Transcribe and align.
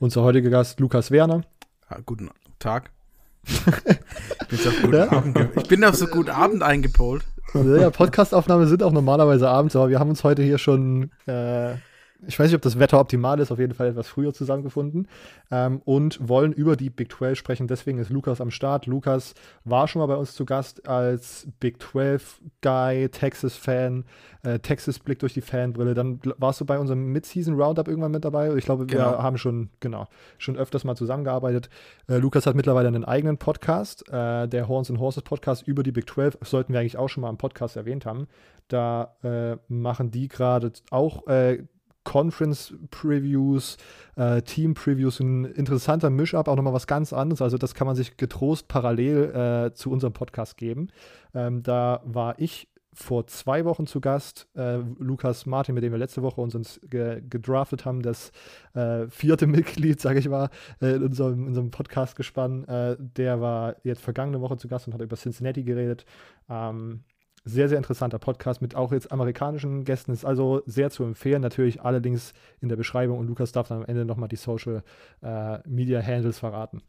Unser 0.00 0.22
heutiger 0.22 0.48
Gast 0.48 0.80
Lukas 0.80 1.10
Werner. 1.10 1.42
Ja, 1.90 1.98
guten 2.06 2.30
Tag. 2.58 2.90
ich, 3.44 3.62
bin 4.48 4.58
auf 4.66 4.92
ja? 4.94 5.12
Abend, 5.12 5.38
ich 5.56 5.68
bin 5.68 5.84
auf 5.84 5.94
so 5.94 6.06
guten 6.06 6.30
Abend 6.30 6.62
eingepolt. 6.62 7.22
Ja, 7.52 7.90
Podcastaufnahmen 7.90 8.66
sind 8.66 8.82
auch 8.82 8.92
normalerweise 8.92 9.50
abends, 9.50 9.76
aber 9.76 9.90
wir 9.90 10.00
haben 10.00 10.08
uns 10.08 10.24
heute 10.24 10.42
hier 10.42 10.56
schon 10.56 11.10
äh, 11.26 11.74
ich 12.26 12.38
weiß 12.38 12.48
nicht, 12.48 12.56
ob 12.56 12.62
das 12.62 12.78
Wetter 12.78 13.00
optimal 13.00 13.40
ist, 13.40 13.50
auf 13.50 13.58
jeden 13.58 13.74
Fall 13.74 13.88
etwas 13.88 14.08
früher 14.08 14.32
zusammengefunden 14.32 15.08
ähm, 15.50 15.80
und 15.84 16.28
wollen 16.28 16.52
über 16.52 16.76
die 16.76 16.90
Big 16.90 17.12
12 17.12 17.38
sprechen. 17.38 17.66
Deswegen 17.66 17.98
ist 17.98 18.10
Lukas 18.10 18.40
am 18.40 18.50
Start. 18.50 18.86
Lukas 18.86 19.34
war 19.64 19.88
schon 19.88 20.00
mal 20.00 20.06
bei 20.06 20.16
uns 20.16 20.34
zu 20.34 20.44
Gast 20.44 20.86
als 20.88 21.48
Big 21.60 21.82
12 21.82 22.40
Guy, 22.62 23.08
Texas-Fan, 23.08 24.04
äh, 24.42 24.58
Texas-Blick 24.58 25.18
durch 25.20 25.34
die 25.34 25.40
Fanbrille. 25.40 25.94
Dann 25.94 26.20
warst 26.38 26.60
du 26.60 26.64
bei 26.64 26.78
unserem 26.78 27.06
Mid-Season 27.12 27.54
Roundup 27.54 27.88
irgendwann 27.88 28.12
mit 28.12 28.24
dabei. 28.24 28.54
Ich 28.54 28.64
glaube, 28.64 28.86
genau. 28.86 29.12
wir 29.12 29.22
haben 29.22 29.38
schon, 29.38 29.70
genau, 29.80 30.06
schon 30.38 30.56
öfters 30.56 30.84
mal 30.84 30.96
zusammengearbeitet. 30.96 31.70
Äh, 32.08 32.18
Lukas 32.18 32.46
hat 32.46 32.54
mittlerweile 32.54 32.88
einen 32.88 33.04
eigenen 33.04 33.38
Podcast, 33.38 34.08
äh, 34.08 34.46
der 34.46 34.68
Horns 34.68 34.90
and 34.90 35.00
Horses 35.00 35.22
Podcast 35.22 35.66
über 35.66 35.82
die 35.82 35.92
Big 35.92 36.08
12. 36.08 36.36
Das 36.38 36.50
sollten 36.50 36.72
wir 36.72 36.80
eigentlich 36.80 36.98
auch 36.98 37.08
schon 37.08 37.22
mal 37.22 37.30
im 37.30 37.38
Podcast 37.38 37.76
erwähnt 37.76 38.04
haben. 38.04 38.28
Da 38.68 39.16
äh, 39.22 39.56
machen 39.68 40.10
die 40.10 40.28
gerade 40.28 40.72
auch 40.90 41.26
äh, 41.26 41.64
Conference-Previews, 42.04 43.76
äh, 44.16 44.42
Team-Previews, 44.42 45.20
ein 45.20 45.44
interessanter 45.44 46.10
Misch-Up, 46.10 46.48
auch 46.48 46.56
nochmal 46.56 46.72
was 46.72 46.86
ganz 46.86 47.12
anderes. 47.12 47.42
Also 47.42 47.58
das 47.58 47.74
kann 47.74 47.86
man 47.86 47.96
sich 47.96 48.16
getrost 48.16 48.68
parallel 48.68 49.70
äh, 49.70 49.74
zu 49.74 49.90
unserem 49.90 50.12
Podcast 50.12 50.56
geben. 50.56 50.88
Ähm, 51.34 51.62
da 51.62 52.00
war 52.04 52.38
ich 52.38 52.68
vor 52.92 53.26
zwei 53.26 53.64
Wochen 53.64 53.86
zu 53.86 54.00
Gast, 54.00 54.48
äh, 54.56 54.78
Lukas 54.98 55.46
Martin, 55.46 55.74
mit 55.74 55.84
dem 55.84 55.92
wir 55.92 55.98
letzte 55.98 56.22
Woche 56.22 56.40
uns 56.40 56.80
ge 56.82 57.22
gedraftet 57.28 57.84
haben, 57.84 58.02
das 58.02 58.32
äh, 58.74 59.06
vierte 59.08 59.46
Mitglied, 59.46 60.00
sage 60.00 60.18
ich 60.18 60.28
mal, 60.28 60.50
äh, 60.80 60.96
in 60.96 61.04
unserem, 61.04 61.46
unserem 61.46 61.70
Podcast 61.70 62.16
gespannt. 62.16 62.68
Äh, 62.68 62.96
der 62.98 63.40
war 63.40 63.76
jetzt 63.84 64.02
vergangene 64.02 64.40
Woche 64.40 64.56
zu 64.56 64.68
Gast 64.68 64.86
und 64.86 64.94
hat 64.94 65.00
über 65.00 65.16
Cincinnati 65.16 65.62
geredet. 65.62 66.04
Ähm, 66.48 67.04
sehr, 67.44 67.68
sehr 67.68 67.78
interessanter 67.78 68.18
Podcast 68.18 68.60
mit 68.60 68.74
auch 68.74 68.92
jetzt 68.92 69.12
amerikanischen 69.12 69.84
Gästen. 69.84 70.12
Ist 70.12 70.24
also 70.24 70.62
sehr 70.66 70.90
zu 70.90 71.04
empfehlen. 71.04 71.42
Natürlich 71.42 71.80
allerdings 71.80 72.32
in 72.60 72.68
der 72.68 72.76
Beschreibung 72.76 73.18
und 73.18 73.26
Lukas 73.26 73.52
darf 73.52 73.68
dann 73.68 73.78
am 73.78 73.86
Ende 73.86 74.04
nochmal 74.04 74.28
die 74.28 74.36
Social 74.36 74.82
äh, 75.22 75.58
Media 75.68 76.02
Handles 76.02 76.38
verraten. 76.38 76.82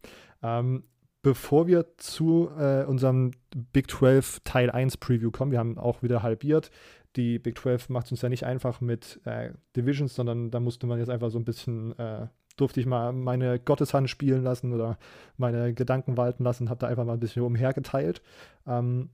Ähm, 0.44 0.84
bevor 1.22 1.68
wir 1.68 1.98
zu 1.98 2.50
äh, 2.58 2.84
unserem 2.84 3.32
Big 3.74 3.90
12 3.90 4.42
Teil 4.44 4.70
1 4.70 4.98
Preview 4.98 5.32
kommen, 5.32 5.52
wir 5.52 5.60
haben 5.60 5.78
auch 5.78 6.04
wieder 6.04 6.24
halbiert. 6.24 6.72
Die 7.16 7.40
Big 7.40 7.58
12 7.58 7.90
macht 7.90 8.06
es 8.06 8.12
uns 8.12 8.22
ja 8.22 8.30
nicht 8.30 8.46
einfach 8.46 8.82
mit 8.82 9.20
äh, 9.26 9.52
Divisions, 9.76 10.16
sondern 10.16 10.52
da 10.52 10.60
musste 10.60 10.88
man 10.88 11.00
jetzt 11.00 11.10
einfach 11.10 11.30
so 11.30 11.40
ein 11.40 11.46
bisschen 11.46 11.98
äh, 11.98 12.28
durfte 12.58 12.80
ich 12.80 12.86
mal 12.86 13.14
meine 13.14 13.60
Gotteshand 13.60 14.10
spielen 14.10 14.44
lassen 14.44 14.74
oder 14.74 14.98
meine 15.38 15.74
Gedanken 15.74 16.18
walten 16.18 16.44
lassen, 16.44 16.70
habe 16.70 16.80
da 16.80 16.88
einfach 16.88 17.06
mal 17.06 17.14
ein 17.14 17.20
bisschen 17.20 17.44
umhergeteilt. 17.44 18.22
Ähm, 18.68 19.10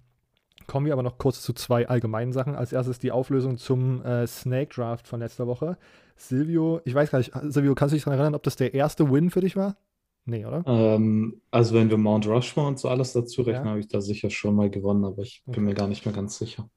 Kommen 0.67 0.85
wir 0.85 0.93
aber 0.93 1.03
noch 1.03 1.17
kurz 1.17 1.41
zu 1.41 1.53
zwei 1.53 1.87
allgemeinen 1.87 2.33
Sachen. 2.33 2.55
Als 2.55 2.73
erstes 2.73 2.99
die 2.99 3.11
Auflösung 3.11 3.57
zum 3.57 4.03
äh, 4.03 4.27
Snake 4.27 4.75
Draft 4.75 5.07
von 5.07 5.21
letzter 5.21 5.47
Woche. 5.47 5.77
Silvio, 6.17 6.81
ich 6.83 6.93
weiß 6.93 7.11
gar 7.11 7.19
nicht, 7.19 7.31
Silvio, 7.47 7.73
kannst 7.73 7.93
du 7.93 7.95
dich 7.95 8.03
daran 8.03 8.19
erinnern, 8.19 8.35
ob 8.35 8.43
das 8.43 8.57
der 8.57 8.73
erste 8.73 9.09
Win 9.09 9.29
für 9.29 9.41
dich 9.41 9.55
war? 9.55 9.77
Nee, 10.25 10.45
oder? 10.45 10.63
Ähm, 10.67 11.41
also 11.51 11.73
wenn 11.75 11.89
wir 11.89 11.97
Mount 11.97 12.27
Rushmore 12.27 12.67
und 12.67 12.79
so 12.79 12.89
alles 12.89 13.13
dazu 13.13 13.43
rechnen, 13.43 13.63
ja. 13.63 13.69
habe 13.71 13.79
ich 13.79 13.87
da 13.87 14.01
sicher 14.01 14.29
schon 14.29 14.55
mal 14.55 14.69
gewonnen, 14.69 15.05
aber 15.05 15.21
ich 15.21 15.41
okay. 15.45 15.55
bin 15.55 15.65
mir 15.65 15.73
gar 15.73 15.87
nicht 15.87 16.05
mehr 16.05 16.13
ganz 16.13 16.37
sicher. 16.37 16.69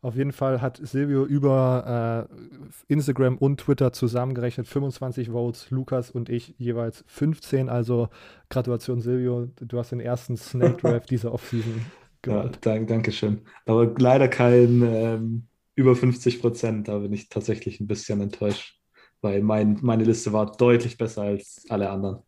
Auf 0.00 0.14
jeden 0.14 0.32
Fall 0.32 0.62
hat 0.62 0.78
Silvio 0.80 1.24
über 1.24 2.28
äh, 2.30 2.92
Instagram 2.92 3.36
und 3.36 3.60
Twitter 3.60 3.92
zusammengerechnet 3.92 4.68
25 4.68 5.30
Votes, 5.30 5.70
Lukas 5.70 6.10
und 6.10 6.28
ich 6.28 6.54
jeweils 6.56 7.04
15. 7.08 7.68
Also 7.68 8.08
Gratulation 8.48 9.00
Silvio, 9.00 9.48
du 9.60 9.78
hast 9.78 9.90
den 9.90 10.00
ersten 10.00 10.36
Snake 10.36 10.76
Draft 10.80 11.10
dieser 11.10 11.34
Offseason 11.34 11.84
ja, 12.26 12.48
dank, 12.60 12.88
danke 12.88 13.12
schön. 13.12 13.42
Aber 13.66 13.94
leider 13.98 14.28
kein 14.28 14.82
ähm, 14.82 15.48
über 15.74 15.94
50 15.94 16.40
Prozent. 16.40 16.88
Da 16.88 16.98
bin 16.98 17.12
ich 17.12 17.28
tatsächlich 17.28 17.80
ein 17.80 17.86
bisschen 17.86 18.20
enttäuscht, 18.20 18.80
weil 19.20 19.42
mein, 19.42 19.78
meine 19.80 20.04
Liste 20.04 20.32
war 20.32 20.56
deutlich 20.56 20.98
besser 20.98 21.22
als 21.22 21.64
alle 21.68 21.90
anderen. 21.90 22.22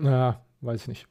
Ja, 0.00 0.44
weiß 0.62 0.82
ich 0.82 0.88
nicht. 0.88 1.06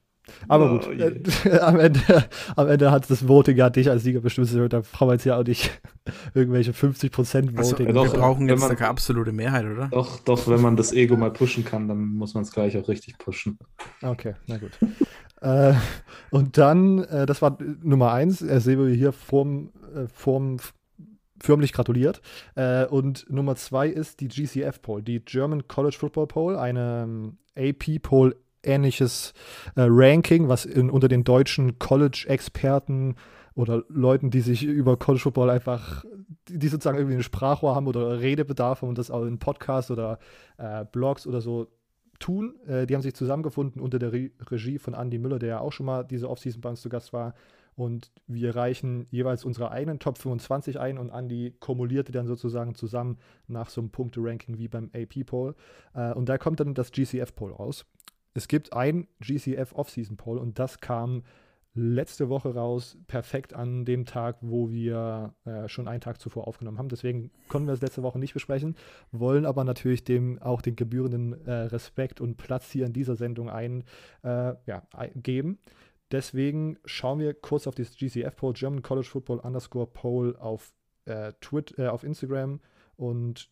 Aber 0.47 0.71
oh, 0.71 0.77
gut, 0.77 0.99
äh, 0.99 1.59
am 1.61 1.79
Ende, 1.79 2.29
am 2.55 2.67
Ende 2.67 2.91
hat 2.91 3.09
das 3.09 3.27
Voting 3.27 3.57
ja 3.57 3.69
dich 3.69 3.89
als 3.89 4.03
Sieger 4.03 4.21
bestimmt. 4.21 4.51
Da 4.71 4.81
brauchen 4.81 5.09
wir 5.09 5.13
jetzt 5.13 5.25
ja 5.25 5.37
auch 5.37 5.43
nicht 5.43 5.81
irgendwelche 6.33 6.71
50% 6.71 7.13
Voting. 7.13 7.57
Also, 7.57 7.75
doch, 7.75 8.13
wir 8.13 8.19
brauchen 8.19 8.47
jetzt 8.47 8.59
man, 8.59 8.75
keine 8.75 8.89
absolute 8.89 9.31
Mehrheit, 9.31 9.65
oder? 9.65 9.87
Doch, 9.87 10.19
doch, 10.19 10.47
wenn 10.47 10.61
man 10.61 10.75
das 10.75 10.93
Ego 10.93 11.17
mal 11.17 11.31
pushen 11.31 11.65
kann, 11.65 11.87
dann 11.87 11.99
muss 11.99 12.33
man 12.33 12.43
es 12.43 12.51
gleich 12.51 12.77
auch 12.77 12.87
richtig 12.87 13.17
pushen. 13.17 13.57
Okay, 14.01 14.35
na 14.47 14.57
gut. 14.57 14.71
Äh, 15.41 15.73
und 16.29 16.57
dann, 16.57 17.03
äh, 17.03 17.25
das 17.25 17.41
war 17.41 17.57
Nummer 17.81 18.13
eins, 18.13 18.41
er 18.41 18.61
sehe 18.61 18.87
hier 18.89 19.11
vorm, 19.11 19.71
äh, 19.93 20.07
vorm 20.07 20.57
förmlich 21.39 21.73
gratuliert. 21.73 22.21
Äh, 22.55 22.85
und 22.85 23.29
Nummer 23.29 23.55
zwei 23.55 23.87
ist 23.87 24.19
die 24.19 24.27
GCF 24.27 24.81
Poll, 24.81 25.01
die 25.01 25.19
German 25.19 25.67
College 25.67 25.97
Football 25.99 26.27
Poll, 26.27 26.55
eine 26.55 27.03
ähm, 27.03 27.37
AP 27.57 28.01
Poll 28.01 28.35
ähnliches 28.63 29.33
äh, 29.75 29.81
Ranking, 29.87 30.47
was 30.47 30.65
in, 30.65 30.89
unter 30.89 31.07
den 31.07 31.23
deutschen 31.23 31.79
College-Experten 31.79 33.15
oder 33.55 33.83
Leuten, 33.89 34.29
die 34.29 34.41
sich 34.41 34.63
über 34.63 34.97
College 34.97 35.23
Football 35.23 35.49
einfach, 35.49 36.05
die 36.47 36.67
sozusagen 36.67 36.97
irgendwie 36.97 37.17
ein 37.17 37.23
Sprachrohr 37.23 37.75
haben 37.75 37.87
oder 37.87 38.19
Redebedarf 38.19 38.83
und 38.83 38.97
das 38.97 39.11
auch 39.11 39.25
in 39.25 39.39
Podcasts 39.39 39.91
oder 39.91 40.19
äh, 40.57 40.85
Blogs 40.85 41.27
oder 41.27 41.41
so 41.41 41.67
tun. 42.21 42.55
Äh, 42.67 42.87
die 42.87 42.95
haben 42.95 43.01
sich 43.01 43.13
zusammengefunden 43.13 43.81
unter 43.81 43.99
der 43.99 44.13
Re 44.13 44.31
Regie 44.49 44.77
von 44.77 44.93
Andy 44.93 45.17
Müller, 45.17 45.39
der 45.39 45.49
ja 45.49 45.59
auch 45.59 45.73
schon 45.73 45.85
mal 45.85 46.03
diese 46.03 46.29
Offseason 46.29 46.61
bei 46.61 46.69
uns 46.69 46.81
zu 46.81 46.89
Gast 46.89 47.11
war. 47.11 47.33
Und 47.75 48.11
wir 48.27 48.55
reichen 48.55 49.07
jeweils 49.11 49.45
unsere 49.45 49.71
eigenen 49.71 49.99
Top 49.99 50.17
25 50.17 50.79
ein 50.79 50.97
und 50.97 51.09
Andy 51.09 51.55
kumulierte 51.59 52.11
dann 52.11 52.27
sozusagen 52.27 52.75
zusammen 52.75 53.17
nach 53.47 53.69
so 53.69 53.81
einem 53.81 53.89
Punkte-Ranking 53.89 54.57
wie 54.57 54.67
beim 54.67 54.89
AP-Poll. 54.93 55.55
Äh, 55.93 56.13
und 56.13 56.29
da 56.29 56.37
kommt 56.37 56.59
dann 56.59 56.73
das 56.73 56.91
GCF-Poll 56.91 57.53
raus. 57.53 57.85
Es 58.33 58.47
gibt 58.47 58.73
ein 58.73 59.07
GCF 59.19 59.73
Offseason-Poll 59.73 60.37
und 60.37 60.59
das 60.59 60.79
kam 60.79 61.23
letzte 61.73 62.27
Woche 62.29 62.53
raus, 62.53 62.97
perfekt 63.07 63.53
an 63.53 63.85
dem 63.85 64.05
Tag, 64.05 64.37
wo 64.41 64.69
wir 64.69 65.33
äh, 65.45 65.69
schon 65.69 65.87
einen 65.87 66.01
Tag 66.01 66.19
zuvor 66.19 66.47
aufgenommen 66.47 66.77
haben. 66.77 66.89
Deswegen 66.89 67.31
konnten 67.47 67.67
wir 67.67 67.73
es 67.73 67.81
letzte 67.81 68.03
Woche 68.03 68.19
nicht 68.19 68.33
besprechen, 68.33 68.75
wollen 69.11 69.45
aber 69.45 69.63
natürlich 69.63 70.03
dem 70.03 70.41
auch 70.41 70.61
den 70.61 70.75
gebührenden 70.75 71.45
äh, 71.45 71.51
Respekt 71.51 72.19
und 72.19 72.35
Platz 72.35 72.69
hier 72.71 72.85
in 72.85 72.93
dieser 72.93 73.15
Sendung 73.15 73.49
ein, 73.49 73.83
äh, 74.23 74.53
ja, 74.65 74.83
geben. 75.15 75.59
Deswegen 76.11 76.77
schauen 76.83 77.19
wir 77.19 77.33
kurz 77.33 77.67
auf 77.67 77.75
das 77.75 77.95
GCF-Poll, 77.95 78.53
German 78.53 78.81
College 78.81 79.07
Football 79.07 79.39
underscore 79.39 79.87
Poll 79.87 80.35
auf, 80.35 80.73
äh, 81.05 81.31
Twitter, 81.39 81.85
äh, 81.85 81.87
auf 81.87 82.03
Instagram 82.03 82.59
und 82.97 83.49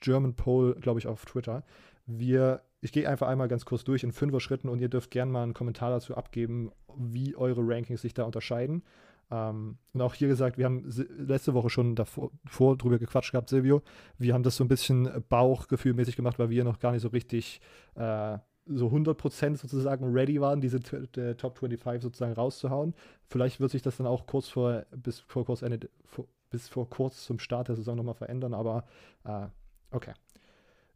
German 0.00 0.34
Poll, 0.34 0.74
glaube 0.74 1.00
ich, 1.00 1.06
auf 1.06 1.24
Twitter. 1.24 1.64
Wir 2.04 2.62
ich 2.80 2.92
gehe 2.92 3.08
einfach 3.08 3.28
einmal 3.28 3.48
ganz 3.48 3.64
kurz 3.64 3.84
durch 3.84 4.04
in 4.04 4.12
fünfer 4.12 4.40
Schritten 4.40 4.68
und 4.68 4.80
ihr 4.80 4.88
dürft 4.88 5.10
gerne 5.10 5.32
mal 5.32 5.42
einen 5.42 5.54
Kommentar 5.54 5.90
dazu 5.90 6.16
abgeben, 6.16 6.70
wie 6.96 7.36
eure 7.36 7.62
Rankings 7.62 8.02
sich 8.02 8.14
da 8.14 8.24
unterscheiden. 8.24 8.82
Ähm, 9.30 9.78
und 9.92 10.00
auch 10.00 10.14
hier 10.14 10.28
gesagt, 10.28 10.58
wir 10.58 10.64
haben 10.64 10.84
letzte 11.18 11.54
Woche 11.54 11.70
schon 11.70 11.94
davor, 11.94 12.30
drüber 12.76 12.98
gequatscht 12.98 13.32
gehabt, 13.32 13.48
Silvio. 13.48 13.82
Wir 14.16 14.34
haben 14.34 14.42
das 14.42 14.56
so 14.56 14.64
ein 14.64 14.68
bisschen 14.68 15.24
bauchgefühlmäßig 15.28 16.16
gemacht, 16.16 16.38
weil 16.38 16.50
wir 16.50 16.64
noch 16.64 16.78
gar 16.78 16.92
nicht 16.92 17.02
so 17.02 17.08
richtig 17.08 17.60
äh, 17.94 18.38
so 18.68 18.88
100% 18.88 19.56
sozusagen 19.56 20.12
ready 20.12 20.40
waren, 20.40 20.60
diese 20.60 20.80
Top 20.80 21.58
25 21.58 22.02
sozusagen 22.02 22.34
rauszuhauen. 22.34 22.94
Vielleicht 23.26 23.60
wird 23.60 23.70
sich 23.70 23.82
das 23.82 23.96
dann 23.96 24.06
auch 24.06 24.26
kurz 24.26 24.48
vor, 24.48 24.84
bis 24.90 25.20
vor 25.20 25.46
kurz 25.46 25.62
Ende, 25.62 25.88
vor, 26.04 26.26
bis 26.50 26.68
vor 26.68 26.88
kurz 26.88 27.24
zum 27.24 27.38
Start 27.38 27.68
der 27.68 27.76
Saison 27.76 27.96
nochmal 27.96 28.14
verändern, 28.14 28.54
aber 28.54 28.84
äh, 29.24 29.46
okay. 29.90 30.12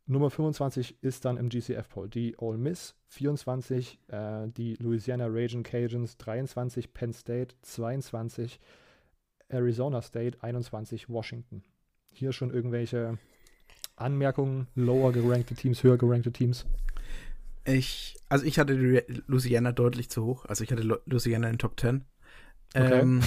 Nummer 0.06 0.31
25 0.31 0.96
ist 1.00 1.25
dann 1.25 1.37
im 1.37 1.49
GCF-Poll 1.49 2.08
die 2.08 2.37
Ole 2.38 2.58
Miss, 2.58 2.94
24 3.08 3.99
äh, 4.08 4.49
die 4.49 4.75
Louisiana 4.75 5.26
Raging 5.28 5.62
Cajuns, 5.62 6.16
23 6.16 6.93
Penn 6.93 7.12
State, 7.12 7.54
22 7.62 8.58
Arizona 9.49 10.02
State, 10.02 10.43
21 10.43 11.08
Washington. 11.08 11.62
Hier 12.10 12.32
schon 12.32 12.52
irgendwelche 12.52 13.19
Anmerkungen, 13.96 14.66
lower 14.75 15.12
gerankte 15.12 15.54
Teams, 15.54 15.82
höher 15.82 15.99
gerankte 15.99 16.32
Teams? 16.32 16.66
Ich, 17.64 18.16
also 18.28 18.44
ich 18.44 18.58
hatte 18.58 18.75
Louisiana 19.26 19.72
deutlich 19.72 20.10
zu 20.10 20.25
hoch. 20.25 20.44
Also 20.46 20.64
ich 20.64 20.72
hatte 20.72 20.82
Louisiana 21.06 21.49
in 21.49 21.58
Top 21.58 21.78
10. 21.78 22.04
Okay. 22.75 23.00
Ähm, 23.00 23.22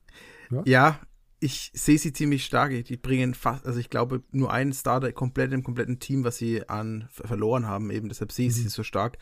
ja. 0.50 0.62
ja. 0.64 1.00
Ich 1.44 1.70
sehe 1.74 1.98
sie 1.98 2.14
ziemlich 2.14 2.46
stark. 2.46 2.72
Die 2.86 2.96
bringen 2.96 3.34
fast, 3.34 3.66
also 3.66 3.78
ich 3.78 3.90
glaube, 3.90 4.22
nur 4.30 4.50
einen 4.50 4.72
Starter 4.72 5.12
komplett 5.12 5.52
im 5.52 5.62
kompletten 5.62 5.98
Team, 5.98 6.24
was 6.24 6.38
sie 6.38 6.66
an 6.70 7.06
verloren 7.10 7.66
haben, 7.66 7.90
eben. 7.90 8.08
Deshalb 8.08 8.32
sehe 8.32 8.48
ich 8.48 8.56
mhm. 8.56 8.62
sie 8.62 8.68
so 8.68 8.82
stark. 8.82 9.18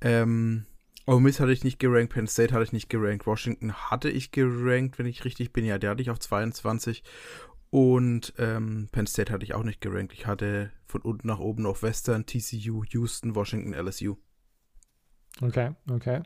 Ähm, 0.00 0.66
Ole 1.06 1.20
Miss 1.20 1.38
hatte 1.38 1.52
ich 1.52 1.62
nicht 1.62 1.78
gerankt, 1.78 2.12
Penn 2.12 2.26
State 2.26 2.52
hatte 2.52 2.64
ich 2.64 2.72
nicht 2.72 2.88
gerankt, 2.88 3.26
Washington 3.26 3.72
hatte 3.72 4.10
ich 4.10 4.32
gerankt, 4.32 4.98
wenn 4.98 5.06
ich 5.06 5.24
richtig 5.24 5.52
bin. 5.52 5.64
Ja, 5.64 5.78
der 5.78 5.90
hatte 5.90 6.02
ich 6.02 6.10
auf 6.10 6.18
22. 6.18 7.04
Und 7.70 8.34
ähm, 8.38 8.88
Penn 8.90 9.06
State 9.06 9.32
hatte 9.32 9.44
ich 9.44 9.54
auch 9.54 9.62
nicht 9.62 9.80
gerankt. 9.80 10.12
Ich 10.12 10.26
hatte 10.26 10.72
von 10.86 11.02
unten 11.02 11.28
nach 11.28 11.38
oben 11.38 11.66
auf 11.66 11.84
Western, 11.84 12.26
TCU, 12.26 12.82
Houston, 12.88 13.36
Washington, 13.36 13.74
LSU. 13.74 14.16
Okay, 15.40 15.70
okay. 15.88 16.22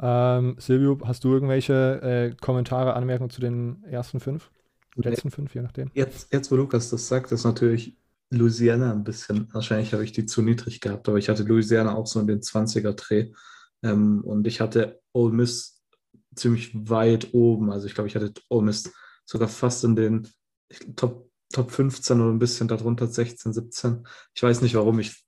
Ähm, 0.00 0.56
Silvio, 0.58 0.98
hast 1.04 1.24
du 1.24 1.32
irgendwelche 1.32 2.00
äh, 2.02 2.34
Kommentare, 2.40 2.94
Anmerkungen 2.94 3.30
zu 3.30 3.42
den 3.42 3.84
ersten 3.84 4.18
fünf? 4.18 4.50
Letzten 4.96 5.30
fünf, 5.30 5.54
je 5.54 5.62
nachdem. 5.62 5.90
Jetzt, 5.94 6.32
jetzt, 6.32 6.50
wo 6.50 6.56
Lukas 6.56 6.90
das 6.90 7.08
sagt, 7.08 7.32
ist 7.32 7.44
natürlich 7.44 7.96
Louisiana 8.30 8.92
ein 8.92 9.04
bisschen, 9.04 9.52
wahrscheinlich 9.52 9.92
habe 9.92 10.04
ich 10.04 10.12
die 10.12 10.26
zu 10.26 10.42
niedrig 10.42 10.80
gehabt, 10.80 11.08
aber 11.08 11.18
ich 11.18 11.28
hatte 11.28 11.42
Louisiana 11.42 11.94
auch 11.94 12.06
so 12.06 12.20
in 12.20 12.26
den 12.26 12.40
20er-Dreh. 12.40 13.32
Ähm, 13.82 14.22
und 14.24 14.46
ich 14.46 14.60
hatte 14.60 15.00
Ole 15.12 15.34
Miss 15.34 15.82
ziemlich 16.34 16.72
weit 16.88 17.34
oben. 17.34 17.70
Also 17.70 17.86
ich 17.86 17.94
glaube, 17.94 18.08
ich 18.08 18.16
hatte 18.16 18.32
Ole 18.48 18.66
Miss 18.66 18.92
sogar 19.24 19.48
fast 19.48 19.84
in 19.84 19.96
den 19.96 20.28
Top, 20.96 21.30
Top 21.52 21.70
15 21.70 22.20
oder 22.20 22.30
ein 22.30 22.38
bisschen 22.38 22.68
darunter, 22.68 23.06
16, 23.06 23.52
17. 23.52 24.06
Ich 24.34 24.42
weiß 24.42 24.62
nicht 24.62 24.74
warum. 24.74 24.98
Ich 25.00 25.24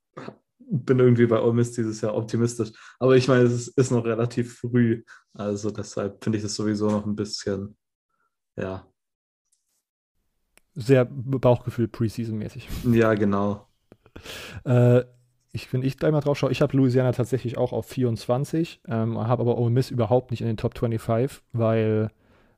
bin 0.58 0.98
irgendwie 0.98 1.26
bei 1.26 1.40
Ole 1.40 1.52
Miss 1.52 1.72
dieses 1.72 2.00
Jahr 2.00 2.14
optimistisch. 2.14 2.72
Aber 2.98 3.16
ich 3.16 3.28
meine, 3.28 3.44
es 3.44 3.68
ist, 3.68 3.90
noch 3.90 4.04
relativ 4.04 4.58
früh. 4.58 5.04
Also 5.34 5.70
deshalb 5.70 6.22
finde 6.22 6.38
ich 6.38 6.44
das 6.44 6.54
sowieso 6.54 6.90
noch 6.90 7.04
ein 7.04 7.16
bisschen, 7.16 7.76
ja. 8.56 8.88
Sehr 10.74 11.04
Bauchgefühl 11.04 11.86
Preseason-mäßig. 11.86 12.68
Ja, 12.92 13.14
genau. 13.14 13.66
Äh, 14.64 15.04
ich, 15.52 15.72
wenn 15.72 15.82
ich 15.82 15.98
gleich 15.98 16.10
mal 16.10 16.20
drauf 16.20 16.36
schaue, 16.36 16.50
ich 16.50 16.62
habe 16.62 16.76
Louisiana 16.76 17.12
tatsächlich 17.12 17.56
auch 17.56 17.72
auf 17.72 17.86
24, 17.86 18.80
ähm, 18.88 19.18
habe 19.18 19.42
aber 19.42 19.56
Ole 19.56 19.70
Miss 19.70 19.90
überhaupt 19.90 20.32
nicht 20.32 20.40
in 20.40 20.48
den 20.48 20.56
Top 20.56 20.76
25, 20.76 21.42
weil 21.52 22.10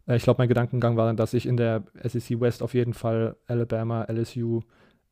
äh, 0.09 0.17
ich 0.17 0.23
glaube, 0.23 0.39
mein 0.39 0.49
Gedankengang 0.49 0.97
war 0.97 1.07
dann, 1.07 1.17
dass 1.17 1.35
ich 1.35 1.47
in 1.47 1.59
der 1.59 1.85
SEC 2.03 2.41
West 2.41 2.63
auf 2.63 2.73
jeden 2.73 2.95
Fall 2.95 3.37
Alabama, 3.47 4.05
LSU 4.05 4.63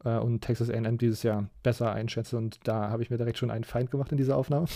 äh, 0.02 0.16
und 0.16 0.40
Texas 0.40 0.70
A&M 0.70 0.96
dieses 0.96 1.22
Jahr 1.22 1.50
besser 1.62 1.92
einschätze 1.92 2.38
und 2.38 2.58
da 2.64 2.88
habe 2.88 3.02
ich 3.02 3.10
mir 3.10 3.18
direkt 3.18 3.36
schon 3.36 3.50
einen 3.50 3.64
Feind 3.64 3.90
gemacht 3.90 4.12
in 4.12 4.18
dieser 4.18 4.38
Aufnahme. 4.38 4.66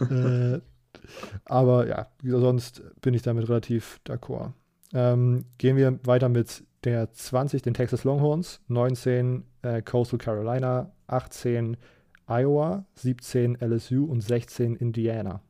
äh, 0.00 0.60
aber 1.44 1.86
ja, 1.86 2.06
sonst 2.22 2.82
bin 3.02 3.12
ich 3.12 3.20
damit 3.20 3.50
relativ 3.50 4.00
d'accord. 4.06 4.52
Ähm, 4.94 5.44
gehen 5.58 5.76
wir 5.76 5.98
weiter 6.06 6.28
mit 6.28 6.64
der 6.84 7.12
20, 7.12 7.62
den 7.62 7.74
Texas 7.74 8.04
Longhorns, 8.04 8.60
19 8.68 9.44
äh, 9.62 9.82
Coastal 9.82 10.18
Carolina, 10.18 10.92
18 11.08 11.76
Iowa, 12.28 12.86
17 12.94 13.58
LSU 13.60 14.04
und 14.04 14.20
16 14.20 14.76
Indiana. 14.76 15.42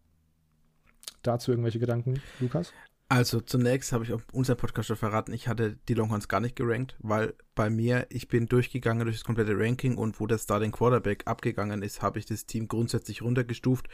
Dazu 1.22 1.52
irgendwelche 1.52 1.78
Gedanken, 1.78 2.20
Lukas? 2.40 2.72
Also 3.08 3.40
zunächst 3.40 3.92
habe 3.92 4.02
ich 4.04 4.14
auf 4.14 4.24
unserem 4.32 4.56
Podcast 4.56 4.88
schon 4.88 4.96
verraten, 4.96 5.34
ich 5.34 5.46
hatte 5.46 5.76
die 5.88 5.94
Longhorns 5.94 6.26
gar 6.26 6.40
nicht 6.40 6.56
gerankt, 6.56 6.96
weil 7.00 7.34
bei 7.54 7.68
mir, 7.68 8.06
ich 8.08 8.28
bin 8.28 8.46
durchgegangen 8.46 9.04
durch 9.04 9.16
das 9.16 9.24
komplette 9.24 9.58
Ranking 9.58 9.96
und 9.98 10.20
wo 10.20 10.26
der 10.26 10.38
Starting 10.38 10.72
Quarterback 10.72 11.22
abgegangen 11.26 11.82
ist, 11.82 12.00
habe 12.00 12.18
ich 12.18 12.24
das 12.24 12.46
Team 12.46 12.66
grundsätzlich 12.66 13.20
runtergestuft. 13.20 13.88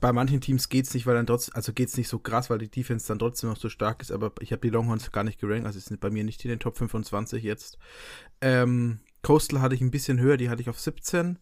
Bei 0.00 0.12
manchen 0.12 0.42
Teams 0.42 0.68
geht 0.68 0.86
es 0.86 0.92
nicht, 0.92 1.06
weil 1.06 1.14
dann 1.14 1.26
trotzdem, 1.26 1.54
also 1.54 1.72
geht 1.72 1.88
es 1.88 1.96
nicht 1.96 2.08
so 2.08 2.18
krass, 2.18 2.50
weil 2.50 2.58
die 2.58 2.70
Defense 2.70 3.08
dann 3.08 3.18
trotzdem 3.18 3.48
noch 3.48 3.56
so 3.56 3.70
stark 3.70 4.02
ist, 4.02 4.12
aber 4.12 4.32
ich 4.40 4.52
habe 4.52 4.60
die 4.60 4.70
Longhorns 4.70 5.10
gar 5.12 5.24
nicht 5.24 5.40
gerankt, 5.40 5.66
also 5.66 5.80
sind 5.80 6.00
bei 6.00 6.10
mir 6.10 6.22
nicht 6.22 6.44
in 6.44 6.50
den 6.50 6.60
Top 6.60 6.76
25 6.76 7.42
jetzt. 7.42 7.78
Ähm, 8.42 9.00
Coastal 9.22 9.62
hatte 9.62 9.74
ich 9.74 9.80
ein 9.80 9.90
bisschen 9.90 10.20
höher, 10.20 10.36
die 10.36 10.50
hatte 10.50 10.60
ich 10.60 10.68
auf 10.68 10.78
17. 10.78 11.38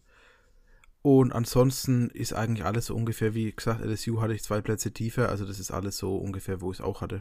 Und 1.03 1.31
ansonsten 1.31 2.09
ist 2.11 2.33
eigentlich 2.33 2.65
alles 2.65 2.87
so 2.87 2.95
ungefähr, 2.95 3.33
wie 3.33 3.51
gesagt, 3.51 3.81
LSU 3.81 4.21
hatte 4.21 4.33
ich 4.33 4.43
zwei 4.43 4.61
Plätze 4.61 4.91
tiefer, 4.91 5.29
also 5.29 5.45
das 5.45 5.59
ist 5.59 5.71
alles 5.71 5.97
so 5.97 6.15
ungefähr, 6.15 6.61
wo 6.61 6.71
ich 6.71 6.79
es 6.79 6.85
auch 6.85 7.01
hatte. 7.01 7.19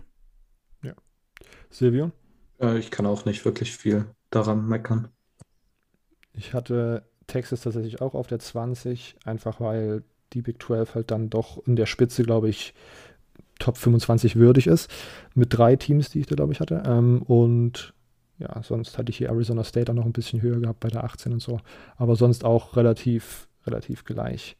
Ja. 0.83 0.95
Silvio? 1.71 2.13
Ja, 2.61 2.75
ich 2.75 2.91
kann 2.91 3.07
auch 3.07 3.25
nicht 3.25 3.45
wirklich 3.45 3.75
viel 3.75 4.05
daran 4.31 4.69
meckern. 4.69 5.09
Ich 6.35 6.53
hatte 6.53 7.05
Texas 7.27 7.63
tatsächlich 7.63 8.03
auch 8.03 8.15
auf 8.15 8.27
der 8.27 8.39
20, 8.39 9.17
einfach 9.25 9.61
weil 9.61 10.03
die 10.33 10.43
Big 10.43 10.63
12 10.63 10.95
halt 10.95 11.11
dann 11.11 11.31
doch 11.31 11.67
in 11.67 11.77
der 11.77 11.87
Spitze, 11.87 12.23
glaube 12.23 12.49
ich, 12.49 12.75
Top 13.59 13.77
25 13.77 14.37
würdig 14.37 14.67
ist. 14.67 14.91
Mit 15.35 15.57
drei 15.57 15.77
Teams, 15.77 16.11
die 16.11 16.21
ich 16.21 16.27
da, 16.27 16.35
glaube 16.35 16.53
ich, 16.53 16.61
hatte. 16.61 16.83
Ähm, 16.87 17.23
und 17.23 17.95
ja, 18.39 18.63
sonst 18.63 18.97
hatte 18.97 19.11
ich 19.11 19.19
hier 19.19 19.29
Arizona 19.29 19.65
State 19.65 19.93
auch 19.93 19.97
noch 19.97 20.07
ein 20.07 20.13
bisschen 20.13 20.41
höher 20.41 20.59
gehabt 20.59 20.81
bei 20.81 20.89
der 20.89 21.05
18 21.05 21.33
und 21.33 21.43
so. 21.43 21.61
Aber 21.97 22.17
sonst 22.17 22.45
auch 22.45 22.77
relativ, 22.77 23.49
relativ 23.67 24.05
gleich. 24.05 24.57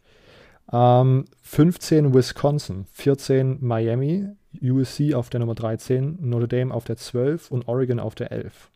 Ähm, 0.73 1.25
15 1.43 2.15
Wisconsin, 2.15 2.87
14 2.93 3.59
Miami, 3.61 4.29
USC 4.61 5.15
auf 5.15 5.31
der 5.31 5.41
Nummer 5.41 5.55
13, 5.55 6.19
Notre 6.21 6.49
Dame 6.49 6.73
auf 6.75 6.85
der 6.85 6.97
12 6.97 7.51
und 7.51 7.69
Oregon 7.69 7.99
auf 7.99 8.15
der 8.15 8.33
11. 8.33 8.71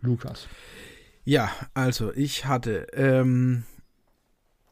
Lukas. 0.00 0.48
Ja, 1.24 1.50
also 1.74 2.12
ich 2.12 2.46
hatte 2.46 2.86
ähm, 2.92 3.64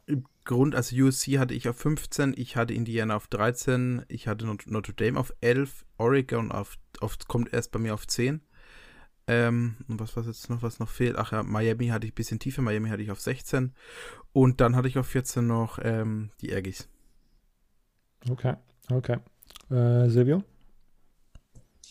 im 0.06 0.24
Grund, 0.44 0.74
also 0.74 0.94
USC 0.96 1.38
hatte 1.38 1.54
ich 1.54 1.68
auf 1.68 1.76
15, 1.76 2.34
ich 2.36 2.56
hatte 2.56 2.74
Indiana 2.74 3.16
auf 3.16 3.26
13, 3.26 4.04
ich 4.08 4.28
hatte 4.28 4.46
Notre 4.66 4.92
Dame 4.94 5.18
auf 5.18 5.34
11, 5.40 5.84
Oregon 5.98 6.52
auf, 6.52 6.76
auf 7.00 7.18
kommt 7.26 7.52
erst 7.52 7.72
bei 7.72 7.78
mir 7.78 7.94
auf 7.94 8.06
10. 8.06 8.40
Ähm, 9.26 9.76
und 9.88 10.00
was 10.00 10.16
war 10.16 10.24
jetzt 10.24 10.50
noch, 10.50 10.62
was 10.62 10.78
noch 10.78 10.88
fehlt? 10.88 11.16
Ach 11.16 11.32
ja, 11.32 11.42
Miami 11.42 11.88
hatte 11.88 12.06
ich 12.06 12.12
ein 12.12 12.16
bisschen 12.16 12.38
tiefer, 12.38 12.62
Miami 12.62 12.90
hatte 12.90 13.02
ich 13.02 13.10
auf 13.10 13.20
16. 13.20 13.72
Und 14.32 14.60
dann 14.60 14.76
hatte 14.76 14.88
ich 14.88 14.98
auf 14.98 15.06
14 15.06 15.46
noch 15.46 15.78
ähm, 15.82 16.30
die 16.40 16.54
Aggies. 16.54 16.88
Okay, 18.28 18.54
okay. 18.90 19.18
Äh, 19.70 20.08
Silvio? 20.08 20.42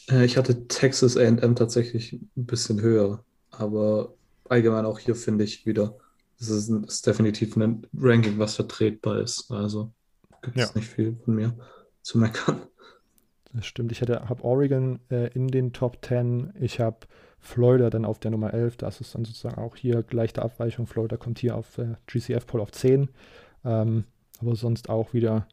Äh, 0.09 0.25
ich 0.25 0.37
hatte 0.37 0.67
Texas 0.67 1.17
AM 1.17 1.55
tatsächlich 1.55 2.13
ein 2.13 2.45
bisschen 2.45 2.81
höher, 2.81 3.23
aber 3.51 4.13
allgemein 4.49 4.85
auch 4.85 4.99
hier 4.99 5.15
finde 5.15 5.43
ich 5.43 5.65
wieder, 5.65 5.97
das 6.39 6.49
ist, 6.49 6.69
ist, 6.69 7.07
definitiv 7.07 7.55
ein 7.55 7.87
Ranking, 7.95 8.37
was 8.37 8.55
vertretbar 8.55 9.21
ist. 9.21 9.49
Also 9.51 9.91
gibt 10.41 10.57
es 10.57 10.69
ja. 10.69 10.75
nicht 10.75 10.89
viel 10.89 11.17
von 11.23 11.35
mir 11.35 11.57
zu 12.01 12.17
meckern. 12.17 12.61
Das 13.53 13.65
stimmt. 13.65 13.91
Ich 13.91 14.01
habe 14.01 14.43
Oregon 14.43 14.99
äh, 15.11 15.27
in 15.33 15.47
den 15.47 15.73
Top 15.73 16.03
10. 16.03 16.53
Ich 16.59 16.79
habe 16.79 16.97
Florida 17.39 17.89
dann 17.89 18.05
auf 18.05 18.19
der 18.19 18.31
Nummer 18.31 18.53
11. 18.53 18.77
Das 18.77 18.99
ist 18.99 19.13
dann 19.13 19.25
sozusagen 19.25 19.61
auch 19.61 19.75
hier 19.75 20.03
leichte 20.09 20.41
Abweichung. 20.41 20.87
Florida 20.87 21.17
kommt 21.17 21.39
hier 21.39 21.55
auf 21.55 21.77
äh, 21.77 21.95
GCF-Poll 22.07 22.61
auf 22.61 22.71
10. 22.71 23.09
Ähm, 23.63 24.05
aber 24.39 24.55
sonst 24.55 24.89
auch 24.89 25.13
wieder 25.13 25.47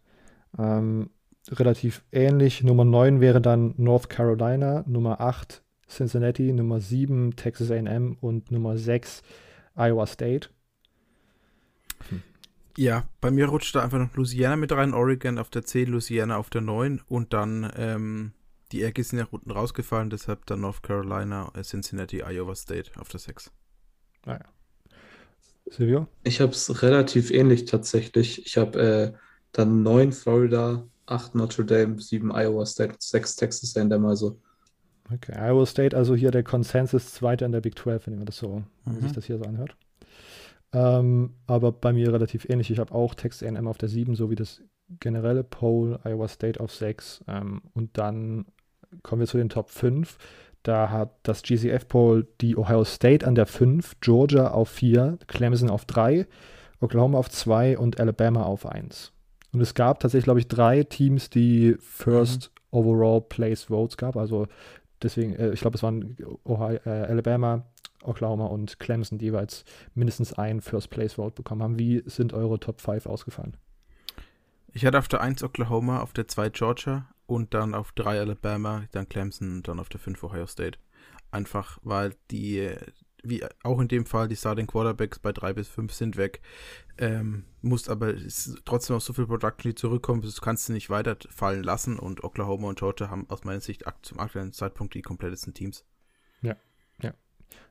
ähm, 0.58 1.10
relativ 1.50 2.02
ähnlich. 2.10 2.62
Nummer 2.62 2.84
9 2.84 3.20
wäre 3.20 3.40
dann 3.40 3.74
North 3.76 4.08
Carolina, 4.08 4.82
Nummer 4.86 5.20
8 5.20 5.62
Cincinnati, 5.88 6.52
Nummer 6.52 6.80
7 6.80 7.36
Texas 7.36 7.70
AM 7.70 8.16
und 8.20 8.50
Nummer 8.50 8.78
6 8.78 9.22
Iowa 9.76 10.06
State. 10.06 10.48
Hm. 12.08 12.22
Ja, 12.76 13.04
bei 13.20 13.30
mir 13.30 13.46
rutscht 13.46 13.74
da 13.74 13.82
einfach 13.82 13.98
noch 13.98 14.14
Louisiana 14.14 14.56
mit 14.56 14.72
rein, 14.72 14.94
Oregon 14.94 15.38
auf 15.38 15.50
der 15.50 15.64
10, 15.64 15.88
Louisiana 15.88 16.36
auf 16.36 16.50
der 16.50 16.60
9 16.60 17.00
und 17.08 17.32
dann 17.32 17.70
ähm, 17.76 18.32
die 18.72 18.82
Ecke 18.84 19.02
sind 19.02 19.18
ja 19.18 19.26
unten 19.30 19.50
rausgefallen, 19.50 20.10
deshalb 20.10 20.46
dann 20.46 20.60
North 20.60 20.82
Carolina, 20.82 21.50
äh, 21.54 21.62
Cincinnati, 21.62 22.22
Iowa 22.22 22.54
State 22.54 22.92
auf 22.98 23.08
der 23.08 23.20
6. 23.20 23.50
Ah 24.26 24.32
ja. 24.32 24.44
Silvio? 25.70 26.06
Ich 26.24 26.40
habe 26.40 26.52
es 26.52 26.82
relativ 26.82 27.30
ähnlich 27.30 27.64
tatsächlich. 27.64 28.44
Ich 28.46 28.56
habe 28.56 28.78
äh, 28.80 29.12
dann 29.52 29.82
9 29.82 30.12
Florida, 30.12 30.86
8 31.06 31.34
Notre 31.34 31.64
Dame, 31.64 32.00
7 32.00 32.30
Iowa 32.32 32.66
State, 32.66 32.96
6 32.98 33.36
Texas 33.36 33.76
A&M, 33.76 34.04
also. 34.04 34.40
Okay, 35.12 35.32
Iowa 35.36 35.66
State, 35.66 35.96
also 35.96 36.14
hier 36.14 36.30
der 36.30 36.44
Konsensus 36.44 37.12
Zweiter 37.12 37.46
in 37.46 37.52
der 37.52 37.60
Big 37.60 37.76
12, 37.78 38.06
wenn 38.06 38.16
man 38.16 38.26
das 38.26 38.36
so, 38.36 38.58
mhm. 38.58 38.64
wenn 38.84 39.00
sich 39.02 39.12
das 39.12 39.24
hier 39.24 39.38
so 39.38 39.44
anhört. 39.44 39.76
Ähm, 40.72 41.34
aber 41.46 41.72
bei 41.72 41.92
mir 41.92 42.12
relativ 42.12 42.48
ähnlich. 42.48 42.70
Ich 42.70 42.78
habe 42.78 42.94
auch 42.94 43.14
Texas 43.14 43.46
A&M 43.46 43.66
auf 43.66 43.78
der 43.78 43.88
7, 43.88 44.14
so 44.14 44.30
wie 44.30 44.36
das 44.36 44.62
generelle 45.00 45.44
Poll, 45.44 45.98
Iowa 46.04 46.28
State 46.28 46.60
auf 46.60 46.72
6 46.72 47.24
ähm, 47.28 47.62
und 47.74 47.96
dann 47.96 48.46
kommen 49.02 49.20
wir 49.20 49.26
zu 49.26 49.38
den 49.38 49.48
Top 49.48 49.70
5. 49.70 50.18
Da 50.62 50.90
hat 50.90 51.12
das 51.22 51.42
GCF-Poll 51.42 52.26
die 52.40 52.56
Ohio 52.56 52.84
State 52.84 53.26
an 53.26 53.34
der 53.34 53.46
5, 53.46 54.00
Georgia 54.00 54.50
auf 54.50 54.68
4, 54.68 55.18
Clemson 55.26 55.70
auf 55.70 55.86
3, 55.86 56.26
Oklahoma 56.80 57.18
auf 57.18 57.30
2 57.30 57.78
und 57.78 57.98
Alabama 57.98 58.42
auf 58.42 58.66
1. 58.66 59.12
Und 59.52 59.60
es 59.60 59.74
gab 59.74 60.00
tatsächlich, 60.00 60.24
glaube 60.24 60.40
ich, 60.40 60.48
drei 60.48 60.84
Teams, 60.84 61.30
die 61.30 61.76
First 61.80 62.52
mhm. 62.54 62.78
Overall 62.78 63.20
Place 63.22 63.64
Votes 63.64 63.96
gab. 63.96 64.16
Also 64.16 64.46
deswegen, 65.02 65.34
äh, 65.34 65.50
ich 65.50 65.60
glaube, 65.60 65.76
es 65.76 65.82
waren 65.82 66.16
Ohio, 66.44 66.78
äh, 66.84 66.90
Alabama, 66.90 67.64
Oklahoma 68.02 68.46
und 68.46 68.78
Clemson, 68.78 69.18
die 69.18 69.26
jeweils 69.26 69.64
mindestens 69.94 70.32
ein 70.32 70.60
First 70.60 70.90
Place 70.90 71.14
Vote 71.14 71.34
bekommen 71.34 71.62
haben. 71.62 71.78
Wie 71.78 72.02
sind 72.06 72.32
eure 72.32 72.58
Top 72.60 72.80
5 72.80 73.06
ausgefallen? 73.06 73.56
Ich 74.72 74.86
hatte 74.86 74.98
auf 74.98 75.08
der 75.08 75.20
1 75.20 75.42
Oklahoma, 75.42 76.00
auf 76.00 76.12
der 76.12 76.28
2 76.28 76.50
Georgia 76.50 77.08
und 77.26 77.54
dann 77.54 77.74
auf 77.74 77.92
3 77.92 78.20
Alabama, 78.20 78.84
dann 78.92 79.08
Clemson 79.08 79.56
und 79.56 79.68
dann 79.68 79.80
auf 79.80 79.88
der 79.88 80.00
5 80.00 80.22
Ohio 80.22 80.46
State. 80.46 80.78
Einfach 81.30 81.78
weil 81.82 82.14
die, 82.30 82.70
wie 83.22 83.44
auch 83.62 83.80
in 83.80 83.88
dem 83.88 84.06
Fall, 84.06 84.28
die 84.28 84.36
Starting 84.36 84.66
Quarterbacks 84.66 85.18
bei 85.18 85.32
3 85.32 85.54
bis 85.54 85.68
5 85.68 85.92
sind 85.92 86.16
weg. 86.16 86.40
Ähm, 86.98 87.44
musst 87.62 87.88
aber 87.88 88.14
trotzdem 88.64 88.96
auch 88.96 89.00
so 89.00 89.12
viel 89.12 89.26
Production, 89.26 89.70
die 89.70 89.74
zurückkommen, 89.74 90.22
das 90.22 90.40
kannst 90.40 90.68
du 90.68 90.72
nicht 90.72 90.90
weiterfallen 90.90 91.62
lassen 91.62 91.98
und 91.98 92.24
Oklahoma 92.24 92.68
und 92.68 92.78
Georgia 92.78 93.10
haben 93.10 93.28
aus 93.28 93.44
meiner 93.44 93.60
Sicht 93.60 93.84
zum 94.02 94.18
aktuellen 94.18 94.52
Zeitpunkt 94.52 94.94
die 94.94 95.02
komplettesten 95.02 95.54
Teams. 95.54 95.84
Ja, 96.42 96.50
ja. 96.50 96.56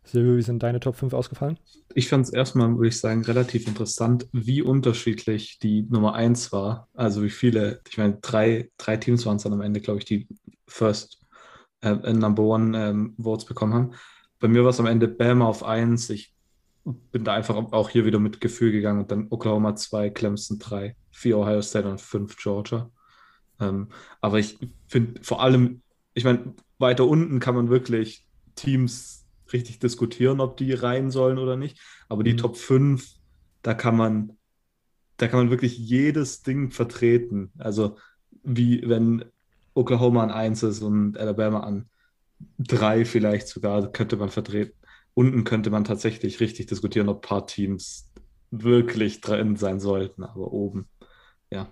Silvio, 0.03 0.37
wie 0.37 0.41
sind 0.41 0.63
deine 0.63 0.79
Top 0.79 0.95
5 0.95 1.13
ausgefallen? 1.13 1.59
Ich 1.93 2.09
fand 2.09 2.25
es 2.25 2.33
erstmal, 2.33 2.75
würde 2.75 2.87
ich 2.87 2.99
sagen, 2.99 3.23
relativ 3.23 3.67
interessant, 3.67 4.27
wie 4.31 4.61
unterschiedlich 4.61 5.59
die 5.59 5.83
Nummer 5.83 6.13
1 6.15 6.51
war. 6.51 6.87
Also 6.93 7.23
wie 7.23 7.29
viele, 7.29 7.81
ich 7.89 7.97
meine, 7.97 8.17
drei, 8.21 8.69
drei 8.77 8.97
Teams 8.97 9.25
waren 9.25 9.37
es 9.37 9.43
dann 9.43 9.53
am 9.53 9.61
Ende, 9.61 9.81
glaube 9.81 9.99
ich, 9.99 10.05
die 10.05 10.27
First 10.67 11.19
äh, 11.81 12.13
Number 12.13 12.43
One 12.43 12.89
ähm, 12.89 13.15
Votes 13.17 13.45
bekommen 13.45 13.73
haben. 13.73 13.91
Bei 14.39 14.47
mir 14.47 14.63
war 14.63 14.69
es 14.69 14.79
am 14.79 14.85
Ende 14.85 15.07
Bama 15.07 15.45
auf 15.45 15.63
1. 15.63 16.09
Ich 16.09 16.33
bin 16.83 17.23
da 17.23 17.33
einfach 17.33 17.55
auch 17.55 17.89
hier 17.89 18.05
wieder 18.05 18.19
mit 18.19 18.41
Gefühl 18.41 18.71
gegangen 18.71 19.01
und 19.01 19.11
dann 19.11 19.27
Oklahoma 19.29 19.75
2, 19.75 20.09
Clemson 20.09 20.59
3, 20.59 20.95
4 21.11 21.37
Ohio 21.37 21.61
State 21.61 21.89
und 21.89 22.01
5 22.01 22.37
Georgia. 22.37 22.89
Ähm, 23.59 23.89
aber 24.21 24.39
ich 24.39 24.57
finde 24.87 25.21
vor 25.23 25.41
allem, 25.41 25.81
ich 26.13 26.23
meine, 26.23 26.53
weiter 26.77 27.05
unten 27.05 27.39
kann 27.39 27.55
man 27.55 27.69
wirklich 27.69 28.25
Teams 28.55 29.18
richtig 29.53 29.79
diskutieren, 29.79 30.39
ob 30.39 30.57
die 30.57 30.73
rein 30.73 31.11
sollen 31.11 31.37
oder 31.37 31.55
nicht. 31.55 31.79
Aber 32.07 32.23
die 32.23 32.33
mhm. 32.33 32.37
Top 32.37 32.57
5, 32.57 33.07
da 33.61 33.73
kann 33.73 33.95
man, 33.95 34.37
da 35.17 35.27
kann 35.27 35.39
man 35.39 35.49
wirklich 35.49 35.77
jedes 35.77 36.41
Ding 36.43 36.71
vertreten. 36.71 37.51
Also 37.57 37.97
wie 38.43 38.87
wenn 38.87 39.25
Oklahoma 39.73 40.23
an 40.23 40.31
1 40.31 40.63
ist 40.63 40.81
und 40.81 41.17
Alabama 41.17 41.61
an 41.61 41.89
3 42.59 43.05
vielleicht 43.05 43.47
sogar, 43.47 43.91
könnte 43.91 44.17
man 44.17 44.29
vertreten. 44.29 44.73
Unten 45.13 45.43
könnte 45.43 45.69
man 45.69 45.83
tatsächlich 45.83 46.39
richtig 46.39 46.67
diskutieren, 46.67 47.09
ob 47.09 47.17
ein 47.17 47.27
paar 47.27 47.47
Teams 47.47 48.11
wirklich 48.51 49.21
drin 49.21 49.55
sein 49.55 49.79
sollten, 49.79 50.23
aber 50.23 50.51
oben, 50.51 50.87
ja. 51.51 51.59
ja. 51.61 51.71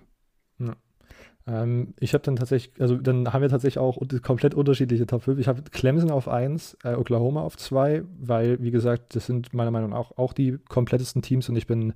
Ähm, 1.48 1.94
ich 1.98 2.12
habe 2.14 2.22
dann 2.22 2.36
tatsächlich, 2.36 2.80
also 2.80 2.96
dann 2.96 3.32
haben 3.32 3.42
wir 3.42 3.48
tatsächlich 3.48 3.78
auch 3.78 3.98
komplett 4.22 4.54
unterschiedliche 4.54 5.06
Top 5.06 5.22
5. 5.22 5.38
Ich 5.38 5.48
habe 5.48 5.62
Clemson 5.62 6.10
auf 6.10 6.28
1, 6.28 6.78
äh, 6.84 6.94
Oklahoma 6.94 7.40
auf 7.42 7.56
2, 7.56 8.02
weil, 8.20 8.60
wie 8.62 8.70
gesagt, 8.70 9.16
das 9.16 9.26
sind 9.26 9.54
meiner 9.54 9.70
Meinung 9.70 9.90
nach 9.90 9.98
auch, 9.98 10.18
auch 10.18 10.32
die 10.32 10.58
komplettesten 10.68 11.22
Teams 11.22 11.48
und 11.48 11.56
ich 11.56 11.66
bin 11.66 11.94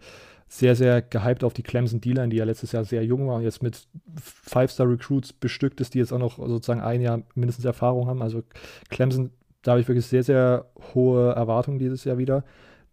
sehr, 0.48 0.74
sehr 0.74 1.00
gehypt 1.02 1.44
auf 1.44 1.54
die 1.54 1.62
Clemson 1.62 2.00
D-Line, 2.00 2.28
die 2.28 2.36
ja 2.36 2.44
letztes 2.44 2.72
Jahr 2.72 2.84
sehr 2.84 3.04
jung 3.04 3.28
war 3.28 3.36
und 3.36 3.42
jetzt 3.42 3.62
mit 3.62 3.86
Five-Star-Recruits 4.20 5.32
bestückt 5.34 5.80
ist, 5.80 5.94
die 5.94 5.98
jetzt 5.98 6.12
auch 6.12 6.18
noch 6.18 6.36
sozusagen 6.36 6.80
ein 6.80 7.00
Jahr 7.00 7.22
mindestens 7.34 7.64
Erfahrung 7.64 8.06
haben. 8.06 8.22
Also 8.22 8.42
Clemson, 8.90 9.30
da 9.62 9.72
habe 9.72 9.80
ich 9.80 9.88
wirklich 9.88 10.06
sehr, 10.06 10.22
sehr 10.22 10.66
hohe 10.94 11.32
Erwartungen 11.32 11.78
dieses 11.78 12.04
Jahr 12.04 12.18
wieder. 12.18 12.44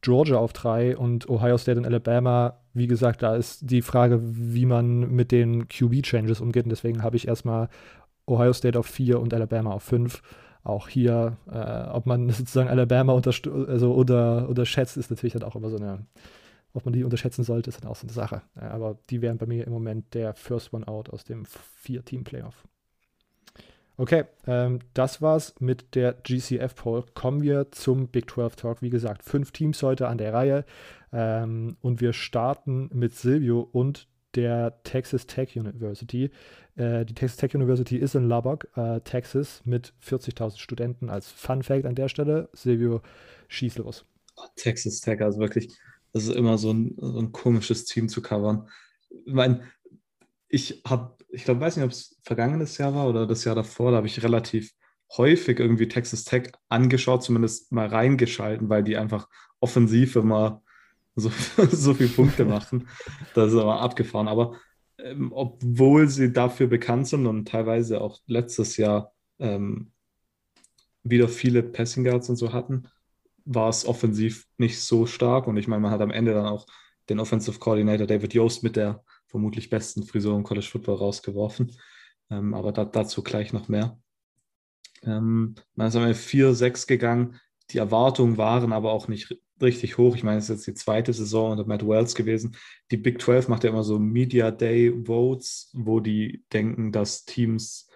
Georgia 0.02 0.38
auf 0.38 0.54
3 0.54 0.98
und 0.98 1.30
Ohio 1.30 1.58
State 1.58 1.78
und 1.78 1.86
Alabama 1.86 2.60
wie 2.80 2.88
gesagt, 2.88 3.22
da 3.22 3.36
ist 3.36 3.70
die 3.70 3.82
Frage, 3.82 4.20
wie 4.22 4.66
man 4.66 5.12
mit 5.12 5.32
den 5.32 5.68
QB-Changes 5.68 6.42
umgeht. 6.42 6.64
Und 6.64 6.72
deswegen 6.72 7.04
habe 7.04 7.16
ich 7.18 7.28
erstmal 7.28 7.70
Ohio 8.26 8.54
State 8.54 8.80
auf 8.80 8.88
4 8.88 9.20
und 9.20 9.34
Alabama 9.34 9.72
auf 9.72 9.84
5. 9.84 10.22
Auch 10.64 10.88
hier, 10.88 11.38
äh, 11.52 11.90
ob 11.90 12.06
man 12.06 12.30
sozusagen 12.30 12.70
Alabama 12.70 13.14
also 13.14 13.94
unter 13.94 14.50
unterschätzt, 14.50 14.98
ist 14.98 15.10
natürlich 15.12 15.34
dann 15.34 15.44
auch 15.44 15.56
immer 15.56 15.70
so 15.70 15.78
eine, 15.78 16.06
ob 16.74 16.86
man 16.86 16.94
die 16.94 17.04
unterschätzen 17.04 17.44
sollte, 17.44 17.70
ist 17.70 17.84
dann 17.84 17.90
auch 17.90 17.96
so 17.96 18.08
eine 18.08 18.14
Sache. 18.14 18.42
aber 18.56 18.98
die 19.10 19.22
wären 19.22 19.38
bei 19.38 19.46
mir 19.46 19.66
im 19.68 19.74
Moment 19.74 20.14
der 20.14 20.34
First 20.34 20.74
One 20.74 20.88
Out 20.88 21.10
aus 21.10 21.24
dem 21.24 21.46
Vier-Team-Playoff. 21.46 22.66
Okay, 24.00 24.24
ähm, 24.48 24.80
das 24.94 25.22
war's 25.22 25.56
mit 25.60 25.94
der 25.94 26.14
GCF 26.14 26.74
Poll. 26.74 27.04
Kommen 27.16 27.42
wir 27.42 27.70
zum 27.72 28.08
Big 28.08 28.32
12 28.32 28.56
Talk. 28.56 28.82
Wie 28.82 28.90
gesagt, 28.90 29.26
fünf 29.26 29.52
Teams 29.52 29.84
heute 29.84 30.08
an 30.08 30.18
der 30.18 30.34
Reihe. 30.34 30.64
Ähm, 31.12 31.76
und 31.82 32.00
wir 32.00 32.14
starten 32.14 32.90
mit 32.94 33.14
Silvio 33.14 33.60
und 33.60 34.08
der 34.36 34.82
Texas 34.84 35.28
Tech 35.28 35.58
University. 35.58 36.32
Äh, 36.78 37.04
die 37.04 37.14
Texas 37.14 37.36
Tech 37.36 37.54
University 37.54 37.98
ist 37.98 38.16
in 38.16 38.30
Lubbock, 38.30 38.70
äh, 38.78 39.02
Texas, 39.02 39.62
mit 39.66 39.92
40.000 40.02 40.60
Studenten. 40.60 41.10
Als 41.10 41.30
Fun 41.30 41.62
Fact 41.62 41.86
an 41.86 41.96
der 41.96 42.08
Stelle, 42.08 42.48
Silvio, 42.54 43.02
schieß 43.50 43.80
los. 43.80 44.06
Texas 44.56 45.02
Tech, 45.02 45.20
also 45.22 45.40
wirklich, 45.40 45.78
das 46.14 46.24
ist 46.24 46.38
immer 46.38 46.58
so 46.58 46.72
ein, 46.72 46.96
so 46.98 47.20
ein 47.20 47.34
komisches 47.34 47.84
Team 47.84 48.08
zu 48.08 48.22
covern. 48.22 48.70
Ich 49.26 49.34
meine, 49.34 49.64
ich 50.48 50.84
habe 50.88 51.19
ich 51.32 51.44
glaube, 51.44 51.62
weiß 51.62 51.78
nicht, 51.78 51.86
ob 51.86 51.92
es 51.92 52.20
vergangenes 52.24 52.78
Jahr 52.78 52.94
war 52.94 53.08
oder 53.08 53.28
das 53.28 53.44
Jahr 53.44 53.56
davor, 53.56 53.92
da 53.92 53.98
habe 53.98 54.08
ich 54.08 54.24
relativ 54.24 54.74
häufig 55.18 55.60
irgendwie 55.60 55.88
Texas 55.88 56.24
Tech 56.24 56.52
angeschaut, 56.70 57.24
zumindest 57.24 57.72
mal 57.72 57.88
reingeschalten, 57.88 58.70
weil 58.70 58.84
die 58.84 58.98
einfach 58.98 59.28
offensiv 59.60 60.16
immer 60.16 60.62
so, 61.16 61.30
so 61.72 61.94
viele 61.94 62.10
Punkte 62.10 62.46
machen. 62.46 62.88
Das 63.34 63.52
ist 63.54 63.60
aber 63.60 63.82
abgefahren. 63.82 64.28
Aber 64.28 64.56
ähm, 64.98 65.32
obwohl 65.34 66.08
sie 66.08 66.32
dafür 66.32 66.68
bekannt 66.68 67.08
sind 67.08 67.26
und 67.26 67.48
teilweise 67.48 68.02
auch 68.02 68.20
letztes 68.28 68.78
Jahr 68.78 69.14
ähm, 69.40 69.92
wieder 71.04 71.28
viele 71.28 71.64
Passing 71.64 72.04
Guards 72.04 72.30
und 72.30 72.36
so 72.36 72.54
hatten, 72.54 72.88
war 73.46 73.70
es 73.70 73.86
offensiv 73.86 74.46
nicht 74.58 74.80
so 74.82 75.06
stark. 75.06 75.48
Und 75.48 75.58
ich 75.58 75.68
meine, 75.68 75.82
man 75.82 75.92
hat 75.92 76.02
am 76.02 76.12
Ende 76.12 76.34
dann 76.34 76.46
auch 76.46 76.68
den 77.10 77.20
Offensive 77.20 77.58
Coordinator 77.58 78.06
David 78.06 78.34
Yost 78.34 78.64
mit 78.64 78.76
der 78.76 79.04
vermutlich 79.30 79.70
besten 79.70 80.04
Frisur 80.04 80.36
im 80.36 80.44
College 80.44 80.68
Football 80.68 80.96
rausgeworfen. 80.96 81.72
Ähm, 82.30 82.54
aber 82.54 82.72
da, 82.72 82.86
dazu 82.86 83.24
gleich 83.24 83.54
noch 83.54 83.68
mehr. 83.70 84.00
Ähm, 85.04 85.56
man 85.76 85.88
ist 85.88 85.96
einmal 85.96 86.14
4-6 86.14 86.88
gegangen. 86.88 87.40
Die 87.72 87.78
Erwartungen 87.78 88.38
waren 88.38 88.74
aber 88.74 88.92
auch 88.92 89.08
nicht 89.08 89.36
richtig 89.62 89.98
hoch. 89.98 90.16
Ich 90.16 90.24
meine, 90.24 90.38
es 90.38 90.46
ist 90.46 90.66
jetzt 90.66 90.68
die 90.68 90.74
zweite 90.74 91.14
Saison 91.14 91.52
unter 91.52 91.66
Matt 91.66 91.88
Wells 91.88 92.16
gewesen. 92.16 92.56
Die 92.92 92.98
Big 92.98 93.22
12 93.22 93.48
macht 93.48 93.64
ja 93.64 93.70
immer 93.70 93.84
so 93.84 94.00
Media 94.00 94.52
Day 94.52 94.92
Votes, 95.06 95.72
wo 95.74 96.00
die 96.00 96.44
denken, 96.52 96.92
dass 96.92 97.26
Teams 97.26 97.88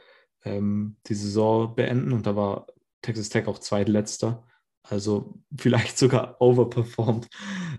ähm, 0.43 0.97
die 1.07 1.15
Saison 1.15 1.75
beenden. 1.75 2.13
Und 2.13 2.27
da 2.27 2.35
war 2.35 2.67
Texas 3.01 3.29
Tech 3.29 3.47
auch 3.47 3.59
zweitletzter. 3.59 4.45
Also 4.83 5.33
vielleicht 5.57 5.97
sogar 5.97 6.37
overperformed. 6.41 7.27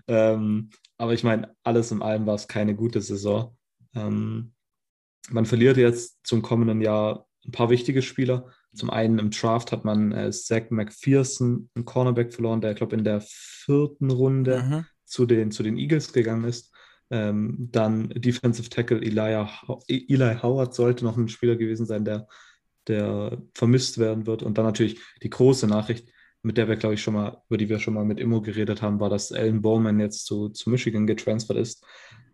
Ähm, 0.07 0.69
aber 0.97 1.13
ich 1.13 1.23
meine, 1.23 1.55
alles 1.63 1.91
in 1.91 2.01
allem 2.01 2.25
war 2.25 2.35
es 2.35 2.47
keine 2.47 2.75
gute 2.75 3.01
Saison. 3.01 3.55
Ähm, 3.93 4.53
man 5.29 5.45
verliert 5.45 5.77
jetzt 5.77 6.19
zum 6.23 6.41
kommenden 6.41 6.81
Jahr 6.81 7.27
ein 7.45 7.51
paar 7.51 7.69
wichtige 7.69 8.01
Spieler. 8.01 8.49
Zum 8.73 8.89
einen 8.89 9.19
im 9.19 9.31
Draft 9.31 9.71
hat 9.71 9.85
man 9.85 10.11
äh, 10.11 10.31
Zach 10.31 10.69
McPherson, 10.69 11.69
einen 11.75 11.85
Cornerback 11.85 12.33
verloren, 12.33 12.61
der, 12.61 12.73
glaube 12.73 12.95
in 12.95 13.03
der 13.03 13.21
vierten 13.21 14.11
Runde 14.11 14.63
mhm. 14.63 14.85
zu, 15.05 15.25
den, 15.25 15.51
zu 15.51 15.63
den 15.63 15.77
Eagles 15.77 16.11
gegangen 16.11 16.45
ist. 16.45 16.73
Ähm, 17.11 17.69
dann 17.71 18.09
Defensive 18.09 18.69
Tackle 18.69 18.99
Eli, 18.99 19.45
Eli 19.87 20.37
Howard 20.41 20.73
sollte 20.73 21.05
noch 21.05 21.17
ein 21.17 21.29
Spieler 21.29 21.55
gewesen 21.55 21.85
sein, 21.85 22.03
der, 22.03 22.27
der 22.87 23.41
vermisst 23.53 23.99
werden 23.99 24.25
wird. 24.25 24.43
Und 24.43 24.57
dann 24.57 24.65
natürlich 24.65 24.99
die 25.21 25.29
große 25.29 25.67
Nachricht, 25.67 26.09
mit 26.45 26.57
der 26.57 26.67
wir, 26.67 26.75
glaube 26.75 26.93
ich, 26.93 27.01
schon 27.01 27.15
mal, 27.15 27.41
über 27.47 27.57
die 27.57 27.69
wir 27.69 27.79
schon 27.79 27.95
mal 27.95 28.05
mit 28.05 28.19
Immo 28.19 28.39
geredet 28.39 28.83
haben, 28.83 28.99
war, 28.99 29.09
dass 29.09 29.31
Alan 29.31 29.63
Bowman 29.63 29.99
jetzt 29.99 30.27
zu, 30.27 30.49
zu 30.49 30.69
Michigan 30.69 31.07
getransfert 31.07 31.57
ist. 31.57 31.83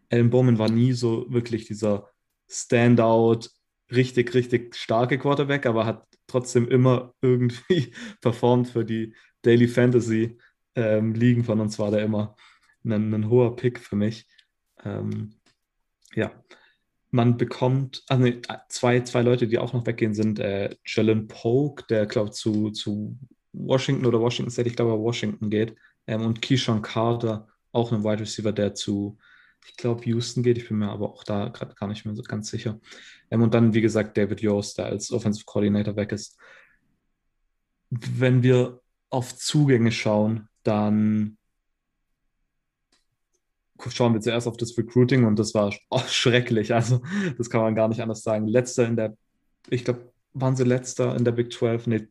Alan 0.10 0.30
Bowman 0.30 0.60
war 0.60 0.70
nie 0.70 0.92
so 0.92 1.26
wirklich 1.30 1.66
dieser 1.66 2.10
Standout, 2.50 3.48
richtig, 3.90 4.34
richtig 4.34 4.76
starke 4.76 5.18
Quarterback, 5.18 5.66
aber 5.66 5.86
hat 5.86 6.06
trotzdem 6.28 6.68
immer 6.68 7.14
irgendwie 7.22 7.94
performt 8.22 8.68
für 8.68 8.84
die 8.84 9.16
Daily 9.44 9.70
Fantasy 9.70 10.38
ähm, 10.76 11.14
Ligen 11.14 11.46
von 11.46 11.62
uns, 11.62 11.80
war 11.80 11.92
der 11.92 12.04
immer 12.04 12.36
ein, 12.84 13.14
ein 13.14 13.30
hoher 13.30 13.56
Pick 13.56 13.80
für 13.80 13.96
mich. 13.96 14.28
Ähm, 14.84 15.36
ja, 16.16 16.34
man 17.12 17.38
bekommt, 17.38 18.04
also 18.10 18.24
nee, 18.24 18.42
zwei, 18.68 19.00
zwei 19.02 19.22
Leute, 19.22 19.48
die 19.48 19.58
auch 19.58 19.72
noch 19.72 19.86
weggehen, 19.86 20.14
sind 20.14 20.40
äh, 20.40 20.76
Jalen 20.86 21.30
Polk, 21.30 21.88
der, 21.88 22.08
glaube 22.08 22.32
zu, 22.32 22.72
zu 22.72 23.18
Washington 23.54 24.06
oder 24.06 24.20
Washington 24.20 24.52
State, 24.52 24.70
ich 24.70 24.76
glaube, 24.76 25.02
Washington 25.02 25.50
geht. 25.50 25.76
Ähm, 26.08 26.22
und 26.22 26.42
Keyshawn 26.42 26.82
Carter, 26.82 27.48
auch 27.72 27.92
ein 27.92 28.04
Wide 28.04 28.22
Receiver, 28.22 28.52
der 28.52 28.74
zu, 28.74 29.18
ich 29.66 29.76
glaube, 29.76 30.06
Houston 30.06 30.44
geht. 30.44 30.58
Ich 30.58 30.68
bin 30.68 30.78
mir 30.78 30.90
aber 30.90 31.10
auch 31.10 31.24
da 31.24 31.50
gerade 31.50 31.76
gar 31.76 31.88
nicht 31.88 32.06
mehr 32.06 32.16
so 32.16 32.24
ganz 32.24 32.50
sicher. 32.50 32.80
Ähm, 33.30 33.42
und 33.42 33.54
dann, 33.54 33.74
wie 33.74 33.82
gesagt, 33.82 34.18
David 34.18 34.42
Yost, 34.42 34.78
der 34.78 34.88
als 34.88 35.12
Offensive 35.12 35.46
Coordinator 35.46 35.96
weg 35.96 36.12
ist. 36.12 36.38
Wenn 37.90 38.42
wir 38.42 38.82
auf 39.10 39.36
Zugänge 39.36 39.92
schauen, 39.92 40.48
dann 40.64 41.38
schauen 43.90 44.14
wir 44.14 44.22
zuerst 44.22 44.48
auf 44.48 44.58
das 44.58 44.78
Recruiting 44.78 45.26
und 45.26 45.38
das 45.38 45.54
war 45.54 45.74
oh, 45.90 46.00
schrecklich. 46.08 46.74
Also, 46.74 47.02
das 47.38 47.50
kann 47.50 47.62
man 47.62 47.76
gar 47.76 47.90
nicht 47.90 48.02
anders 48.02 48.22
sagen. 48.22 48.48
Letzter 48.48 48.88
in 48.88 48.96
der, 48.96 49.18
ich 49.70 49.84
glaube, 49.84 50.14
waren 50.34 50.56
sie 50.56 50.64
letzter 50.64 51.16
in 51.18 51.26
der 51.26 51.34
Big 51.34 51.52
12? 51.52 51.88
Nee, 51.88 52.08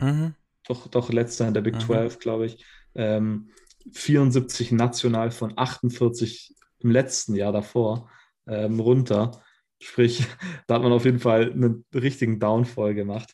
mhm 0.00 0.34
doch, 0.68 0.86
doch 0.88 1.12
letzter 1.12 1.48
in 1.48 1.54
der 1.54 1.62
Big 1.62 1.74
mhm. 1.74 1.80
12, 1.80 2.18
glaube 2.18 2.46
ich. 2.46 2.64
ähm, 2.94 3.50
74 3.92 4.72
national 4.72 5.30
von 5.30 5.56
48 5.56 6.54
im 6.80 6.90
letzten 6.90 7.34
Jahr 7.34 7.52
davor 7.52 8.10
ähm, 8.46 8.80
runter. 8.80 9.42
Sprich, 9.80 10.24
da 10.66 10.76
hat 10.76 10.82
man 10.82 10.92
auf 10.92 11.04
jeden 11.04 11.20
Fall 11.20 11.52
einen 11.52 11.84
richtigen 11.94 12.38
Downfall 12.38 12.94
gemacht. 12.94 13.32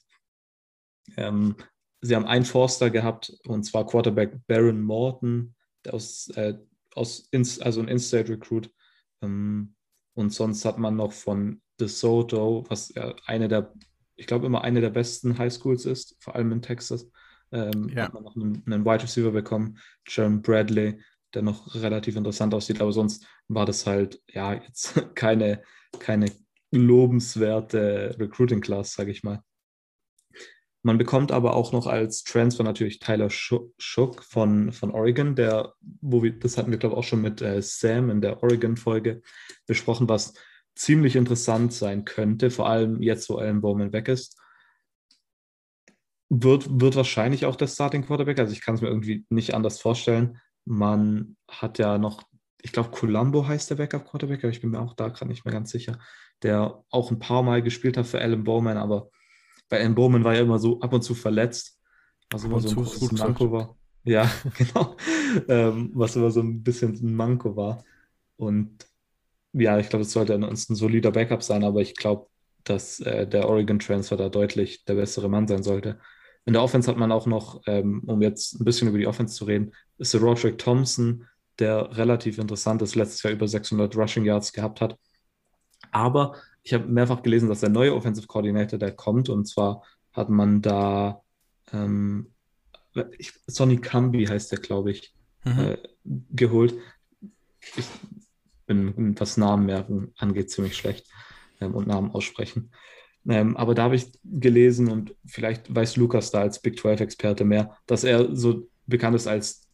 Ähm, 1.17 1.57
sie 2.01 2.15
haben 2.15 2.27
einen 2.27 2.45
Forster 2.45 2.91
gehabt, 2.91 3.33
und 3.47 3.65
zwar 3.65 3.87
Quarterback 3.87 4.39
Baron 4.47 4.83
Morton, 4.83 5.55
der 5.85 5.95
aus, 5.95 6.29
äh, 6.37 6.59
aus 6.95 7.29
also 7.61 7.81
ein 7.81 7.89
In-State 7.89 8.31
Recruit. 8.31 8.71
Ähm, 9.23 9.75
und 10.15 10.33
sonst 10.33 10.65
hat 10.65 10.79
man 10.79 10.97
noch 10.97 11.13
von 11.13 11.61
DeSoto, 11.81 12.65
was 12.69 12.95
ja 12.95 13.15
eine 13.27 13.49
der, 13.49 13.73
ich 14.17 14.27
glaube 14.27 14.47
immer 14.47 14.63
eine 14.63 14.81
der 14.81 14.91
besten 14.91 15.39
Highschools 15.39 15.87
ist, 15.87 16.17
vor 16.21 16.37
allem 16.37 16.53
in 16.53 16.63
Texas, 16.63 17.11
ähm, 17.55 17.89
ja. 17.89 18.05
hat 18.05 18.15
man 18.15 18.25
noch 18.25 18.37
einen, 18.37 18.63
einen 18.67 18.85
Wide 18.85 19.03
Receiver 19.05 19.31
bekommen, 19.31 19.79
Jerome 20.07 20.41
Bradley, 20.41 21.01
der 21.33 21.43
noch 21.43 21.75
relativ 21.75 22.17
interessant 22.17 22.55
aussieht, 22.55 22.81
aber 22.81 22.93
sonst 22.93 23.27
war 23.49 23.67
das 23.67 23.87
halt, 23.87 24.21
ja, 24.29 24.55
jetzt 24.55 24.95
keine, 25.15 25.63
keine 25.99 26.31
lobenswerte 26.71 28.17
Recruiting-Class, 28.19 28.95
sage 28.95 29.11
ich 29.11 29.23
mal. 29.23 29.43
Man 30.83 30.99
bekommt 30.99 31.33
aber 31.33 31.57
auch 31.57 31.73
noch 31.73 31.87
als 31.87 32.25
Transfer 32.25 32.63
natürlich 32.63 32.99
Tyler 32.99 33.31
Shook 33.31 34.23
von, 34.23 34.71
von 34.71 34.91
Oregon, 34.91 35.35
der, 35.35 35.73
wo 36.03 36.23
wir, 36.23 36.39
das 36.39 36.59
hatten 36.59 36.71
wir, 36.71 36.79
glaube 36.79 36.95
ich, 36.95 36.99
auch 36.99 37.05
schon 37.05 37.23
mit 37.23 37.41
äh, 37.41 37.63
Sam 37.63 38.11
in 38.11 38.21
der 38.21 38.43
Oregon-Folge 38.43 39.23
besprochen, 39.67 40.11
was 40.11 40.35
ziemlich 40.75 41.17
interessant 41.17 41.73
sein 41.73 42.05
könnte, 42.05 42.51
vor 42.51 42.69
allem 42.69 43.01
jetzt, 43.01 43.31
wo 43.31 43.37
Alan 43.37 43.63
Bowman 43.63 43.95
weg 43.95 44.09
ist. 44.09 44.39
Wird, 46.31 46.81
wird 46.81 46.97
wahrscheinlich 46.97 47.47
auch 47.47 47.57
der 47.57 47.67
Starting 47.67 48.05
Quarterback, 48.05 48.39
also 48.39 48.53
ich 48.53 48.63
kann 48.63 48.75
es 48.75 48.81
mir 48.81 48.89
irgendwie 48.89 49.25
nicht 49.29 49.55
anders 49.55 49.81
vorstellen. 49.81 50.39
Man 50.65 51.37
hat 51.49 51.79
ja 51.79 51.99
noch, 51.99 52.23
ich 52.63 52.73
glaube, 52.73 52.91
Columbo 52.91 53.47
heißt 53.47 53.71
der 53.71 53.77
Backup 53.77 54.07
Quarterback, 54.07 54.43
aber 54.43 54.51
ich 54.51 54.61
bin 54.61 54.71
mir 54.71 54.81
auch 54.81 54.95
da 54.95 55.09
gerade 55.09 55.29
nicht 55.29 55.45
mehr 55.45 55.53
ganz 55.53 55.71
sicher, 55.71 55.99
der 56.43 56.83
auch 56.91 57.11
ein 57.11 57.19
paar 57.19 57.43
Mal 57.43 57.63
gespielt 57.63 57.97
hat 57.97 58.07
für 58.07 58.21
Alan 58.21 58.45
Bowman, 58.45 58.79
aber 58.79 59.11
bei 59.69 59.81
Alan 59.81 59.95
Bowman 59.95 60.25
war 60.25 60.35
er 60.35 60.43
immer 60.43 60.59
so 60.59 60.81
ab 60.81 60.93
und 60.93 61.03
zu 61.03 61.15
verletzt, 61.15 61.79
was 62.31 62.45
immer 62.45 62.61
so 62.61 62.69
ein 62.71 62.75
großes 62.77 63.13
Manko 63.13 63.53
war. 63.53 63.77
Ja, 64.05 64.31
genau. 64.59 64.97
ähm, 65.49 65.91
was 65.95 66.17
immer 66.17 66.31
so 66.31 66.41
ein 66.41 66.63
bisschen 66.63 66.95
ein 66.95 67.15
Manko 67.15 67.57
war. 67.57 67.85
Und 68.37 68.87
ja, 69.53 69.79
ich 69.79 69.89
glaube, 69.89 70.03
es 70.03 70.13
sollte 70.13 70.35
ein, 70.35 70.45
ein 70.45 70.57
solider 70.57 71.11
Backup 71.11 71.43
sein, 71.43 71.65
aber 71.65 71.81
ich 71.81 71.95
glaube, 71.95 72.29
dass 72.65 73.01
äh, 73.01 73.27
der 73.27 73.49
Oregon 73.49 73.79
Transfer 73.79 74.17
da 74.17 74.29
deutlich 74.29 74.85
der 74.85 74.95
bessere 74.95 75.29
Mann 75.29 75.47
sein 75.47 75.63
sollte. 75.63 76.01
In 76.47 76.53
der 76.55 76.63
Offense 76.63 76.91
hat 76.91 76.99
man 76.99 77.13
auch 77.13 77.27
noch, 77.27 77.63
ähm, 77.67 78.03
um 78.07 78.21
jetzt 78.21 78.61
ein 78.61 78.65
bisschen 78.65 78.89
über 78.89 78.99
die 78.99 79.07
Offense 79.07 79.35
zu 79.35 79.45
reden, 79.45 79.73
ist 79.99 80.13
der 80.13 80.21
Roderick 80.21 80.59
Thompson, 80.59 81.27
der 81.59 81.97
relativ 81.97 82.39
interessant 82.39 82.83
ist, 82.83 82.95
letztes 82.95 83.23
Jahr 83.23 83.33
über 83.33 83.47
600 83.47 83.97
Rushing 83.97 84.25
Yards 84.25 84.53
gehabt 84.53 84.81
hat. 84.81 84.99
Aber 85.91 86.35
ich 86.63 86.75
habe 86.75 86.87
mehrfach 86.87 87.23
gelesen, 87.23 87.49
dass 87.49 87.61
der 87.61 87.69
neue 87.71 87.95
Offensive 87.95 88.27
Coordinator, 88.27 88.79
der 88.79 88.93
kommt, 88.93 89.29
und 89.29 89.47
zwar 89.47 89.83
hat 90.13 90.29
man 90.29 90.61
da 90.61 91.23
ähm, 91.73 92.35
ich, 93.19 93.33
Sonny 93.47 93.79
Cambi 93.79 94.27
heißt 94.27 94.53
der, 94.53 94.59
glaube 94.59 94.93
ich, 94.93 95.15
mhm. 95.45 95.59
äh, 95.59 95.79
geholt. 96.31 96.75
Ich 97.77 97.87
bin, 98.67 99.19
was 99.19 99.37
Namen 99.37 99.67
merken 99.67 100.13
angeht, 100.17 100.51
ziemlich 100.51 100.77
schlecht 100.77 101.07
und 101.73 101.87
Namen 101.87 102.11
aussprechen. 102.11 102.71
Ähm, 103.29 103.57
aber 103.57 103.75
da 103.75 103.85
habe 103.85 103.97
ich 103.97 104.13
gelesen 104.23 104.91
und 104.91 105.15
vielleicht 105.25 105.75
weiß 105.75 105.97
Lukas 105.97 106.31
da 106.31 106.41
als 106.41 106.61
Big 106.61 106.79
12-Experte 106.79 107.45
mehr, 107.45 107.77
dass 107.87 108.05
er 108.05 108.35
so 108.37 108.69
bekannt 108.87 109.17
ist 109.17 109.27
als 109.27 109.69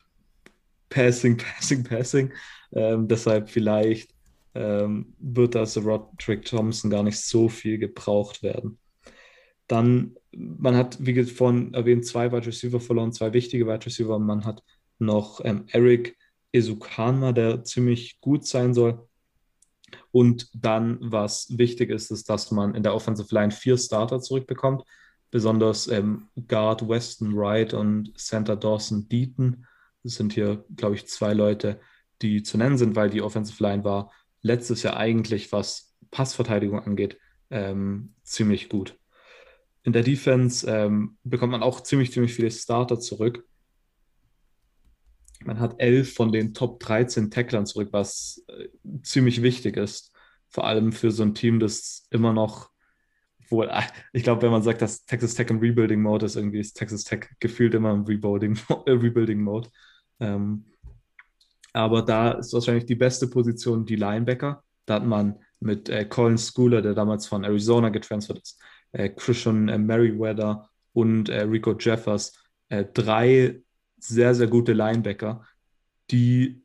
Passing, 0.88 1.36
Passing, 1.56 1.82
Passing. 1.82 2.32
Ähm, 2.72 3.08
deshalb 3.08 3.50
vielleicht 3.50 4.14
ähm, 4.54 5.14
wird 5.18 5.54
das 5.54 5.76
Roderick 5.76 6.44
Thompson 6.44 6.90
gar 6.90 7.02
nicht 7.02 7.18
so 7.18 7.48
viel 7.48 7.78
gebraucht 7.78 8.42
werden. 8.42 8.78
Dann, 9.66 10.16
man 10.32 10.76
hat, 10.76 10.98
wie 11.00 11.22
vorhin 11.24 11.74
erwähnt, 11.74 12.04
zwei 12.04 12.32
Wide 12.32 12.46
Receiver 12.46 12.80
verloren, 12.80 13.12
zwei 13.12 13.32
wichtige 13.32 13.66
Wide 13.66 13.86
Receiver. 13.86 14.18
Man 14.18 14.44
hat 14.44 14.62
noch 14.98 15.40
ähm, 15.44 15.64
Eric 15.68 16.16
Esukanma, 16.52 17.32
der 17.32 17.64
ziemlich 17.64 18.20
gut 18.20 18.46
sein 18.46 18.74
soll. 18.74 19.08
Und 20.10 20.48
dann, 20.54 20.98
was 21.00 21.56
wichtig 21.56 21.90
ist, 21.90 22.10
ist, 22.10 22.28
dass 22.28 22.50
man 22.50 22.74
in 22.74 22.82
der 22.82 22.94
Offensive 22.94 23.34
Line 23.34 23.50
vier 23.50 23.76
Starter 23.76 24.20
zurückbekommt. 24.20 24.84
Besonders 25.30 25.86
ähm, 25.88 26.28
Guard 26.48 26.88
Weston 26.88 27.36
Wright 27.36 27.72
und 27.72 28.18
Center 28.18 28.56
Dawson 28.56 29.08
Deaton. 29.08 29.66
Das 30.02 30.14
sind 30.14 30.32
hier, 30.32 30.64
glaube 30.76 30.96
ich, 30.96 31.06
zwei 31.06 31.32
Leute, 31.34 31.80
die 32.22 32.42
zu 32.42 32.58
nennen 32.58 32.78
sind, 32.78 32.96
weil 32.96 33.10
die 33.10 33.22
Offensive 33.22 33.62
Line 33.62 33.84
war 33.84 34.10
letztes 34.42 34.82
Jahr 34.82 34.96
eigentlich, 34.96 35.52
was 35.52 35.96
Passverteidigung 36.10 36.80
angeht, 36.80 37.18
ähm, 37.50 38.14
ziemlich 38.22 38.68
gut. 38.68 38.98
In 39.82 39.92
der 39.92 40.02
Defense 40.02 40.68
ähm, 40.70 41.16
bekommt 41.24 41.52
man 41.52 41.62
auch 41.62 41.80
ziemlich, 41.80 42.12
ziemlich 42.12 42.34
viele 42.34 42.50
Starter 42.50 43.00
zurück. 43.00 43.44
Man 45.44 45.58
hat 45.58 45.76
elf 45.78 46.14
von 46.14 46.32
den 46.32 46.52
Top 46.52 46.80
13 46.80 47.30
Tacklern 47.30 47.66
zurück, 47.66 47.88
was 47.92 48.44
äh, 48.48 48.68
ziemlich 49.02 49.42
wichtig 49.42 49.76
ist. 49.76 50.12
Vor 50.48 50.66
allem 50.66 50.92
für 50.92 51.10
so 51.10 51.22
ein 51.22 51.34
Team, 51.34 51.60
das 51.60 52.06
immer 52.10 52.32
noch, 52.32 52.70
wohl, 53.48 53.70
ich 54.12 54.22
glaube, 54.22 54.42
wenn 54.42 54.50
man 54.50 54.62
sagt, 54.62 54.82
dass 54.82 55.04
Texas 55.04 55.34
Tech 55.34 55.48
im 55.48 55.58
Rebuilding 55.58 56.02
Mode 56.02 56.26
ist, 56.26 56.36
irgendwie 56.36 56.60
ist 56.60 56.74
Texas 56.74 57.04
Tech 57.04 57.28
gefühlt 57.40 57.74
immer 57.74 57.92
im 57.92 58.04
Rebuilding, 58.04 58.58
äh, 58.86 58.90
Rebuilding 58.90 59.40
Mode. 59.40 59.70
Ähm, 60.20 60.66
aber 61.72 62.02
da 62.02 62.32
ist 62.32 62.52
wahrscheinlich 62.52 62.86
die 62.86 62.96
beste 62.96 63.28
Position 63.28 63.86
die 63.86 63.96
Linebacker. 63.96 64.62
Da 64.86 64.94
hat 64.94 65.06
man 65.06 65.38
mit 65.60 65.88
äh, 65.88 66.04
Colin 66.04 66.36
Schooler, 66.36 66.82
der 66.82 66.94
damals 66.94 67.26
von 67.26 67.44
Arizona 67.44 67.88
getransfert 67.90 68.40
ist, 68.42 68.60
äh, 68.92 69.08
Christian 69.08 69.64
Merriweather 69.86 70.68
und 70.92 71.30
Rico 71.30 71.76
Jeffers, 71.78 72.36
drei 72.68 73.62
sehr, 74.00 74.34
sehr 74.34 74.46
gute 74.46 74.72
Linebacker, 74.72 75.44
die 76.10 76.62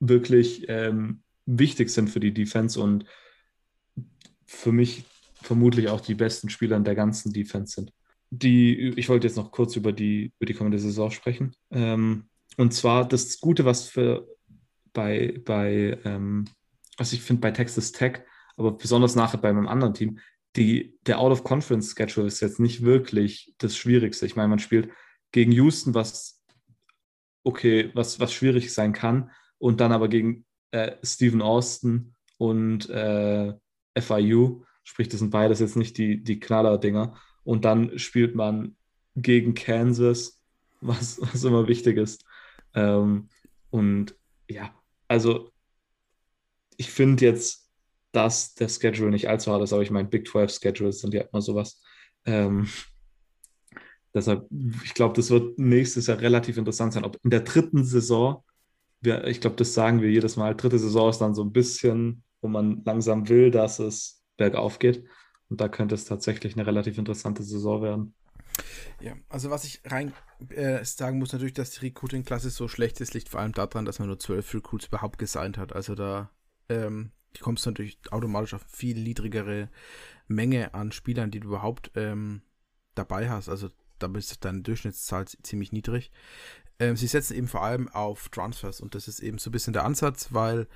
wirklich 0.00 0.66
ähm, 0.68 1.22
wichtig 1.46 1.90
sind 1.90 2.10
für 2.10 2.20
die 2.20 2.34
Defense 2.34 2.80
und 2.80 3.04
für 4.46 4.72
mich 4.72 5.04
vermutlich 5.42 5.88
auch 5.88 6.00
die 6.00 6.14
besten 6.14 6.48
Spieler 6.48 6.76
in 6.76 6.84
der 6.84 6.94
ganzen 6.94 7.32
Defense 7.32 7.74
sind. 7.74 7.92
Die, 8.30 8.92
ich 8.96 9.08
wollte 9.08 9.26
jetzt 9.26 9.36
noch 9.36 9.52
kurz 9.52 9.76
über 9.76 9.92
die, 9.92 10.32
über 10.38 10.46
die 10.46 10.54
kommende 10.54 10.78
Saison 10.78 11.10
sprechen. 11.10 11.54
Ähm, 11.70 12.24
und 12.56 12.72
zwar 12.72 13.06
das 13.06 13.38
Gute, 13.40 13.64
was 13.64 13.88
für 13.88 14.26
bei, 14.92 15.40
bei 15.44 15.98
ähm, 16.04 16.46
was 16.96 17.12
ich 17.12 17.22
finde 17.22 17.40
bei 17.40 17.50
Texas 17.50 17.92
Tech, 17.92 18.20
aber 18.56 18.72
besonders 18.72 19.16
nachher 19.16 19.38
bei 19.38 19.52
meinem 19.52 19.68
anderen 19.68 19.94
Team, 19.94 20.18
die, 20.56 20.96
der 21.06 21.18
Out-of-Conference-Schedule 21.18 22.28
ist 22.28 22.40
jetzt 22.40 22.60
nicht 22.60 22.82
wirklich 22.82 23.54
das 23.58 23.76
Schwierigste. 23.76 24.26
Ich 24.26 24.36
meine, 24.36 24.48
man 24.48 24.60
spielt 24.60 24.90
gegen 25.34 25.50
Houston, 25.50 25.94
was 25.94 26.40
okay, 27.42 27.90
was, 27.92 28.20
was 28.20 28.32
schwierig 28.32 28.72
sein 28.72 28.92
kann, 28.92 29.32
und 29.58 29.80
dann 29.80 29.90
aber 29.90 30.06
gegen 30.06 30.46
äh, 30.70 30.92
Stephen 31.02 31.42
Austin 31.42 32.14
und 32.38 32.88
äh, 32.88 33.52
FIU, 33.98 34.62
sprich, 34.84 35.08
das 35.08 35.18
sind 35.18 35.30
beides 35.30 35.58
jetzt 35.58 35.74
nicht 35.74 35.98
die, 35.98 36.22
die 36.22 36.38
Knaller-Dinger. 36.38 37.16
Und 37.42 37.64
dann 37.64 37.98
spielt 37.98 38.36
man 38.36 38.76
gegen 39.16 39.54
Kansas, 39.54 40.40
was, 40.80 41.20
was 41.20 41.42
immer 41.42 41.66
wichtig 41.66 41.96
ist. 41.96 42.24
Ähm, 42.74 43.28
und 43.70 44.14
ja, 44.48 44.72
also 45.08 45.50
ich 46.76 46.90
finde 46.90 47.24
jetzt, 47.24 47.72
dass 48.12 48.54
der 48.54 48.68
Schedule 48.68 49.10
nicht 49.10 49.28
allzu 49.28 49.50
hart 49.50 49.64
ist, 49.64 49.72
aber 49.72 49.82
ich 49.82 49.90
meine, 49.90 50.08
Big 50.08 50.28
12 50.28 50.52
Schedules 50.52 51.00
sind 51.00 51.12
ja 51.12 51.22
immer 51.22 51.42
sowas. 51.42 51.82
Ähm, 52.24 52.68
deshalb, 54.14 54.48
ich 54.84 54.94
glaube, 54.94 55.14
das 55.14 55.30
wird 55.30 55.58
nächstes 55.58 56.06
Jahr 56.06 56.20
relativ 56.20 56.56
interessant 56.56 56.92
sein. 56.92 57.04
Ob 57.04 57.18
in 57.22 57.30
der 57.30 57.40
dritten 57.40 57.84
Saison, 57.84 58.42
wir, 59.00 59.26
ich 59.26 59.40
glaube, 59.40 59.56
das 59.56 59.74
sagen 59.74 60.00
wir 60.00 60.10
jedes 60.10 60.36
Mal, 60.36 60.54
dritte 60.54 60.78
Saison 60.78 61.10
ist 61.10 61.18
dann 61.18 61.34
so 61.34 61.42
ein 61.42 61.52
bisschen, 61.52 62.22
wo 62.40 62.48
man 62.48 62.82
langsam 62.84 63.28
will, 63.28 63.50
dass 63.50 63.78
es 63.78 64.22
bergauf 64.36 64.78
geht. 64.78 65.04
Und 65.48 65.60
da 65.60 65.68
könnte 65.68 65.94
es 65.94 66.04
tatsächlich 66.04 66.54
eine 66.54 66.66
relativ 66.66 66.96
interessante 66.98 67.42
Saison 67.42 67.82
werden. 67.82 68.14
Ja, 69.00 69.14
also 69.28 69.50
was 69.50 69.64
ich 69.64 69.82
rein 69.84 70.12
äh, 70.50 70.84
sagen 70.84 71.18
muss, 71.18 71.32
natürlich, 71.32 71.54
dass 71.54 71.72
die 71.72 71.86
Recruiting-Klasse 71.86 72.50
so 72.50 72.68
schlecht 72.68 73.00
ist, 73.00 73.14
liegt 73.14 73.28
vor 73.28 73.40
allem 73.40 73.52
daran, 73.52 73.84
dass 73.84 73.98
man 73.98 74.08
nur 74.08 74.18
zwölf 74.18 74.54
Recruits 74.54 74.86
überhaupt 74.86 75.18
gesigned 75.18 75.58
hat. 75.58 75.72
Also 75.74 75.94
da 75.94 76.30
ähm, 76.68 77.10
kommst 77.40 77.66
du 77.66 77.70
natürlich 77.70 77.98
automatisch 78.10 78.54
auf 78.54 78.62
viel 78.68 78.96
niedrigere 79.02 79.68
Menge 80.28 80.72
an 80.74 80.92
Spielern, 80.92 81.30
die 81.30 81.40
du 81.40 81.48
überhaupt 81.48 81.90
ähm, 81.96 82.42
dabei 82.94 83.28
hast. 83.28 83.48
Also 83.48 83.68
da 84.08 84.18
ist 84.18 84.44
deine 84.44 84.62
Durchschnittszahl 84.62 85.26
ziemlich 85.42 85.72
niedrig. 85.72 86.10
Ähm, 86.80 86.96
sie 86.96 87.06
setzen 87.06 87.36
eben 87.36 87.46
vor 87.46 87.62
allem 87.62 87.88
auf 87.88 88.28
Transfers 88.30 88.80
und 88.80 88.96
das 88.96 89.06
ist 89.06 89.20
eben 89.20 89.38
so 89.38 89.50
ein 89.50 89.52
bisschen 89.52 89.72
der 89.72 89.84
Ansatz, 89.84 90.32
weil 90.32 90.66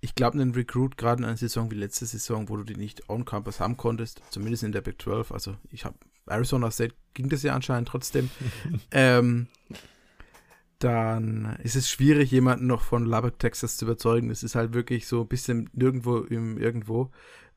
ich 0.00 0.14
glaube, 0.14 0.38
einen 0.38 0.54
Recruit 0.54 0.98
gerade 0.98 1.22
in 1.22 1.24
einer 1.24 1.36
Saison 1.36 1.70
wie 1.70 1.76
letzte 1.76 2.04
Saison, 2.04 2.50
wo 2.50 2.56
du 2.56 2.64
die 2.64 2.76
nicht 2.76 3.08
on-campus 3.08 3.58
haben 3.58 3.78
konntest, 3.78 4.20
zumindest 4.30 4.64
in 4.64 4.72
der 4.72 4.82
Big 4.82 5.00
12, 5.00 5.32
also 5.32 5.56
ich 5.70 5.86
habe 5.86 5.96
Arizona 6.26 6.70
State 6.70 6.94
ging 7.14 7.28
das 7.28 7.42
ja 7.42 7.54
anscheinend 7.54 7.88
trotzdem. 7.88 8.30
ähm, 8.90 9.46
dann 10.78 11.56
ist 11.62 11.76
es 11.76 11.88
schwierig, 11.88 12.30
jemanden 12.30 12.66
noch 12.66 12.82
von 12.82 13.06
Lubbock, 13.06 13.38
Texas 13.38 13.78
zu 13.78 13.86
überzeugen. 13.86 14.30
Es 14.30 14.42
ist 14.42 14.54
halt 14.54 14.74
wirklich 14.74 15.06
so 15.06 15.22
ein 15.22 15.28
bisschen 15.28 15.70
nirgendwo 15.72 16.18
im 16.18 16.58
Irgendwo. 16.58 17.10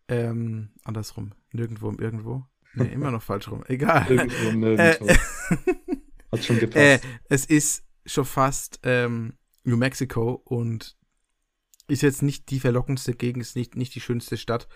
Ähm, 0.08 0.70
andersrum. 0.86 1.34
Nirgendwo 1.52 1.90
im 1.90 2.00
Irgendwo. 2.00 2.46
Nee, 2.74 2.94
immer 2.94 3.12
noch 3.12 3.24
falsch 3.24 3.50
rum. 3.50 3.64
Egal. 3.68 4.10
Irgendwo 4.10 4.52
nirgendwo. 4.52 5.08
Äh, 5.08 5.16
Hat 6.32 6.44
schon 6.44 6.60
gepasst. 6.60 6.78
Äh, 6.78 7.00
es 7.30 7.46
ist 7.46 7.84
schon 8.06 8.26
fast 8.26 8.80
ähm, 8.84 9.34
New 9.64 9.78
Mexico 9.78 10.42
und 10.46 10.98
ist 11.88 12.04
jetzt 12.04 12.22
nicht 12.22 12.50
die 12.52 12.60
verlockendste 12.60 13.14
Gegend, 13.14 13.42
ist 13.42 13.56
nicht, 13.56 13.76
nicht 13.76 13.96
die 13.96 14.02
schönste 14.02 14.38
Stadt. 14.38 14.68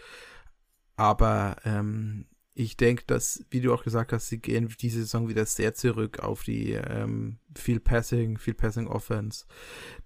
Aber 0.96 1.58
ähm, 1.64 2.26
ich 2.56 2.78
denke, 2.78 3.04
dass, 3.08 3.44
wie 3.50 3.62
du 3.62 3.74
auch 3.74 3.84
gesagt 3.84 4.14
hast, 4.14 4.28
sie 4.28 4.40
gehen 4.40 4.74
diese 4.80 5.00
Saison 5.00 5.28
wieder 5.28 5.46
sehr 5.46 5.74
zurück 5.74 6.20
auf 6.20 6.44
die 6.44 6.74
ähm, 6.74 7.40
viel 7.56 7.80
Passing, 7.80 8.38
viel 8.38 8.54
Passing 8.54 8.88
Offense. 8.88 9.46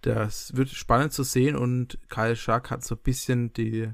Das 0.01 0.55
wird 0.55 0.69
spannend 0.69 1.11
zu 1.11 1.23
sehen 1.23 1.55
und 1.55 1.99
Kyle 2.09 2.35
Shark 2.35 2.71
hat 2.71 2.83
so 2.85 2.95
ein 2.95 3.01
bisschen 3.01 3.51
die, 3.53 3.89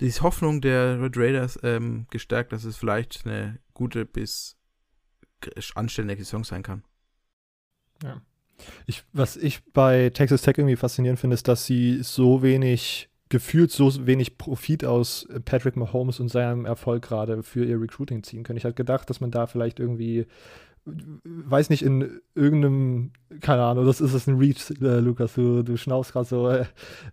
die 0.00 0.10
Hoffnung 0.10 0.60
der 0.60 1.00
Red 1.00 1.16
Raiders 1.16 1.58
ähm, 1.62 2.06
gestärkt, 2.10 2.52
dass 2.52 2.64
es 2.64 2.76
vielleicht 2.76 3.26
eine 3.26 3.58
gute 3.74 4.04
bis 4.04 4.56
anständige 5.74 6.24
Saison 6.24 6.44
sein 6.44 6.62
kann. 6.62 6.82
Ja. 8.02 8.20
Ich, 8.86 9.04
was 9.12 9.36
ich 9.36 9.64
bei 9.72 10.10
Texas 10.10 10.42
Tech 10.42 10.56
irgendwie 10.58 10.76
faszinierend 10.76 11.20
finde, 11.20 11.34
ist, 11.34 11.46
dass 11.46 11.66
sie 11.66 12.02
so 12.02 12.42
wenig 12.42 13.10
gefühlt 13.28 13.72
so 13.72 14.06
wenig 14.06 14.38
Profit 14.38 14.84
aus 14.84 15.26
Patrick 15.44 15.76
Mahomes 15.76 16.20
und 16.20 16.28
seinem 16.28 16.64
Erfolg 16.64 17.02
gerade 17.02 17.42
für 17.42 17.64
ihr 17.64 17.80
Recruiting 17.80 18.22
ziehen 18.22 18.44
können. 18.44 18.56
Ich 18.56 18.64
hatte 18.64 18.74
gedacht, 18.74 19.10
dass 19.10 19.20
man 19.20 19.30
da 19.30 19.46
vielleicht 19.46 19.80
irgendwie, 19.80 20.26
weiß 20.86 21.70
nicht, 21.70 21.82
in 21.82 22.20
irgendeinem, 22.34 23.12
keine 23.40 23.62
Ahnung, 23.62 23.86
das 23.86 24.00
ist 24.00 24.28
ein 24.28 24.38
Reach, 24.38 24.70
äh, 24.80 25.00
Lukas, 25.00 25.34
du, 25.34 25.62
du 25.62 25.76
schnaufst 25.76 26.12
gerade 26.12 26.26
so 26.26 26.48
äh, 26.48 26.64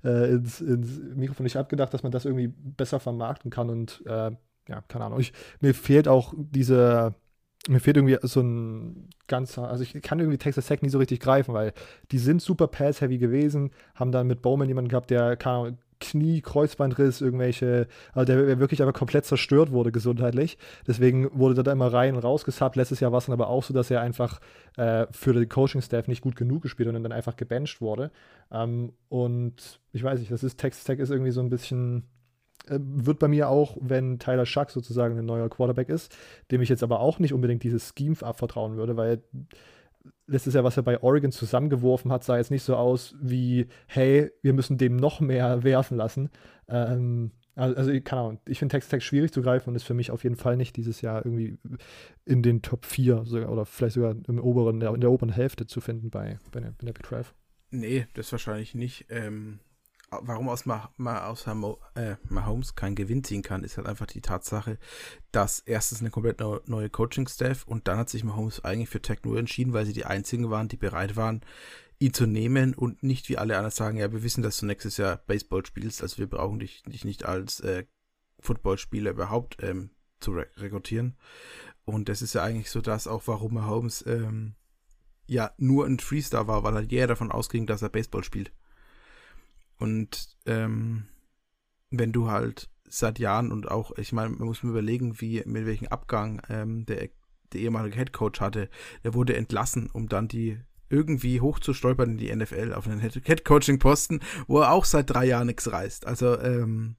äh, 0.04 0.34
ins, 0.34 0.62
ins, 0.62 1.00
Mikrofon. 1.16 1.46
Ich 1.46 1.56
habe 1.56 1.70
gedacht, 1.70 1.94
dass 1.94 2.04
man 2.04 2.12
das 2.12 2.26
irgendwie 2.26 2.48
besser 2.48 3.00
vermarkten 3.00 3.50
kann 3.50 3.70
und 3.70 4.04
äh, 4.06 4.32
ja, 4.70 4.82
keine 4.88 5.06
Ahnung. 5.06 5.20
Ich, 5.20 5.34
mir 5.60 5.74
fehlt 5.74 6.08
auch 6.08 6.34
diese 6.38 7.16
mir 7.70 7.80
fehlt 7.80 7.96
irgendwie 7.96 8.18
so 8.24 8.42
ein 8.42 9.10
ganzer, 9.28 9.70
also 9.70 9.84
ich 9.84 9.94
kann 10.02 10.20
irgendwie 10.20 10.38
Texas 10.38 10.68
Tech 10.68 10.82
nie 10.82 10.90
so 10.90 10.98
richtig 10.98 11.22
greifen, 11.22 11.54
weil 11.54 11.74
die 12.12 12.18
sind 12.18 12.42
super 12.42 12.68
pass-heavy 12.68 13.18
gewesen, 13.18 13.72
haben 13.96 14.12
dann 14.12 14.28
mit 14.28 14.42
Bowman 14.42 14.68
jemanden 14.68 14.90
gehabt, 14.90 15.10
der 15.10 15.38
keine 15.38 15.78
Knie, 16.04 16.42
Kreuzbandriss, 16.42 17.22
irgendwelche, 17.22 17.88
also 18.14 18.26
der 18.26 18.60
wirklich 18.60 18.82
aber 18.82 18.94
komplett 18.94 19.26
zerstört 19.26 19.72
wurde 19.72 19.92
gesundheitlich. 19.92 20.58
Deswegen 20.86 21.30
wurde 21.34 21.64
da 21.64 21.72
immer 21.72 21.92
rein 21.92 22.16
und 22.16 22.24
raus 22.24 22.44
gesubbt. 22.46 22.76
Letztes 22.76 23.00
Jahr 23.00 23.12
war 23.12 23.20
es 23.20 23.26
dann 23.26 23.34
aber 23.34 23.48
auch 23.48 23.64
so, 23.64 23.74
dass 23.74 23.90
er 23.90 24.02
einfach 24.02 24.40
äh, 24.78 25.08
für 25.12 25.34
den 25.34 25.48
Coaching-Staff 25.48 26.08
nicht 26.08 26.22
gut 26.22 26.36
genug 26.36 26.62
gespielt 26.62 26.90
und 26.90 27.02
dann 27.02 27.12
einfach 27.12 27.36
gebencht 27.36 27.82
wurde. 27.82 28.12
Ähm, 28.52 28.94
und 29.10 29.80
ich 29.94 30.04
weiß 30.04 30.20
nicht, 30.20 30.32
das 30.32 30.44
ist, 30.44 30.58
Texas 30.58 30.84
Tech 30.84 31.00
ist 31.00 31.10
irgendwie 31.10 31.32
so 31.32 31.42
ein 31.42 31.50
bisschen, 31.50 32.04
äh, 32.68 32.80
wird 32.80 33.20
bei 33.20 33.28
mir 33.28 33.50
auch, 33.50 33.78
wenn 33.80 34.20
Tyler 34.20 34.46
Schuck 34.46 34.70
sozusagen 34.72 35.18
ein 35.18 35.26
neuer 35.26 35.50
Quarterback 35.50 35.90
ist, 35.90 36.16
dem 36.52 36.62
ich 36.62 36.70
jetzt 36.70 36.84
aber 36.84 37.00
auch 37.00 37.20
nicht 37.20 37.34
unbedingt 37.34 37.64
dieses 37.64 37.94
Scheme 37.98 38.18
abvertrauen 38.22 38.76
würde, 38.76 38.98
weil 38.98 39.24
letztes 40.28 40.54
Jahr, 40.54 40.64
was 40.64 40.78
er 40.78 40.84
bei 40.84 41.02
Oregon 41.02 41.32
zusammengeworfen 41.32 42.12
hat, 42.12 42.24
sah 42.24 42.38
jetzt 42.38 42.52
nicht 42.52 42.64
so 42.64 42.76
aus 42.76 43.16
wie, 43.22 43.68
hey, 43.88 44.32
wir 44.42 44.54
müssen 44.54 44.78
dem 44.78 44.96
noch 44.96 45.20
mehr 45.20 45.64
werfen 45.64 45.98
lassen. 45.98 46.30
Ähm, 46.68 47.32
also, 47.56 47.92
keine 48.02 48.22
Ahnung, 48.22 48.40
ich 48.48 48.58
finde 48.58 48.74
Text 48.74 48.90
Text 48.90 49.08
schwierig 49.08 49.32
zu 49.32 49.42
greifen 49.44 49.70
und 49.70 49.76
ist 49.76 49.84
für 49.84 49.94
mich 49.94 50.10
auf 50.10 50.24
jeden 50.24 50.38
Fall 50.38 50.58
nicht 50.58 50.76
dieses 50.76 51.02
Jahr 51.02 51.24
irgendwie 51.24 51.60
in 52.26 52.42
den 52.42 52.64
Top 52.64 52.86
4 52.86 53.26
sogar, 53.26 53.52
oder 53.52 53.66
vielleicht 53.66 53.94
sogar 53.94 54.16
im 54.28 54.40
oberen, 54.40 54.82
in 54.82 55.02
der 55.02 55.12
oberen 55.12 55.32
Hälfte 55.32 55.68
zu 55.68 55.80
finden 55.80 56.10
bei, 56.10 56.40
bei 56.52 56.60
der, 56.60 56.72
bei 56.72 56.86
der 56.86 56.94
Big 56.94 57.06
12. 57.06 57.36
Nee, 57.70 58.08
das 58.16 58.32
wahrscheinlich 58.32 58.74
nicht. 58.74 59.06
Ähm, 59.10 59.60
warum 60.22 60.50
aus, 60.50 60.66
Ma, 60.66 60.92
Ma, 60.98 61.26
aus 61.26 61.46
äh, 61.48 62.16
Mahomes 62.30 62.76
kein 62.76 62.96
Gewinn 62.96 63.24
ziehen 63.24 63.42
kann, 63.42 63.64
ist 63.64 63.78
halt 63.78 63.88
einfach 63.88 64.06
die 64.06 64.22
Tatsache, 64.22 64.78
dass 65.32 65.60
erstens 65.60 66.02
eine 66.02 66.12
komplett 66.12 66.40
neue 66.68 66.90
Coaching-Staff 66.90 67.66
und 67.66 67.88
dann 67.88 67.98
hat 67.98 68.10
sich 68.10 68.24
Mahomes 68.24 68.64
eigentlich 68.64 68.90
für 68.90 69.02
Tech 69.02 69.20
nur 69.24 69.38
entschieden, 69.38 69.74
weil 69.74 69.86
sie 69.86 69.94
die 69.94 70.06
einzigen 70.06 70.50
waren, 70.50 70.68
die 70.68 70.78
bereit 70.78 71.16
waren, 71.16 71.42
ihn 72.00 72.14
zu 72.14 72.26
nehmen 72.26 72.74
und 72.74 73.04
nicht 73.04 73.30
wie 73.30 73.38
alle 73.38 73.56
anderen 73.56 73.72
sagen, 73.72 73.98
ja, 73.98 74.12
wir 74.12 74.24
wissen, 74.24 74.44
dass 74.44 74.58
du 74.58 74.66
nächstes 74.66 74.98
Jahr 74.98 75.18
Baseball 75.18 75.66
spielst, 75.66 76.02
also 76.02 76.18
wir 76.18 76.28
brauchen 76.28 76.60
dich, 76.60 76.84
dich 76.84 77.06
nicht 77.06 77.26
als 77.26 77.60
äh, 77.62 77.86
Footballspieler 78.40 79.12
überhaupt 79.12 79.58
ähm, 79.62 79.92
zu 80.20 80.32
re 80.32 80.48
rekrutieren. 80.58 81.16
Und 81.86 82.10
das 82.10 82.22
ist 82.22 82.34
ja 82.34 82.44
eigentlich 82.44 82.70
so 82.70 82.82
das 82.82 83.08
auch, 83.08 83.24
warum 83.28 83.56
Mahomes 83.56 84.06
ähm, 84.08 84.56
ja 85.28 85.52
nur 85.58 85.86
ein 85.86 86.00
Freestar 86.00 86.48
war, 86.48 86.64
weil 86.64 86.74
halt 86.74 86.92
jeder 86.92 87.08
davon 87.08 87.32
ausging, 87.32 87.66
dass 87.66 87.82
er 87.82 87.90
Baseball 87.90 88.24
spielt. 88.24 88.52
Und 89.78 90.38
ähm, 90.46 91.08
wenn 91.90 92.12
du 92.12 92.30
halt 92.30 92.70
seit 92.88 93.20
Jahren 93.20 93.52
und 93.52 93.70
auch, 93.70 93.98
ich 93.98 94.14
meine, 94.14 94.30
man 94.30 94.48
muss 94.48 94.64
mir 94.64 94.70
überlegen, 94.70 95.20
wie, 95.20 95.42
mit 95.46 95.66
welchem 95.66 95.88
Abgang 95.88 96.42
ähm, 96.50 96.86
der, 96.86 97.10
der 97.54 97.62
ehemalige 97.62 97.98
Head 97.98 98.14
Coach 98.14 98.40
hatte. 98.40 98.70
Der 99.04 99.14
wurde 99.14 99.36
entlassen, 99.36 99.90
um 99.92 100.08
dann 100.08 100.28
die 100.28 100.60
irgendwie 100.90 101.42
hochzustolpern 101.42 102.12
in 102.12 102.18
die 102.18 102.36
NFL 102.36 102.74
auf 102.74 102.88
einen 102.88 103.00
Head 103.00 103.46
Coaching 103.46 103.80
Posten, 103.80 104.20
wo 104.48 104.60
er 104.60 104.72
auch 104.72 104.86
seit 104.86 105.10
drei 105.10 105.26
Jahren 105.26 105.48
nichts 105.48 105.72
reißt. 105.72 106.06
Also 106.06 106.40
ähm, 106.40 106.98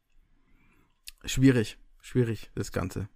schwierig, 1.25 1.79
schwierig 2.01 2.51
das 2.55 2.73
Ganze. 2.73 3.09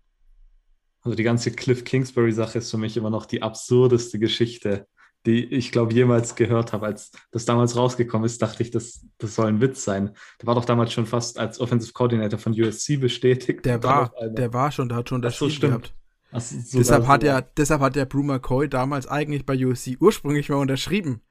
Also 1.01 1.17
die 1.17 1.25
ganze 1.25 1.51
Cliff 1.51 1.85
Kingsbury 1.85 2.33
Sache 2.33 2.59
ist 2.59 2.71
für 2.71 2.79
mich 2.79 2.97
immer 2.97 3.11
noch 3.11 3.27
die 3.27 3.43
absurdeste 3.43 4.19
Geschichte 4.19 4.87
die 5.27 5.45
ich 5.45 5.73
glaube 5.73 5.93
jemals 5.93 6.35
gehört 6.35 6.73
habe. 6.73 6.87
Als 6.87 7.13
das 7.31 7.45
damals 7.45 7.77
rausgekommen 7.77 8.25
ist, 8.25 8.41
dachte 8.41 8.63
ich, 8.63 8.71
das, 8.71 9.07
das 9.19 9.35
soll 9.35 9.47
ein 9.47 9.61
Witz 9.61 9.85
sein. 9.85 10.15
Der 10.41 10.47
war 10.47 10.55
doch 10.55 10.65
damals 10.65 10.93
schon 10.93 11.07
fast 11.07 11.39
als 11.39 11.61
Offensive 11.61 11.93
Coordinator 11.93 12.39
von 12.39 12.53
USC 12.53 12.97
bestätigt. 12.97 13.65
Der 13.65 13.83
war, 13.83 14.13
der 14.23 14.53
war 14.53 14.71
schon, 14.71 14.89
der 14.89 14.99
hat 14.99 15.09
schon 15.09 15.23
das 15.23 15.39
so, 15.39 15.49
gehabt. 15.49 15.95
So, 16.33 16.79
deshalb, 16.79 17.07
hat 17.07 17.25
er, 17.25 17.43
deshalb 17.43 17.81
hat 17.81 17.97
der 17.97 18.05
Brew 18.05 18.23
McCoy 18.23 18.69
damals 18.69 19.07
eigentlich 19.07 19.47
bei 19.47 19.55
USC 19.65 19.97
ursprünglich 19.99 20.49
mal 20.51 20.57
unterschrieben. 20.57 21.23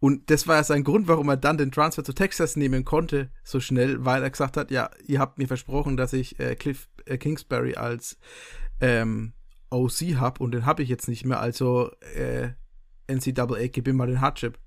Und 0.00 0.30
das 0.30 0.46
war 0.46 0.56
ja 0.56 0.64
sein 0.64 0.84
Grund, 0.84 1.08
warum 1.08 1.28
er 1.28 1.36
dann 1.36 1.58
den 1.58 1.72
Transfer 1.72 2.04
zu 2.04 2.12
Texas 2.12 2.54
nehmen 2.54 2.84
konnte, 2.84 3.30
so 3.42 3.58
schnell, 3.58 4.04
weil 4.04 4.22
er 4.22 4.30
gesagt 4.30 4.56
hat, 4.56 4.70
ja, 4.70 4.90
ihr 5.04 5.18
habt 5.18 5.38
mir 5.38 5.48
versprochen, 5.48 5.96
dass 5.96 6.12
ich 6.12 6.38
äh, 6.38 6.54
Cliff 6.54 6.88
äh, 7.04 7.18
Kingsbury 7.18 7.74
als 7.74 8.16
ähm, 8.80 9.32
OC 9.70 10.16
habe 10.16 10.42
und 10.42 10.52
den 10.52 10.66
habe 10.66 10.84
ich 10.84 10.88
jetzt 10.88 11.08
nicht 11.08 11.24
mehr, 11.24 11.40
also 11.40 11.90
äh, 12.14 12.50
NCAA, 13.08 13.68
gib 13.68 13.88
ihm 13.88 13.96
mal 13.96 14.06
den 14.06 14.20
Hardchip, 14.20 14.58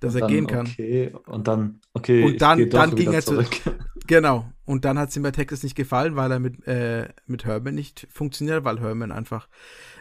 dass 0.00 0.14
er 0.14 0.26
gehen 0.26 0.46
kann. 0.46 0.66
Okay, 0.66 1.12
und 1.26 1.48
dann, 1.48 1.80
okay, 1.94 2.24
und 2.24 2.42
dann, 2.42 2.68
dann 2.70 2.94
ging 2.94 3.12
er 3.12 3.22
zurück. 3.22 3.54
Zu, 3.54 3.72
genau, 4.06 4.50
und 4.64 4.84
dann 4.84 4.98
hat 4.98 5.10
es 5.10 5.16
ihm 5.16 5.22
bei 5.22 5.30
Texas 5.30 5.62
nicht 5.62 5.74
gefallen, 5.74 6.16
weil 6.16 6.30
er 6.30 6.38
mit, 6.38 6.66
äh, 6.66 7.08
mit 7.26 7.44
Herman 7.44 7.74
nicht 7.74 8.06
funktioniert, 8.10 8.64
weil 8.64 8.80
Herman 8.80 9.12
einfach 9.12 9.48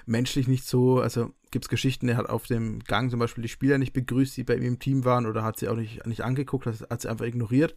menschlich 0.06 0.48
nicht 0.48 0.66
so, 0.66 1.00
also 1.00 1.32
gibt 1.52 1.66
es 1.66 1.70
Geschichten, 1.70 2.10
er 2.10 2.18
hat 2.18 2.30
auf 2.30 2.48
dem 2.48 2.80
Gang 2.80 3.10
zum 3.12 3.20
Beispiel 3.20 3.42
die 3.42 3.50
Spieler 3.50 3.78
nicht 3.78 3.94
begrüßt, 3.94 4.36
die 4.38 4.44
bei 4.44 4.56
ihm 4.56 4.64
im 4.64 4.80
Team 4.80 5.06
waren 5.06 5.26
oder 5.26 5.44
hat 5.44 5.58
sie 5.58 5.68
auch 5.68 5.76
nicht, 5.76 6.06
nicht 6.06 6.24
angeguckt, 6.24 6.66
hat 6.66 7.02
sie 7.02 7.10
einfach 7.10 7.26
ignoriert. 7.26 7.76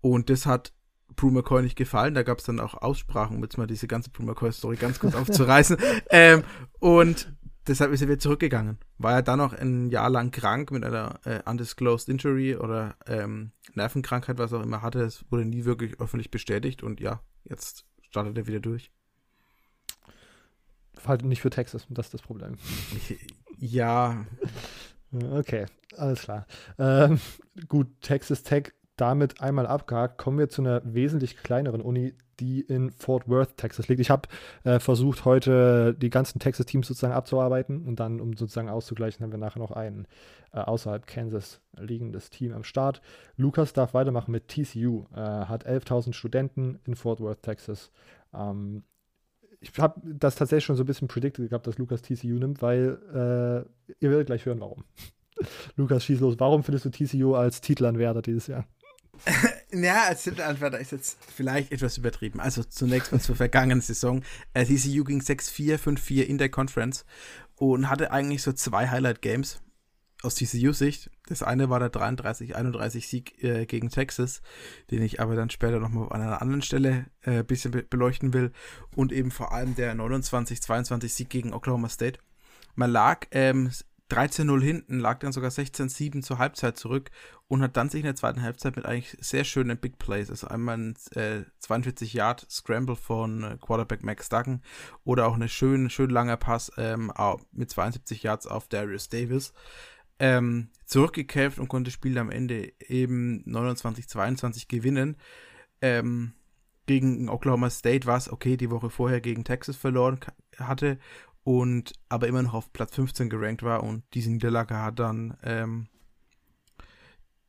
Und 0.00 0.30
das 0.30 0.46
hat 0.46 0.72
Brew 1.16 1.30
McCoy 1.30 1.62
nicht 1.62 1.76
gefallen. 1.76 2.14
Da 2.14 2.22
gab 2.22 2.38
es 2.38 2.44
dann 2.44 2.60
auch 2.60 2.74
Aussprachen, 2.74 3.36
um 3.36 3.42
jetzt 3.42 3.58
mal 3.58 3.66
diese 3.66 3.86
ganze 3.86 4.10
Brew 4.10 4.24
McCoy-Story 4.24 4.76
ganz 4.76 4.98
kurz 4.98 5.14
aufzureißen. 5.14 5.76
ähm, 6.10 6.42
und 6.78 7.32
deshalb 7.66 7.92
ist 7.92 8.02
er 8.02 8.08
wieder 8.08 8.18
zurückgegangen. 8.18 8.78
War 8.98 9.14
er 9.14 9.22
dann 9.22 9.38
noch 9.38 9.52
ein 9.52 9.90
Jahr 9.90 10.10
lang 10.10 10.30
krank 10.30 10.70
mit 10.70 10.84
einer 10.84 11.20
äh, 11.24 11.40
undisclosed 11.48 12.08
injury 12.08 12.56
oder 12.56 12.96
ähm, 13.06 13.52
Nervenkrankheit, 13.74 14.38
was 14.38 14.52
auch 14.52 14.62
immer 14.62 14.82
hatte. 14.82 15.00
Es 15.00 15.24
wurde 15.30 15.44
nie 15.44 15.64
wirklich 15.64 16.00
öffentlich 16.00 16.30
bestätigt 16.30 16.82
und 16.82 17.00
ja, 17.00 17.20
jetzt 17.44 17.84
startet 18.02 18.36
er 18.36 18.46
wieder 18.46 18.60
durch. 18.60 18.90
Halt 21.04 21.24
nicht 21.24 21.40
für 21.40 21.50
Texas, 21.50 21.86
das 21.88 22.06
ist 22.06 22.14
das 22.14 22.22
Problem. 22.22 22.56
ja. 23.58 24.24
Okay, 25.12 25.66
alles 25.98 26.22
klar. 26.22 26.46
Ähm, 26.78 27.20
gut, 27.68 28.00
Texas 28.00 28.42
Tech 28.42 28.72
damit 28.96 29.40
einmal 29.40 29.66
abgehakt, 29.66 30.18
kommen 30.18 30.38
wir 30.38 30.48
zu 30.48 30.62
einer 30.62 30.82
wesentlich 30.84 31.36
kleineren 31.38 31.80
Uni, 31.80 32.14
die 32.40 32.60
in 32.60 32.90
Fort 32.90 33.28
Worth, 33.28 33.56
Texas 33.56 33.88
liegt. 33.88 34.00
Ich 34.00 34.10
habe 34.10 34.28
äh, 34.64 34.80
versucht, 34.80 35.24
heute 35.24 35.94
die 35.94 36.10
ganzen 36.10 36.38
Texas-Teams 36.40 36.86
sozusagen 36.86 37.14
abzuarbeiten 37.14 37.84
und 37.86 38.00
dann, 38.00 38.20
um 38.20 38.36
sozusagen 38.36 38.68
auszugleichen, 38.68 39.22
haben 39.22 39.32
wir 39.32 39.38
nachher 39.38 39.60
noch 39.60 39.70
ein 39.70 40.06
äh, 40.52 40.58
außerhalb 40.58 41.06
Kansas 41.06 41.60
liegendes 41.78 42.30
Team 42.30 42.52
am 42.52 42.64
Start. 42.64 43.00
Lukas 43.36 43.72
darf 43.72 43.94
weitermachen 43.94 44.32
mit 44.32 44.48
TCU, 44.48 45.06
äh, 45.14 45.20
hat 45.20 45.66
11.000 45.66 46.12
Studenten 46.12 46.78
in 46.84 46.94
Fort 46.94 47.20
Worth, 47.20 47.42
Texas. 47.42 47.90
Ähm, 48.34 48.84
ich 49.60 49.72
habe 49.78 50.00
das 50.04 50.34
tatsächlich 50.34 50.64
schon 50.64 50.76
so 50.76 50.82
ein 50.82 50.86
bisschen 50.86 51.08
predicted 51.08 51.48
gehabt, 51.48 51.66
dass 51.66 51.78
Lukas 51.78 52.02
TCU 52.02 52.34
nimmt, 52.34 52.60
weil 52.62 52.98
äh, 53.10 53.94
ihr 54.00 54.10
werdet 54.10 54.26
gleich 54.26 54.44
hören, 54.44 54.60
warum. 54.60 54.84
Lukas, 55.76 56.04
schieß 56.04 56.20
los. 56.20 56.34
Warum 56.38 56.64
findest 56.64 56.84
du 56.84 56.90
TCU 56.90 57.34
als 57.34 57.60
Titelanwärter 57.60 58.22
dieses 58.22 58.48
Jahr? 58.48 58.66
ja, 59.72 60.04
als 60.04 60.24
Titelanwärter 60.24 60.78
ist 60.78 60.92
jetzt 60.92 61.18
vielleicht 61.34 61.72
etwas 61.72 61.98
übertrieben. 61.98 62.40
Also 62.40 62.64
zunächst 62.64 63.12
mal 63.12 63.20
zur 63.20 63.36
vergangenen 63.36 63.80
Saison. 63.80 64.22
Äh, 64.54 64.64
TCU 64.64 65.04
ging 65.04 65.20
6-4, 65.20 65.78
5-4 65.78 66.22
in 66.22 66.38
der 66.38 66.48
Conference 66.48 67.04
und 67.56 67.88
hatte 67.88 68.10
eigentlich 68.10 68.42
so 68.42 68.52
zwei 68.52 68.88
Highlight-Games. 68.88 69.60
aus 70.22 70.36
TCU-Sicht. 70.36 71.10
Das 71.26 71.42
eine 71.42 71.68
war 71.68 71.80
der 71.80 71.92
33-31 71.92 73.06
Sieg 73.06 73.42
äh, 73.42 73.66
gegen 73.66 73.90
Texas, 73.90 74.40
den 74.90 75.02
ich 75.02 75.20
aber 75.20 75.34
dann 75.34 75.50
später 75.50 75.80
nochmal 75.80 76.08
an 76.10 76.22
einer 76.22 76.40
anderen 76.42 76.62
Stelle 76.62 77.06
ein 77.22 77.40
äh, 77.40 77.42
bisschen 77.42 77.72
be 77.72 77.82
beleuchten 77.82 78.32
will. 78.32 78.52
Und 78.94 79.12
eben 79.12 79.30
vor 79.30 79.52
allem 79.52 79.74
der 79.74 79.94
29-22 79.94 81.08
Sieg 81.08 81.28
gegen 81.28 81.52
Oklahoma 81.52 81.88
State. 81.88 82.20
Man 82.74 82.90
lag 82.90 83.26
ähm, 83.32 83.70
13-0 84.12 84.62
hinten, 84.62 84.98
lag 84.98 85.20
dann 85.20 85.32
sogar 85.32 85.50
16-7 85.50 86.22
zur 86.22 86.38
Halbzeit 86.38 86.76
zurück 86.76 87.10
und 87.48 87.62
hat 87.62 87.76
dann 87.76 87.88
sich 87.88 88.00
in 88.00 88.06
der 88.06 88.14
zweiten 88.14 88.42
Halbzeit 88.42 88.76
mit 88.76 88.84
eigentlich 88.84 89.16
sehr 89.20 89.44
schönen 89.44 89.78
Big 89.78 89.98
Plays, 89.98 90.28
also 90.28 90.48
einmal 90.48 90.76
ein 90.76 90.96
äh, 91.14 91.42
42 91.60 92.12
Yard 92.12 92.46
Scramble 92.50 92.96
von 92.96 93.42
äh, 93.42 93.56
Quarterback 93.60 94.02
Max 94.02 94.28
Duggan 94.28 94.62
oder 95.04 95.26
auch 95.26 95.34
eine 95.34 95.48
schön, 95.48 95.88
schön 95.88 96.10
langer 96.10 96.36
Pass 96.36 96.70
ähm, 96.76 97.12
mit 97.52 97.70
72 97.70 98.22
Yards 98.22 98.46
auf 98.46 98.68
Darius 98.68 99.08
Davis. 99.08 99.54
Ähm, 100.18 100.68
zurückgekämpft 100.84 101.58
und 101.58 101.68
konnte 101.68 101.88
das 101.88 101.94
Spiel 101.94 102.16
am 102.18 102.30
Ende 102.30 102.72
eben 102.80 103.42
29-22 103.46 104.68
gewinnen. 104.68 105.16
Ähm, 105.80 106.34
gegen 106.86 107.28
Oklahoma 107.28 107.70
State 107.70 108.06
war 108.06 108.18
es 108.18 108.30
okay, 108.30 108.56
die 108.56 108.70
Woche 108.70 108.90
vorher 108.90 109.20
gegen 109.20 109.44
Texas 109.44 109.76
verloren 109.76 110.20
hatte 110.58 110.98
und 111.44 111.92
aber 112.08 112.28
immer 112.28 112.42
noch 112.42 112.54
auf 112.54 112.72
Platz 112.72 112.94
15 112.94 113.28
gerankt 113.28 113.62
war 113.62 113.82
und 113.82 114.04
diese 114.14 114.30
Niederlage 114.30 114.76
hat 114.76 114.98
dann 114.98 115.36
ähm, 115.42 115.88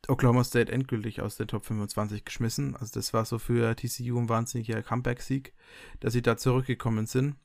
Oklahoma 0.08 0.44
State 0.44 0.70
endgültig 0.70 1.20
aus 1.20 1.36
den 1.36 1.48
Top 1.48 1.64
25 1.64 2.24
geschmissen. 2.24 2.76
Also 2.76 2.92
das 2.94 3.14
war 3.14 3.24
so 3.24 3.38
für 3.38 3.74
TCU 3.74 4.18
ein 4.18 4.28
wahnsinniger 4.28 4.82
Comeback-Sieg, 4.82 5.54
dass 6.00 6.12
sie 6.12 6.22
da 6.22 6.36
zurückgekommen 6.36 7.06
sind. 7.06 7.36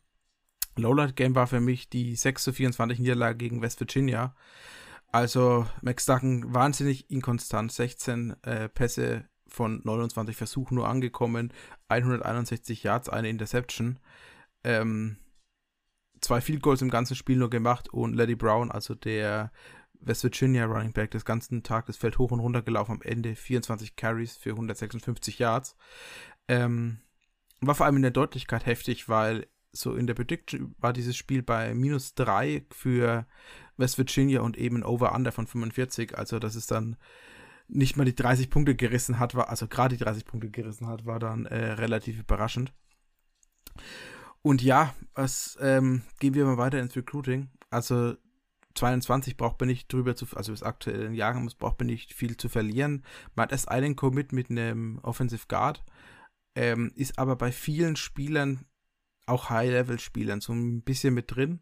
Lowlight 0.76 1.16
Game 1.16 1.36
war 1.36 1.48
für 1.48 1.60
mich 1.60 1.90
die 1.90 2.16
6 2.16 2.44
zu 2.44 2.54
24 2.54 3.00
Niederlage 3.00 3.38
gegen 3.38 3.62
West 3.62 3.80
Virginia. 3.80 4.36
Also 5.12 5.66
Max 5.82 6.06
Duggan 6.06 6.54
wahnsinnig 6.54 7.10
inkonstant, 7.10 7.72
16 7.72 8.36
äh, 8.44 8.70
Pässe 8.70 9.28
von 9.48 9.82
29 9.84 10.36
Versuchen 10.36 10.76
nur 10.76 10.88
angekommen, 10.88 11.52
161 11.88 12.84
Yards, 12.84 13.10
eine 13.10 13.30
Interception. 13.30 14.00
Ähm, 14.64 15.18
zwei 16.22 16.42
Field 16.42 16.62
Goals 16.62 16.82
im 16.82 16.90
ganzen 16.90 17.16
Spiel 17.16 17.38
nur 17.38 17.50
gemacht 17.50 17.90
und 17.90 18.14
Lady 18.14 18.36
Brown, 18.36 18.72
also 18.72 18.96
der 18.96 19.52
West 20.02 20.24
Virginia 20.24 20.66
Running 20.66 20.94
Back, 20.94 21.12
des 21.12 21.26
ganzen 21.26 21.64
Tag 21.64 21.86
das 21.86 21.98
Feld 21.98 22.18
hoch 22.18 22.32
und 22.32 22.40
runter 22.40 22.62
gelaufen, 22.62 22.94
am 22.94 23.02
Ende 23.02 23.36
24 23.36 23.96
Carries 23.96 24.38
für 24.38 24.52
156 24.52 25.40
Yards. 25.40 25.76
Ähm, 26.48 27.00
war 27.62 27.76
vor 27.76 27.86
allem 27.86 27.98
in 27.98 28.02
der 28.04 28.12
Deutlichkeit 28.12 28.66
heftig, 28.66 29.10
weil 29.10 29.48
so 29.72 29.96
in 29.96 30.08
der 30.08 30.14
Prediction 30.14 30.76
war 30.80 30.94
dieses 30.94 31.16
Spiel 31.16 31.44
bei 31.44 31.74
minus 31.74 32.16
3 32.16 32.66
für 32.72 33.28
West 33.78 33.98
Virginia 33.98 34.42
und 34.42 34.58
eben 34.58 34.84
Over-Under 34.84 35.32
von 35.32 35.48
45, 35.48 36.18
also 36.18 36.40
dass 36.40 36.56
es 36.56 36.66
dann 36.66 36.96
nicht 37.68 37.98
mal 37.98 38.06
die 38.06 38.16
30 38.16 38.50
Punkte 38.50 38.76
gerissen 38.76 39.20
hat, 39.20 39.36
war, 39.36 39.50
also 39.50 39.68
gerade 39.68 39.96
die 39.96 40.04
30 40.04 40.26
Punkte 40.26 40.50
gerissen 40.50 40.88
hat, 40.88 41.06
war 41.06 41.20
dann 41.20 41.46
äh, 41.46 41.74
relativ 41.74 42.20
überraschend. 42.20 42.74
Und 44.42 44.62
ja, 44.62 44.94
was 45.14 45.58
ähm, 45.62 46.04
gehen 46.20 46.34
wir 46.34 46.46
mal 46.46 46.58
weiter 46.58 46.80
ins 46.80 46.96
Recruiting. 46.96 47.50
Also 47.70 48.16
22 48.76 49.36
braucht 49.36 49.60
man 49.60 49.68
nicht 49.68 49.92
drüber 49.92 50.16
zu, 50.16 50.26
also 50.36 50.52
bis 50.52 50.64
aktuellen 50.64 51.14
Jahren 51.14 51.52
braucht 51.60 51.80
man 51.80 51.88
nicht 51.88 52.14
viel 52.14 52.38
zu 52.38 52.50
verlieren. 52.50 53.04
Man 53.36 53.44
hat 53.44 53.52
erst 53.52 53.70
einen 53.70 53.96
Commit 53.96 54.32
mit 54.32 54.50
einem 54.50 55.00
Offensive 55.00 55.46
Guard, 55.48 55.84
ähm, 56.56 56.92
ist 56.96 57.20
aber 57.20 57.36
bei 57.36 57.52
vielen 57.52 57.96
Spielern, 57.96 58.66
auch 59.26 59.50
High-Level-Spielern, 59.50 60.42
so 60.42 60.54
ein 60.54 60.82
bisschen 60.82 61.14
mit 61.14 61.36
drin. 61.36 61.62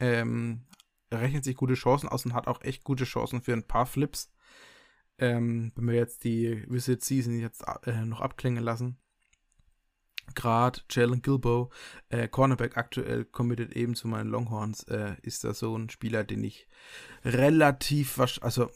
Ähm, 0.00 0.66
rechnet 1.12 1.44
sich 1.44 1.56
gute 1.56 1.74
Chancen 1.74 2.08
aus 2.08 2.24
und 2.24 2.34
hat 2.34 2.46
auch 2.46 2.62
echt 2.62 2.84
gute 2.84 3.04
Chancen 3.04 3.42
für 3.42 3.52
ein 3.52 3.66
paar 3.66 3.86
Flips. 3.86 4.32
Ähm, 5.18 5.72
wenn 5.76 5.86
wir 5.86 5.94
jetzt 5.94 6.24
die 6.24 6.64
Visit 6.68 7.04
Season 7.04 7.38
jetzt 7.38 7.64
äh, 7.84 8.04
noch 8.04 8.20
abklingen 8.20 8.64
lassen, 8.64 8.98
gerade 10.34 10.80
Jalen 10.90 11.22
Gilbo, 11.22 11.70
äh, 12.08 12.28
Cornerback 12.28 12.76
aktuell 12.76 13.24
committed 13.24 13.72
eben 13.72 13.94
zu 13.94 14.08
meinen 14.08 14.30
Longhorns, 14.30 14.84
äh, 14.84 15.16
ist 15.22 15.44
da 15.44 15.54
so 15.54 15.76
ein 15.76 15.90
Spieler, 15.90 16.24
den 16.24 16.42
ich 16.44 16.68
relativ, 17.24 18.18
also 18.40 18.70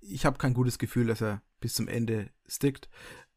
ich 0.00 0.24
habe 0.24 0.38
kein 0.38 0.54
gutes 0.54 0.78
Gefühl, 0.78 1.06
dass 1.06 1.20
er 1.20 1.42
bis 1.60 1.74
zum 1.74 1.88
Ende 1.88 2.30
stickt. 2.46 2.88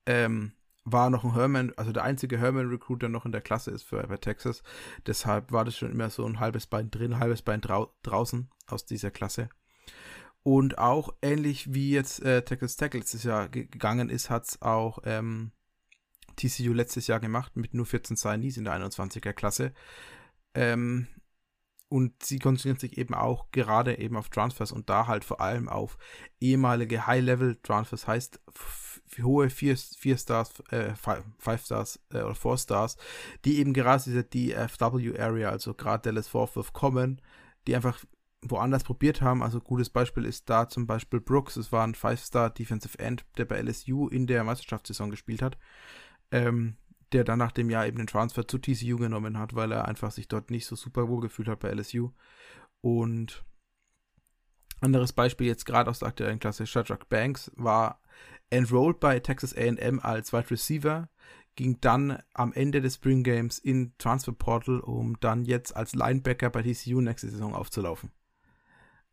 Ähm, 0.06 0.54
war 0.86 1.10
noch 1.10 1.24
ein 1.24 1.34
Herman, 1.34 1.74
also 1.76 1.92
der 1.92 2.04
einzige 2.04 2.38
Herman-Recruit, 2.38 3.02
der 3.02 3.10
noch 3.10 3.26
in 3.26 3.32
der 3.32 3.42
Klasse 3.42 3.72
ist 3.72 3.84
für 3.84 4.06
bei 4.08 4.18
Texas. 4.18 4.64
Deshalb 5.06 5.52
war 5.52 5.66
das 5.66 5.78
schon 5.78 5.92
immer 5.92 6.10
so 6.10 6.26
ein 6.26 6.40
halbes 6.40 6.68
Bein 6.68 6.90
drin, 6.90 7.20
halbes 7.20 7.42
Bein 7.42 7.62
drau 7.62 7.94
draußen 8.04 8.50
aus 8.68 8.86
dieser 8.86 9.12
Klasse. 9.12 9.50
Und 10.42 10.78
auch 10.78 11.14
ähnlich 11.22 11.74
wie 11.74 11.92
jetzt 11.92 12.22
äh, 12.24 12.44
Texas 12.44 12.76
Tech 12.78 12.94
letztes 12.94 13.24
Jahr 13.24 13.50
gegangen 13.50 14.10
ist, 14.10 14.30
hat 14.30 14.46
es 14.46 14.62
auch 14.62 15.00
ähm, 15.04 15.52
TCU 16.40 16.74
letztes 16.74 17.08
Jahr 17.08 17.20
gemacht 17.20 17.56
mit 17.58 17.74
nur 17.74 17.86
14 17.86 18.16
Signees 18.16 18.58
in 18.58 18.64
der 18.64 18.74
21er 18.74 19.34
Klasse. 19.34 19.74
Ähm, 20.54 21.08
und 21.90 22.24
sie 22.24 22.38
konzentrieren 22.38 22.78
sich 22.78 22.98
eben 23.00 23.16
auch 23.16 23.50
gerade 23.52 23.98
eben 23.98 24.16
auf 24.16 24.30
Transfers 24.30 24.72
und 24.72 24.90
da 24.90 25.08
halt 25.08 25.26
vor 25.26 25.42
allem 25.42 25.68
auf 25.68 25.98
ehemalige 26.40 27.08
High-Level-Transfers, 27.08 28.08
heißt 28.08 28.40
hohe 29.24 29.50
4 29.50 29.76
Stars, 30.16 30.54
äh, 30.70 30.94
5 30.96 31.66
Stars 31.66 32.00
äh, 32.14 32.22
oder 32.22 32.36
4 32.36 32.58
Stars, 32.58 32.98
die 33.44 33.58
eben 33.58 33.74
gerade 33.74 34.04
diese 34.04 34.24
DFW-Area, 34.24 35.50
also 35.50 35.74
gerade 35.74 36.04
Dallas 36.04 36.28
Fort 36.28 36.56
Worth 36.56 36.74
kommen, 36.74 37.22
die 37.66 37.76
einfach 37.76 38.06
woanders 38.44 38.84
probiert 38.84 39.22
haben. 39.22 39.42
Also 39.42 39.60
gutes 39.60 39.90
Beispiel 39.90 40.26
ist 40.26 40.48
da 40.48 40.70
zum 40.70 40.86
Beispiel 40.86 41.20
Brooks, 41.20 41.58
es 41.58 41.72
war 41.72 41.84
ein 41.84 41.96
5-Star 41.96 42.52
Defensive 42.52 43.00
End, 43.00 43.26
der 43.38 43.46
bei 43.46 43.60
LSU 43.60 44.08
in 44.08 44.28
der 44.28 44.44
Meisterschaftssaison 44.44 45.10
gespielt 45.10 45.42
hat 45.42 45.58
ähm, 46.32 46.78
der 47.12 47.24
dann 47.24 47.40
nach 47.40 47.52
dem 47.52 47.70
Jahr 47.70 47.88
eben 47.88 47.98
den 47.98 48.08
Transfer 48.08 48.48
zu 48.48 48.58
TCU 48.58 48.98
genommen 48.98 49.38
hat, 49.38 49.56
weil 49.56 49.72
er 49.72 49.88
einfach 49.88 50.12
sich 50.12 50.28
dort 50.28 50.52
nicht 50.52 50.66
so 50.66 50.76
super 50.76 51.08
wohl 51.08 51.22
gefühlt 51.22 51.48
hat 51.48 51.60
bei 51.60 51.72
LSU. 51.72 52.12
Und 52.82 53.44
anderes 54.82 55.14
Beispiel 55.14 55.48
jetzt 55.48 55.66
gerade 55.66 55.90
aus 55.90 56.00
der 56.00 56.10
aktuellen 56.10 56.40
Klasse, 56.40 56.68
Shadrach 56.68 57.06
Banks 57.06 57.52
war 57.56 58.02
enrolled 58.50 59.00
bei 59.00 59.20
Texas 59.20 59.56
A&M 59.56 60.00
als 60.00 60.34
Wide 60.34 60.52
Receiver, 60.52 61.10
ging 61.56 61.78
dann 61.82 62.20
am 62.34 62.54
Ende 62.54 62.82
des 62.82 62.96
Spring 62.96 63.24
Games 63.24 63.60
in 63.60 63.94
Transfer 63.98 64.32
Portal, 64.32 64.80
um 64.80 65.20
dann 65.20 65.46
jetzt 65.46 65.76
als 65.76 65.94
Linebacker 65.94 66.50
bei 66.50 66.64
TCU 66.64 67.02
nächste 67.02 67.30
Saison 67.30 67.54
aufzulaufen. 67.54 68.12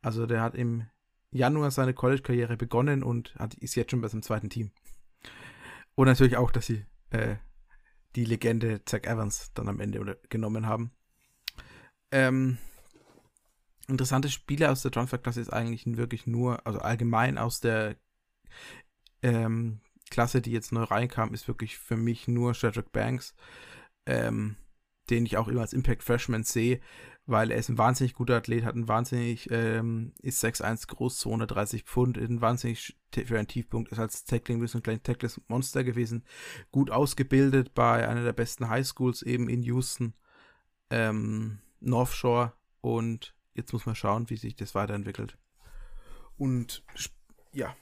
Also 0.00 0.26
der 0.26 0.42
hat 0.42 0.54
im 0.54 0.86
Januar 1.32 1.70
seine 1.70 1.92
College-Karriere 1.92 2.56
begonnen 2.56 3.02
und 3.02 3.34
hat, 3.36 3.54
ist 3.54 3.74
jetzt 3.74 3.90
schon 3.90 4.00
bei 4.00 4.08
seinem 4.08 4.22
zweiten 4.22 4.48
Team. 4.48 4.70
Und 5.94 6.06
natürlich 6.06 6.36
auch, 6.36 6.50
dass 6.50 6.66
sie 6.66 6.84
äh, 7.10 7.36
die 8.14 8.24
Legende 8.24 8.84
Zach 8.84 9.04
Evans 9.04 9.52
dann 9.54 9.68
am 9.68 9.80
Ende 9.80 10.18
genommen 10.28 10.66
haben. 10.66 10.90
Ähm, 12.10 12.58
interessante 13.88 14.30
Spiele 14.30 14.70
aus 14.70 14.82
der 14.82 14.90
Transferklasse 14.90 15.40
ist 15.40 15.52
eigentlich 15.52 15.84
wirklich 15.86 16.26
nur, 16.26 16.66
also 16.66 16.78
allgemein 16.78 17.38
aus 17.38 17.60
der 17.60 17.96
ähm, 19.22 19.80
Klasse, 20.10 20.40
die 20.40 20.52
jetzt 20.52 20.72
neu 20.72 20.84
reinkam, 20.84 21.34
ist 21.34 21.48
wirklich 21.48 21.78
für 21.78 21.96
mich 21.96 22.28
nur 22.28 22.54
Shedrick 22.54 22.92
Banks, 22.92 23.34
ähm, 24.06 24.56
den 25.10 25.26
ich 25.26 25.36
auch 25.36 25.48
immer 25.48 25.62
als 25.62 25.72
Impact 25.72 26.02
Freshman 26.02 26.44
sehe, 26.44 26.80
weil 27.26 27.50
er 27.50 27.58
ist 27.58 27.68
ein 27.68 27.78
wahnsinnig 27.78 28.14
guter 28.14 28.36
Athlet, 28.36 28.64
hat 28.64 28.76
ein 28.76 28.88
wahnsinnig, 28.88 29.50
ähm, 29.50 30.12
ist 30.22 30.42
6'1 30.42 30.86
groß, 30.86 31.18
230 31.18 31.82
Pfund, 31.82 32.16
ein 32.18 32.40
wahnsinnig 32.40 32.96
für 33.12 33.38
einen 33.38 33.48
Tiefpunkt, 33.48 33.90
ist 33.90 33.98
als 33.98 34.24
Tackling 34.24 34.64
so 34.66 34.78
ein 34.78 34.82
kleines 34.82 35.02
Tackles 35.02 35.40
Monster 35.48 35.82
gewesen, 35.82 36.24
gut 36.70 36.90
ausgebildet 36.90 37.74
bei 37.74 38.08
einer 38.08 38.22
der 38.22 38.32
besten 38.32 38.68
Highschools 38.68 39.22
eben 39.22 39.48
in 39.48 39.62
Houston, 39.62 40.14
ähm, 40.90 41.58
North 41.80 42.12
Shore 42.12 42.52
und 42.80 43.34
jetzt 43.54 43.72
muss 43.72 43.86
man 43.86 43.96
schauen, 43.96 44.30
wie 44.30 44.36
sich 44.36 44.54
das 44.54 44.74
weiterentwickelt. 44.74 45.36
Und 46.36 46.84
ja, 47.52 47.74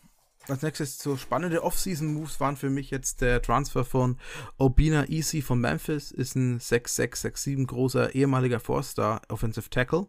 als 0.49 0.63
nächstes 0.63 0.99
so 0.99 1.17
spannende 1.17 1.63
Off-Season-Moves 1.63 2.41
waren 2.41 2.57
für 2.57 2.71
mich 2.71 2.91
jetzt 2.91 3.21
der 3.21 3.41
Transfer 3.41 3.85
von 3.85 4.19
Obina 4.59 5.09
Easy 5.09 5.43
von 5.43 5.61
Memphis, 5.61 6.11
ist 6.11 6.37
ein 6.37 6.59
6'6, 6.59 7.25
6'7 7.25 7.67
großer 7.67 8.15
ehemaliger 8.15 8.61
Four-Star 8.61 9.23
Offensive 9.29 9.71
Tackle, 9.71 10.09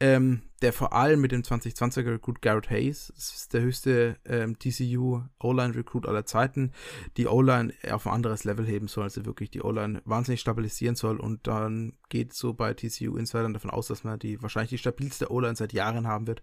ähm, 0.00 0.42
der 0.62 0.72
vor 0.72 0.92
allem 0.92 1.20
mit 1.20 1.32
dem 1.32 1.42
2020er 1.42 2.12
Recruit 2.12 2.40
Garrett 2.40 2.70
Hayes, 2.70 3.12
das 3.16 3.34
ist 3.34 3.52
der 3.52 3.62
höchste 3.62 4.16
ähm, 4.24 4.56
TCU 4.56 5.22
O-Line 5.40 5.74
Recruit 5.74 6.06
aller 6.06 6.24
Zeiten, 6.24 6.72
die 7.16 7.26
O-Line 7.26 7.72
auf 7.90 8.06
ein 8.06 8.12
anderes 8.12 8.44
Level 8.44 8.64
heben 8.64 8.86
soll, 8.86 9.04
also 9.04 9.24
wirklich 9.26 9.50
die 9.50 9.62
O-Line 9.62 10.00
wahnsinnig 10.04 10.40
stabilisieren 10.40 10.94
soll. 10.94 11.18
Und 11.18 11.48
dann 11.48 11.94
geht 12.08 12.32
so 12.32 12.54
bei 12.54 12.74
TCU 12.74 13.16
Insidern 13.16 13.54
davon 13.54 13.70
aus, 13.70 13.88
dass 13.88 14.04
man 14.04 14.18
die 14.20 14.40
wahrscheinlich 14.40 14.70
die 14.70 14.78
stabilste 14.78 15.32
O-Line 15.32 15.56
seit 15.56 15.72
Jahren 15.72 16.06
haben 16.06 16.28
wird 16.28 16.42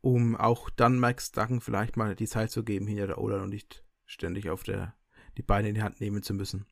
um 0.00 0.36
auch 0.36 0.70
dann 0.70 0.98
Max 0.98 1.32
Duggan 1.32 1.60
vielleicht 1.60 1.96
mal 1.96 2.14
die 2.14 2.28
Zeit 2.28 2.50
zu 2.50 2.64
geben 2.64 2.86
hinter 2.86 3.06
der 3.06 3.18
Oder 3.18 3.42
und 3.42 3.50
nicht 3.50 3.84
ständig 4.06 4.50
auf 4.50 4.62
der 4.62 4.94
die 5.36 5.42
Beine 5.42 5.68
in 5.68 5.74
die 5.74 5.82
Hand 5.82 6.00
nehmen 6.00 6.22
zu 6.22 6.34
müssen. 6.34 6.66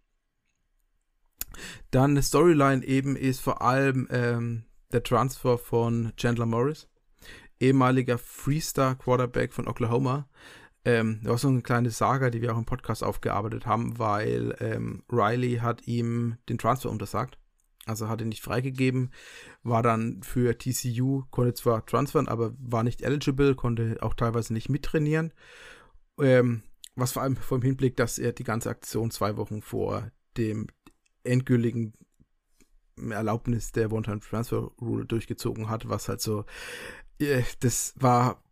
Dann 1.91 2.11
eine 2.11 2.23
Storyline 2.23 2.85
eben 2.85 3.17
ist 3.17 3.41
vor 3.41 3.63
allem 3.63 4.09
ähm, 4.11 4.65
der 4.93 5.03
Transfer 5.03 5.59
von 5.59 6.13
Chandler 6.17 6.47
Morris. 6.47 6.89
ehemaliger 7.61 8.19
Freestar-Quarterback 8.19 9.53
von 9.53 9.67
Oklahoma. 9.69 10.29
Ähm, 10.85 11.21
das 11.23 11.31
war 11.31 11.39
so 11.39 11.49
eine 11.49 11.63
kleine 11.63 11.91
Saga, 11.91 12.31
die 12.31 12.43
wir 12.43 12.53
auch 12.53 12.59
im 12.59 12.67
Podcast 12.67 13.03
aufgearbeitet 13.03 13.67
haben, 13.67 13.99
weil 13.99 14.55
ähm, 14.61 15.03
Riley 15.11 15.57
hat 15.57 15.87
ihm 15.87 16.37
den 16.49 16.59
Transfer 16.59 16.91
untersagt. 16.91 17.39
Also 17.87 18.09
hat 18.09 18.21
ihn 18.21 18.29
nicht 18.29 18.43
freigegeben, 18.43 19.13
war 19.63 19.83
dann 19.83 20.23
für 20.23 20.59
TCU, 20.59 21.23
konnte 21.31 21.55
zwar 21.55 21.87
transfern, 21.87 22.27
aber 22.27 22.53
war 22.59 22.83
nicht 22.83 23.03
eligible, 23.03 23.55
konnte 23.55 23.97
auch 24.01 24.15
teilweise 24.15 24.53
nicht 24.53 24.69
mittrainieren. 24.69 25.33
Ähm, 26.21 26.63
was 26.97 27.13
vor 27.13 27.23
allem 27.23 27.37
vom 27.37 27.63
Hinblick, 27.63 27.97
dass 27.97 28.19
er 28.19 28.33
die 28.33 28.45
ganze 28.45 28.71
Aktion 28.71 29.13
zwei 29.13 29.37
Wochen 29.37 29.63
vor 29.63 30.11
dem 30.37 30.67
endgültigen 31.23 31.93
Erlaubnis 32.99 33.73
der 33.73 33.93
One-Time-Transfer-Rule 33.93 35.05
durchgezogen 35.05 35.69
hat, 35.69 35.89
was 35.89 36.09
halt 36.09 36.21
so, 36.21 36.45
äh, 37.21 37.43
das 37.61 37.95
war 37.97 38.43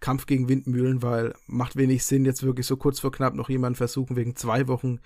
Kampf 0.00 0.24
gegen 0.24 0.48
Windmühlen, 0.48 1.02
weil 1.02 1.34
macht 1.46 1.76
wenig 1.76 2.04
Sinn, 2.04 2.24
jetzt 2.24 2.42
wirklich 2.42 2.66
so 2.66 2.78
kurz 2.78 3.00
vor 3.00 3.12
knapp 3.12 3.34
noch 3.34 3.50
jemanden 3.50 3.76
versuchen, 3.76 4.16
wegen 4.16 4.36
zwei 4.36 4.68
Wochen 4.68 5.00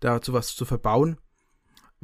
dazu 0.00 0.32
was 0.32 0.56
zu 0.56 0.64
verbauen. 0.64 1.16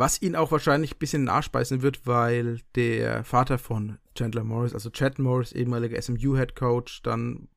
Was 0.00 0.22
ihn 0.22 0.34
auch 0.34 0.50
wahrscheinlich 0.50 0.94
ein 0.94 0.98
bisschen 0.98 1.24
nachspeisen 1.24 1.82
wird, 1.82 2.06
weil 2.06 2.60
der 2.74 3.22
Vater 3.22 3.58
von 3.58 3.98
Chandler 4.14 4.44
Morris, 4.44 4.72
also 4.72 4.88
Chad 4.88 5.18
Morris, 5.18 5.52
ehemaliger 5.52 6.00
SMU-Head 6.00 6.56
Coach, 6.56 7.02
dann 7.02 7.48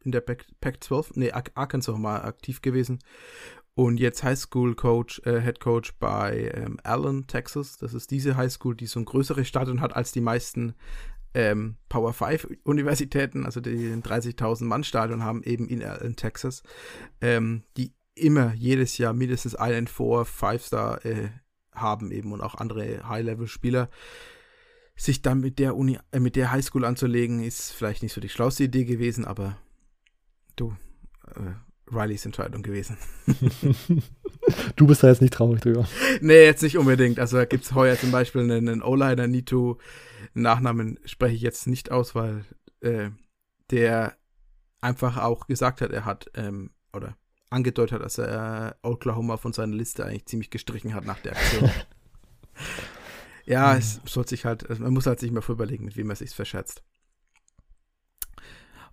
in 0.00 0.10
der 0.10 0.20
Pac-12, 0.20 1.12
nee, 1.14 1.30
Arkansas 1.30 1.96
mal 1.96 2.22
aktiv 2.22 2.62
gewesen 2.62 2.98
und 3.76 4.00
jetzt 4.00 4.24
Highschool 4.24 4.74
Coach, 4.74 5.22
äh, 5.24 5.40
Head 5.40 5.60
Coach 5.60 5.94
bei 6.00 6.50
ähm, 6.52 6.80
Allen, 6.82 7.28
Texas. 7.28 7.76
Das 7.78 7.94
ist 7.94 8.10
diese 8.10 8.36
Highschool, 8.36 8.74
die 8.74 8.86
so 8.86 8.98
ein 8.98 9.04
größeres 9.04 9.46
Stadion 9.46 9.80
hat 9.80 9.94
als 9.94 10.10
die 10.10 10.20
meisten 10.20 10.74
ähm, 11.32 11.76
Power 11.88 12.12
5 12.12 12.48
Universitäten, 12.64 13.46
also 13.46 13.60
die 13.60 13.92
30.000 13.92 14.64
Mann 14.64 14.82
Stadion 14.82 15.22
haben, 15.22 15.44
eben 15.44 15.68
in 15.68 15.80
Allen, 15.84 16.16
Texas, 16.16 16.64
ähm, 17.20 17.62
die 17.76 17.92
immer 18.16 18.52
jedes 18.54 18.98
Jahr 18.98 19.12
mindestens 19.12 19.54
einen 19.54 19.86
4, 19.86 20.24
5 20.24 20.64
Star 20.64 21.04
äh, 21.04 21.28
haben 21.74 22.10
eben 22.10 22.32
und 22.32 22.40
auch 22.40 22.54
andere 22.54 23.08
High-Level-Spieler. 23.08 23.88
Sich 24.96 25.22
dann 25.22 25.40
mit 25.40 25.58
der 25.58 25.76
Uni, 25.76 25.98
äh, 26.12 26.20
mit 26.20 26.36
der 26.36 26.52
Highschool 26.52 26.84
anzulegen, 26.84 27.42
ist 27.42 27.72
vielleicht 27.72 28.02
nicht 28.02 28.12
so 28.12 28.20
die 28.20 28.28
schlauste 28.28 28.64
Idee 28.64 28.84
gewesen, 28.84 29.24
aber 29.24 29.56
du, 30.56 30.76
äh, 31.34 31.54
Rileys 31.92 32.24
Entscheidung 32.24 32.62
gewesen. 32.62 32.96
du 34.76 34.86
bist 34.86 35.02
da 35.02 35.08
jetzt 35.08 35.20
nicht 35.20 35.34
traurig 35.34 35.60
drüber. 35.60 35.86
Nee, 36.20 36.44
jetzt 36.44 36.62
nicht 36.62 36.78
unbedingt. 36.78 37.18
Also 37.18 37.36
da 37.36 37.44
gibt 37.44 37.64
es 37.64 37.74
heuer 37.74 37.98
zum 37.98 38.10
Beispiel 38.10 38.42
einen, 38.42 38.68
einen 38.68 38.82
O-Liner, 38.82 39.26
Nito. 39.26 39.78
Nachnamen 40.32 40.98
spreche 41.04 41.34
ich 41.34 41.42
jetzt 41.42 41.66
nicht 41.66 41.90
aus, 41.90 42.14
weil 42.14 42.44
äh, 42.80 43.10
der 43.70 44.16
einfach 44.80 45.16
auch 45.18 45.46
gesagt 45.46 45.80
hat, 45.80 45.90
er 45.90 46.04
hat, 46.04 46.30
ähm, 46.34 46.70
oder 46.92 47.16
angedeutet 47.54 47.92
hat, 47.94 48.02
dass 48.02 48.18
er 48.18 48.76
äh, 48.82 48.86
Oklahoma 48.86 49.36
von 49.36 49.52
seiner 49.52 49.74
Liste 49.74 50.04
eigentlich 50.04 50.26
ziemlich 50.26 50.50
gestrichen 50.50 50.94
hat 50.94 51.04
nach 51.04 51.20
der 51.20 51.32
Aktion. 51.32 51.70
ja, 53.44 53.76
es 53.76 54.00
soll 54.04 54.26
sich 54.26 54.44
halt, 54.44 54.78
man 54.78 54.92
muss 54.92 55.06
halt 55.06 55.20
sich 55.20 55.30
mal 55.30 55.42
überlegen, 55.48 55.84
mit 55.84 55.96
wem 55.96 56.10
er 56.10 56.16
sich 56.16 56.30
verschätzt. 56.30 56.82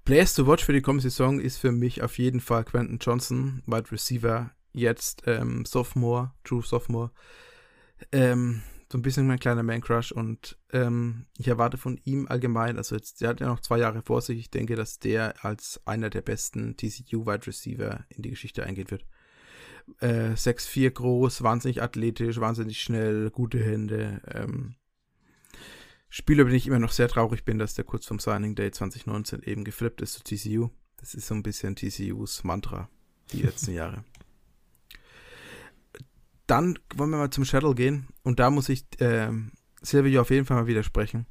Players 0.05 0.33
to 0.33 0.47
watch 0.47 0.63
für 0.65 0.73
die 0.73 0.81
kommende 0.81 1.03
Saison 1.03 1.39
ist 1.39 1.57
für 1.57 1.71
mich 1.71 2.01
auf 2.01 2.17
jeden 2.17 2.39
Fall 2.39 2.63
Quentin 2.63 2.97
Johnson, 2.99 3.61
Wide 3.67 3.91
Receiver, 3.91 4.51
jetzt 4.73 5.23
ähm, 5.27 5.65
Sophomore, 5.65 6.31
True 6.43 6.63
Sophomore. 6.63 7.11
Ähm, 8.11 8.63
so 8.91 8.97
ein 8.97 9.01
bisschen 9.01 9.25
mein 9.25 9.39
kleiner 9.39 9.63
Man-Crush 9.63 10.11
und 10.11 10.57
ähm, 10.73 11.25
ich 11.37 11.47
erwarte 11.47 11.77
von 11.77 11.97
ihm 12.03 12.27
allgemein, 12.27 12.77
also 12.77 12.95
jetzt, 12.95 13.21
der 13.21 13.29
hat 13.29 13.39
ja 13.39 13.47
noch 13.47 13.61
zwei 13.61 13.79
Jahre 13.79 14.01
vor 14.01 14.21
sich, 14.21 14.37
ich 14.37 14.51
denke, 14.51 14.75
dass 14.75 14.99
der 14.99 15.45
als 15.45 15.81
einer 15.85 16.09
der 16.09 16.21
besten 16.21 16.75
TCU-Wide 16.75 17.47
Receiver 17.47 18.05
in 18.09 18.21
die 18.21 18.31
Geschichte 18.31 18.65
eingehen 18.65 18.91
wird. 18.91 19.05
Äh, 19.99 20.33
6'4 20.35 20.91
groß, 20.91 21.41
wahnsinnig 21.41 21.81
athletisch, 21.81 22.39
wahnsinnig 22.39 22.81
schnell, 22.81 23.31
gute 23.31 23.59
Hände. 23.59 24.21
Ähm, 24.27 24.75
Spieler 26.09 26.43
bin 26.43 26.53
ich 26.53 26.67
immer 26.67 26.79
noch 26.79 26.91
sehr 26.91 27.07
traurig 27.07 27.45
bin, 27.45 27.57
dass 27.57 27.73
der 27.73 27.85
kurz 27.85 28.05
vom 28.05 28.19
Signing 28.19 28.55
Day 28.55 28.71
2019 28.71 29.43
eben 29.43 29.63
geflippt 29.63 30.01
ist 30.01 30.13
zu 30.13 30.23
TCU. 30.23 30.69
Das 30.97 31.15
ist 31.15 31.27
so 31.27 31.33
ein 31.33 31.43
bisschen 31.43 31.77
TCUs 31.77 32.43
Mantra 32.43 32.89
die 33.31 33.41
letzten 33.41 33.71
Jahre. 33.73 34.03
Dann 36.51 36.77
wollen 36.97 37.11
wir 37.11 37.17
mal 37.17 37.29
zum 37.29 37.45
Shuttle 37.45 37.73
gehen 37.75 38.09
und 38.23 38.41
da 38.41 38.49
muss 38.49 38.67
ich 38.67 38.83
äh, 38.99 39.29
Silvio 39.81 40.19
auf 40.19 40.31
jeden 40.31 40.45
Fall 40.45 40.57
mal 40.57 40.67
widersprechen. 40.67 41.25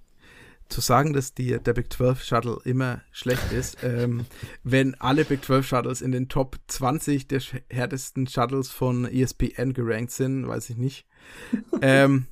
Zu 0.71 0.81
sagen, 0.81 1.13
dass 1.13 1.35
die, 1.35 1.59
der 1.59 1.75
Big 1.75 1.93
12 1.93 2.23
Shuttle 2.23 2.59
immer 2.65 3.03
schlecht 3.13 3.53
ist, 3.53 3.77
ähm, 3.83 4.25
wenn 4.63 4.95
alle 4.95 5.27
Big 5.27 5.45
12 5.45 5.67
Shuttles 5.67 6.01
in 6.01 6.13
den 6.13 6.31
Top 6.31 6.57
20 6.69 7.29
der 7.29 7.43
härtesten 7.69 8.29
Shuttles 8.29 8.71
von 8.71 9.05
ESPN 9.05 9.75
gerankt 9.75 10.13
sind, 10.13 10.49
weiß 10.49 10.71
ich 10.71 10.79
nicht. 10.79 11.07
ähm, 11.83 12.27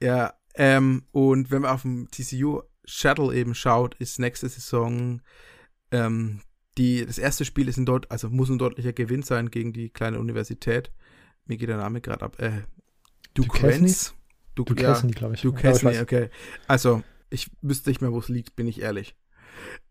ja, 0.00 0.34
ähm, 0.54 1.02
und 1.10 1.50
wenn 1.50 1.62
man 1.62 1.72
auf 1.72 1.82
dem 1.82 2.08
TCU 2.12 2.62
Shuttle 2.84 3.34
eben 3.34 3.56
schaut, 3.56 3.96
ist 3.96 4.20
nächste 4.20 4.48
Saison 4.48 5.20
ähm, 5.90 6.42
die, 6.78 7.04
das 7.04 7.18
erste 7.18 7.44
Spiel 7.44 7.68
ist 7.68 7.76
ein 7.76 7.86
dort, 7.86 8.08
also 8.10 8.28
muss 8.28 8.50
ein 8.50 8.58
deutlicher 8.58 8.92
Gewinn 8.92 9.22
sein 9.22 9.50
gegen 9.50 9.72
die 9.72 9.88
kleine 9.88 10.20
Universität. 10.20 10.92
Mir 11.46 11.56
geht 11.56 11.68
der 11.68 11.76
Name 11.76 12.00
gerade 12.00 12.24
ab. 12.24 12.40
Äh, 12.40 12.62
Duquesne? 13.34 13.92
Du, 14.54 14.64
Duquesne, 14.64 15.10
ja, 15.10 15.18
glaube 15.18 15.34
ich. 15.34 15.42
Duquesne, 15.42 16.00
okay. 16.00 16.30
Also, 16.66 17.02
ich 17.30 17.50
wüsste 17.62 17.90
nicht 17.90 18.00
mehr, 18.00 18.12
wo 18.12 18.18
es 18.18 18.28
liegt, 18.28 18.56
bin 18.56 18.66
ich 18.66 18.80
ehrlich. 18.80 19.14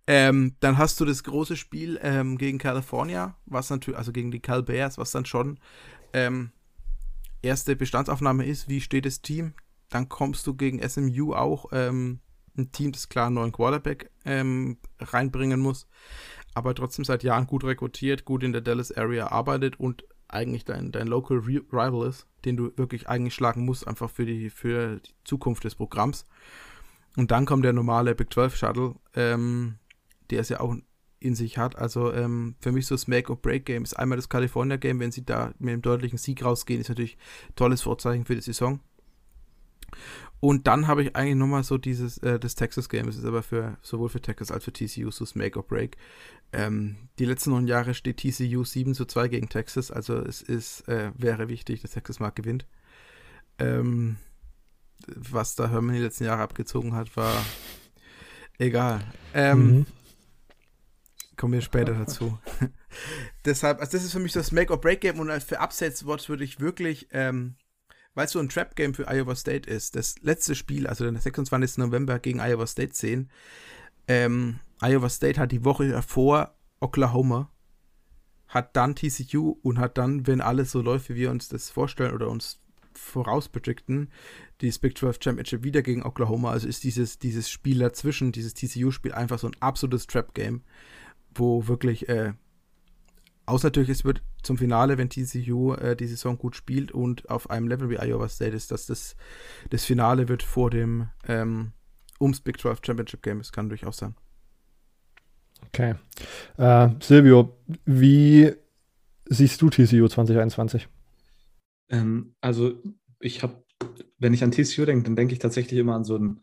Ähm, 0.08 0.56
dann 0.60 0.78
hast 0.78 1.00
du 1.00 1.06
das 1.06 1.24
große 1.24 1.56
Spiel 1.56 2.00
ähm, 2.02 2.38
gegen 2.38 2.58
California, 2.58 3.38
was 3.46 3.70
natürlich, 3.70 3.98
also 3.98 4.12
gegen 4.12 4.32
die 4.32 4.40
Cal 4.40 4.64
Bears, 4.64 4.98
was 4.98 5.12
dann 5.12 5.26
schon 5.26 5.60
ähm, 6.14 6.52
erste 7.42 7.76
Bestandsaufnahme 7.76 8.46
ist. 8.46 8.70
Wie 8.70 8.82
steht 8.82 9.06
das 9.06 9.22
Team? 9.22 9.54
Dann 9.90 10.10
kommst 10.10 10.46
du 10.46 10.56
gegen 10.56 10.88
SMU 10.88 11.34
auch 11.34 11.68
ähm, 11.72 12.20
ein 12.58 12.72
Team, 12.72 12.92
das 12.92 13.10
klar 13.10 13.28
einen 13.28 13.36
neuen 13.36 13.52
Quarterback 13.52 14.12
ähm, 14.26 14.78
reinbringen 15.00 15.60
muss, 15.60 15.88
aber 16.54 16.74
trotzdem 16.76 17.06
seit 17.06 17.24
Jahren 17.24 17.48
gut 17.48 17.64
rekrutiert, 17.64 18.26
gut 18.26 18.44
in 18.44 18.52
der 18.52 18.62
Dallas 18.62 18.92
Area 18.92 19.28
arbeitet 19.28 19.80
und 19.80 20.06
eigentlich 20.28 20.66
dein, 20.66 20.92
dein 20.92 21.08
Local 21.08 21.38
Rival 21.38 22.08
ist, 22.08 22.28
den 22.46 22.58
du 22.58 22.72
wirklich 22.78 23.08
eigentlich 23.08 23.34
schlagen 23.34 23.66
musst, 23.66 23.88
einfach 23.88 24.10
für 24.10 24.26
die, 24.26 24.50
für 24.50 24.98
die 24.98 25.12
Zukunft 25.24 25.64
des 25.64 25.76
Programms. 25.76 26.26
Und 27.16 27.32
dann 27.32 27.46
kommt 27.46 27.66
der 27.66 27.74
normale 27.74 28.16
Big 28.16 28.34
12 28.34 28.56
Shuttle, 28.56 28.96
ähm, 29.14 29.76
der 30.30 30.42
es 30.42 30.50
ja 30.50 30.60
auch 30.60 30.76
in 31.20 31.36
sich 31.36 31.58
hat. 31.58 31.78
Also 31.78 32.14
ähm, 32.14 32.56
für 32.60 32.72
mich 32.72 32.88
so 32.88 32.96
das 32.96 33.08
Make-or-Break-Game 33.08 33.84
ist 33.84 33.94
einmal 33.94 34.18
das 34.18 34.30
California-Game. 34.30 35.00
Wenn 35.00 35.12
sie 35.12 35.26
da 35.26 35.54
mit 35.60 35.74
einem 35.74 35.82
deutlichen 35.82 36.18
Sieg 36.18 36.44
rausgehen, 36.44 36.82
ist 36.82 36.90
natürlich 36.90 37.18
ein 37.50 37.56
tolles 37.56 37.82
Vorzeichen 37.82 38.26
für 38.26 38.36
die 38.36 38.42
Saison. 38.42 38.80
Und 40.40 40.68
dann 40.68 40.88
habe 40.88 41.04
ich 41.04 41.16
eigentlich 41.16 41.36
nochmal 41.36 41.64
so 41.64 41.78
dieses, 41.78 42.18
äh, 42.20 42.40
das 42.40 42.56
Texas 42.56 42.90
Game. 42.90 43.08
Es 43.08 43.18
ist 43.18 43.26
aber 43.26 43.42
für 43.42 43.78
sowohl 43.82 44.10
für 44.10 44.22
Texas 44.22 44.52
als 44.52 44.66
für 44.66 44.74
TCU 44.74 45.10
so 45.10 45.26
das 45.26 45.36
Make 45.36 45.58
or 45.58 45.66
Break. 45.66 45.98
Ähm, 46.56 46.96
die 47.20 47.26
letzten 47.26 47.52
neun 47.52 47.68
Jahre 47.68 47.94
steht 47.94 48.18
TCU 48.18 48.64
7 48.64 48.96
zu 48.96 49.06
2 49.06 49.28
gegen 49.28 49.50
Texas. 49.50 49.92
Also 49.92 50.18
es 50.18 50.42
ist, 50.42 50.88
äh, 50.88 51.12
wäre 51.16 51.50
wichtig, 51.50 51.82
dass 51.82 51.92
Texas 51.92 52.20
mal 52.20 52.30
gewinnt. 52.30 52.66
Ähm, 53.60 54.18
was 55.08 55.56
da 55.56 55.70
Herman 55.70 55.96
die 55.96 56.02
letzten 56.02 56.24
Jahre 56.24 56.42
abgezogen 56.42 56.94
hat, 56.94 57.16
war 57.18 57.46
egal. 58.58 59.02
Ähm, 59.34 59.60
mhm. 59.60 59.86
Kommen 61.36 61.54
wir 61.54 61.62
später 61.62 61.94
dazu. 61.94 62.40
Deshalb, 63.46 63.82
also 63.82 63.92
das 63.92 64.06
ist 64.06 64.14
für 64.14 64.20
mich 64.20 64.32
das 64.32 64.54
Make 64.54 64.72
or 64.72 64.80
Break 64.80 65.02
Game 65.02 65.20
und 65.20 65.30
für 65.44 65.60
Upsets 65.60 66.08
Watch 66.08 66.30
würde 66.30 66.46
ich 66.46 66.62
wirklich 66.62 67.10
ähm, 67.12 67.56
weil 68.16 68.26
es 68.26 68.32
so 68.32 68.40
ein 68.40 68.50
Trap-Game 68.50 68.94
für 68.94 69.08
Iowa 69.08 69.36
State 69.36 69.70
ist, 69.70 69.96
das 69.96 70.16
letzte 70.22 70.56
Spiel, 70.56 70.88
also 70.88 71.10
der 71.10 71.22
26. 71.22 71.78
November 71.78 72.18
gegen 72.18 72.40
Iowa 72.40 72.66
State 72.66 72.94
10, 72.94 73.30
ähm, 74.08 74.60
Iowa 74.82 75.10
State 75.10 75.40
hat 75.40 75.52
die 75.52 75.64
Woche 75.64 75.90
davor 75.90 76.56
Oklahoma, 76.80 77.52
hat 78.48 78.76
dann 78.76 78.96
TCU 78.96 79.58
und 79.62 79.80
hat 79.80 79.98
dann, 79.98 80.28
wenn 80.28 80.42
alles 80.42 80.72
so 80.72 80.82
läuft, 80.82 81.10
wie 81.10 81.16
wir 81.16 81.32
uns 81.32 81.50
das 81.50 81.70
vorstellen 81.70 82.14
oder 82.14 82.30
uns 82.30 82.60
vorausbedrückten, 82.94 84.10
die 84.62 84.72
Big 84.80 84.98
12 84.98 85.20
Championship 85.22 85.64
wieder 85.64 85.82
gegen 85.82 86.04
Oklahoma. 86.04 86.52
Also 86.52 86.68
ist 86.68 86.84
dieses, 86.84 87.20
dieses 87.20 87.50
Spiel 87.50 87.80
dazwischen, 87.80 88.32
dieses 88.32 88.54
TCU-Spiel 88.54 89.14
einfach 89.14 89.40
so 89.40 89.48
ein 89.48 89.56
absolutes 89.60 90.08
Trap-Game, 90.08 90.62
wo 91.34 91.68
wirklich 91.68 92.08
äh, 92.08 92.34
Außer 93.48 93.68
natürlich, 93.68 93.90
es 93.90 94.06
wird 94.06 94.24
zum 94.42 94.58
Finale, 94.58 94.98
wenn 94.98 95.10
TCU 95.10 95.74
äh, 95.74 95.96
die 95.96 96.08
Saison 96.08 96.38
gut 96.38 96.56
spielt 96.56 96.92
und 96.92 97.30
auf 97.30 97.50
einem 97.50 97.68
Level 97.68 97.90
wie 97.90 98.00
Iowa 98.00 98.28
State 98.28 98.56
ist, 98.56 98.72
dass 98.72 98.88
das, 98.88 99.16
das 99.70 99.86
Finale 99.86 100.28
wird 100.28 100.42
vor 100.42 100.72
dem 100.72 101.10
ähm, 101.28 101.72
ums 102.20 102.42
Big 102.42 102.60
12 102.60 102.80
Championship 102.84 103.22
Game. 103.22 103.38
Das 103.38 103.52
kann 103.52 103.70
durchaus 103.70 103.98
sein. 103.98 104.16
Okay. 105.68 105.96
Äh, 106.58 106.90
Silvio, 107.02 107.58
wie 107.86 108.54
siehst 109.26 109.62
du 109.62 109.70
TCU 109.70 110.08
2021? 110.08 110.88
Ähm, 111.90 112.36
also, 112.42 112.82
ich 113.20 113.44
habe, 113.44 113.64
wenn 114.18 114.34
ich 114.34 114.44
an 114.44 114.52
TCU 114.52 114.86
denke, 114.86 115.04
dann 115.04 115.16
denke 115.16 115.34
ich 115.34 115.40
tatsächlich 115.40 115.80
immer 115.80 115.96
an 115.96 116.04
so 116.04 116.18
ein 116.18 116.42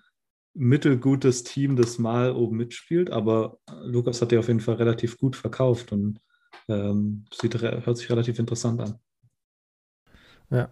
mittelgutes 0.54 1.44
Team, 1.44 1.76
das 1.76 1.98
mal 1.98 2.32
oben 2.32 2.56
mitspielt, 2.56 3.10
aber 3.10 3.58
Lukas 3.82 4.20
hat 4.20 4.32
ja 4.32 4.38
auf 4.38 4.48
jeden 4.48 4.60
Fall 4.60 4.74
relativ 4.74 5.16
gut 5.16 5.34
verkauft 5.36 5.92
und 5.92 6.20
ähm, 6.68 7.24
sieht, 7.32 7.60
hört 7.60 7.96
sich 7.96 8.10
relativ 8.10 8.38
interessant 8.38 8.80
an. 8.80 8.98
Ja, 10.50 10.70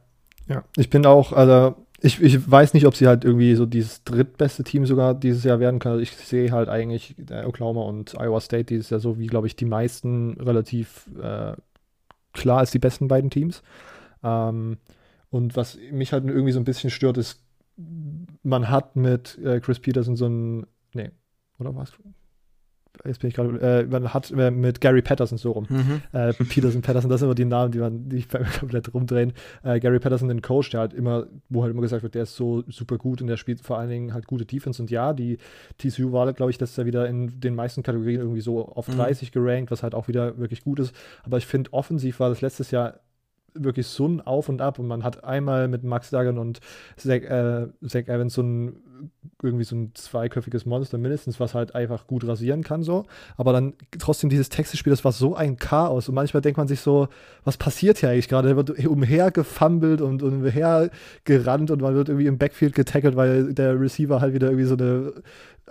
ja. 0.48 0.64
Ich 0.76 0.90
bin 0.90 1.07
auch, 1.07 1.32
also 1.32 1.86
ich, 2.03 2.20
ich 2.22 2.51
weiß 2.51 2.74
nicht, 2.74 2.86
ob 2.86 2.96
sie 2.96 3.07
halt 3.07 3.24
irgendwie 3.24 3.55
so 3.55 3.66
dieses 3.66 4.05
drittbeste 4.05 4.64
Team 4.64 4.86
sogar 4.86 5.14
dieses 5.14 5.44
Jahr 5.44 5.61
werden 5.61 5.78
kann. 5.78 5.92
Also 5.92 6.03
ich 6.03 6.12
sehe 6.12 6.51
halt 6.51 6.68
eigentlich 6.68 7.14
Oklahoma 7.44 7.82
und 7.82 8.14
Iowa 8.18 8.40
State 8.40 8.64
dieses 8.64 8.90
Jahr 8.90 9.01
so 9.01 9.18
wie, 9.18 9.26
glaube 9.26 9.46
ich, 9.46 9.57
die 9.57 9.66
meisten 9.66 10.40
relativ 10.40 11.09
äh, 11.22 11.53
klar 12.32 12.59
als 12.59 12.70
die 12.70 12.78
besten 12.78 13.09
beiden 13.09 13.30
Teams. 13.30 13.62
Ähm, 14.22 14.78
und 15.30 15.57
was 15.57 15.78
mich 15.92 16.12
halt 16.12 16.24
irgendwie 16.24 16.53
so 16.53 16.61
ein 16.61 16.64
bisschen 16.64 16.90
stört, 16.90 17.18
ist, 17.18 17.42
man 18.42 18.68
hat 18.70 18.96
mit 18.96 19.38
äh, 19.38 19.61
Chris 19.61 19.78
Peterson 19.78 20.16
so 20.16 20.26
ein, 20.26 20.66
nee, 20.94 21.11
oder 21.59 21.74
was? 21.76 21.92
Jetzt 23.05 23.20
bin 23.20 23.28
ich 23.28 23.34
gerade, 23.34 23.59
äh, 23.61 23.86
man 23.86 24.12
hat 24.12 24.30
äh, 24.30 24.51
mit 24.51 24.80
Gary 24.80 25.03
Patterson 25.03 25.38
so 25.38 25.53
rum. 25.53 25.66
Mhm. 25.68 26.03
Äh, 26.12 26.32
Peterson, 26.32 26.82
Patterson, 26.82 27.11
das 27.11 27.20
sind 27.20 27.26
immer 27.26 27.34
die 27.34 27.44
Namen, 27.44 27.72
die 27.72 27.78
man 27.78 28.09
die 28.09 28.22
komplett 28.61 28.92
rumdrehen. 28.92 29.32
Äh, 29.62 29.80
Gary 29.80 29.98
Patterson, 29.98 30.28
den 30.28 30.42
Coach, 30.42 30.70
der 30.70 30.80
halt 30.80 30.92
immer, 30.92 31.26
wo 31.48 31.62
halt 31.62 31.72
immer 31.72 31.82
gesagt 31.82 32.03
wird, 32.03 32.14
der 32.14 32.24
ist 32.24 32.36
so 32.36 32.62
super 32.68 32.98
gut 32.98 33.22
und 33.22 33.28
der 33.28 33.36
spielt 33.36 33.61
vor 33.61 33.78
allen 33.78 33.90
Dingen 33.90 34.14
halt 34.14 34.26
gute 34.26 34.44
Defense. 34.44 34.82
Und 34.82 34.90
ja, 34.90 35.12
die 35.12 35.38
TCU 35.78 36.12
war, 36.12 36.32
glaube 36.32 36.51
ich, 36.51 36.59
dass 36.59 36.76
er 36.76 36.86
wieder 36.86 37.09
in 37.09 37.40
den 37.40 37.55
meisten 37.55 37.82
Kategorien 37.82 38.20
irgendwie 38.20 38.40
so 38.40 38.66
auf 38.66 38.86
30 38.86 39.28
mhm. 39.28 39.32
gerankt, 39.32 39.70
was 39.70 39.82
halt 39.82 39.94
auch 39.94 40.09
wieder 40.09 40.38
wirklich 40.38 40.62
gut 40.62 40.80
ist. 40.80 40.94
Aber 41.22 41.38
ich 41.38 41.46
finde, 41.46 41.72
offensiv 41.72 42.20
war 42.20 42.28
das 42.28 42.40
letztes 42.40 42.70
Jahr 42.70 43.01
wirklich 43.55 43.86
so 43.86 44.07
ein 44.07 44.20
Auf 44.20 44.48
und 44.48 44.61
Ab 44.61 44.78
und 44.78 44.86
man 44.86 45.05
hat 45.05 45.24
einmal 45.24 45.68
mit 45.68 45.84
Max 45.84 46.11
Duggan 46.11 46.38
und 46.38 46.61
Zach, 46.96 47.22
äh, 47.22 47.68
Zach 47.86 48.09
Evans 48.09 48.34
so 48.34 48.42
ein 48.42 48.76
irgendwie 49.42 49.64
so 49.64 49.76
ein 49.76 49.92
zweiköpfiges 49.94 50.66
Monster 50.66 50.98
mindestens, 50.98 51.40
was 51.40 51.55
halt 51.55 51.74
einfach 51.74 52.07
gut 52.07 52.26
rasieren 52.26 52.62
kann 52.62 52.82
so, 52.82 53.07
aber 53.36 53.53
dann 53.53 53.74
trotzdem 53.98 54.30
dieses 54.30 54.48
Texas-Spiel, 54.48 54.90
das 54.90 55.05
war 55.05 55.12
so 55.12 55.34
ein 55.34 55.57
Chaos 55.57 56.09
und 56.09 56.14
manchmal 56.14 56.42
denkt 56.42 56.59
man 56.59 56.68
sich 56.68 56.80
so, 56.80 57.09
was 57.44 57.57
passiert 57.57 57.98
hier 57.98 58.11
eigentlich 58.11 58.28
gerade? 58.28 58.48
Der 58.48 58.57
wird 58.57 58.84
umhergefummelt 58.86 60.01
und 60.01 60.22
umhergerannt 60.22 61.70
und 61.70 61.80
man 61.80 61.94
wird 61.94 62.09
irgendwie 62.09 62.26
im 62.26 62.38
Backfield 62.38 62.74
getackelt, 62.74 63.16
weil 63.16 63.55
der 63.55 63.80
Receiver 63.80 64.20
halt 64.20 64.34
wieder 64.34 64.48
irgendwie 64.48 64.66
so 64.66 64.76
eine 64.76 65.12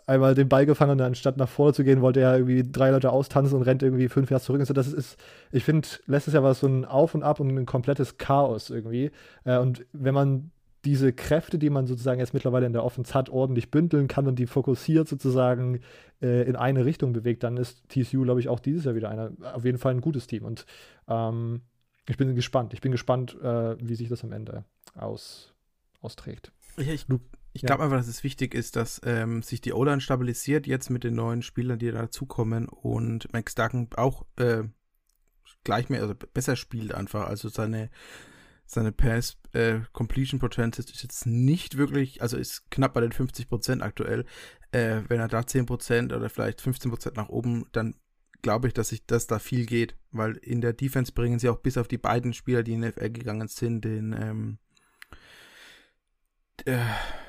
einmal 0.05 0.35
den 0.35 0.49
Ball 0.49 0.65
gefangen 0.65 0.93
und 0.93 1.01
anstatt 1.01 1.37
nach 1.37 1.49
vorne 1.49 1.73
zu 1.73 1.83
gehen, 1.83 2.01
wollte 2.01 2.19
er 2.19 2.35
irgendwie 2.35 2.63
drei 2.63 2.91
Leute 2.91 3.11
austanzen 3.11 3.55
und 3.55 3.63
rennt 3.63 3.83
irgendwie 3.83 4.09
fünf 4.09 4.29
Jahre 4.29 4.43
zurück. 4.43 4.61
Also 4.61 4.73
das 4.73 4.91
ist, 4.91 5.17
ich 5.51 5.63
finde, 5.63 5.87
letztes 6.05 6.33
Jahr 6.33 6.43
war 6.43 6.51
es 6.51 6.59
so 6.59 6.67
ein 6.67 6.85
Auf 6.85 7.15
und 7.15 7.23
Ab 7.23 7.39
und 7.39 7.49
ein 7.49 7.65
komplettes 7.65 8.17
Chaos 8.17 8.69
irgendwie. 8.69 9.11
Äh, 9.43 9.57
und 9.57 9.85
wenn 9.93 10.13
man 10.13 10.51
diese 10.85 11.11
Kräfte, 11.11 11.59
die 11.59 11.69
man 11.69 11.87
sozusagen 11.87 12.19
jetzt 12.19 12.33
mittlerweile 12.33 12.65
in 12.65 12.73
der 12.73 12.85
Offense 12.85 13.13
hat, 13.13 13.29
ordentlich 13.29 13.69
bündeln 13.69 14.07
kann 14.07 14.27
und 14.27 14.39
die 14.39 14.47
fokussiert 14.47 15.07
sozusagen 15.07 15.81
äh, 16.21 16.47
in 16.47 16.55
eine 16.55 16.85
Richtung 16.85 17.11
bewegt, 17.11 17.43
dann 17.43 17.57
ist 17.57 17.83
TCU, 17.89 18.23
glaube 18.23 18.39
ich, 18.39 18.47
auch 18.47 18.59
dieses 18.59 18.85
Jahr 18.85 18.95
wieder 18.95 19.09
einer, 19.09 19.31
auf 19.53 19.65
jeden 19.65 19.77
Fall 19.77 19.93
ein 19.93 20.01
gutes 20.01 20.27
Team. 20.27 20.45
Und 20.45 20.65
ähm, 21.07 21.61
ich 22.07 22.17
bin 22.17 22.33
gespannt. 22.33 22.73
Ich 22.73 22.81
bin 22.81 22.91
gespannt, 22.91 23.37
äh, 23.41 23.75
wie 23.79 23.95
sich 23.95 24.09
das 24.09 24.23
am 24.23 24.31
Ende 24.31 24.63
aus, 24.95 25.53
austrägt. 26.01 26.51
Ja, 26.77 26.93
ich, 26.93 27.05
ich 27.53 27.61
glaube 27.61 27.81
ja. 27.81 27.85
einfach, 27.85 27.97
dass 27.97 28.07
es 28.07 28.23
wichtig 28.23 28.53
ist, 28.53 28.75
dass 28.75 29.01
ähm, 29.03 29.41
sich 29.41 29.61
die 29.61 29.73
O-Line 29.73 30.01
stabilisiert 30.01 30.67
jetzt 30.67 30.89
mit 30.89 31.03
den 31.03 31.15
neuen 31.15 31.41
Spielern, 31.41 31.79
die 31.79 31.91
dazukommen 31.91 32.67
und 32.69 33.31
Max 33.33 33.55
Duggan 33.55 33.87
auch 33.95 34.25
äh, 34.37 34.63
gleich 35.63 35.89
mehr, 35.89 36.01
also 36.01 36.13
besser 36.15 36.55
spielt 36.55 36.93
einfach. 36.93 37.27
Also 37.27 37.49
seine, 37.49 37.89
seine 38.65 38.91
Pass 38.91 39.37
äh, 39.53 39.79
Completion 39.93 40.39
Potential 40.39 40.85
ist 40.85 41.03
jetzt 41.03 41.25
nicht 41.25 41.77
wirklich, 41.77 42.21
also 42.21 42.37
ist 42.37 42.69
knapp 42.69 42.93
bei 42.93 43.01
den 43.01 43.11
50% 43.11 43.81
aktuell. 43.81 44.25
Äh, 44.71 45.01
wenn 45.07 45.19
er 45.19 45.27
da 45.27 45.39
10% 45.39 46.15
oder 46.15 46.29
vielleicht 46.29 46.61
15% 46.61 47.15
nach 47.15 47.29
oben, 47.29 47.65
dann 47.71 47.95
glaube 48.41 48.67
ich, 48.67 48.73
dass 48.73 48.89
sich 48.89 49.05
das 49.05 49.27
da 49.27 49.39
viel 49.39 49.65
geht, 49.65 49.95
weil 50.11 50.37
in 50.37 50.61
der 50.61 50.73
Defense 50.73 51.11
bringen 51.11 51.39
sie 51.39 51.49
auch 51.49 51.59
bis 51.59 51.77
auf 51.77 51.87
die 51.87 51.97
beiden 51.97 52.33
Spieler, 52.33 52.63
die 52.63 52.73
in 52.73 52.81
NFL 52.81 53.09
gegangen 53.09 53.47
sind, 53.47 53.83
den 53.83 54.13
ähm, 54.13 54.59
äh, 56.65 56.79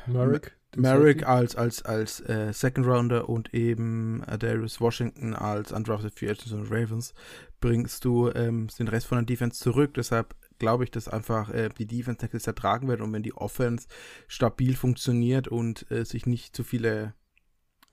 Merrick. 0.07 0.57
Merrick 0.77 1.27
als, 1.27 1.57
als, 1.57 1.83
als 1.83 2.21
äh, 2.21 2.53
Second 2.53 2.87
Rounder 2.87 3.29
und 3.29 3.53
eben 3.53 4.23
äh, 4.25 4.39
Darius 4.39 4.81
Washington 4.81 5.35
als 5.35 5.73
Undrafted 5.73 6.17
Free 6.17 6.31
Agents 6.31 6.53
und 6.53 6.71
Ravens 6.71 7.13
bringst 7.61 8.05
du 8.05 8.31
ähm, 8.31 8.69
den 8.79 8.89
Rest 8.89 9.07
von 9.07 9.19
der 9.19 9.25
Defense 9.25 9.61
zurück. 9.61 9.95
Deshalb 9.95 10.37
glaube 10.59 10.85
ich, 10.85 10.93
dass 10.93 11.09
einfach 11.09 11.51
äh, 11.51 11.71
die 11.77 11.87
Defense 11.87 12.21
nächstes 12.23 12.47
Jahr 12.47 12.55
tragen 12.55 12.87
wird 12.87 13.01
und 13.01 13.13
wenn 13.13 13.25
die 13.25 13.35
Offense 13.35 13.89
stabil 14.29 14.77
funktioniert 14.77 15.49
und 15.49 15.91
äh, 15.91 16.05
sich 16.05 16.27
nicht 16.27 16.55
zu 16.55 16.63
viele 16.63 17.15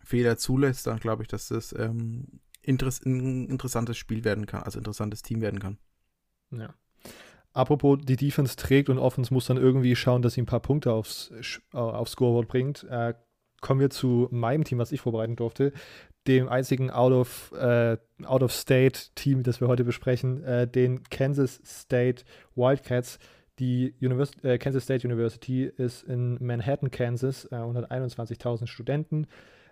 Fehler 0.04 0.38
zulässt, 0.38 0.86
dann 0.86 1.00
glaube 1.00 1.24
ich, 1.24 1.28
dass 1.28 1.48
das 1.48 1.74
ähm, 1.74 2.42
interess 2.62 3.04
ein 3.04 3.50
interessantes 3.50 3.98
Spiel 3.98 4.24
werden 4.24 4.46
kann, 4.46 4.62
also 4.62 4.78
interessantes 4.78 5.22
Team 5.22 5.42
werden 5.42 5.60
kann. 5.60 5.80
Ja. 6.52 6.76
Apropos, 7.54 7.98
die 8.02 8.16
Defense 8.16 8.56
trägt 8.56 8.90
und 8.90 9.00
Offense 9.00 9.34
muss 9.34 9.48
dann 9.48 9.58
irgendwie 9.58 9.96
schauen, 9.96 10.22
dass 10.22 10.34
sie 10.34 10.42
ein 10.42 10.46
paar 10.48 10.60
Punkte 10.60 10.94
aufs, 10.94 11.32
äh, 11.74 11.78
aufs 11.78 12.12
Scoreboard 12.12 12.48
bringt. 12.48 12.84
Äh, 12.90 13.14
kommen 13.62 13.80
wir 13.80 13.90
zu 13.90 14.28
meinem 14.32 14.64
Team, 14.64 14.78
was 14.78 14.92
ich 14.92 15.02
vorbereiten 15.02 15.36
durfte. 15.36 15.74
Dem 16.28 16.50
einzigen 16.50 16.92
Out-of-State 16.92 18.00
äh, 18.20 18.26
Out 18.26 19.48
das 19.48 19.62
wir 19.62 19.68
heute 19.68 19.84
besprechen, 19.84 20.44
äh, 20.44 20.68
den 20.68 21.04
Kansas 21.04 21.62
State 21.66 22.26
Wildcats. 22.56 23.18
Die 23.60 23.96
Univers 24.02 24.32
äh, 24.44 24.60
Kansas 24.60 24.84
State 24.84 25.08
University 25.08 25.64
ist 25.64 26.04
in 26.04 26.38
Manhattan, 26.46 26.92
Kansas, 26.92 27.48
äh, 27.52 27.56
und 27.56 27.76
hat 27.76 27.92
21.000 27.92 28.68
Studenten. 28.68 29.26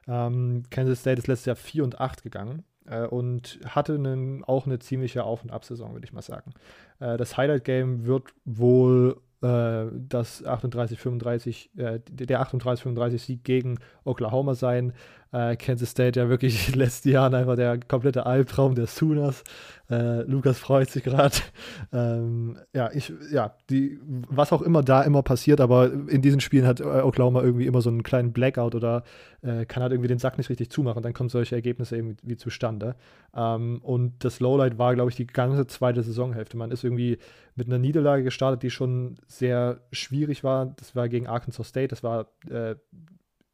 Ähm, 0.07 0.63
Kansas 0.71 1.01
State 1.01 1.19
ist 1.19 1.27
letztes 1.27 1.45
Jahr 1.45 1.55
4 1.55 1.83
und 1.83 1.99
8 1.99 2.23
gegangen 2.23 2.63
äh, 2.85 3.05
und 3.05 3.59
hatte 3.65 3.95
einen, 3.95 4.43
auch 4.43 4.65
eine 4.65 4.79
ziemliche 4.79 5.23
Auf- 5.23 5.43
und 5.43 5.51
Ab-Saison, 5.51 5.93
würde 5.93 6.05
ich 6.05 6.13
mal 6.13 6.21
sagen. 6.21 6.53
Äh, 6.99 7.17
das 7.17 7.37
Highlight-Game 7.37 8.05
wird 8.05 8.33
wohl 8.45 9.17
äh, 9.41 9.85
das 9.91 10.43
38-35, 10.43 11.77
äh, 11.77 11.99
der 12.09 12.41
38-35-Sieg 12.41 13.43
gegen 13.43 13.79
Oklahoma 14.03 14.55
sein. 14.55 14.93
Äh, 15.35 15.57
Kansas 15.57 15.89
State 15.89 16.17
ja 16.17 16.29
wirklich 16.29 16.67
in 16.67 16.73
den 16.73 16.79
letzten 16.79 17.09
Jahren 17.09 17.35
einfach 17.35 17.57
der 17.57 17.77
komplette 17.77 18.25
Albtraum 18.25 18.73
der 18.73 18.87
Sooners. 18.87 19.43
Äh, 19.89 20.21
Lukas 20.21 20.59
freut 20.59 20.89
sich 20.89 21.03
gerade. 21.03 21.35
Ähm, 21.93 22.57
ja, 22.73 22.89
ich, 22.93 23.13
ja, 23.31 23.55
die, 23.69 23.99
was 24.03 24.51
auch 24.51 24.61
immer 24.61 24.83
da 24.83 25.03
immer 25.03 25.23
passiert, 25.23 25.61
aber 25.61 25.91
in 25.91 26.21
diesen 26.21 26.39
Spielen 26.39 26.65
hat 26.65 26.79
äh, 26.79 26.83
Oklahoma 26.83 27.41
irgendwie 27.41 27.67
immer 27.67 27.81
so 27.81 27.89
einen 27.89 28.03
kleinen 28.03 28.33
Blackout 28.33 28.75
oder 28.75 29.03
äh, 29.41 29.65
kann 29.65 29.81
halt 29.81 29.93
irgendwie 29.93 30.07
den 30.07 30.19
Sack 30.19 30.37
nicht 30.37 30.49
richtig 30.49 30.69
zumachen. 30.71 31.03
Dann 31.03 31.13
kommen 31.13 31.29
solche 31.29 31.55
Ergebnisse 31.55 31.95
eben 31.97 32.17
wie 32.23 32.35
zustande. 32.35 32.95
Ähm, 33.33 33.79
und 33.81 34.23
das 34.25 34.39
Lowlight 34.39 34.77
war, 34.77 34.95
glaube 34.95 35.09
ich, 35.09 35.15
die 35.15 35.27
ganze 35.27 35.67
zweite 35.67 36.03
Saisonhälfte. 36.03 36.57
Man 36.57 36.71
ist 36.71 36.83
irgendwie 36.83 37.17
mit 37.55 37.67
einer 37.67 37.77
Niederlage 37.77 38.23
gestartet, 38.23 38.63
die 38.63 38.71
schon 38.71 39.15
sehr 39.27 39.79
schwierig 39.91 40.43
war. 40.43 40.65
Das 40.77 40.95
war 40.95 41.07
gegen 41.07 41.27
Arkansas 41.27 41.67
State. 41.67 41.89
Das 41.89 42.03
war 42.03 42.27
äh, 42.49 42.75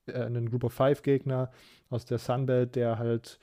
einen 0.07 0.49
Group 0.49 0.63
of 0.63 0.73
Five 0.73 1.01
Gegner 1.01 1.51
aus 1.89 2.05
der 2.05 2.17
Sunbelt, 2.17 2.75
der 2.75 2.97
halt 2.97 3.39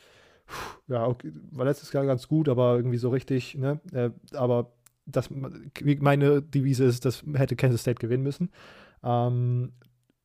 ja, 0.88 1.06
okay, 1.06 1.32
war 1.50 1.66
letztes 1.66 1.92
Jahr 1.92 2.06
ganz 2.06 2.28
gut, 2.28 2.48
aber 2.48 2.76
irgendwie 2.76 2.96
so 2.96 3.10
richtig, 3.10 3.56
ne? 3.56 3.80
Äh, 3.92 4.10
aber 4.34 4.72
das, 5.06 5.30
meine 5.30 6.42
Devise 6.42 6.84
ist, 6.84 7.04
das 7.04 7.24
hätte 7.34 7.56
Kansas 7.56 7.80
State 7.80 7.98
gewinnen 7.98 8.22
müssen. 8.22 8.50
Ähm, 9.02 9.72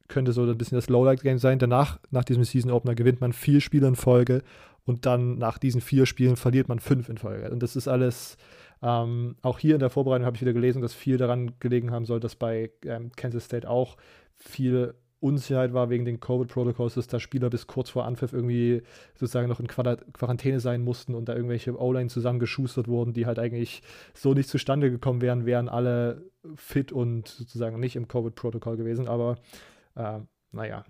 könnte 0.08 0.34
so 0.34 0.44
ein 0.44 0.58
bisschen 0.58 0.78
das 0.78 0.90
Lowlight-Game 0.90 1.40
sein. 1.40 1.60
Danach, 1.60 2.00
nach 2.12 2.24
diesem 2.24 2.44
Season-Opener, 2.44 2.96
gewinnt 2.96 3.22
man 3.22 3.34
vier 3.34 3.62
Spiele 3.62 3.88
in 3.88 3.96
Folge 3.96 4.44
und 4.86 5.06
dann 5.06 5.38
nach 5.38 5.58
diesen 5.58 5.82
vier 5.82 6.06
Spielen 6.06 6.36
verliert 6.36 6.68
man 6.68 6.80
fünf 6.80 7.10
in 7.10 7.18
Folge. 7.18 7.50
Und 7.50 7.64
das 7.64 7.76
ist 7.76 7.88
alles, 7.88 8.38
ähm, 8.82 9.36
auch 9.42 9.60
hier 9.60 9.76
in 9.76 9.80
der 9.80 9.90
Vorbereitung 9.90 10.26
habe 10.26 10.36
ich 10.36 10.42
wieder 10.42 10.54
gelesen, 10.54 10.82
dass 10.82 10.94
viel 10.94 11.18
daran 11.18 11.54
gelegen 11.60 11.92
haben 11.92 12.06
soll, 12.06 12.20
dass 12.20 12.36
bei 12.36 12.72
ähm, 12.86 13.12
Kansas 13.16 13.46
State 13.46 13.70
auch 13.70 13.96
viel 14.36 14.94
Unsicherheit 15.24 15.74
war 15.74 15.90
wegen 15.90 16.04
den 16.04 16.20
Covid-Protocols, 16.20 16.96
dass 16.96 17.08
da 17.08 17.20
Spieler 17.20 17.50
bis 17.50 17.66
kurz 17.66 17.90
vor 17.90 18.06
Anpfiff 18.06 18.34
irgendwie 18.34 18.84
sozusagen 19.16 19.48
noch 19.48 19.62
in 19.62 19.68
Quarantäne 19.68 20.60
sein 20.60 20.84
mussten 20.84 21.16
und 21.16 21.30
da 21.30 21.36
irgendwelche 21.36 21.80
O-Line 21.80 22.10
zusammengeschustert 22.10 22.90
wurden, 22.90 23.14
die 23.14 23.26
halt 23.26 23.40
eigentlich 23.40 23.84
so 24.14 24.34
nicht 24.34 24.50
zustande 24.50 24.92
gekommen 24.92 25.22
wären, 25.22 25.46
wären 25.46 25.70
alle 25.70 26.26
fit 26.56 26.92
und 26.92 27.30
sozusagen 27.30 27.80
nicht 27.80 27.96
im 27.96 28.10
Covid-Protokoll 28.10 28.76
gewesen. 28.76 29.08
Aber 29.08 29.38
äh, 29.96 30.20
naja, 30.52 30.84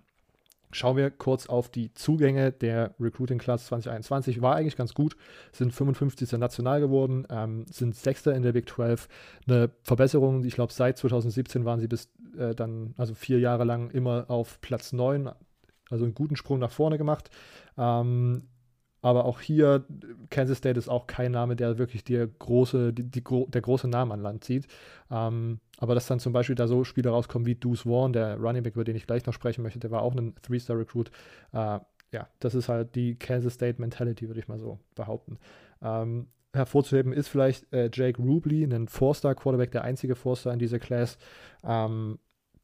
Schauen 0.75 0.97
wir 0.97 1.11
kurz 1.11 1.45
auf 1.45 1.69
die 1.69 1.93
Zugänge 1.93 2.51
der 2.51 2.95
Recruiting 2.99 3.37
Class 3.37 3.67
2021. 3.67 4.41
War 4.41 4.55
eigentlich 4.55 4.75
ganz 4.75 4.95
gut, 4.95 5.15
sind 5.51 5.71
55. 5.71 6.31
national 6.39 6.79
geworden, 6.79 7.27
ähm, 7.29 7.65
sind 7.69 7.95
Sechster 7.95 8.33
in 8.33 8.41
der 8.41 8.53
Big 8.53 8.67
12. 8.67 9.07
Eine 9.47 9.69
Verbesserung, 9.83 10.43
ich 10.43 10.55
glaube, 10.55 10.73
seit 10.73 10.97
2017 10.97 11.63
waren 11.63 11.79
sie 11.79 11.87
bis 11.87 12.09
äh, 12.37 12.55
dann, 12.55 12.93
also 12.97 13.13
vier 13.13 13.39
Jahre 13.39 13.63
lang, 13.63 13.89
immer 13.91 14.29
auf 14.29 14.61
Platz 14.61 14.93
9, 14.93 15.29
also 15.89 16.05
einen 16.05 16.13
guten 16.13 16.35
Sprung 16.35 16.59
nach 16.59 16.71
vorne 16.71 16.97
gemacht. 16.97 17.29
Ähm, 17.77 18.43
aber 19.03 19.25
auch 19.25 19.41
hier, 19.41 19.85
Kansas 20.29 20.59
State 20.59 20.79
ist 20.79 20.87
auch 20.87 21.07
kein 21.07 21.33
Name, 21.33 21.57
der 21.57 21.77
wirklich 21.77 22.05
dir 22.05 22.25
große, 22.25 22.93
die, 22.93 23.03
die, 23.03 23.21
der 23.21 23.61
große 23.61 23.89
Name 23.89 24.13
an 24.13 24.21
Land 24.21 24.45
zieht. 24.45 24.65
Ähm, 25.11 25.59
aber 25.77 25.93
dass 25.93 26.07
dann 26.07 26.21
zum 26.21 26.31
Beispiel 26.31 26.55
da 26.55 26.67
so 26.67 26.85
Spieler 26.85 27.11
rauskommen 27.11 27.45
wie 27.45 27.55
Deuce 27.55 27.81
Vaughn, 27.81 28.13
der 28.13 28.37
Running 28.37 28.63
Back, 28.63 28.75
über 28.75 28.85
den 28.85 28.95
ich 28.95 29.05
gleich 29.05 29.25
noch 29.25 29.33
sprechen 29.33 29.61
möchte, 29.61 29.79
der 29.79 29.91
war 29.91 30.01
auch 30.01 30.15
ein 30.15 30.33
Three-Star-Recruit. 30.41 31.11
Äh, 31.51 31.79
ja, 32.13 32.29
das 32.39 32.55
ist 32.55 32.69
halt 32.69 32.95
die 32.95 33.15
Kansas 33.15 33.55
State 33.55 33.81
Mentality, 33.81 34.27
würde 34.29 34.39
ich 34.39 34.47
mal 34.47 34.59
so 34.59 34.79
behaupten. 34.95 35.37
Ähm, 35.81 36.27
hervorzuheben 36.53 37.13
ist 37.13 37.27
vielleicht 37.27 37.71
äh, 37.73 37.89
Jake 37.91 38.21
Rubley, 38.21 38.63
ein 38.63 38.87
Four-Star-Quarterback, 38.87 39.71
der 39.71 39.83
einzige 39.83 40.15
Four-Star 40.15 40.53
in 40.53 40.59
dieser 40.59 40.79
Class. 40.79 41.17
Ähm, 41.65 42.19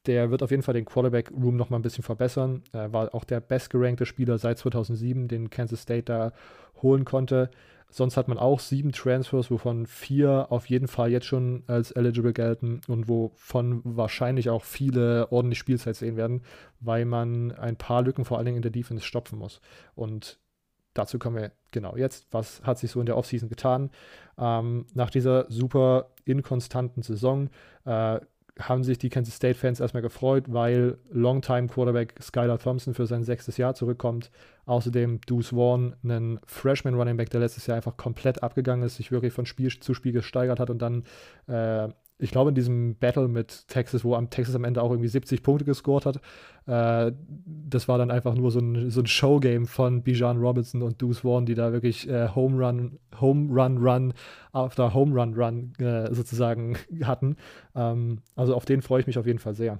der 0.05 0.31
wird 0.31 0.43
auf 0.43 0.51
jeden 0.51 0.63
Fall 0.63 0.73
den 0.73 0.85
Quarterback-Room 0.85 1.57
noch 1.57 1.69
mal 1.69 1.77
ein 1.77 1.81
bisschen 1.81 2.03
verbessern. 2.03 2.63
Er 2.71 2.93
war 2.93 3.13
auch 3.13 3.25
der 3.25 3.41
bestgerankte 3.41 4.05
Spieler 4.05 4.37
seit 4.37 4.57
2007, 4.57 5.27
den 5.27 5.49
Kansas 5.49 5.81
State 5.81 6.03
da 6.03 6.31
holen 6.81 7.03
konnte. 7.03 7.49
Sonst 7.91 8.17
hat 8.17 8.27
man 8.27 8.37
auch 8.37 8.59
sieben 8.59 8.91
Transfers, 8.91 9.49
wovon 9.49 9.87
vier 9.87 10.47
auf 10.51 10.67
jeden 10.67 10.87
Fall 10.87 11.11
jetzt 11.11 11.25
schon 11.25 11.63
als 11.65 11.91
eligible 11.91 12.33
gelten 12.33 12.81
und 12.87 13.09
wovon 13.09 13.81
wahrscheinlich 13.83 14.49
auch 14.49 14.63
viele 14.63 15.31
ordentlich 15.31 15.57
Spielzeit 15.57 15.95
sehen 15.95 16.15
werden, 16.15 16.43
weil 16.79 17.05
man 17.05 17.51
ein 17.51 17.77
paar 17.77 18.03
Lücken 18.03 18.25
vor 18.25 18.37
allen 18.37 18.45
Dingen 18.45 18.57
in 18.57 18.61
der 18.61 18.71
Defense 18.71 19.03
stopfen 19.03 19.39
muss. 19.39 19.59
Und 19.95 20.39
dazu 20.99 21.17
kommen 21.17 21.37
wir 21.37 21.51
genau 21.71 21.95
jetzt. 21.95 22.27
Was 22.31 22.61
hat 22.63 22.77
sich 22.77 22.91
so 22.91 22.99
in 22.99 23.05
der 23.05 23.17
Offseason 23.17 23.49
getan? 23.49 23.89
Ähm, 24.37 24.85
nach 24.93 25.09
dieser 25.09 25.45
super 25.49 26.11
inkonstanten 26.25 27.03
Saison 27.03 27.49
äh, 27.85 28.19
haben 28.59 28.83
sich 28.83 28.97
die 28.97 29.09
Kansas 29.09 29.35
State-Fans 29.35 29.79
erstmal 29.79 30.03
gefreut, 30.03 30.45
weil 30.47 30.97
Longtime-Quarterback 31.11 32.15
Skylar 32.21 32.59
Thompson 32.59 32.93
für 32.93 33.05
sein 33.07 33.23
sechstes 33.23 33.55
Jahr 33.55 33.73
zurückkommt. 33.73 34.31
Außerdem 34.65 35.21
Deuce 35.21 35.49
Vaughn, 35.49 35.95
ein 36.03 36.39
Freshman-Running 36.45 37.15
Back, 37.15 37.29
der 37.29 37.39
letztes 37.39 37.67
Jahr 37.67 37.77
einfach 37.77 37.95
komplett 37.95 38.43
abgegangen 38.43 38.85
ist, 38.85 38.97
sich 38.97 39.11
wirklich 39.11 39.31
von 39.33 39.45
Spiel 39.45 39.69
zu 39.79 39.93
Spiel 39.93 40.11
gesteigert 40.11 40.59
hat 40.59 40.69
und 40.69 40.81
dann 40.81 41.03
äh, 41.47 41.87
ich 42.21 42.31
glaube, 42.31 42.49
in 42.49 42.55
diesem 42.55 42.95
Battle 42.95 43.29
mit 43.29 43.67
Texas, 43.69 44.03
wo 44.03 44.13
am 44.13 44.29
Texas 44.29 44.53
am 44.53 44.65
Ende 44.65 44.81
auch 44.81 44.91
irgendwie 44.91 45.07
70 45.07 45.41
Punkte 45.41 45.63
gescored 45.63 46.05
hat, 46.05 46.17
äh, 46.67 47.13
das 47.45 47.87
war 47.87 47.97
dann 47.97 48.11
einfach 48.11 48.35
nur 48.35 48.51
so 48.51 48.59
ein, 48.59 48.91
so 48.91 48.99
ein 48.99 49.07
Showgame 49.07 49.65
von 49.65 50.03
Bijan 50.03 50.37
Robinson 50.37 50.81
und 50.81 51.01
Deuce 51.01 51.19
Vaughn, 51.19 51.45
die 51.45 51.55
da 51.55 51.71
wirklich 51.71 52.09
äh, 52.09 52.27
Home 52.35 52.63
Run, 52.63 52.99
Home 53.21 53.49
Run 53.53 53.77
Run 53.77 54.13
after 54.51 54.93
Home 54.93 55.15
Run 55.15 55.33
Run 55.33 55.73
äh, 55.79 56.13
sozusagen 56.13 56.77
hatten. 57.03 57.37
Ähm, 57.73 58.19
also 58.35 58.53
auf 58.53 58.65
den 58.65 58.81
freue 58.81 58.99
ich 58.99 59.07
mich 59.07 59.17
auf 59.17 59.25
jeden 59.25 59.39
Fall 59.39 59.55
sehr. 59.55 59.79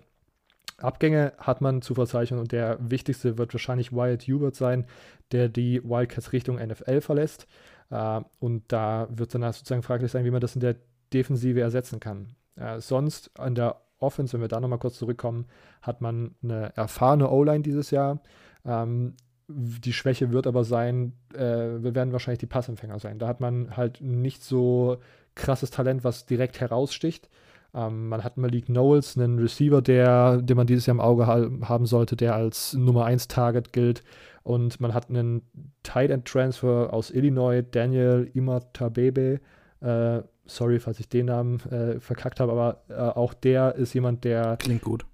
Abgänge 0.77 1.33
hat 1.37 1.59
man 1.59 1.81
zu 1.81 1.93
verzeichnen 1.93 2.39
und 2.39 2.53
der 2.53 2.77
wichtigste 2.79 3.37
wird 3.37 3.53
wahrscheinlich 3.53 3.91
Wyatt 3.91 4.23
Hubert 4.23 4.55
sein, 4.55 4.85
der 5.33 5.49
die 5.49 5.83
Wildcats 5.83 6.31
Richtung 6.31 6.55
NFL 6.55 7.01
verlässt. 7.01 7.47
Uh, 7.91 8.21
und 8.37 8.71
da 8.71 9.07
wird 9.09 9.33
dann 9.33 9.41
sozusagen 9.51 9.81
fraglich 9.81 10.11
sein, 10.11 10.23
wie 10.23 10.29
man 10.29 10.41
das 10.41 10.53
in 10.53 10.61
der 10.61 10.75
Defensive 11.14 11.60
ersetzen 11.60 11.99
kann. 11.99 12.36
Äh, 12.55 12.80
sonst 12.80 13.32
an 13.39 13.55
der 13.55 13.82
Offense, 13.99 14.34
wenn 14.34 14.41
wir 14.41 14.47
da 14.47 14.60
nochmal 14.60 14.80
kurz 14.80 14.97
zurückkommen, 14.97 15.45
hat 15.82 16.01
man 16.01 16.36
eine 16.41 16.76
erfahrene 16.76 17.30
O-Line 17.30 17.64
dieses 17.64 17.91
Jahr. 17.91 18.22
Ähm, 18.66 19.14
die 19.47 19.93
Schwäche 19.93 20.32
wird 20.32 20.45
aber 20.45 20.64
sein, 20.64 21.14
äh, 21.34 21.39
wir 21.39 21.95
werden 21.95 22.14
wahrscheinlich 22.14 22.39
die 22.39 22.45
Passempfänger 22.45 22.99
sein. 22.99 23.20
Da 23.20 23.28
hat 23.28 23.39
man 23.39 23.76
halt 23.76 23.99
nicht 24.01 24.43
so 24.43 24.97
krasses 25.36 25.72
Talent, 25.72 26.03
was 26.03 26.26
direkt 26.26 26.60
heraussticht. 26.60 27.30
Ähm, 27.74 28.10
man 28.10 28.24
hat 28.24 28.38
Malik 28.38 28.66
Knowles, 28.66 29.18
einen 29.18 29.39
Receiver, 29.39 29.82
der, 29.82 30.41
den 30.41 30.57
man 30.57 30.68
dieses 30.68 30.86
Jahr 30.86 30.95
im 30.95 31.01
Auge 31.01 31.28
ha 31.28 31.49
haben 31.64 31.86
sollte, 31.86 32.16
der 32.16 32.36
als 32.36 32.74
Nummer 32.74 33.05
1 33.05 33.28
Target 33.28 33.74
gilt. 33.74 34.03
Und 34.43 34.80
man 34.80 34.93
hat 34.93 35.10
einen 35.10 35.41
Tight 35.84 36.12
End 36.12 36.26
Transfer 36.26 36.93
aus 36.93 37.12
Illinois, 37.12 37.64
Daniel 37.70 38.30
Imatabebe. 38.34 39.39
Äh, 39.82 40.22
sorry, 40.50 40.80
falls 40.80 41.00
ich 41.00 41.10
den 41.10 41.28
Namen 41.28 41.60
äh, 41.72 42.00
verkackt 42.00 42.39
habe, 42.39 42.52
aber 42.52 42.84
äh, 42.89 42.93
auch 42.95 43.34
der 43.34 43.76
ist 43.76 43.93
jemand, 43.93 44.24
der. 44.24 44.58
Klingt 44.58 44.82
gut. 44.82 45.06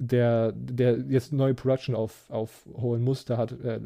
Der, 0.00 0.52
der 0.52 0.96
jetzt 1.08 1.32
neue 1.32 1.54
Production 1.54 1.96
auf, 1.96 2.30
aufholen 2.30 3.02
muss. 3.02 3.24
Der 3.24 3.36
hat, 3.36 3.52
äh, 3.60 3.80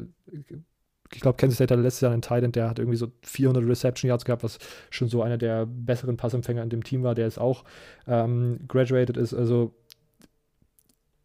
ich 1.11 1.21
glaube, 1.21 1.37
Kansas 1.37 1.55
State 1.55 1.73
hatte 1.73 1.81
letztes 1.81 2.01
Jahr 2.01 2.11
einen 2.11 2.21
Titan, 2.21 2.51
der 2.51 2.69
hat 2.69 2.79
irgendwie 2.79 2.97
so 2.97 3.11
400 3.23 3.67
Reception 3.67 4.09
Yards 4.09 4.25
gehabt, 4.25 4.43
was 4.43 4.59
schon 4.89 5.07
so 5.07 5.21
einer 5.23 5.37
der 5.37 5.65
besseren 5.65 6.17
Passempfänger 6.17 6.63
in 6.63 6.69
dem 6.69 6.83
Team 6.83 7.03
war, 7.03 7.15
der 7.15 7.25
jetzt 7.25 7.39
auch 7.39 7.63
ähm, 8.07 8.59
graduated 8.67 9.17
ist. 9.17 9.33
Also 9.33 9.73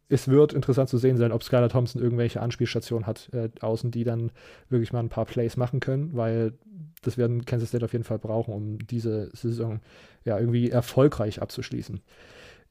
es 0.09 0.27
wird 0.27 0.53
interessant 0.53 0.89
zu 0.89 0.97
sehen 0.97 1.17
sein, 1.17 1.31
ob 1.31 1.43
Skylar 1.43 1.69
Thompson 1.69 2.01
irgendwelche 2.01 2.41
Anspielstationen 2.41 3.07
hat 3.07 3.29
äh, 3.31 3.49
außen, 3.61 3.91
die 3.91 4.03
dann 4.03 4.31
wirklich 4.69 4.91
mal 4.91 4.99
ein 4.99 5.09
paar 5.09 5.25
Plays 5.25 5.55
machen 5.55 5.79
können, 5.79 6.11
weil 6.13 6.53
das 7.01 7.17
werden 7.17 7.45
Kansas 7.45 7.69
State 7.69 7.85
auf 7.85 7.93
jeden 7.93 8.03
Fall 8.03 8.19
brauchen, 8.19 8.53
um 8.53 8.79
diese 8.87 9.29
Saison 9.33 9.79
ja 10.25 10.37
irgendwie 10.37 10.69
erfolgreich 10.69 11.41
abzuschließen. 11.41 12.01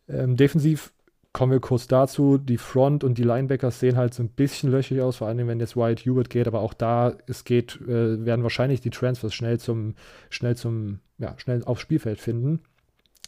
Ähm, 0.08 0.36
defensiv 0.36 0.92
kommen 1.32 1.52
wir 1.52 1.60
kurz 1.60 1.86
dazu. 1.86 2.38
Die 2.38 2.58
Front 2.58 3.04
und 3.04 3.16
die 3.16 3.22
Linebackers 3.22 3.78
sehen 3.78 3.96
halt 3.96 4.14
so 4.14 4.22
ein 4.22 4.28
bisschen 4.28 4.70
löchrig 4.70 5.00
aus, 5.00 5.16
vor 5.16 5.28
allem 5.28 5.46
wenn 5.46 5.60
jetzt 5.60 5.76
Wyatt 5.76 6.00
Hubert 6.00 6.30
geht, 6.30 6.48
aber 6.48 6.60
auch 6.60 6.74
da 6.74 7.14
es 7.26 7.44
geht, 7.44 7.80
äh, 7.82 8.24
werden 8.24 8.42
wahrscheinlich 8.42 8.80
die 8.80 8.90
Transfers 8.90 9.32
schnell 9.32 9.60
zum, 9.60 9.94
schnell 10.30 10.56
zum, 10.56 10.98
ja, 11.18 11.34
schnell 11.38 11.62
aufs 11.64 11.82
Spielfeld 11.82 12.18
finden. 12.18 12.60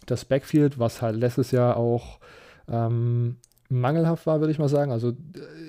Das 0.07 0.25
Backfield, 0.25 0.79
was 0.79 1.03
halt 1.03 1.17
letztes 1.17 1.53
Jahr 1.53 1.77
auch 1.77 2.19
ähm, 2.69 3.37
mangelhaft 3.71 4.27
war, 4.27 4.41
würde 4.41 4.53
ich 4.53 4.59
mal 4.59 4.69
sagen. 4.69 4.93
Also 4.93 5.13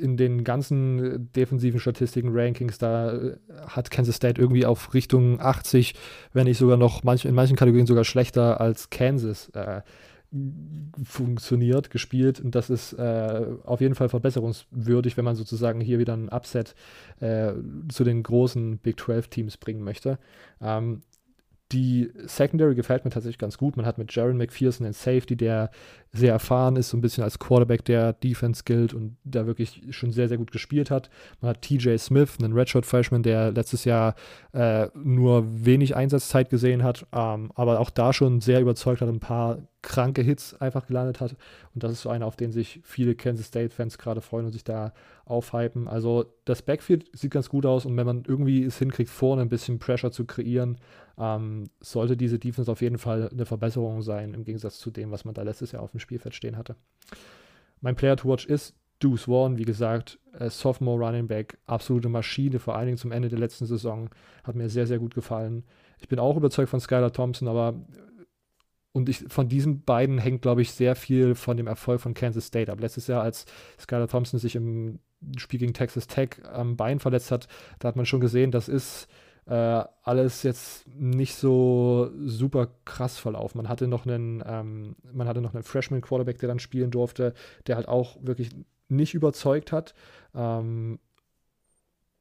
in 0.02 0.18
den 0.18 0.44
ganzen 0.44 1.32
defensiven 1.34 1.80
Statistiken, 1.80 2.30
Rankings, 2.32 2.78
da 2.78 3.14
äh, 3.14 3.38
hat 3.68 3.92
Kansas 3.92 4.16
State 4.16 4.42
irgendwie 4.42 4.66
auf 4.66 4.94
Richtung 4.94 5.40
80, 5.40 5.94
wenn 6.34 6.46
nicht 6.46 6.58
sogar 6.58 6.78
noch 6.78 7.04
manch, 7.04 7.26
in 7.26 7.36
manchen 7.36 7.56
Kategorien 7.56 7.88
sogar 7.88 8.04
schlechter 8.04 8.60
als 8.60 8.90
Kansas 8.90 9.50
äh, 9.50 9.82
funktioniert, 11.04 11.92
gespielt. 11.92 12.40
Und 12.40 12.56
das 12.56 12.70
ist 12.70 12.94
äh, 12.94 13.46
auf 13.64 13.82
jeden 13.82 13.96
Fall 13.96 14.10
verbesserungswürdig, 14.10 15.18
wenn 15.18 15.26
man 15.26 15.36
sozusagen 15.36 15.82
hier 15.82 16.00
wieder 16.00 16.14
ein 16.14 16.30
Upset 16.30 16.74
äh, 17.20 17.52
zu 17.90 18.04
den 18.04 18.24
großen 18.24 18.78
Big 18.78 19.00
12 19.00 19.28
Teams 19.28 19.58
bringen 19.58 19.84
möchte. 19.84 20.18
Ähm, 20.62 21.02
die 21.72 22.12
Secondary 22.26 22.76
gefällt 22.76 23.06
mir 23.06 23.12
tatsächlich 23.12 23.38
ganz 23.38 23.58
gut. 23.58 23.78
Man 23.78 23.86
hat 23.86 23.98
mit 23.98 24.14
Jaron 24.14 24.38
McPherson 24.38 24.86
einen 24.86 24.94
Safety, 24.94 25.36
der 25.36 25.72
sehr 26.12 26.34
erfahren 26.34 26.76
ist, 26.76 26.90
so 26.90 26.98
ein 26.98 27.02
bisschen 27.02 27.24
als 27.24 27.40
Quarterback 27.40 27.86
der 27.86 28.14
Defense 28.14 28.64
gilt 28.66 28.94
und 28.94 29.16
da 29.24 29.46
wirklich 29.46 29.82
schon 29.92 30.12
sehr, 30.12 30.28
sehr 30.28 30.38
gut 30.38 30.52
gespielt 30.52 30.92
hat. 30.92 31.10
Man 31.40 31.50
hat 31.50 31.62
TJ 31.62 31.98
Smith, 31.98 32.38
einen 32.42 32.54
Redshirt 32.54 32.86
Freshman, 32.86 33.24
der 33.24 33.52
letztes 33.52 33.86
Jahr 33.86 34.16
äh, 34.52 34.88
nur 34.94 35.46
wenig 35.66 35.96
Einsatzzeit 35.96 36.50
gesehen 36.50 36.84
hat, 36.84 37.06
ähm, 37.14 37.52
aber 37.56 37.80
auch 37.80 37.90
da 37.90 38.12
schon 38.12 38.42
sehr 38.42 38.60
überzeugt 38.60 39.02
hat, 39.02 39.08
ein 39.08 39.20
paar 39.22 39.60
kranke 39.82 40.22
Hits 40.22 40.54
einfach 40.60 40.86
gelandet 40.86 41.22
hat. 41.22 41.36
Und 41.74 41.84
das 41.84 41.94
ist 41.94 42.02
so 42.02 42.10
einer, 42.10 42.26
auf 42.26 42.36
den 42.36 42.52
sich 42.52 42.82
viele 42.84 43.16
Kansas 43.16 43.48
State-Fans 43.48 43.98
gerade 43.98 44.22
freuen 44.22 44.46
und 44.46 44.52
sich 44.52 44.64
da 44.64 44.94
aufhypen. 45.26 45.88
Also 45.88 46.26
das 46.46 46.62
Backfield 46.62 47.10
sieht 47.14 47.32
ganz 47.32 47.50
gut 47.50 47.66
aus 47.66 47.86
und 47.86 47.96
wenn 47.98 48.06
man 48.06 48.24
irgendwie 48.28 48.64
es 48.64 48.78
hinkriegt, 48.78 49.10
vorne 49.10 49.42
ein 49.42 49.50
bisschen 49.50 49.80
Pressure 49.80 50.12
zu 50.12 50.26
kreieren, 50.26 50.78
ähm, 51.22 51.70
sollte 51.80 52.18
diese 52.18 52.40
Defense 52.40 52.72
auf 52.72 52.82
jeden 52.82 52.98
Fall 52.98 53.30
eine 53.30 53.46
Verbesserung 53.46 54.02
sein 54.02 54.34
im 54.34 54.44
Gegensatz 54.44 54.80
zu 54.80 54.90
dem, 54.90 55.12
was 55.12 55.24
man 55.24 55.36
da 55.36 55.44
letztes 55.44 55.72
Jahr 55.72 55.84
auf 55.84 55.92
dem 55.92 56.00
Spielfeld 56.00 56.34
stehen 56.34 56.58
hatte. 56.58 56.76
Mein 57.80 57.96
Player 57.96 58.18
to 58.18 58.28
watch 58.28 58.46
ist 58.46 58.76
Deuce 59.00 59.26
Vaughn, 59.26 59.58
wie 59.58 59.66
gesagt, 59.66 60.20
äh, 60.38 60.50
Sophomore 60.50 61.06
Running 61.06 61.28
Back, 61.28 61.58
absolute 61.66 62.10
Maschine, 62.10 62.60
vor 62.60 62.76
allen 62.76 62.88
Dingen 62.88 62.98
zum 62.98 63.12
Ende 63.12 63.30
der 63.30 63.40
letzten 63.40 63.66
Saison, 63.66 64.10
hat 64.44 64.56
mir 64.56 64.70
sehr, 64.70 64.88
sehr 64.88 65.00
gut 65.00 65.14
gefallen. 65.14 65.64
Ich 66.00 66.08
bin 66.08 66.20
auch 66.20 66.38
überzeugt 66.38 66.70
von 66.70 66.80
Skylar 66.80 67.14
Thompson, 67.14 67.48
aber 67.48 67.76
und 68.94 69.08
ich, 69.08 69.20
von 69.30 69.48
diesen 69.48 69.84
beiden 69.84 70.18
hängt, 70.18 70.42
glaube 70.42 70.62
ich, 70.62 70.72
sehr 70.72 70.96
viel 70.96 71.36
von 71.36 71.56
dem 71.56 71.68
Erfolg 71.68 72.02
von 72.02 72.14
Kansas 72.14 72.48
State 72.48 72.72
ab. 72.72 72.82
Letztes 72.82 73.08
Jahr, 73.08 73.24
als 73.24 73.46
Skylar 73.80 74.08
Thompson 74.08 74.40
sich 74.40 74.56
im 74.56 75.00
Spiel 75.38 75.60
gegen 75.60 75.74
Texas 75.74 76.08
Tech 76.08 76.42
am 76.52 76.76
Bein 76.76 77.00
verletzt 77.00 77.32
hat, 77.32 77.48
da 77.80 77.88
hat 77.88 77.96
man 77.96 78.06
schon 78.06 78.20
gesehen, 78.20 78.52
das 78.52 78.68
ist 78.68 79.08
äh, 79.48 79.84
alles 80.04 80.44
jetzt 80.44 80.88
nicht 80.96 81.36
so 81.36 82.12
super 82.26 82.70
krass 82.86 83.18
verlaufen. 83.18 83.58
Man 83.58 83.70
hatte 83.70 83.88
noch 83.88 84.06
einen, 84.06 84.44
ähm, 84.46 84.96
man 85.12 85.28
hatte 85.28 85.42
noch 85.42 85.54
einen 85.54 85.64
Freshman 85.64 86.02
Quarterback, 86.02 86.40
der 86.40 86.50
dann 86.50 86.60
spielen 86.60 86.92
durfte, 86.92 87.34
der 87.68 87.76
halt 87.76 87.88
auch 87.88 88.18
wirklich 88.22 88.52
nicht 88.88 89.14
überzeugt 89.14 89.72
hat. 89.72 89.94
Ähm, 90.36 91.00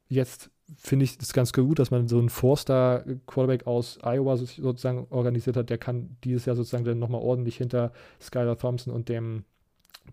jetzt 0.08 0.50
finde 0.76 1.04
ich 1.04 1.18
es 1.20 1.32
ganz 1.32 1.52
gut, 1.52 1.78
dass 1.78 1.90
man 1.90 2.08
so 2.08 2.18
einen 2.18 2.28
Four-Star-Quarterback 2.28 3.66
aus 3.66 3.98
Iowa 4.02 4.36
sozusagen 4.36 5.06
organisiert 5.10 5.56
hat. 5.56 5.70
Der 5.70 5.78
kann 5.78 6.16
dieses 6.24 6.46
Jahr 6.46 6.56
sozusagen 6.56 6.84
dann 6.84 6.98
nochmal 6.98 7.20
ordentlich 7.20 7.56
hinter 7.56 7.92
Skylar 8.20 8.56
Thompson 8.56 8.92
und 8.92 9.08
dem 9.08 9.44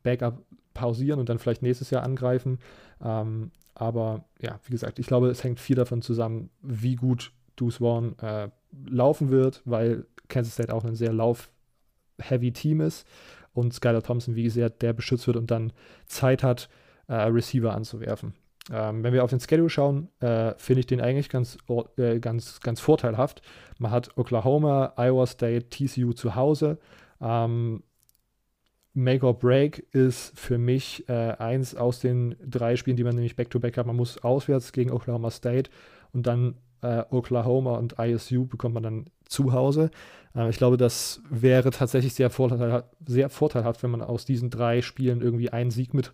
Backup 0.04 0.44
pausieren 0.74 1.20
und 1.20 1.30
dann 1.30 1.40
vielleicht 1.40 1.62
nächstes 1.62 1.90
Jahr 1.90 2.04
angreifen. 2.04 2.60
Ähm, 3.04 3.52
aber 3.80 4.26
ja, 4.42 4.60
wie 4.66 4.72
gesagt, 4.72 4.98
ich 4.98 5.08
glaube, 5.08 5.30
es 5.30 5.44
hängt 5.44 5.60
viel 5.60 5.76
davon 5.76 6.02
zusammen, 6.02 6.50
wie 6.62 6.96
gut 6.96 7.32
Deuce 7.56 7.78
Vaughn 7.78 8.18
äh, 8.20 8.50
laufen 8.90 9.30
wird, 9.30 9.62
weil 9.66 10.06
Kansas 10.28 10.56
State 10.56 10.74
auch 10.74 10.84
ein 10.84 10.96
sehr 10.96 11.14
lauf-heavy 11.14 12.52
Team 12.52 12.82
ist 12.82 13.08
und 13.54 13.74
Skylar 13.74 14.02
Thompson, 14.02 14.36
wie 14.36 14.50
sehr 14.50 14.70
der 14.70 14.94
beschützt 14.94 15.28
wird 15.28 15.38
und 15.38 15.52
dann 15.52 15.74
Zeit 16.08 16.44
hat, 16.44 16.70
äh, 17.08 17.16
Receiver 17.16 17.74
anzuwerfen. 17.74 18.34
Ähm, 18.72 19.04
wenn 19.04 19.14
wir 19.14 19.24
auf 19.24 19.30
den 19.30 19.40
Schedule 19.40 19.70
schauen, 19.70 20.10
äh, 20.20 20.54
finde 20.58 20.80
ich 20.82 20.88
den 20.88 21.00
eigentlich 21.00 21.30
ganz, 21.30 21.58
äh, 21.98 22.20
ganz, 22.20 22.60
ganz 22.60 22.80
vorteilhaft. 22.80 23.42
Man 23.78 23.92
hat 23.92 24.18
Oklahoma, 24.18 24.94
Iowa 24.98 25.26
State, 25.26 25.70
TCU 25.70 26.14
zu 26.14 26.36
Hause. 26.36 26.80
Ähm, 27.22 27.84
Make 28.98 29.24
or 29.28 29.38
Break 29.38 29.86
ist 29.92 30.32
für 30.38 30.58
mich 30.58 31.08
äh, 31.08 31.14
eins 31.14 31.76
aus 31.76 32.00
den 32.00 32.36
drei 32.44 32.76
Spielen, 32.76 32.98
die 32.98 33.04
man 33.04 33.14
nämlich 33.14 33.36
back-to-back 33.36 33.76
-back 33.76 33.78
hat. 33.78 33.86
Man 33.86 33.96
muss 33.96 34.18
auswärts 34.24 34.72
gegen 34.72 34.92
Oklahoma 34.92 35.30
State 35.30 35.70
und 36.14 36.26
dann 36.26 36.56
äh, 36.82 37.04
Oklahoma 37.12 37.78
und 37.78 38.00
ISU 38.00 38.48
bekommt 38.48 38.74
man 38.74 38.82
dann 38.82 39.06
zu 39.30 39.54
Hause. 39.54 39.92
Äh, 40.36 40.50
ich 40.50 40.58
glaube, 40.58 40.78
das 40.78 41.22
wäre 41.30 41.70
tatsächlich 41.70 42.16
sehr, 42.16 42.32
vorteil 42.32 42.86
sehr 43.06 43.30
vorteilhaft, 43.30 43.84
wenn 43.84 43.92
man 43.92 44.02
aus 44.02 44.26
diesen 44.26 44.50
drei 44.50 44.82
Spielen 44.82 45.22
irgendwie 45.22 45.52
einen 45.52 45.70
Sieg 45.70 45.94
mit 45.94 46.12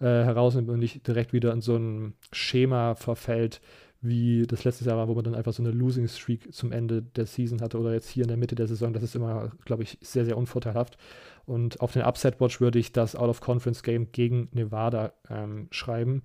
äh, 0.00 0.04
herausnimmt 0.04 0.68
und 0.68 0.78
nicht 0.78 1.06
direkt 1.06 1.32
wieder 1.32 1.54
in 1.54 1.62
so 1.62 1.76
ein 1.76 2.12
Schema 2.32 2.96
verfällt, 2.96 3.62
wie 4.02 4.46
das 4.46 4.64
letztes 4.64 4.86
Jahr 4.86 4.98
war, 4.98 5.08
wo 5.08 5.14
man 5.14 5.24
dann 5.24 5.34
einfach 5.34 5.54
so 5.54 5.62
eine 5.62 5.72
Losing 5.72 6.06
Streak 6.06 6.52
zum 6.52 6.70
Ende 6.70 7.00
der 7.00 7.24
Season 7.24 7.62
hatte 7.62 7.78
oder 7.78 7.94
jetzt 7.94 8.10
hier 8.10 8.24
in 8.24 8.28
der 8.28 8.36
Mitte 8.36 8.54
der 8.54 8.66
Saison. 8.66 8.92
Das 8.92 9.02
ist 9.02 9.16
immer, 9.16 9.52
glaube 9.64 9.84
ich, 9.84 9.98
sehr, 10.02 10.26
sehr 10.26 10.36
unvorteilhaft. 10.36 10.98
Und 11.46 11.80
auf 11.80 11.92
den 11.92 12.02
Upset 12.02 12.40
Watch 12.40 12.60
würde 12.60 12.78
ich 12.78 12.92
das 12.92 13.14
Out-of-Conference-Game 13.14 14.12
gegen 14.12 14.48
Nevada 14.52 15.12
ähm, 15.30 15.68
schreiben. 15.70 16.22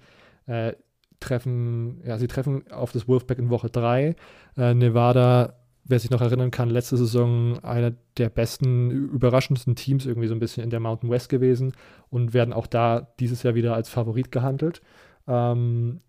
Äh, 0.47 0.73
treffen, 1.19 2.01
ja, 2.03 2.17
sie 2.17 2.27
treffen 2.27 2.69
auf 2.71 2.91
das 2.91 3.07
Wolfpack 3.07 3.37
in 3.37 3.49
Woche 3.49 3.69
3. 3.69 4.15
Äh, 4.57 4.73
Nevada, 4.73 5.53
wer 5.85 5.99
sich 5.99 6.09
noch 6.09 6.21
erinnern 6.21 6.51
kann, 6.51 6.69
letzte 6.69 6.97
Saison 6.97 7.63
einer 7.63 7.93
der 8.17 8.29
besten, 8.29 8.89
überraschendsten 8.91 9.75
Teams 9.75 10.05
irgendwie 10.05 10.27
so 10.27 10.33
ein 10.33 10.39
bisschen 10.39 10.63
in 10.63 10.69
der 10.69 10.79
Mountain 10.79 11.09
West 11.09 11.29
gewesen 11.29 11.73
und 12.09 12.33
werden 12.33 12.53
auch 12.53 12.67
da 12.67 13.13
dieses 13.19 13.43
Jahr 13.43 13.55
wieder 13.55 13.75
als 13.75 13.89
Favorit 13.89 14.31
gehandelt. 14.31 14.81
Ähm, 15.27 16.01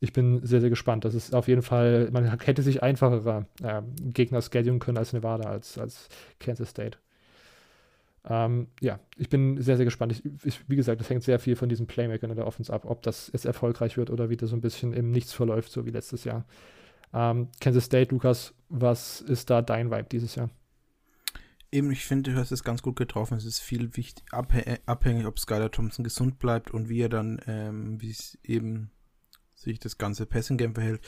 ich 0.00 0.12
bin 0.12 0.44
sehr, 0.44 0.60
sehr 0.60 0.70
gespannt. 0.70 1.04
Das 1.04 1.14
ist 1.14 1.34
auf 1.34 1.48
jeden 1.48 1.62
Fall, 1.62 2.10
man 2.10 2.24
hätte 2.40 2.62
sich 2.62 2.82
einfachere 2.82 3.46
äh, 3.62 3.82
Gegner 4.00 4.42
schedulen 4.42 4.78
können 4.78 4.98
als 4.98 5.12
Nevada, 5.12 5.48
als, 5.48 5.78
als 5.78 6.08
Kansas 6.38 6.70
State. 6.70 6.98
Ähm, 8.28 8.68
ja, 8.80 8.98
ich 9.16 9.28
bin 9.28 9.60
sehr, 9.60 9.76
sehr 9.76 9.84
gespannt. 9.84 10.12
Ich, 10.12 10.22
ich, 10.44 10.68
wie 10.68 10.76
gesagt, 10.76 11.00
es 11.00 11.08
hängt 11.08 11.22
sehr 11.22 11.38
viel 11.38 11.54
von 11.54 11.68
diesen 11.68 11.86
Playmakern 11.86 12.30
in 12.30 12.36
der 12.36 12.46
Offense 12.46 12.72
ab, 12.72 12.84
ob 12.84 13.02
das 13.02 13.30
jetzt 13.32 13.44
erfolgreich 13.44 13.96
wird 13.96 14.10
oder 14.10 14.30
wieder 14.30 14.46
so 14.46 14.56
ein 14.56 14.60
bisschen 14.60 14.92
im 14.92 15.10
Nichts 15.10 15.32
verläuft, 15.32 15.70
so 15.70 15.86
wie 15.86 15.90
letztes 15.90 16.24
Jahr. 16.24 16.44
Ähm, 17.14 17.48
Kansas 17.60 17.84
State, 17.84 18.10
Lukas, 18.12 18.52
was 18.68 19.20
ist 19.20 19.48
da 19.48 19.62
dein 19.62 19.90
Vibe 19.90 20.08
dieses 20.10 20.34
Jahr? 20.34 20.50
Eben, 21.70 21.90
ich 21.92 22.04
finde, 22.04 22.32
du 22.32 22.38
hast 22.38 22.52
es 22.52 22.64
ganz 22.64 22.82
gut 22.82 22.96
getroffen. 22.96 23.36
Es 23.36 23.44
ist 23.44 23.60
viel 23.60 23.96
wichtig, 23.96 24.24
abhängig, 24.32 25.26
ob 25.26 25.38
Skylar 25.38 25.70
Thompson 25.70 26.04
gesund 26.04 26.38
bleibt 26.38 26.70
und 26.70 26.88
wie 26.88 27.00
er 27.00 27.08
dann, 27.08 27.40
ähm, 27.46 28.00
wie 28.00 28.10
es 28.10 28.38
eben 28.42 28.90
sich 29.54 29.78
das 29.78 29.98
ganze 29.98 30.26
Passing 30.26 30.56
Game 30.56 30.74
verhält. 30.74 31.00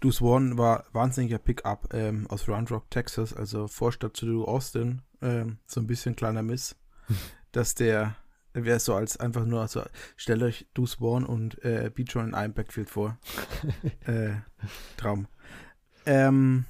Deuce 0.00 0.22
One 0.22 0.56
war 0.56 0.84
wahnsinniger 0.92 1.38
Pickup 1.38 1.92
ähm, 1.92 2.26
aus 2.28 2.48
Round 2.48 2.70
Rock, 2.70 2.90
Texas, 2.90 3.32
also 3.32 3.66
Vorstadt 3.66 4.16
zu 4.16 4.46
Austin. 4.46 5.02
Ähm, 5.20 5.58
so 5.66 5.80
ein 5.80 5.86
bisschen 5.86 6.16
kleiner 6.16 6.42
Miss, 6.42 6.76
dass 7.52 7.74
der 7.74 8.16
wäre 8.54 8.80
so 8.80 8.94
als 8.94 9.18
einfach 9.18 9.44
nur, 9.44 9.60
also 9.60 9.84
stellt 10.16 10.42
euch 10.42 10.66
Deuce 10.74 11.00
One 11.00 11.26
und 11.26 11.62
äh, 11.64 11.90
Beatron 11.94 12.28
in 12.28 12.34
einem 12.34 12.54
Backfield 12.54 12.90
vor. 12.90 13.18
äh, 14.06 14.32
Traum. 14.96 15.28
Ähm, 16.06 16.64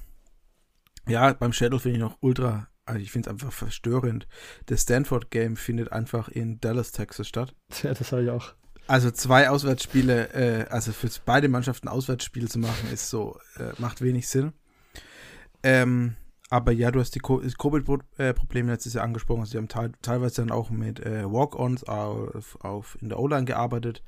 ja, 1.07 1.33
beim 1.33 1.53
Shadow 1.53 1.79
finde 1.79 1.97
ich 1.97 2.01
noch 2.01 2.17
ultra, 2.21 2.67
also 2.85 2.99
ich 2.99 3.11
finde 3.11 3.29
es 3.29 3.33
einfach 3.33 3.53
verstörend. 3.53 4.27
Das 4.67 4.81
Stanford-Game 4.81 5.55
findet 5.55 5.91
einfach 5.91 6.29
in 6.29 6.59
Dallas, 6.59 6.91
Texas 6.91 7.27
statt. 7.27 7.55
Ja, 7.83 7.93
das 7.93 8.11
habe 8.11 8.23
ich 8.23 8.29
auch. 8.29 8.53
Also 8.87 9.11
zwei 9.11 9.49
Auswärtsspiele, 9.49 10.33
äh, 10.33 10.65
also 10.69 10.91
für 10.91 11.09
beide 11.23 11.47
Mannschaften 11.47 11.87
Auswärtsspiele 11.87 12.47
zu 12.47 12.57
machen, 12.57 12.91
ist 12.91 13.09
so, 13.09 13.39
äh, 13.57 13.71
macht 13.77 14.01
wenig 14.01 14.27
Sinn. 14.27 14.53
Ähm, 15.61 16.15
aber 16.49 16.71
ja, 16.71 16.89
du 16.91 16.99
hast 16.99 17.13
die 17.13 17.19
Covid-Probleme 17.19 18.71
letztes 18.71 18.93
Jahr 18.93 19.03
angesprochen. 19.03 19.45
Sie 19.45 19.57
haben 19.57 19.67
te 19.67 19.91
teilweise 20.01 20.41
dann 20.41 20.51
auch 20.51 20.71
mit 20.71 20.99
äh, 20.99 21.23
Walk-Ons 21.23 21.83
auf, 21.83 22.57
auf, 22.61 22.97
in 23.01 23.09
der 23.09 23.19
O-Line 23.19 23.45
gearbeitet, 23.45 24.03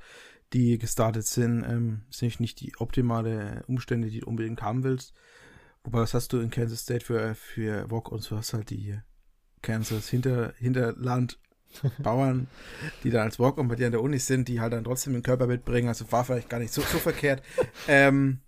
die 0.54 0.80
gestartet 0.80 1.26
sind. 1.26 1.64
Ähm, 1.64 2.02
sind 2.10 2.40
nicht 2.40 2.60
die 2.60 2.74
optimale 2.78 3.64
Umstände, 3.68 4.10
die 4.10 4.22
du 4.22 4.28
unbedingt 4.28 4.64
haben 4.64 4.84
willst. 4.84 5.14
Wobei, 5.84 6.00
was 6.00 6.14
hast 6.14 6.34
du 6.34 6.40
in 6.40 6.50
Kansas 6.50 6.82
State 6.82 7.06
für, 7.06 7.36
für 7.36 7.90
Walk-Ons? 7.92 8.30
Du 8.30 8.38
hast 8.38 8.54
halt 8.54 8.72
die 8.72 8.98
Kansas 9.62 10.10
Hinter, 10.10 10.54
Hinterland 10.58 11.40
Bauern, 12.00 12.48
die 13.04 13.12
dann 13.12 13.24
als 13.24 13.40
Walk-on 13.40 13.68
bei 13.68 13.76
dir 13.76 13.86
an 13.86 13.92
der 13.92 14.02
Uni 14.02 14.20
sind, 14.20 14.48
die 14.48 14.60
halt 14.60 14.74
dann 14.74 14.84
trotzdem 14.84 15.14
den 15.14 15.24
Körper 15.24 15.48
mitbringen. 15.48 15.88
Also 15.88 16.12
war 16.12 16.26
vielleicht 16.26 16.50
gar 16.50 16.60
nicht 16.60 16.74
so, 16.74 16.82
so 16.82 16.98
verkehrt. 16.98 17.44
Ähm, 17.88 18.40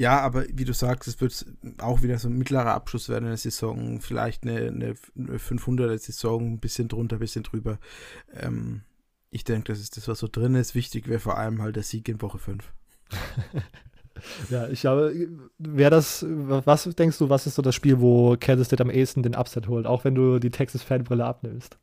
ja, 0.00 0.18
aber 0.18 0.46
wie 0.50 0.64
du 0.64 0.72
sagst, 0.72 1.08
es 1.08 1.20
wird 1.20 1.44
auch 1.76 2.00
wieder 2.00 2.18
so 2.18 2.28
ein 2.28 2.38
mittlerer 2.38 2.72
Abschluss 2.72 3.10
werden 3.10 3.24
in 3.24 3.32
der 3.32 3.36
Saison. 3.36 4.00
Vielleicht 4.00 4.44
eine, 4.44 4.68
eine 4.68 4.94
500er 4.94 5.98
Saison, 5.98 6.54
ein 6.54 6.58
bisschen 6.58 6.88
drunter, 6.88 7.16
ein 7.16 7.18
bisschen 7.18 7.42
drüber. 7.42 7.78
Ähm, 8.32 8.80
ich 9.30 9.44
denke, 9.44 9.70
das 9.70 9.78
ist 9.78 9.98
das, 9.98 10.08
was 10.08 10.20
so 10.20 10.26
drin 10.26 10.54
ist. 10.54 10.74
Wichtig 10.74 11.06
wäre 11.06 11.20
vor 11.20 11.36
allem 11.36 11.60
halt 11.60 11.76
der 11.76 11.82
Sieg 11.82 12.08
in 12.08 12.22
Woche 12.22 12.38
5. 12.38 12.72
ja, 14.48 14.68
ich 14.68 14.80
glaube, 14.80 15.28
wer 15.58 15.90
das, 15.90 16.24
was 16.26 16.84
denkst 16.84 17.18
du, 17.18 17.28
was 17.28 17.46
ist 17.46 17.56
so 17.56 17.62
das 17.62 17.74
Spiel, 17.74 18.00
wo 18.00 18.38
Kansas 18.40 18.68
State 18.68 18.82
am 18.82 18.88
ehesten 18.88 19.22
den 19.22 19.36
Upset 19.36 19.68
holt, 19.68 19.84
auch 19.84 20.04
wenn 20.04 20.14
du 20.14 20.38
die 20.38 20.50
Texas-Fanbrille 20.50 21.26
abnimmst? 21.26 21.76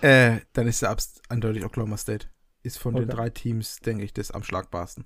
Äh, 0.00 0.38
dann 0.54 0.66
ist 0.66 0.80
der 0.80 0.88
Abst 0.88 1.20
eindeutig 1.28 1.62
Oklahoma 1.62 1.98
State. 1.98 2.28
Ist 2.62 2.78
von 2.78 2.94
okay. 2.94 3.04
den 3.04 3.10
drei 3.10 3.28
Teams, 3.28 3.80
denke 3.80 4.02
ich, 4.02 4.14
das 4.14 4.30
am 4.30 4.42
schlagbarsten. 4.42 5.04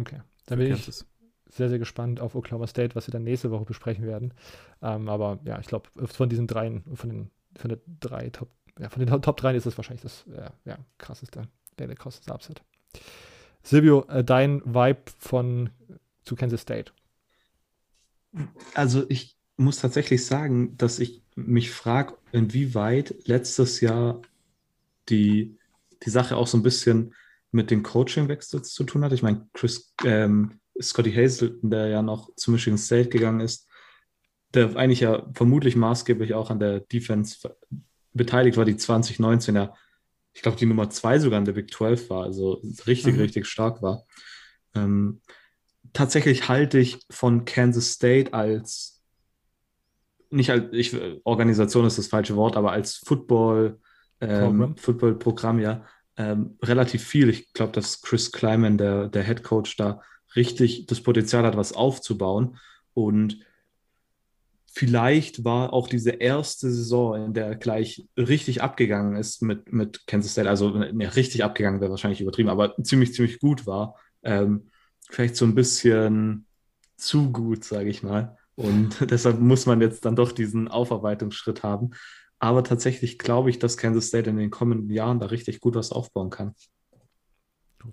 Okay. 0.00 0.20
Dann 0.46 0.58
bin 0.58 0.74
ich 0.74 1.04
sehr, 1.48 1.68
sehr 1.68 1.78
gespannt 1.78 2.20
auf 2.20 2.34
Oklahoma 2.34 2.66
State, 2.66 2.94
was 2.94 3.06
wir 3.06 3.12
dann 3.12 3.24
nächste 3.24 3.50
Woche 3.50 3.64
besprechen 3.64 4.06
werden. 4.06 4.34
Ähm, 4.82 5.08
aber 5.08 5.38
ja, 5.44 5.58
ich 5.60 5.66
glaube, 5.66 5.88
von 6.06 6.28
diesen 6.28 6.46
dreien, 6.46 6.82
von 6.94 7.10
den, 7.10 7.30
von 7.56 7.70
den 7.70 7.80
drei 8.00 8.30
Top, 8.30 8.48
ja, 8.78 8.88
von 8.88 9.04
den 9.04 9.08
Top 9.22 9.36
3 9.36 9.54
ist 9.56 9.66
es 9.66 9.76
wahrscheinlich 9.76 10.02
das 10.02 10.26
äh, 10.28 10.50
ja, 10.64 10.78
krasseste, 10.98 11.48
der, 11.78 11.86
der 11.86 11.96
krasseste 11.96 12.32
Upset. 12.32 12.62
Silvio, 13.62 14.04
äh, 14.08 14.24
dein 14.24 14.62
Vibe 14.64 15.02
von 15.18 15.70
zu 16.22 16.36
Kansas 16.36 16.62
State? 16.62 16.92
Also 18.74 19.04
ich 19.08 19.36
muss 19.56 19.80
tatsächlich 19.80 20.26
sagen, 20.26 20.76
dass 20.76 20.98
ich 20.98 21.22
mich 21.36 21.70
frage, 21.70 22.14
inwieweit 22.32 23.14
letztes 23.26 23.80
Jahr 23.80 24.20
die, 25.08 25.56
die 26.02 26.10
Sache 26.10 26.36
auch 26.36 26.46
so 26.46 26.58
ein 26.58 26.62
bisschen 26.62 27.14
mit 27.52 27.70
dem 27.70 27.82
Coachingwechsel 27.82 28.62
zu 28.62 28.84
tun 28.84 29.04
hat. 29.04 29.12
Ich 29.12 29.22
meine, 29.22 29.48
Chris, 29.52 29.94
ähm, 30.04 30.58
Scotty 30.80 31.12
Hazelton, 31.12 31.70
der 31.70 31.88
ja 31.88 32.02
noch 32.02 32.34
zu 32.36 32.50
Michigan 32.50 32.78
State 32.78 33.08
gegangen 33.08 33.40
ist, 33.40 33.68
der 34.54 34.76
eigentlich 34.76 35.00
ja 35.00 35.26
vermutlich 35.32 35.76
maßgeblich 35.76 36.34
auch 36.34 36.50
an 36.50 36.60
der 36.60 36.80
Defense 36.80 37.56
beteiligt 38.12 38.56
war, 38.56 38.64
die 38.64 38.76
2019 38.76 39.56
ja, 39.56 39.74
ich 40.32 40.42
glaube, 40.42 40.56
die 40.56 40.66
Nummer 40.66 40.90
zwei 40.90 41.18
sogar 41.18 41.38
in 41.38 41.44
der 41.44 41.52
Big 41.52 41.72
12 41.72 42.10
war, 42.10 42.24
also 42.24 42.62
richtig, 42.86 43.14
mhm. 43.14 43.20
richtig 43.20 43.46
stark 43.46 43.82
war. 43.82 44.04
Ähm, 44.74 45.20
tatsächlich 45.92 46.48
halte 46.48 46.78
ich 46.78 46.98
von 47.10 47.44
Kansas 47.44 47.92
State 47.92 48.32
als 48.32 48.94
nicht 50.34 50.50
als 50.50 50.64
ich, 50.72 50.96
Organisation 51.24 51.86
ist 51.86 51.96
das 51.96 52.08
falsche 52.08 52.36
Wort, 52.36 52.56
aber 52.56 52.72
als 52.72 52.96
Football, 52.96 53.78
ähm, 54.20 54.74
Football-Programm, 54.76 55.60
ja, 55.60 55.86
ähm, 56.16 56.58
relativ 56.62 57.04
viel. 57.04 57.28
Ich 57.28 57.52
glaube, 57.52 57.72
dass 57.72 58.02
Chris 58.02 58.32
Kleiman, 58.32 58.76
der, 58.76 59.08
der 59.08 59.22
Head 59.22 59.42
Coach, 59.44 59.76
da 59.76 60.02
richtig 60.36 60.86
das 60.86 61.00
Potenzial 61.00 61.44
hat, 61.44 61.56
was 61.56 61.72
aufzubauen. 61.72 62.58
Und 62.92 63.38
vielleicht 64.66 65.44
war 65.44 65.72
auch 65.72 65.88
diese 65.88 66.10
erste 66.10 66.70
Saison, 66.70 67.26
in 67.26 67.34
der 67.34 67.46
er 67.46 67.56
gleich 67.56 68.06
richtig 68.16 68.62
abgegangen 68.62 69.16
ist 69.16 69.42
mit, 69.42 69.72
mit 69.72 70.06
Kansas 70.06 70.32
State, 70.32 70.48
also 70.48 70.70
ne, 70.70 71.16
richtig 71.16 71.44
abgegangen 71.44 71.80
wäre 71.80 71.90
wahrscheinlich 71.90 72.20
übertrieben, 72.20 72.48
aber 72.48 72.74
ziemlich, 72.82 73.14
ziemlich 73.14 73.38
gut 73.38 73.66
war. 73.66 73.96
Ähm, 74.22 74.70
vielleicht 75.08 75.36
so 75.36 75.44
ein 75.44 75.54
bisschen 75.54 76.46
zu 76.96 77.30
gut, 77.30 77.64
sage 77.64 77.88
ich 77.88 78.02
mal. 78.02 78.36
Und 78.56 78.96
deshalb 79.10 79.40
muss 79.40 79.66
man 79.66 79.80
jetzt 79.80 80.04
dann 80.04 80.16
doch 80.16 80.32
diesen 80.32 80.68
Aufarbeitungsschritt 80.68 81.62
haben. 81.62 81.90
Aber 82.40 82.64
tatsächlich 82.64 83.18
glaube 83.18 83.50
ich, 83.50 83.58
dass 83.58 83.76
Kansas 83.76 84.08
State 84.08 84.28
in 84.28 84.36
den 84.36 84.50
kommenden 84.50 84.90
Jahren 84.90 85.20
da 85.20 85.26
richtig 85.26 85.60
gut 85.60 85.76
was 85.76 85.92
aufbauen 85.92 86.30
kann. 86.30 86.54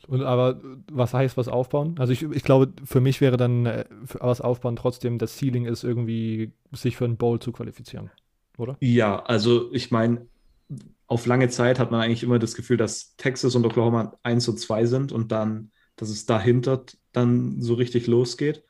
Und 0.07 0.21
aber 0.21 0.61
was 0.91 1.13
heißt 1.13 1.37
was 1.37 1.47
aufbauen? 1.47 1.95
Also 1.99 2.13
ich, 2.13 2.23
ich 2.23 2.43
glaube, 2.43 2.71
für 2.83 3.01
mich 3.01 3.21
wäre 3.21 3.37
dann 3.37 3.65
äh, 3.65 3.85
was 4.19 4.41
aufbauen 4.41 4.75
trotzdem, 4.75 5.17
das 5.17 5.37
Ceiling 5.37 5.65
ist 5.65 5.83
irgendwie, 5.83 6.53
sich 6.71 6.97
für 6.97 7.05
einen 7.05 7.17
Bowl 7.17 7.39
zu 7.39 7.51
qualifizieren, 7.51 8.09
oder? 8.57 8.77
Ja, 8.79 9.23
also 9.23 9.71
ich 9.73 9.91
meine, 9.91 10.27
auf 11.07 11.25
lange 11.25 11.49
Zeit 11.49 11.79
hat 11.79 11.91
man 11.91 11.99
eigentlich 11.99 12.23
immer 12.23 12.39
das 12.39 12.55
Gefühl, 12.55 12.77
dass 12.77 13.15
Texas 13.17 13.55
und 13.55 13.65
Oklahoma 13.65 14.17
1 14.23 14.47
und 14.47 14.59
2 14.59 14.85
sind 14.85 15.11
und 15.11 15.31
dann, 15.31 15.71
dass 15.97 16.09
es 16.09 16.25
dahinter 16.25 16.85
dann 17.11 17.61
so 17.61 17.73
richtig 17.73 18.07
losgeht 18.07 18.63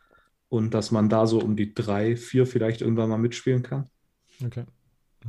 und 0.50 0.74
dass 0.74 0.92
man 0.92 1.08
da 1.08 1.28
so 1.28 1.40
um 1.40 1.56
die 1.56 1.74
drei, 1.74 2.16
vier 2.16 2.48
vielleicht 2.48 2.82
irgendwann 2.82 3.10
mal 3.10 3.18
mitspielen 3.18 3.62
kann. 3.62 3.90
Okay. 4.44 4.66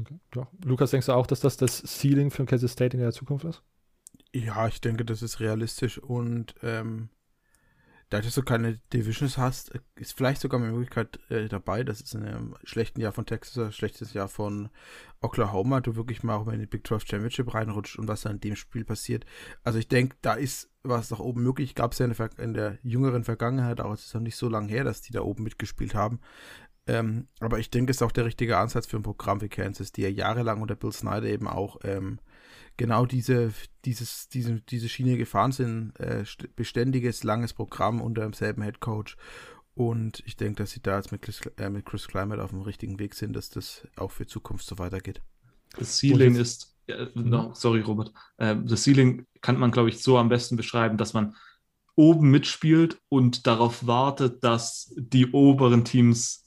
okay. 0.00 0.18
Ja. 0.34 0.48
Lukas, 0.64 0.90
denkst 0.90 1.06
du 1.06 1.12
auch, 1.12 1.26
dass 1.26 1.40
das 1.40 1.58
das 1.58 1.82
Ceiling 1.82 2.30
für 2.30 2.46
Kansas 2.46 2.72
State 2.72 2.96
in 2.96 3.02
der 3.02 3.12
Zukunft 3.12 3.44
ist? 3.44 3.62
Ja, 4.34 4.66
ich 4.66 4.80
denke, 4.80 5.04
das 5.04 5.22
ist 5.22 5.40
realistisch 5.40 5.98
und 5.98 6.54
ähm, 6.62 7.10
dadurch, 8.08 8.28
dass 8.28 8.34
du 8.34 8.42
keine 8.42 8.78
Divisions 8.92 9.38
hast, 9.38 9.72
ist 9.94 10.16
vielleicht 10.16 10.40
sogar 10.40 10.60
eine 10.60 10.70
Möglichkeit 10.70 11.18
äh, 11.30 11.48
dabei, 11.48 11.84
dass 11.84 12.00
es 12.00 12.14
in 12.14 12.22
einem 12.24 12.56
schlechten 12.64 13.00
Jahr 13.00 13.12
von 13.12 13.26
Texas 13.26 13.58
oder 13.58 13.72
schlechtes 13.72 14.12
Jahr 14.12 14.28
von 14.28 14.70
Oklahoma 15.20 15.80
du 15.80 15.96
wirklich 15.96 16.22
mal 16.22 16.36
auch 16.36 16.46
mal 16.46 16.54
in 16.54 16.60
die 16.60 16.66
Big 16.66 16.86
12 16.86 17.06
Championship 17.06 17.52
reinrutscht 17.52 17.98
und 17.98 18.08
was 18.08 18.22
dann 18.22 18.34
in 18.34 18.40
dem 18.40 18.56
Spiel 18.56 18.84
passiert. 18.84 19.24
Also 19.64 19.78
ich 19.78 19.88
denke, 19.88 20.16
da 20.22 20.34
ist 20.34 20.70
was 20.82 21.10
nach 21.10 21.20
oben 21.20 21.42
möglich. 21.42 21.74
Gab 21.74 21.92
es 21.92 21.98
ja 21.98 22.06
in 22.06 22.14
der, 22.14 22.38
in 22.38 22.54
der, 22.54 22.78
jüngeren 22.82 23.24
Vergangenheit, 23.24 23.80
aber 23.80 23.94
es 23.94 24.06
ist 24.06 24.14
noch 24.14 24.20
nicht 24.20 24.36
so 24.36 24.48
lange 24.48 24.68
her, 24.68 24.84
dass 24.84 25.02
die 25.02 25.12
da 25.12 25.20
oben 25.22 25.44
mitgespielt 25.44 25.94
haben. 25.94 26.20
Ähm, 26.86 27.28
aber 27.40 27.58
ich 27.60 27.70
denke, 27.70 27.90
es 27.90 27.98
ist 27.98 28.02
auch 28.02 28.12
der 28.12 28.24
richtige 28.24 28.58
Ansatz 28.58 28.86
für 28.86 28.96
ein 28.96 29.04
Programm 29.04 29.40
wie 29.40 29.48
Kansas, 29.48 29.92
die 29.92 30.02
ja 30.02 30.08
jahrelang 30.08 30.60
unter 30.60 30.74
Bill 30.74 30.92
Snyder 30.92 31.28
eben 31.28 31.46
auch 31.46 31.78
ähm, 31.84 32.18
genau 32.76 33.06
diese, 33.06 33.52
dieses, 33.84 34.28
diese, 34.28 34.60
diese 34.60 34.88
Schiene 34.88 35.16
gefahren 35.16 35.52
sind. 35.52 35.98
Äh, 35.98 36.24
beständiges, 36.56 37.24
langes 37.24 37.52
Programm 37.52 38.00
unter 38.00 38.22
demselben 38.22 38.62
Head 38.62 38.80
Coach. 38.80 39.16
Und 39.74 40.22
ich 40.26 40.36
denke, 40.36 40.62
dass 40.62 40.72
sie 40.72 40.82
da 40.82 40.96
jetzt 40.96 41.12
mit 41.12 41.22
Chris, 41.22 41.40
äh, 41.56 41.70
mit 41.70 41.86
Chris 41.86 42.06
Climate 42.06 42.42
auf 42.42 42.50
dem 42.50 42.60
richtigen 42.60 42.98
Weg 42.98 43.14
sind, 43.14 43.34
dass 43.34 43.48
das 43.48 43.86
auch 43.96 44.10
für 44.10 44.26
Zukunft 44.26 44.66
so 44.66 44.78
weitergeht. 44.78 45.22
Das 45.78 45.98
Ceiling 45.98 46.36
ist, 46.36 46.76
äh, 46.86 47.06
no, 47.14 47.52
sorry 47.54 47.80
Robert, 47.80 48.12
äh, 48.36 48.54
das 48.64 48.84
Ceiling 48.84 49.26
kann 49.40 49.58
man, 49.58 49.70
glaube 49.70 49.88
ich, 49.88 50.02
so 50.02 50.18
am 50.18 50.28
besten 50.28 50.56
beschreiben, 50.56 50.98
dass 50.98 51.14
man 51.14 51.34
oben 51.94 52.30
mitspielt 52.30 53.00
und 53.08 53.46
darauf 53.46 53.86
wartet, 53.86 54.44
dass 54.44 54.92
die 54.96 55.30
oberen 55.32 55.84
Teams 55.84 56.44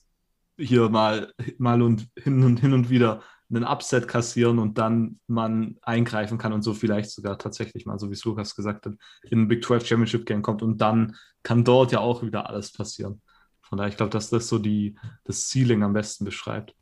hier 0.58 0.90
mal, 0.90 1.34
mal 1.58 1.82
und 1.82 2.08
hin 2.18 2.44
und 2.44 2.60
hin 2.60 2.74
und 2.74 2.90
wieder 2.90 3.22
einen 3.50 3.64
Upset 3.64 4.08
kassieren 4.08 4.60
und 4.60 4.78
dann 4.78 5.20
man 5.28 5.78
eingreifen 5.82 6.38
kann 6.38 6.54
und 6.54 6.64
so 6.64 6.74
vielleicht 6.74 7.12
sogar 7.12 7.38
tatsächlich 7.38 7.86
mal, 7.86 8.00
so 8.00 8.10
wie 8.10 8.14
es 8.14 8.26
Lukas 8.26 8.56
gesagt 8.56 8.86
hat, 8.86 8.94
in 9.24 9.44
ein 9.44 9.48
Big 9.48 9.64
12 9.64 9.86
Championship 9.86 10.26
Game 10.26 10.42
kommt 10.42 10.64
und 10.64 10.80
dann 10.80 11.16
kann 11.44 11.64
dort 11.64 11.92
ja 11.92 12.00
auch 12.00 12.24
wieder 12.24 12.50
alles 12.50 12.72
passieren. 12.72 13.22
Von 13.62 13.78
daher, 13.78 13.90
ich 13.90 13.98
glaube, 13.98 14.12
dass 14.12 14.30
das 14.30 14.48
so 14.48 14.60
die, 14.60 14.96
das 15.24 15.50
Ceiling 15.50 15.84
am 15.84 15.94
besten 15.94 16.26
beschreibt. 16.26 16.76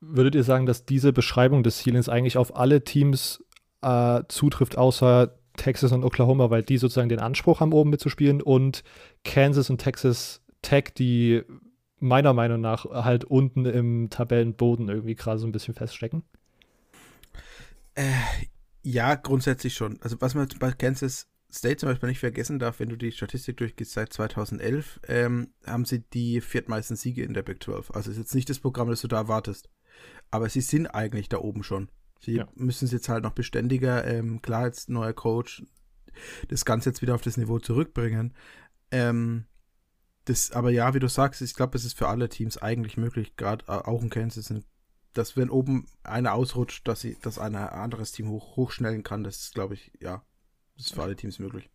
Würdet 0.00 0.34
ihr 0.34 0.44
sagen, 0.44 0.66
dass 0.66 0.84
diese 0.84 1.12
Beschreibung 1.12 1.62
des 1.62 1.78
Ceilings 1.82 2.08
eigentlich 2.08 2.36
auf 2.36 2.56
alle 2.56 2.84
Teams 2.84 3.44
äh, 3.82 4.22
zutrifft, 4.28 4.78
außer 4.78 5.34
Texas 5.56 5.92
und 5.92 6.04
Oklahoma, 6.04 6.50
weil 6.50 6.62
die 6.62 6.78
sozusagen 6.78 7.08
den 7.08 7.18
Anspruch 7.18 7.60
haben, 7.60 7.72
oben 7.72 7.90
mitzuspielen 7.90 8.40
und 8.40 8.84
Kansas 9.24 9.70
und 9.70 9.78
Texas 9.78 10.40
Tech, 10.62 10.94
die 10.96 11.42
meiner 12.00 12.32
Meinung 12.32 12.60
nach 12.60 12.84
halt 12.84 13.24
unten 13.24 13.64
im 13.66 14.10
Tabellenboden 14.10 14.88
irgendwie 14.88 15.14
gerade 15.14 15.38
so 15.38 15.46
ein 15.46 15.52
bisschen 15.52 15.74
feststecken? 15.74 16.22
Äh, 17.94 18.12
ja, 18.82 19.14
grundsätzlich 19.16 19.74
schon. 19.74 20.00
Also 20.02 20.16
was 20.20 20.34
man 20.34 20.48
bei 20.58 20.72
Kansas 20.72 21.28
State 21.50 21.78
zum 21.78 21.88
Beispiel 21.88 22.10
nicht 22.10 22.20
vergessen 22.20 22.58
darf, 22.58 22.78
wenn 22.78 22.90
du 22.90 22.96
die 22.96 23.10
Statistik 23.10 23.56
durchgehst, 23.56 23.92
seit 23.92 24.12
2011 24.12 25.00
ähm, 25.08 25.48
haben 25.66 25.84
sie 25.84 26.00
die 26.00 26.40
viertmeisten 26.40 26.96
Siege 26.96 27.22
in 27.22 27.34
der 27.34 27.42
Big 27.42 27.62
12. 27.62 27.90
Also 27.92 28.10
ist 28.10 28.18
jetzt 28.18 28.34
nicht 28.34 28.50
das 28.50 28.60
Programm, 28.60 28.88
das 28.88 29.00
du 29.00 29.08
da 29.08 29.16
erwartest. 29.16 29.70
Aber 30.30 30.48
sie 30.48 30.60
sind 30.60 30.86
eigentlich 30.88 31.28
da 31.28 31.38
oben 31.38 31.62
schon. 31.62 31.88
Sie 32.20 32.36
ja. 32.36 32.48
müssen 32.54 32.84
es 32.84 32.92
jetzt 32.92 33.08
halt 33.08 33.22
noch 33.22 33.32
beständiger, 33.32 34.04
ähm, 34.06 34.42
klar, 34.42 34.66
jetzt 34.66 34.90
neuer 34.90 35.12
Coach, 35.12 35.62
das 36.48 36.64
Ganze 36.64 36.90
jetzt 36.90 37.00
wieder 37.00 37.14
auf 37.14 37.22
das 37.22 37.36
Niveau 37.36 37.58
zurückbringen. 37.58 38.34
Ähm, 38.90 39.44
das, 40.28 40.52
aber 40.52 40.70
ja, 40.70 40.94
wie 40.94 40.98
du 40.98 41.08
sagst, 41.08 41.40
ich 41.40 41.54
glaube, 41.54 41.76
es 41.76 41.84
ist 41.84 41.96
für 41.96 42.08
alle 42.08 42.28
Teams 42.28 42.58
eigentlich 42.58 42.96
möglich, 42.96 43.36
gerade 43.36 43.68
auch 43.68 44.02
in 44.02 44.10
Kansas, 44.10 44.52
dass 45.14 45.36
wenn 45.36 45.50
oben 45.50 45.86
einer 46.02 46.34
ausrutscht, 46.34 46.86
dass 46.86 47.00
sie, 47.00 47.16
dass 47.22 47.38
ein 47.38 47.54
anderes 47.54 48.12
Team 48.12 48.28
hoch, 48.28 48.56
hochschnellen 48.56 49.02
kann, 49.02 49.24
das 49.24 49.40
ist, 49.40 49.54
glaube 49.54 49.74
ich, 49.74 49.92
ja, 50.00 50.22
das 50.76 50.86
ist 50.86 50.94
für 50.94 51.02
alle 51.02 51.16
Teams 51.16 51.38
möglich. 51.38 51.70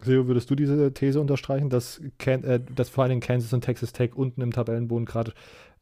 Seo, 0.00 0.26
würdest 0.26 0.50
du 0.50 0.56
diese 0.56 0.92
These 0.92 1.20
unterstreichen, 1.20 1.70
dass, 1.70 2.00
Can 2.18 2.42
äh, 2.42 2.60
dass 2.60 2.88
vor 2.88 3.04
allem 3.04 3.20
Kansas 3.20 3.52
und 3.52 3.60
Texas 3.62 3.92
Tech 3.92 4.16
unten 4.16 4.40
im 4.40 4.52
Tabellenboden 4.52 5.06
gerade 5.06 5.32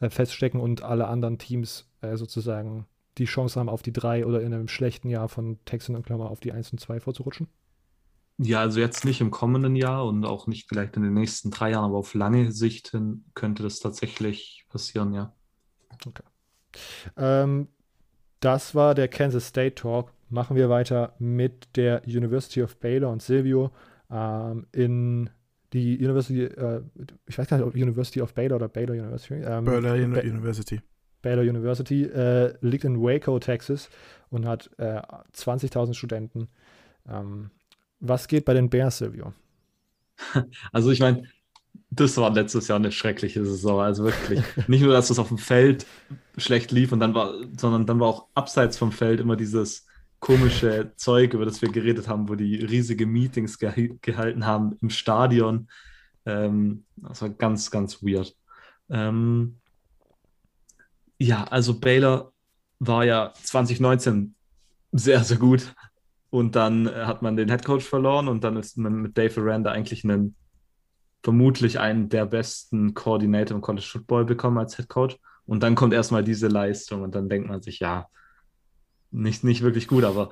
äh, 0.01 0.11
feststecken 0.11 0.61
und 0.61 0.83
alle 0.83 1.09
anderen 1.09 1.39
Teams 1.39 1.89
äh, 2.03 2.17
sozusagen 2.17 2.87
die 3.17 3.25
Chance 3.25 3.59
haben, 3.59 3.71
auf 3.71 3.83
die 3.83 3.93
drei 3.93 4.27
oder 4.27 4.43
in 4.43 4.53
einem 4.53 4.69
schlechten 4.69 5.09
Jahr 5.09 5.29
von 5.29 5.59
Texas 5.65 5.91
und 5.91 5.97
Oklahoma 5.97 6.27
auf 6.27 6.41
die 6.41 6.53
1 6.53 6.73
und 6.73 6.79
2 6.79 7.01
vorzurutschen? 7.01 7.49
Ja, 8.43 8.61
also 8.61 8.81
jetzt 8.81 9.05
nicht 9.05 9.21
im 9.21 9.31
kommenden 9.31 9.77
Jahr 9.77 10.07
und 10.07 10.25
auch 10.25 10.47
nicht 10.47 10.67
vielleicht 10.67 10.97
in 10.97 11.03
den 11.03 11.13
nächsten 11.13 11.51
drei 11.51 11.73
Jahren, 11.73 11.85
aber 11.85 11.99
auf 11.99 12.15
lange 12.15 12.53
Sicht 12.53 12.89
hin 12.89 13.25
könnte 13.35 13.63
das 13.63 13.81
tatsächlich 13.81 14.65
passieren, 14.71 15.13
ja. 15.13 15.35
Okay. 16.07 16.23
Ähm, 17.19 17.69
das 18.41 18.75
war 18.75 18.95
der 18.95 19.09
Kansas 19.09 19.49
State 19.49 19.75
Talk. 19.75 20.15
Machen 20.31 20.57
wir 20.57 20.71
weiter 20.71 21.15
mit 21.19 21.77
der 21.77 22.03
University 22.07 22.63
of 22.63 22.79
Baylor 22.79 23.11
und 23.11 23.21
Silvio 23.21 23.73
ähm, 24.11 24.67
in 24.73 25.29
die 25.75 25.99
University, 25.99 26.45
äh, 26.45 26.81
ich 27.27 27.37
weiß 27.37 27.47
gar 27.47 27.59
nicht, 27.59 27.67
ob 27.67 27.75
University 27.75 28.23
of 28.23 28.33
Baylor 28.33 28.57
oder 28.57 28.69
Baylor 28.69 28.95
University. 28.95 29.43
Ähm, 29.43 29.67
Baylor 29.67 29.99
ba 30.09 30.21
University. 30.21 30.81
Baylor 31.21 31.43
University 31.43 32.05
äh, 32.05 32.55
liegt 32.63 32.85
in 32.85 33.03
Waco, 33.03 33.39
Texas 33.39 33.91
und 34.31 34.47
hat 34.47 34.71
äh, 34.79 35.03
20.000 35.35 35.93
Studenten. 35.93 36.49
Ähm, 37.07 37.51
was 38.01 38.27
geht 38.29 38.45
bei 38.45 38.55
den 38.55 38.71
Bears, 38.71 38.99
Silvio? 38.99 39.33
Also 40.73 40.91
ich 40.91 41.01
meine, 41.01 41.23
das 41.91 42.17
war 42.17 42.31
letztes 42.31 42.69
Jahr 42.69 42.79
eine 42.79 42.93
schreckliche 42.93 43.45
Saison. 43.45 43.81
Also 43.81 44.05
wirklich. 44.05 44.43
Nicht 44.69 44.83
nur, 44.83 44.93
dass 44.93 45.11
es 45.11 45.19
auf 45.19 45.29
dem 45.29 45.39
Feld 45.39 45.87
schlecht 46.37 46.71
lief, 46.71 46.93
und 46.93 47.01
dann 47.01 47.15
war, 47.15 47.35
sondern 47.59 47.87
dann 47.87 48.01
war 48.01 48.09
auch 48.09 48.27
abseits 48.35 48.79
vom 48.79 48.93
Feld 48.93 49.21
immer 49.21 49.37
dieses 49.37 49.87
komische 50.21 50.93
Zeug, 50.97 51.35
über 51.35 51.45
das 51.45 51.63
wir 51.63 51.71
geredet 51.71 52.07
haben, 52.07 52.29
wo 52.29 52.35
die 52.35 52.57
riesige 52.57 53.07
Meetings 53.07 53.59
ge 53.59 53.97
gehalten 54.03 54.47
haben 54.47 54.77
im 54.81 54.91
Stadion. 54.91 55.69
Ähm, 56.27 56.85
das 56.97 57.23
war 57.23 57.31
ganz, 57.31 57.71
ganz 57.71 58.03
weird. 58.03 58.37
Ähm, 58.91 59.57
ja, 61.19 61.45
also 61.45 61.79
Baylor 61.81 62.33
war 62.79 63.05
ja 63.05 63.33
2019 63.43 64.35
sehr, 64.93 65.25
sehr 65.25 65.39
gut. 65.39 65.75
Und 66.31 66.57
dann 66.57 66.87
äh, 66.87 67.05
hat 67.07 67.23
man 67.23 67.37
den 67.37 67.49
Headcoach 67.49 67.83
verloren 67.83 68.29
und 68.29 68.45
dann 68.45 68.57
ist 68.57 68.79
man 68.79 68.95
mit 68.95 69.19
Dave 69.19 69.41
Aranda 69.41 69.73
eigentlich 69.73 70.05
einen, 70.05 70.37
vermutlich 71.23 71.79
einen 71.79 72.09
der 72.09 72.27
besten 72.27 72.95
Koordinator 72.95 73.57
im 73.57 73.63
College 73.63 73.87
Football 73.87 74.25
bekommen 74.25 74.59
als 74.59 74.79
Headcoach. 74.79 75.19
Und 75.47 75.63
dann 75.63 75.75
kommt 75.75 75.93
erstmal 75.93 76.25
diese 76.25 76.49
Leistung 76.49 77.03
und 77.03 77.15
dann 77.15 77.29
denkt 77.29 77.49
man 77.49 77.61
sich, 77.61 77.81
ja, 77.81 78.07
nicht, 79.11 79.43
nicht 79.43 79.63
wirklich 79.63 79.89
gut, 79.89 80.05
aber 80.05 80.31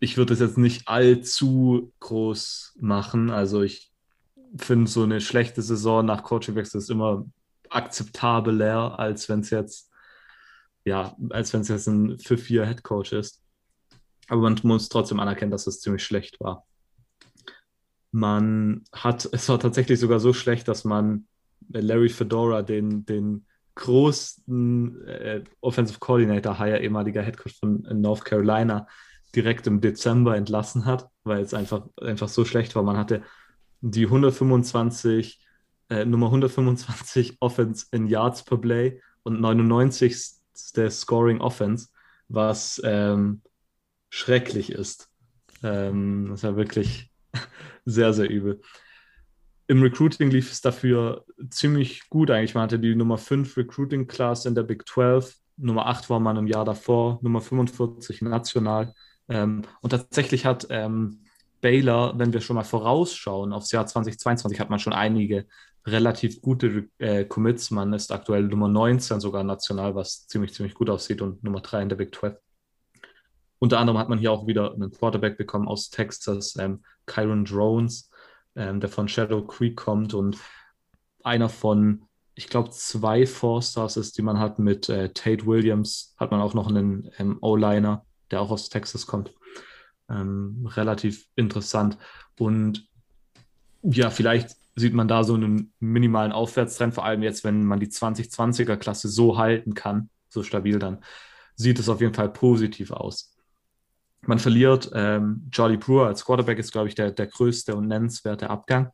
ich 0.00 0.16
würde 0.16 0.34
es 0.34 0.40
jetzt 0.40 0.58
nicht 0.58 0.88
allzu 0.88 1.92
groß 2.00 2.76
machen. 2.80 3.30
Also 3.30 3.62
ich 3.62 3.90
finde 4.56 4.90
so 4.90 5.02
eine 5.02 5.20
schlechte 5.20 5.62
Saison 5.62 6.04
nach 6.04 6.22
Coachingwechsel 6.22 6.78
ist 6.78 6.90
immer 6.90 7.26
akzeptabler, 7.68 8.98
als 8.98 9.28
wenn 9.28 9.40
es 9.40 9.50
jetzt, 9.50 9.90
ja, 10.84 11.16
als 11.30 11.52
wenn 11.52 11.60
es 11.60 11.68
jetzt 11.68 11.86
ein 11.86 12.18
für 12.18 12.36
vier 12.36 12.66
Headcoach 12.66 13.12
ist. 13.12 13.42
Aber 14.30 14.42
man 14.42 14.56
muss 14.62 14.88
trotzdem 14.88 15.18
anerkennen, 15.18 15.50
dass 15.50 15.66
es 15.66 15.80
ziemlich 15.80 16.04
schlecht 16.04 16.38
war. 16.38 16.64
Man 18.12 18.84
hat, 18.92 19.28
es 19.32 19.48
war 19.48 19.58
tatsächlich 19.58 19.98
sogar 19.98 20.20
so 20.20 20.32
schlecht, 20.32 20.68
dass 20.68 20.84
man 20.84 21.26
Larry 21.68 22.08
Fedora, 22.08 22.62
den, 22.62 23.04
den 23.04 23.44
großen 23.74 25.04
äh, 25.04 25.42
Offensive 25.60 25.98
Coordinator, 25.98 26.56
Hire, 26.58 26.80
ehemaliger 26.80 27.22
Headcoach 27.22 27.58
von 27.58 27.84
North 27.92 28.24
Carolina, 28.24 28.86
direkt 29.34 29.66
im 29.66 29.80
Dezember 29.80 30.36
entlassen 30.36 30.84
hat, 30.86 31.08
weil 31.24 31.42
es 31.42 31.52
einfach, 31.52 31.88
einfach 32.00 32.28
so 32.28 32.44
schlecht 32.44 32.76
war. 32.76 32.84
Man 32.84 32.96
hatte 32.96 33.24
die 33.80 34.04
125, 34.04 35.44
äh, 35.88 36.04
Nummer 36.04 36.26
125 36.26 37.36
Offense 37.40 37.86
in 37.90 38.06
Yards 38.06 38.44
per 38.44 38.58
Play 38.58 39.00
und 39.24 39.40
99. 39.40 40.36
der 40.76 40.90
Scoring 40.92 41.40
Offense, 41.40 41.88
was 42.28 42.80
ähm, 42.84 43.42
schrecklich 44.10 44.70
ist. 44.70 45.08
Ähm, 45.62 46.28
das 46.30 46.42
war 46.42 46.56
wirklich 46.56 47.10
sehr, 47.84 48.12
sehr 48.12 48.28
übel. 48.28 48.60
Im 49.66 49.82
Recruiting 49.82 50.30
lief 50.30 50.50
es 50.50 50.60
dafür 50.60 51.24
ziemlich 51.48 52.08
gut 52.08 52.30
eigentlich. 52.30 52.54
Man 52.54 52.64
hatte 52.64 52.80
die 52.80 52.96
Nummer 52.96 53.18
5 53.18 53.56
Recruiting 53.56 54.08
Class 54.08 54.44
in 54.44 54.54
der 54.54 54.64
Big 54.64 54.86
12, 54.88 55.36
Nummer 55.56 55.86
8 55.86 56.10
war 56.10 56.20
man 56.20 56.36
im 56.36 56.46
Jahr 56.46 56.64
davor, 56.64 57.20
Nummer 57.22 57.40
45 57.40 58.22
national. 58.22 58.94
Ähm, 59.28 59.62
und 59.80 59.90
tatsächlich 59.90 60.44
hat 60.44 60.66
ähm, 60.70 61.22
Baylor, 61.60 62.18
wenn 62.18 62.32
wir 62.32 62.40
schon 62.40 62.56
mal 62.56 62.64
vorausschauen 62.64 63.52
aufs 63.52 63.70
Jahr 63.70 63.86
2022, 63.86 64.58
hat 64.58 64.70
man 64.70 64.78
schon 64.78 64.92
einige 64.92 65.46
relativ 65.86 66.40
gute 66.40 66.88
äh, 66.98 67.24
Commits. 67.24 67.70
Man 67.70 67.92
ist 67.92 68.10
aktuell 68.10 68.44
Nummer 68.44 68.68
19 68.68 69.20
sogar 69.20 69.44
national, 69.44 69.94
was 69.94 70.26
ziemlich, 70.26 70.54
ziemlich 70.54 70.74
gut 70.74 70.90
aussieht 70.90 71.22
und 71.22 71.44
Nummer 71.44 71.60
3 71.60 71.82
in 71.82 71.88
der 71.88 71.96
Big 71.96 72.14
12. 72.14 72.36
Unter 73.60 73.78
anderem 73.78 73.98
hat 73.98 74.08
man 74.08 74.18
hier 74.18 74.32
auch 74.32 74.46
wieder 74.46 74.72
einen 74.72 74.90
Quarterback 74.90 75.36
bekommen 75.36 75.68
aus 75.68 75.90
Texas, 75.90 76.56
ähm, 76.58 76.82
Kyron 77.06 77.44
Drones, 77.44 78.10
ähm, 78.56 78.80
der 78.80 78.88
von 78.88 79.06
Shadow 79.06 79.46
Creek 79.46 79.76
kommt 79.76 80.14
und 80.14 80.38
einer 81.22 81.50
von, 81.50 82.02
ich 82.34 82.48
glaube, 82.48 82.70
zwei 82.70 83.26
Four-Stars 83.26 83.98
ist, 83.98 84.16
die 84.16 84.22
man 84.22 84.38
hat 84.38 84.58
mit 84.58 84.88
äh, 84.88 85.10
Tate 85.12 85.46
Williams, 85.46 86.14
hat 86.18 86.30
man 86.30 86.40
auch 86.40 86.54
noch 86.54 86.68
einen 86.68 87.10
ähm, 87.18 87.36
O-Liner, 87.42 88.06
der 88.30 88.40
auch 88.40 88.50
aus 88.50 88.70
Texas 88.70 89.06
kommt. 89.06 89.34
Ähm, 90.08 90.66
relativ 90.74 91.26
interessant. 91.36 91.98
Und 92.38 92.88
ja, 93.82 94.08
vielleicht 94.08 94.56
sieht 94.74 94.94
man 94.94 95.06
da 95.06 95.22
so 95.22 95.34
einen 95.34 95.74
minimalen 95.80 96.32
Aufwärtstrend, 96.32 96.94
vor 96.94 97.04
allem 97.04 97.22
jetzt, 97.22 97.44
wenn 97.44 97.64
man 97.64 97.78
die 97.78 97.88
2020er 97.88 98.76
Klasse 98.76 99.08
so 99.08 99.36
halten 99.36 99.74
kann, 99.74 100.08
so 100.30 100.42
stabil, 100.42 100.78
dann 100.78 101.04
sieht 101.56 101.78
es 101.78 101.90
auf 101.90 102.00
jeden 102.00 102.14
Fall 102.14 102.30
positiv 102.30 102.90
aus. 102.90 103.36
Man 104.22 104.38
verliert 104.38 104.90
ähm, 104.94 105.48
Charlie 105.50 105.78
Brewer 105.78 106.06
als 106.06 106.24
Quarterback, 106.24 106.58
ist, 106.58 106.72
glaube 106.72 106.88
ich, 106.88 106.94
der, 106.94 107.10
der 107.10 107.26
größte 107.26 107.74
und 107.74 107.88
nennenswerte 107.88 108.50
Abgang. 108.50 108.90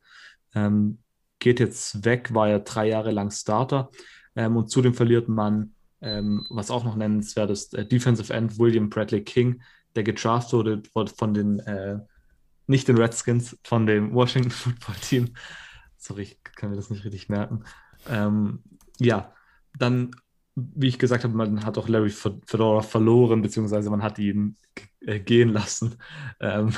Ähm, 0.54 0.98
geht 1.38 1.60
jetzt 1.60 2.04
weg, 2.04 2.32
war 2.32 2.48
ja 2.48 2.58
drei 2.60 2.88
Jahre 2.88 3.10
lang 3.10 3.30
Starter. 3.30 3.90
Ähm, 4.36 4.56
und 4.56 4.70
zudem 4.70 4.94
verliert 4.94 5.28
man, 5.28 5.74
ähm, 6.00 6.46
was 6.50 6.70
auch 6.70 6.84
noch 6.84 6.96
nennenswert 6.96 7.50
ist, 7.50 7.74
äh, 7.74 7.86
Defensive 7.86 8.32
End 8.32 8.58
William 8.58 8.88
Bradley 8.88 9.22
King, 9.24 9.62
der 9.94 10.04
gedraft 10.04 10.52
wurde 10.52 10.82
von 10.92 11.34
den, 11.34 11.58
äh, 11.60 11.98
nicht 12.66 12.88
den 12.88 12.98
Redskins, 12.98 13.58
von 13.64 13.86
dem 13.86 14.14
Washington 14.14 14.50
Football 14.52 14.96
Team. 15.00 15.34
Sorry, 15.96 16.22
ich 16.22 16.42
kann 16.54 16.70
mir 16.70 16.76
das 16.76 16.90
nicht 16.90 17.04
richtig 17.04 17.28
merken. 17.28 17.64
Ähm, 18.08 18.62
ja, 18.98 19.32
dann, 19.78 20.10
wie 20.56 20.88
ich 20.88 20.98
gesagt 20.98 21.22
habe, 21.24 21.36
man 21.36 21.64
hat 21.64 21.76
auch 21.76 21.88
Larry 21.88 22.10
Fedora 22.10 22.80
verloren, 22.80 23.42
beziehungsweise 23.42 23.90
man 23.90 24.02
hat 24.02 24.18
ihn 24.18 24.56
äh, 25.00 25.20
gehen 25.20 25.50
lassen. 25.50 25.96
Ähm, 26.40 26.72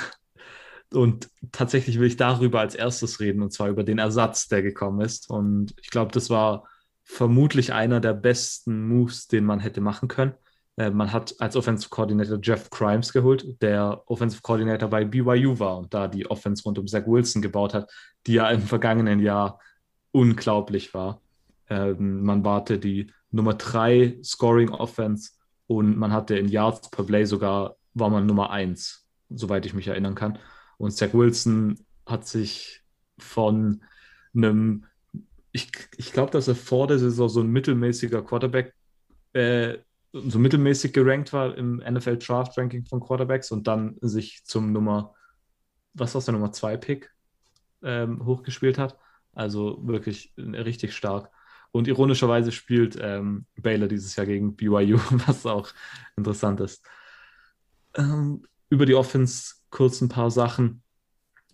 und 0.92 1.28
tatsächlich 1.52 1.98
will 1.98 2.06
ich 2.06 2.16
darüber 2.16 2.60
als 2.60 2.74
erstes 2.74 3.20
reden, 3.20 3.42
und 3.42 3.52
zwar 3.52 3.68
über 3.68 3.84
den 3.84 3.98
Ersatz, 3.98 4.48
der 4.48 4.62
gekommen 4.62 5.00
ist. 5.02 5.28
Und 5.28 5.74
ich 5.82 5.90
glaube, 5.90 6.12
das 6.12 6.30
war 6.30 6.66
vermutlich 7.02 7.72
einer 7.72 8.00
der 8.00 8.14
besten 8.14 8.86
Moves, 8.88 9.26
den 9.26 9.44
man 9.44 9.60
hätte 9.60 9.80
machen 9.80 10.08
können. 10.08 10.32
Äh, 10.76 10.90
man 10.90 11.12
hat 11.12 11.34
als 11.40 11.56
Offensive 11.56 11.90
Coordinator 11.90 12.38
Jeff 12.40 12.70
Grimes 12.70 13.12
geholt, 13.12 13.60
der 13.60 14.02
Offensive 14.06 14.42
Coordinator 14.42 14.88
bei 14.88 15.04
BYU 15.04 15.58
war 15.58 15.78
und 15.78 15.92
da 15.92 16.08
die 16.08 16.30
Offense 16.30 16.62
rund 16.64 16.78
um 16.78 16.86
Zach 16.86 17.06
Wilson 17.06 17.42
gebaut 17.42 17.74
hat, 17.74 17.90
die 18.26 18.34
ja 18.34 18.48
im 18.50 18.62
vergangenen 18.62 19.20
Jahr 19.20 19.60
unglaublich 20.12 20.94
war. 20.94 21.20
Ähm, 21.68 22.22
man 22.22 22.44
warte 22.44 22.78
die 22.78 23.12
Nummer 23.30 23.54
3 23.54 24.18
Scoring 24.22 24.70
Offense 24.70 25.32
und 25.66 25.98
man 25.98 26.12
hatte 26.12 26.36
in 26.36 26.48
Yards 26.48 26.90
per 26.90 27.04
Play 27.04 27.24
sogar, 27.24 27.76
war 27.94 28.10
man 28.10 28.26
Nummer 28.26 28.50
1, 28.50 29.06
soweit 29.30 29.66
ich 29.66 29.74
mich 29.74 29.88
erinnern 29.88 30.14
kann. 30.14 30.38
Und 30.78 30.92
Zach 30.92 31.12
Wilson 31.12 31.78
hat 32.06 32.26
sich 32.26 32.82
von 33.18 33.82
einem, 34.34 34.86
ich, 35.52 35.70
ich 35.96 36.12
glaube, 36.12 36.30
dass 36.30 36.48
er 36.48 36.54
vor 36.54 36.86
der 36.86 36.98
Saison 36.98 37.28
so 37.28 37.40
ein 37.40 37.50
mittelmäßiger 37.50 38.22
Quarterback 38.22 38.74
äh, 39.32 39.78
so 40.12 40.38
mittelmäßig 40.38 40.92
gerankt 40.92 41.32
war 41.32 41.56
im 41.56 41.76
NFL 41.76 42.16
Draft 42.16 42.56
Ranking 42.56 42.84
von 42.84 43.00
Quarterbacks 43.00 43.50
und 43.50 43.66
dann 43.66 43.96
sich 44.00 44.44
zum 44.44 44.72
Nummer, 44.72 45.14
was 45.94 46.14
war 46.14 46.22
der 46.22 46.32
Nummer 46.32 46.52
2 46.52 46.76
Pick 46.78 47.12
ähm, 47.82 48.24
hochgespielt 48.24 48.78
hat. 48.78 48.96
Also 49.32 49.86
wirklich 49.86 50.32
richtig 50.36 50.94
stark. 50.94 51.30
Und 51.70 51.86
ironischerweise 51.86 52.52
spielt 52.52 52.98
ähm, 53.00 53.46
Baylor 53.56 53.88
dieses 53.88 54.16
Jahr 54.16 54.26
gegen 54.26 54.56
BYU, 54.56 54.98
was 55.26 55.46
auch 55.46 55.68
interessant 56.16 56.60
ist. 56.60 56.84
Ähm, 57.94 58.44
über 58.70 58.86
die 58.86 58.94
Offense 58.94 59.54
kurz 59.70 60.00
ein 60.00 60.08
paar 60.08 60.30
Sachen. 60.30 60.82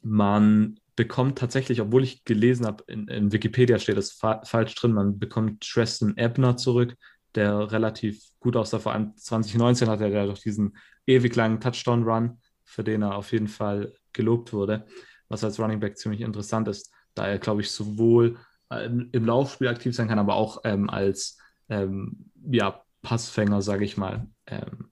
Man 0.02 0.78
bekommt 0.96 1.38
tatsächlich, 1.38 1.80
obwohl 1.80 2.04
ich 2.04 2.24
gelesen 2.24 2.66
habe, 2.66 2.84
in, 2.86 3.08
in 3.08 3.32
Wikipedia 3.32 3.78
steht 3.78 3.96
das 3.96 4.12
fa 4.12 4.42
falsch 4.44 4.74
drin, 4.74 4.92
man 4.92 5.18
bekommt 5.18 5.68
Tristan 5.68 6.16
Ebner 6.16 6.56
zurück, 6.56 6.96
der 7.34 7.72
relativ 7.72 8.22
gut 8.38 8.56
aussah. 8.56 8.78
Vor 8.78 8.92
allem 8.92 9.16
2019 9.16 9.88
hatte 9.88 10.08
er 10.08 10.26
durch 10.26 10.40
diesen 10.40 10.76
ewig 11.06 11.34
langen 11.34 11.60
Touchdown-Run, 11.60 12.38
für 12.64 12.84
den 12.84 13.02
er 13.02 13.16
auf 13.16 13.32
jeden 13.32 13.48
Fall 13.48 13.92
gelobt 14.12 14.52
wurde, 14.52 14.86
was 15.28 15.42
als 15.42 15.58
Running 15.58 15.80
Back 15.80 15.98
ziemlich 15.98 16.20
interessant 16.20 16.68
ist, 16.68 16.92
da 17.14 17.26
er, 17.26 17.38
glaube 17.38 17.62
ich, 17.62 17.70
sowohl 17.70 18.36
im 18.70 19.24
Laufspiel 19.24 19.68
aktiv 19.68 19.94
sein 19.94 20.08
kann, 20.08 20.18
aber 20.18 20.34
auch 20.34 20.62
ähm, 20.64 20.90
als 20.90 21.38
ähm, 21.68 22.30
ja, 22.50 22.82
Passfänger, 23.02 23.62
sage 23.62 23.84
ich 23.84 23.96
mal, 23.96 24.26
ähm, 24.46 24.90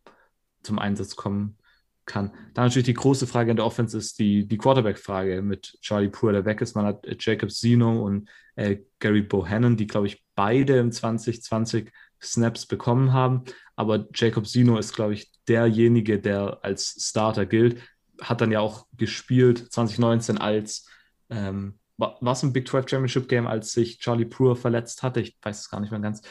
zum 0.63 0.79
Einsatz 0.79 1.17
kommen 1.17 1.57
kann. 2.05 2.33
Dann 2.55 2.67
natürlich 2.67 2.87
die 2.87 2.95
große 2.95 3.27
Frage 3.27 3.51
in 3.51 3.57
der 3.57 3.67
Offense 3.67 3.97
ist 3.97 4.19
die, 4.19 4.47
die 4.47 4.59
Quarterback-Frage 4.59 5.43
mit 5.43 5.79
Charlie 5.81 6.09
Poor, 6.09 6.33
der 6.33 6.45
weg 6.45 6.61
ist. 6.61 6.75
Man 6.75 6.87
hat 6.87 7.07
Jacob 7.21 7.51
Zeno 7.51 8.05
und 8.05 8.29
äh, 8.57 8.79
Gary 8.99 9.23
Bohannon, 9.23 9.77
die, 9.77 9.87
glaube 9.87 10.07
ich, 10.07 10.23
beide 10.35 10.79
im 10.79 10.93
2020 10.93 11.91
Snaps 12.21 12.67
bekommen 12.67 13.13
haben. 13.13 13.45
Aber 13.77 14.07
Jacob 14.15 14.47
Sino 14.47 14.79
ist, 14.79 14.95
glaube 14.95 15.15
ich, 15.15 15.33
derjenige, 15.49 16.21
der 16.21 16.59
als 16.63 16.97
Starter 17.09 17.47
gilt. 17.47 17.81
Hat 18.21 18.41
dann 18.41 18.53
ja 18.53 18.61
auch 18.61 18.87
gespielt 18.97 19.73
2019 19.73 20.39
als, 20.39 20.87
ähm, 21.31 21.79
war 22.21 22.33
es 22.33 22.43
ein 22.43 22.53
Big 22.53 22.69
12 22.69 22.89
Championship 22.89 23.29
Game, 23.29 23.47
als 23.47 23.73
sich 23.73 23.99
Charlie 23.99 24.25
Brewer 24.25 24.57
verletzt 24.57 25.03
hatte? 25.03 25.21
Ich 25.21 25.37
weiß 25.43 25.61
es 25.61 25.71
gar 25.71 25.81
nicht 25.81 25.91
mehr 25.91 26.01
ganz. 26.01 26.23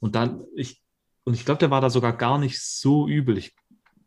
Und 0.00 0.14
dann, 0.14 0.44
ich, 0.54 0.82
und 1.24 1.34
ich 1.34 1.44
glaube, 1.44 1.58
der 1.58 1.70
war 1.70 1.80
da 1.80 1.90
sogar 1.90 2.12
gar 2.12 2.38
nicht 2.38 2.60
so 2.60 3.08
übel. 3.08 3.38
Ich, 3.38 3.54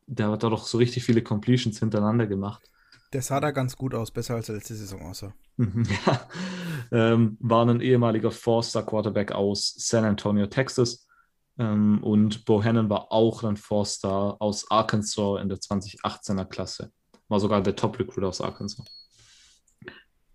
der 0.07 0.30
hat 0.30 0.43
da 0.43 0.49
doch 0.49 0.65
so 0.65 0.78
richtig 0.78 1.03
viele 1.03 1.22
Completions 1.22 1.80
hintereinander 1.80 2.28
gemacht. 2.28 2.63
Der 3.11 3.22
sah 3.22 3.39
da 3.39 3.51
ganz 3.51 3.76
gut 3.76 3.95
aus, 3.95 4.11
besser 4.11 4.36
als 4.36 4.47
der 4.47 4.55
letzte 4.55 4.76
Saison 4.76 5.01
aussah. 5.01 5.34
ja, 5.57 6.28
ähm, 6.91 7.38
war 7.39 7.65
ein 7.65 7.82
ehemaliger 7.82 8.32
Four-Star-Quarterback 8.32 9.32
aus 9.32 9.74
San 9.78 10.05
Antonio, 10.05 10.45
Texas 10.45 11.07
ähm, 11.59 12.01
und 12.01 12.45
Bohannon 12.45 12.89
war 12.89 13.11
auch 13.11 13.43
ein 13.43 13.57
Four-Star 13.57 14.38
aus 14.39 14.72
Arkansas 14.72 15.41
in 15.41 15.49
der 15.49 15.57
2018er 15.59 16.45
Klasse. 16.45 16.91
War 17.28 17.39
sogar 17.39 17.61
der 17.61 17.76
Top-Recruiter 17.76 18.28
aus 18.28 18.41
Arkansas. 18.41 18.86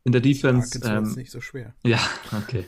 In 0.05 0.13
der 0.13 0.21
Defense. 0.21 0.79
Arkansas 0.83 1.13
ähm, 1.13 1.19
nicht 1.19 1.31
so 1.31 1.41
schwer. 1.41 1.75
Ja, 1.83 1.99
okay. 2.33 2.67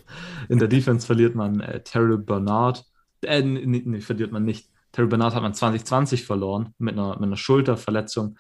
In 0.49 0.59
der 0.59 0.69
Defense 0.69 1.07
verliert 1.07 1.35
man 1.35 1.61
äh, 1.61 1.83
Terry 1.83 2.17
Bernard. 2.17 2.85
Äh, 3.23 3.43
nee, 3.43 3.83
nee, 3.85 4.01
verliert 4.01 4.33
man 4.33 4.45
nicht. 4.45 4.71
Terry 4.93 5.09
Bernard 5.09 5.35
hat 5.35 5.43
man 5.43 5.53
2020 5.53 6.25
verloren 6.25 6.75
mit 6.79 6.95
einer, 6.95 7.15
mit 7.15 7.25
einer 7.25 7.37
Schulterverletzung. 7.37 8.39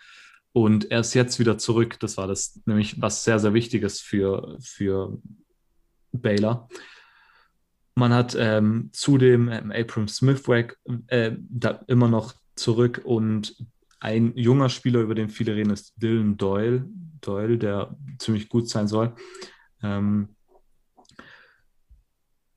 Und 0.52 0.90
er 0.90 1.00
ist 1.00 1.12
jetzt 1.12 1.38
wieder 1.38 1.58
zurück. 1.58 2.00
Das 2.00 2.16
war 2.16 2.26
das 2.26 2.60
nämlich 2.64 3.00
was 3.00 3.24
sehr, 3.24 3.38
sehr 3.38 3.52
Wichtiges 3.52 4.00
für, 4.00 4.56
für 4.60 5.18
Baylor. 6.12 6.68
Man 7.94 8.14
hat 8.14 8.34
ähm, 8.38 8.88
zudem 8.92 9.48
ähm, 9.48 9.70
Abram 9.70 10.08
Smithwack 10.08 10.78
äh, 11.08 11.32
da 11.38 11.82
immer 11.86 12.08
noch 12.08 12.34
zurück 12.54 13.02
und 13.04 13.56
ein 14.00 14.36
junger 14.36 14.68
Spieler, 14.68 15.00
über 15.00 15.14
den 15.14 15.28
viele 15.28 15.54
reden, 15.54 15.70
ist 15.70 15.94
Dylan 15.96 16.36
Doyle, 16.36 16.84
Doyle 17.20 17.58
der 17.58 17.96
ziemlich 18.18 18.48
gut 18.48 18.68
sein 18.68 18.88
soll. 18.88 19.14
Ähm, 19.82 20.36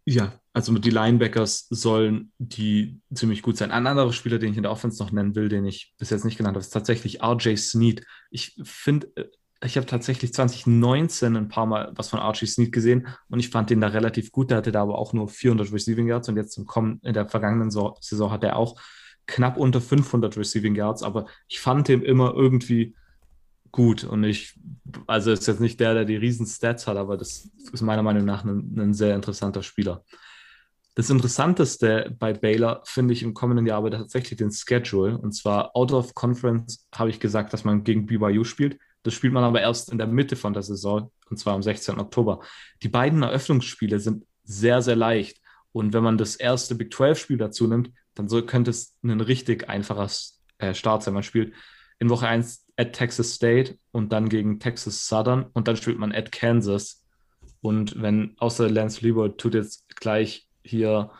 ja, 0.05 0.33
also 0.53 0.73
die 0.73 0.89
Linebackers 0.89 1.67
sollen 1.69 2.31
die 2.39 2.99
ziemlich 3.13 3.41
gut 3.41 3.57
sein. 3.57 3.71
Ein 3.71 3.87
anderer 3.87 4.11
Spieler, 4.11 4.39
den 4.39 4.51
ich 4.51 4.57
in 4.57 4.63
der 4.63 4.71
Offense 4.71 5.01
noch 5.01 5.11
nennen 5.11 5.35
will, 5.35 5.49
den 5.49 5.65
ich 5.65 5.93
bis 5.97 6.09
jetzt 6.09 6.25
nicht 6.25 6.37
genannt 6.37 6.55
habe, 6.55 6.63
ist 6.63 6.71
tatsächlich 6.71 7.23
RJ 7.23 7.55
Sneed. 7.55 8.05
Ich 8.31 8.59
finde, 8.63 9.07
äh, 9.15 9.25
ich 9.63 9.77
habe 9.77 9.85
tatsächlich 9.85 10.33
2019 10.33 11.35
ein 11.35 11.47
paar 11.49 11.65
Mal 11.65 11.91
was 11.95 12.09
von 12.09 12.19
Archie 12.19 12.47
Snead 12.47 12.71
gesehen 12.71 13.07
und 13.29 13.39
ich 13.39 13.49
fand 13.49 13.69
den 13.69 13.81
da 13.81 13.87
relativ 13.87 14.31
gut. 14.31 14.51
Der 14.51 14.57
hatte 14.57 14.71
da 14.71 14.81
aber 14.81 14.97
auch 14.97 15.13
nur 15.13 15.27
400 15.27 15.71
Receiving 15.71 16.07
Yards 16.07 16.29
und 16.29 16.37
jetzt 16.37 16.57
im 16.57 16.99
in 17.03 17.13
der 17.13 17.27
vergangenen 17.27 17.69
Saison 17.69 18.31
hat 18.31 18.43
er 18.43 18.55
auch 18.55 18.79
knapp 19.29 19.57
unter 19.57 19.79
500 19.79 20.35
Receiving 20.37 20.75
Yards, 20.75 21.03
aber 21.03 21.27
ich 21.47 21.59
fand 21.59 21.87
den 21.87 22.01
immer 22.01 22.33
irgendwie 22.35 22.95
gut 23.71 24.03
und 24.03 24.23
ich, 24.23 24.59
also 25.07 25.31
ist 25.31 25.47
jetzt 25.47 25.61
nicht 25.61 25.79
der, 25.79 25.93
der 25.93 26.05
die 26.05 26.15
riesen 26.15 26.45
Stats 26.45 26.87
hat, 26.87 26.97
aber 26.97 27.17
das 27.17 27.49
ist 27.71 27.81
meiner 27.81 28.03
Meinung 28.03 28.25
nach 28.25 28.43
ein, 28.43 28.75
ein 28.77 28.93
sehr 28.93 29.15
interessanter 29.15 29.63
Spieler. 29.63 30.03
Das 30.95 31.09
Interessanteste 31.09 32.13
bei 32.17 32.33
Baylor 32.33 32.81
finde 32.83 33.13
ich 33.13 33.23
im 33.23 33.33
kommenden 33.33 33.65
Jahr 33.67 33.77
aber 33.77 33.91
tatsächlich 33.91 34.37
den 34.37 34.51
Schedule. 34.51 35.17
Und 35.17 35.31
zwar 35.31 35.73
out 35.73 35.93
of 35.93 36.13
conference 36.13 36.85
habe 36.93 37.09
ich 37.09 37.21
gesagt, 37.21 37.53
dass 37.53 37.63
man 37.63 37.85
gegen 37.85 38.05
BYU 38.05 38.43
spielt. 38.43 38.77
Das 39.03 39.13
spielt 39.13 39.31
man 39.31 39.45
aber 39.45 39.61
erst 39.61 39.91
in 39.91 39.97
der 39.97 40.07
Mitte 40.07 40.35
von 40.35 40.51
der 40.51 40.63
Saison, 40.63 41.09
und 41.29 41.37
zwar 41.37 41.53
am 41.53 41.63
16. 41.63 41.99
Oktober. 41.99 42.41
Die 42.83 42.89
beiden 42.89 43.23
Eröffnungsspiele 43.23 43.99
sind 43.99 44.25
sehr, 44.43 44.81
sehr 44.81 44.97
leicht. 44.97 45.39
Und 45.71 45.93
wenn 45.93 46.03
man 46.03 46.17
das 46.17 46.35
erste 46.35 46.75
Big 46.75 46.91
12-Spiel 46.91 47.37
dazu 47.37 47.67
nimmt, 47.67 47.91
dann 48.19 48.27
so 48.27 48.41
könnte 48.41 48.69
es 48.69 48.97
ein 49.01 49.21
richtig 49.21 49.69
einfacher 49.69 50.09
äh, 50.57 50.73
Start 50.73 51.03
sein. 51.03 51.13
Man 51.13 51.23
spielt 51.23 51.53
in 51.99 52.09
Woche 52.09 52.27
1 52.27 52.65
at 52.75 52.91
Texas 52.91 53.33
State 53.33 53.77
und 53.93 54.11
dann 54.11 54.27
gegen 54.27 54.59
Texas 54.59 55.07
Southern 55.07 55.45
und 55.53 55.69
dann 55.69 55.77
spielt 55.77 55.97
man 55.97 56.11
at 56.11 56.29
Kansas. 56.33 57.01
Und 57.61 58.01
wenn 58.01 58.35
außer 58.37 58.69
Lance 58.69 58.99
Lieber 59.05 59.37
tut 59.37 59.53
jetzt 59.53 59.95
gleich 59.95 60.49
hier 60.65 61.11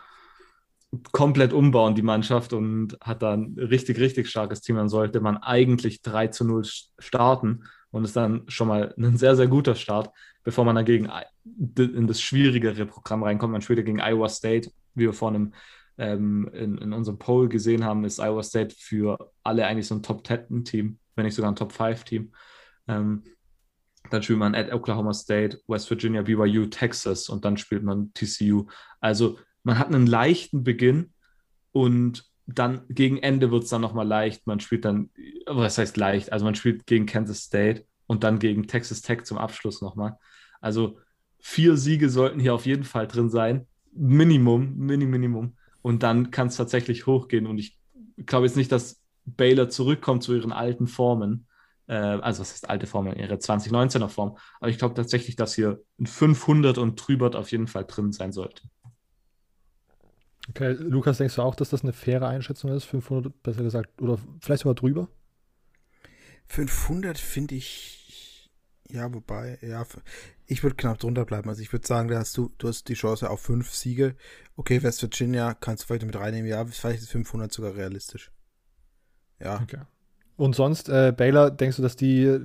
komplett 1.12 1.54
umbauen, 1.54 1.94
die 1.94 2.02
Mannschaft, 2.02 2.52
und 2.52 2.98
hat 3.00 3.22
dann 3.22 3.56
richtig, 3.56 3.98
richtig 3.98 4.28
starkes 4.28 4.60
Team, 4.60 4.76
dann 4.76 4.90
sollte 4.90 5.20
man 5.20 5.38
eigentlich 5.38 6.02
3 6.02 6.26
zu 6.28 6.44
0 6.44 6.64
starten 6.98 7.64
und 7.92 8.04
ist 8.04 8.16
dann 8.16 8.42
schon 8.48 8.68
mal 8.68 8.94
ein 8.98 9.16
sehr, 9.16 9.36
sehr 9.36 9.46
guter 9.46 9.74
Start, 9.74 10.10
bevor 10.44 10.66
man 10.66 10.76
dagegen 10.76 11.08
in 11.78 12.06
das 12.06 12.20
schwierigere 12.20 12.84
Programm 12.84 13.22
reinkommt. 13.22 13.52
Man 13.52 13.62
spielt 13.62 13.86
gegen 13.86 14.00
Iowa 14.00 14.28
State, 14.28 14.70
wie 14.94 15.04
wir 15.04 15.14
vor 15.14 15.30
einem 15.30 15.54
ähm, 16.00 16.50
in, 16.54 16.78
in 16.78 16.92
unserem 16.94 17.18
Poll 17.18 17.50
gesehen 17.50 17.84
haben, 17.84 18.04
ist 18.04 18.20
Iowa 18.20 18.42
State 18.42 18.74
für 18.78 19.30
alle 19.44 19.66
eigentlich 19.66 19.86
so 19.86 19.94
ein 19.94 20.02
Top-10-Team, 20.02 20.98
wenn 21.14 21.24
nicht 21.26 21.34
sogar 21.34 21.52
ein 21.52 21.56
Top-5-Team. 21.56 22.32
Ähm, 22.88 23.22
dann 24.08 24.22
spielt 24.22 24.38
man 24.38 24.54
at 24.54 24.72
Oklahoma 24.72 25.12
State, 25.12 25.60
West 25.68 25.90
Virginia, 25.90 26.22
BYU, 26.22 26.66
Texas 26.66 27.28
und 27.28 27.44
dann 27.44 27.58
spielt 27.58 27.82
man 27.82 28.14
TCU. 28.14 28.66
Also 29.00 29.38
man 29.62 29.78
hat 29.78 29.88
einen 29.88 30.06
leichten 30.06 30.64
Beginn 30.64 31.12
und 31.70 32.24
dann 32.46 32.80
gegen 32.88 33.18
Ende 33.18 33.50
wird 33.50 33.64
es 33.64 33.68
dann 33.68 33.82
nochmal 33.82 34.08
leicht. 34.08 34.46
Man 34.46 34.58
spielt 34.58 34.86
dann, 34.86 35.10
was 35.46 35.76
heißt 35.76 35.98
leicht? 35.98 36.32
Also 36.32 36.46
man 36.46 36.54
spielt 36.54 36.86
gegen 36.86 37.04
Kansas 37.04 37.42
State 37.42 37.84
und 38.06 38.24
dann 38.24 38.38
gegen 38.38 38.66
Texas 38.66 39.02
Tech 39.02 39.24
zum 39.24 39.36
Abschluss 39.36 39.82
nochmal. 39.82 40.18
Also 40.62 40.98
vier 41.38 41.76
Siege 41.76 42.08
sollten 42.08 42.40
hier 42.40 42.54
auf 42.54 42.64
jeden 42.64 42.84
Fall 42.84 43.06
drin 43.06 43.28
sein. 43.28 43.66
Minimum, 43.92 44.76
Mini, 44.78 45.04
Minimum. 45.04 45.56
Und 45.82 46.02
dann 46.02 46.30
kann 46.30 46.48
es 46.48 46.56
tatsächlich 46.56 47.06
hochgehen. 47.06 47.46
Und 47.46 47.58
ich 47.58 47.78
glaube 48.26 48.46
jetzt 48.46 48.56
nicht, 48.56 48.72
dass 48.72 49.00
Baylor 49.24 49.68
zurückkommt 49.68 50.22
zu 50.22 50.34
ihren 50.34 50.52
alten 50.52 50.86
Formen. 50.86 51.46
Äh, 51.86 51.94
also, 51.94 52.40
was 52.40 52.52
heißt 52.52 52.68
alte 52.68 52.86
Formen? 52.86 53.16
Ihre 53.16 53.34
2019er 53.34 54.08
Form. 54.08 54.36
Aber 54.60 54.70
ich 54.70 54.78
glaube 54.78 54.94
tatsächlich, 54.94 55.36
dass 55.36 55.54
hier 55.54 55.82
ein 55.98 56.06
500 56.06 56.78
und 56.78 56.96
drüber 56.96 57.36
auf 57.38 57.50
jeden 57.50 57.66
Fall 57.66 57.84
drin 57.84 58.12
sein 58.12 58.32
sollte. 58.32 58.62
Okay, 60.48 60.72
Lukas, 60.72 61.18
denkst 61.18 61.36
du 61.36 61.42
auch, 61.42 61.54
dass 61.54 61.70
das 61.70 61.82
eine 61.82 61.92
faire 61.92 62.26
Einschätzung 62.26 62.72
ist? 62.72 62.84
500, 62.84 63.42
besser 63.42 63.62
gesagt, 63.62 64.02
oder 64.02 64.18
vielleicht 64.40 64.62
sogar 64.62 64.74
drüber? 64.74 65.08
500 66.46 67.16
finde 67.18 67.54
ich, 67.54 67.99
ja, 68.92 69.12
wobei, 69.12 69.58
ja, 69.62 69.84
ich 70.46 70.62
würde 70.62 70.76
knapp 70.76 70.98
drunter 70.98 71.24
bleiben. 71.24 71.48
Also 71.48 71.62
ich 71.62 71.72
würde 71.72 71.86
sagen, 71.86 72.08
da 72.08 72.18
hast 72.18 72.36
du, 72.36 72.50
du 72.58 72.68
hast 72.68 72.88
die 72.88 72.94
Chance 72.94 73.30
auf 73.30 73.40
fünf 73.40 73.72
Siege. 73.72 74.16
Okay, 74.56 74.82
West 74.82 75.02
Virginia 75.02 75.54
kannst 75.54 75.82
du 75.82 75.86
vielleicht 75.86 76.06
mit 76.06 76.16
reinnehmen. 76.16 76.48
Ja, 76.48 76.64
vielleicht 76.66 77.02
ist 77.02 77.10
500 77.10 77.52
sogar 77.52 77.76
realistisch. 77.76 78.30
Ja. 79.38 79.60
Okay. 79.62 79.80
Und 80.36 80.54
sonst, 80.54 80.88
äh, 80.88 81.12
Baylor, 81.16 81.50
denkst 81.50 81.76
du, 81.76 81.82
dass 81.82 81.96
die 81.96 82.40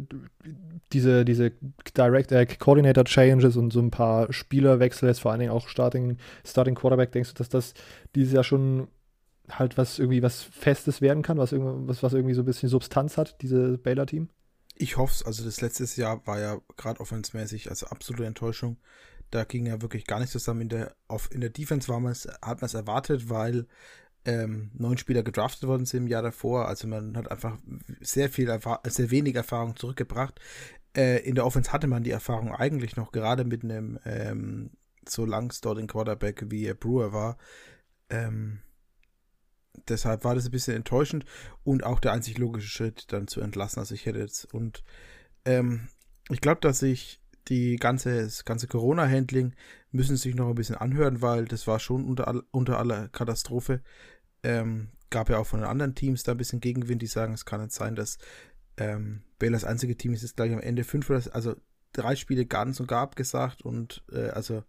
diese, 0.91 1.25
diese 1.25 1.51
Direct 1.97 2.31
äh, 2.31 2.45
Coordinator 2.45 3.05
Changes 3.05 3.57
und 3.57 3.71
so 3.71 3.79
ein 3.79 3.91
paar 3.91 4.31
Spielerwechsel, 4.31 5.09
jetzt 5.09 5.19
vor 5.19 5.31
allen 5.31 5.39
Dingen 5.39 5.51
auch 5.51 5.67
Starting, 5.67 6.17
Starting 6.45 6.75
Quarterback, 6.75 7.11
denkst 7.11 7.33
du, 7.33 7.35
dass 7.35 7.49
das 7.49 7.73
dieses 8.13 8.33
Jahr 8.33 8.43
schon 8.43 8.87
halt 9.49 9.77
was 9.77 9.99
irgendwie 9.99 10.23
was 10.23 10.41
Festes 10.41 11.01
werden 11.01 11.23
kann, 11.23 11.37
was, 11.37 11.53
was, 11.53 12.03
was 12.03 12.13
irgendwie 12.13 12.33
so 12.33 12.41
ein 12.41 12.45
bisschen 12.45 12.69
Substanz 12.69 13.17
hat, 13.17 13.41
diese 13.41 13.77
Baylor-Team? 13.77 14.29
Ich 14.75 14.97
hoffe 14.97 15.13
es. 15.13 15.23
Also 15.23 15.43
das 15.43 15.61
letzte 15.61 15.85
Jahr 15.99 16.25
war 16.27 16.39
ja 16.39 16.59
gerade 16.77 16.99
offensmäßig 16.99 17.69
also 17.69 17.87
absolute 17.87 18.25
Enttäuschung. 18.25 18.77
Da 19.31 19.43
ging 19.43 19.65
ja 19.65 19.81
wirklich 19.81 20.05
gar 20.05 20.19
nichts 20.19 20.33
zusammen. 20.33 20.61
In 20.61 20.69
der, 20.69 20.95
auf, 21.07 21.31
in 21.31 21.41
der 21.41 21.49
Defense 21.49 21.87
war 21.87 21.95
hat 21.95 22.61
man 22.61 22.65
es 22.65 22.73
erwartet, 22.73 23.29
weil 23.29 23.67
ähm, 24.25 24.71
neun 24.73 24.97
Spieler 24.97 25.23
gedraftet 25.23 25.67
worden 25.67 25.85
sind 25.85 26.03
im 26.03 26.07
Jahr 26.07 26.23
davor. 26.23 26.67
Also 26.67 26.87
man 26.87 27.15
hat 27.15 27.31
einfach 27.31 27.57
sehr 28.01 28.29
viel, 28.29 28.47
sehr 28.87 29.11
wenig 29.11 29.35
Erfahrung 29.35 29.75
zurückgebracht. 29.75 30.39
Äh, 30.95 31.19
in 31.27 31.35
der 31.35 31.45
Offense 31.45 31.71
hatte 31.71 31.87
man 31.87 32.03
die 32.03 32.11
Erfahrung 32.11 32.53
eigentlich 32.53 32.95
noch, 32.95 33.11
gerade 33.11 33.45
mit 33.45 33.63
einem 33.63 33.99
ähm, 34.05 34.71
so 35.07 35.25
lang 35.25 35.51
Quarterback 35.87 36.45
wie 36.49 36.73
Brewer 36.73 37.13
war. 37.13 37.37
Ähm, 38.09 38.59
deshalb 39.87 40.23
war 40.23 40.35
das 40.35 40.45
ein 40.45 40.51
bisschen 40.51 40.75
enttäuschend 40.75 41.25
und 41.63 41.83
auch 41.83 41.99
der 41.99 42.13
einzig 42.13 42.37
logische 42.37 42.69
Schritt, 42.69 43.11
dann 43.11 43.27
zu 43.27 43.41
entlassen. 43.41 43.79
Also 43.79 43.95
ich 43.95 44.05
hätte 44.05 44.19
jetzt 44.19 44.53
und 44.53 44.83
ähm, 45.45 45.87
ich 46.29 46.41
glaube, 46.41 46.61
dass 46.61 46.79
sich 46.79 47.21
die 47.47 47.75
ganze, 47.75 48.23
das 48.23 48.45
ganze 48.45 48.67
Corona-Handling 48.67 49.53
müssen 49.91 50.17
sich 50.17 50.35
noch 50.35 50.49
ein 50.49 50.55
bisschen 50.55 50.75
anhören, 50.75 51.21
weil 51.21 51.45
das 51.45 51.67
war 51.67 51.79
schon 51.79 52.05
unter, 52.05 52.43
unter 52.51 52.79
aller 52.79 53.07
Katastrophe. 53.09 53.81
Ähm, 54.43 54.89
gab 55.11 55.29
ja 55.29 55.37
auch 55.37 55.45
von 55.45 55.59
den 55.59 55.69
anderen 55.69 55.95
Teams 55.95 56.23
da 56.23 56.31
ein 56.31 56.37
bisschen 56.37 56.59
Gegenwind, 56.59 57.01
die 57.01 57.07
sagen, 57.07 57.33
es 57.33 57.45
kann 57.45 57.61
nicht 57.61 57.71
sein, 57.71 57.95
dass 57.95 58.17
ähm, 58.77 59.21
Baylor 59.39 59.53
das 59.53 59.63
einzige 59.63 59.95
Team 59.95 60.13
ist, 60.13 60.23
das 60.23 60.35
gleich 60.35 60.51
am 60.51 60.59
Ende 60.59 60.83
fünf 60.83 61.09
oder 61.09 61.21
also 61.33 61.55
drei 61.93 62.15
Spiele 62.15 62.45
ganz 62.45 62.79
und 62.79 62.87
gar 62.87 63.01
abgesagt 63.01 63.61
und 63.61 64.03
äh, 64.11 64.29
also 64.29 64.63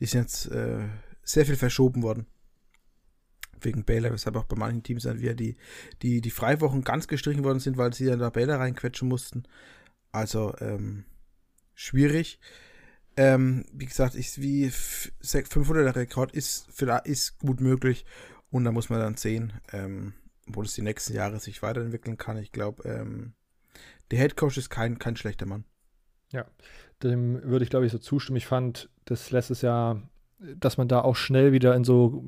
die 0.00 0.06
sind 0.06 0.22
jetzt 0.22 0.50
äh, 0.50 0.88
sehr 1.22 1.46
viel 1.46 1.56
verschoben 1.56 2.02
worden 2.02 2.26
wegen 3.64 3.84
Baylor, 3.84 4.12
weshalb 4.12 4.36
auch 4.36 4.44
bei 4.44 4.56
manchen 4.56 4.82
Teams 4.82 5.04
dann 5.04 5.20
wieder 5.20 5.34
die, 5.34 5.56
die, 6.02 6.20
die 6.20 6.30
Freiwochen 6.30 6.82
ganz 6.82 7.08
gestrichen 7.08 7.44
worden 7.44 7.60
sind, 7.60 7.76
weil 7.76 7.92
sie 7.92 8.06
dann 8.06 8.18
da 8.18 8.30
Baylor 8.30 8.58
reinquetschen 8.58 9.08
mussten. 9.08 9.44
Also, 10.12 10.54
ähm, 10.60 11.04
schwierig. 11.74 12.40
Ähm, 13.16 13.64
wie 13.72 13.86
gesagt, 13.86 14.14
ist 14.14 14.40
wie 14.40 14.66
500er 14.68 15.96
Rekord 15.96 16.32
ist, 16.32 16.68
ist 17.04 17.38
gut 17.38 17.60
möglich 17.60 18.04
und 18.50 18.64
da 18.64 18.72
muss 18.72 18.88
man 18.88 19.00
dann 19.00 19.16
sehen, 19.16 19.52
ähm, 19.72 20.14
wo 20.46 20.62
es 20.62 20.74
die 20.74 20.82
nächsten 20.82 21.14
Jahre 21.14 21.40
sich 21.40 21.62
weiterentwickeln 21.62 22.16
kann. 22.16 22.36
Ich 22.38 22.52
glaube, 22.52 22.88
ähm, 22.88 23.34
der 24.10 24.18
Head 24.18 24.36
Coach 24.36 24.58
ist 24.58 24.70
kein, 24.70 24.98
kein 24.98 25.16
schlechter 25.16 25.46
Mann. 25.46 25.64
Ja, 26.32 26.46
dem 27.02 27.42
würde 27.42 27.64
ich 27.64 27.70
glaube 27.70 27.86
ich 27.86 27.92
so 27.92 27.98
zustimmen. 27.98 28.36
Ich 28.36 28.46
fand 28.46 28.88
das 29.04 29.30
letztes 29.30 29.62
Jahr 29.62 30.08
dass 30.58 30.78
man 30.78 30.88
da 30.88 31.02
auch 31.02 31.16
schnell 31.16 31.52
wieder 31.52 31.74
in 31.74 31.84
so 31.84 32.24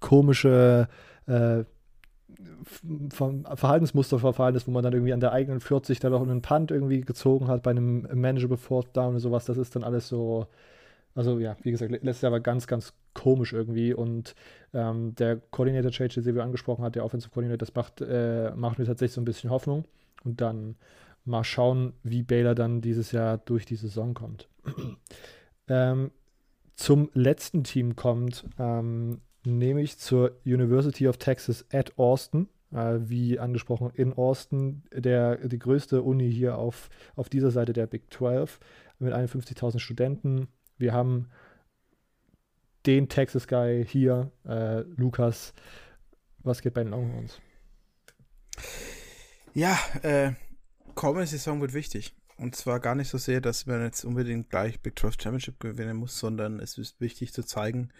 komische 0.00 0.88
äh, 1.26 1.64
Verhaltensmuster 3.10 4.18
verfallen 4.18 4.54
ist, 4.54 4.66
wo 4.66 4.70
man 4.70 4.82
dann 4.82 4.92
irgendwie 4.92 5.12
an 5.12 5.20
der 5.20 5.32
eigenen 5.32 5.60
40 5.60 6.00
dann 6.00 6.14
auch 6.14 6.22
einen 6.22 6.42
Punt 6.42 6.70
irgendwie 6.70 7.00
gezogen 7.00 7.48
hat 7.48 7.62
bei 7.62 7.70
einem 7.70 8.06
Manageable 8.12 8.56
Fourth 8.56 8.96
Down 8.96 9.14
und 9.14 9.20
sowas. 9.20 9.44
Das 9.44 9.56
ist 9.56 9.74
dann 9.76 9.84
alles 9.84 10.08
so, 10.08 10.46
also 11.14 11.38
ja, 11.38 11.56
wie 11.62 11.70
gesagt, 11.70 11.90
letztes 11.90 12.22
Jahr 12.22 12.32
war 12.32 12.40
ganz, 12.40 12.66
ganz 12.66 12.94
komisch 13.14 13.52
irgendwie 13.52 13.94
und 13.94 14.34
ähm, 14.72 15.14
der 15.16 15.36
Coordinator 15.36 15.90
Change, 15.90 16.14
den 16.14 16.22
Silvio 16.22 16.42
angesprochen 16.42 16.84
hat, 16.84 16.94
der 16.94 17.04
Offensive 17.04 17.30
Coordinator, 17.30 17.58
das 17.58 17.74
macht, 17.74 18.00
äh, 18.00 18.52
macht 18.54 18.78
mir 18.78 18.86
tatsächlich 18.86 19.14
so 19.14 19.20
ein 19.20 19.26
bisschen 19.26 19.50
Hoffnung 19.50 19.84
und 20.24 20.40
dann 20.40 20.76
mal 21.24 21.44
schauen, 21.44 21.92
wie 22.02 22.22
Baylor 22.22 22.54
dann 22.54 22.80
dieses 22.80 23.12
Jahr 23.12 23.38
durch 23.38 23.66
die 23.66 23.76
Saison 23.76 24.14
kommt. 24.14 24.48
ähm, 25.68 26.10
zum 26.82 27.10
letzten 27.14 27.62
Team 27.62 27.94
kommt, 27.94 28.44
ähm, 28.58 29.20
nämlich 29.44 29.98
zur 29.98 30.32
University 30.44 31.06
of 31.06 31.16
Texas 31.16 31.64
at 31.72 31.96
Austin. 31.96 32.48
Äh, 32.72 33.00
wie 33.08 33.38
angesprochen, 33.38 33.90
in 33.94 34.14
Austin, 34.14 34.82
der, 34.92 35.36
die 35.46 35.58
größte 35.58 36.02
Uni 36.02 36.32
hier 36.32 36.56
auf, 36.56 36.88
auf 37.16 37.28
dieser 37.28 37.50
Seite 37.50 37.72
der 37.72 37.86
Big 37.86 38.12
12 38.12 38.58
mit 38.98 39.12
51.000 39.12 39.78
Studenten. 39.78 40.48
Wir 40.78 40.92
haben 40.92 41.28
den 42.86 43.08
Texas 43.08 43.46
Guy 43.46 43.84
hier, 43.86 44.32
äh, 44.44 44.80
Lukas. 44.96 45.52
Was 46.38 46.62
geht 46.62 46.74
bei 46.74 46.82
den 46.82 46.90
Longhorns? 46.90 47.40
Ja, 49.54 49.78
äh, 50.02 50.32
kommende 50.94 51.26
Saison 51.26 51.60
wird 51.60 51.74
wichtig. 51.74 52.14
Und 52.42 52.56
zwar 52.56 52.80
gar 52.80 52.96
nicht 52.96 53.08
so 53.08 53.18
sehr, 53.18 53.40
dass 53.40 53.66
man 53.66 53.82
jetzt 53.82 54.04
unbedingt 54.04 54.50
gleich 54.50 54.80
Big 54.80 54.98
12 54.98 55.14
Championship 55.22 55.60
gewinnen 55.60 55.96
muss, 55.96 56.18
sondern 56.18 56.58
es 56.58 56.76
ist 56.76 57.00
wichtig 57.00 57.32
zu 57.32 57.44
zeigen, 57.44 57.92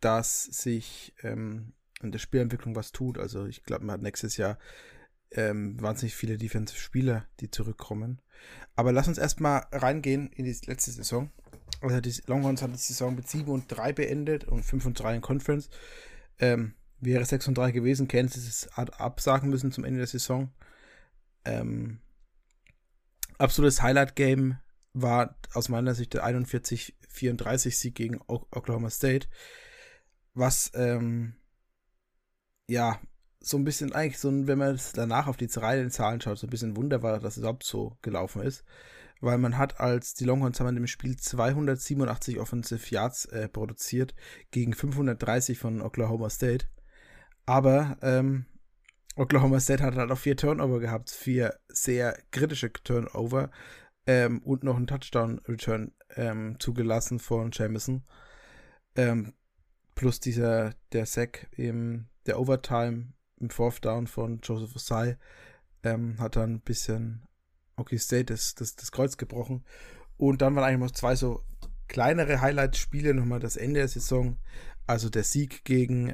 dass 0.00 0.44
sich 0.44 1.14
ähm, 1.22 1.74
in 2.00 2.10
der 2.10 2.18
Spielentwicklung 2.18 2.74
was 2.74 2.92
tut. 2.92 3.18
Also 3.18 3.44
ich 3.44 3.64
glaube, 3.64 3.84
man 3.84 3.92
hat 3.92 4.02
nächstes 4.02 4.38
Jahr 4.38 4.58
ähm, 5.30 5.78
wahnsinnig 5.78 6.16
viele 6.16 6.38
Defensive-Spieler, 6.38 7.26
die 7.40 7.50
zurückkommen. 7.50 8.22
Aber 8.76 8.92
lass 8.92 9.08
uns 9.08 9.18
erstmal 9.18 9.66
reingehen 9.72 10.28
in 10.28 10.46
die 10.46 10.56
letzte 10.64 10.92
Saison. 10.92 11.30
Also 11.82 12.00
die 12.00 12.14
Longhorns 12.28 12.62
haben 12.62 12.72
die 12.72 12.78
Saison 12.78 13.14
mit 13.14 13.28
7 13.28 13.50
und 13.50 13.66
3 13.68 13.92
beendet 13.92 14.44
und 14.44 14.62
5 14.62 14.86
und 14.86 14.98
3 14.98 15.16
in 15.16 15.20
Conference. 15.20 15.68
Ähm, 16.38 16.72
wäre 17.00 17.26
6 17.26 17.48
und 17.48 17.58
3 17.58 17.72
gewesen, 17.72 18.08
Kansas 18.08 18.70
hat 18.72 18.98
absagen 18.98 19.50
müssen 19.50 19.70
zum 19.70 19.84
Ende 19.84 19.98
der 19.98 20.06
Saison. 20.06 20.50
Ähm, 21.44 22.00
absolutes 23.38 23.82
Highlight-Game 23.82 24.58
war 24.92 25.36
aus 25.52 25.68
meiner 25.68 25.94
Sicht 25.94 26.14
der 26.14 26.24
41-34-Sieg 26.24 27.94
gegen 27.94 28.20
Oklahoma 28.26 28.90
State. 28.90 29.28
Was, 30.34 30.70
ähm, 30.74 31.34
ja, 32.68 33.00
so 33.40 33.56
ein 33.56 33.64
bisschen 33.64 33.92
eigentlich 33.92 34.18
so, 34.18 34.30
wenn 34.46 34.58
man 34.58 34.80
danach 34.94 35.28
auf 35.28 35.36
die 35.36 35.48
reinen 35.54 35.90
Zahlen 35.90 36.20
schaut, 36.20 36.38
so 36.38 36.46
ein 36.46 36.50
bisschen 36.50 36.76
Wunder 36.76 37.02
war, 37.02 37.20
dass 37.20 37.34
es 37.34 37.38
überhaupt 37.38 37.64
so 37.64 37.96
gelaufen 38.02 38.42
ist. 38.42 38.64
Weil 39.20 39.38
man 39.38 39.56
hat 39.56 39.80
als 39.80 40.14
die 40.14 40.24
Longhorns 40.24 40.60
haben 40.60 40.68
in 40.68 40.74
dem 40.74 40.86
Spiel 40.86 41.16
287 41.16 42.38
Offensive 42.38 42.94
Yards 42.94 43.24
äh, 43.26 43.48
produziert 43.48 44.14
gegen 44.50 44.74
530 44.74 45.58
von 45.58 45.80
Oklahoma 45.80 46.28
State. 46.28 46.66
Aber 47.46 47.96
ähm, 48.02 48.46
Oklahoma 49.16 49.60
State 49.60 49.82
hat 49.82 49.96
halt 49.96 50.10
auch 50.10 50.18
vier 50.18 50.36
Turnover 50.36 50.78
gehabt, 50.78 51.10
vier 51.10 51.58
sehr 51.68 52.18
kritische 52.30 52.72
Turnover 52.72 53.50
ähm, 54.06 54.40
und 54.42 54.62
noch 54.62 54.76
einen 54.76 54.86
Touchdown-Return 54.86 55.92
ähm, 56.16 56.56
zugelassen 56.60 57.18
von 57.18 57.50
Jamison. 57.50 58.04
Ähm, 58.94 59.32
plus 59.94 60.20
dieser, 60.20 60.74
der 60.92 61.06
Sack 61.06 61.48
im, 61.52 62.06
der 62.26 62.38
Overtime 62.38 63.14
im 63.38 63.50
Fourth 63.50 63.84
Down 63.84 64.06
von 64.06 64.40
Joseph 64.42 64.76
Osai 64.76 65.16
ähm, 65.82 66.18
hat 66.18 66.36
dann 66.36 66.54
ein 66.54 66.60
bisschen 66.60 67.26
Okay 67.76 67.98
State 67.98 68.26
das, 68.26 68.54
das, 68.54 68.76
das 68.76 68.92
Kreuz 68.92 69.16
gebrochen. 69.16 69.64
Und 70.18 70.42
dann 70.42 70.54
waren 70.54 70.64
eigentlich 70.64 70.90
noch 70.90 70.96
zwei 70.96 71.16
so 71.16 71.42
kleinere 71.88 72.40
Highlight-Spiele, 72.40 73.14
nochmal 73.14 73.40
das 73.40 73.56
Ende 73.56 73.80
der 73.80 73.88
Saison. 73.88 74.38
Also 74.86 75.08
der 75.08 75.24
Sieg 75.24 75.64
gegen 75.64 76.10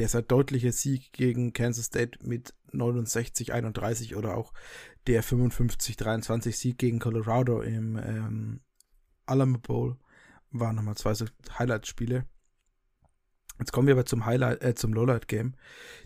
der 0.00 0.08
sein 0.08 0.26
deutlicher 0.26 0.72
Sieg 0.72 1.12
gegen 1.12 1.52
Kansas 1.52 1.84
State 1.84 2.26
mit 2.26 2.54
69, 2.72 3.52
31 3.52 4.16
oder 4.16 4.34
auch 4.34 4.54
der 5.06 5.22
55, 5.22 5.94
23 5.98 6.58
Sieg 6.58 6.78
gegen 6.78 7.00
Colorado 7.00 7.60
im 7.60 7.98
ähm, 7.98 8.60
Alamo 9.26 9.58
Bowl 9.58 9.98
waren 10.52 10.76
nochmal 10.76 10.96
zwei 10.96 11.12
so 11.12 11.26
Highlight-Spiele. 11.58 12.24
Jetzt 13.58 13.72
kommen 13.72 13.88
wir 13.88 13.94
aber 13.94 14.06
zum 14.06 14.24
Highlight, 14.24 14.62
äh, 14.62 14.74
zum 14.74 14.94
Lowlight-Game, 14.94 15.54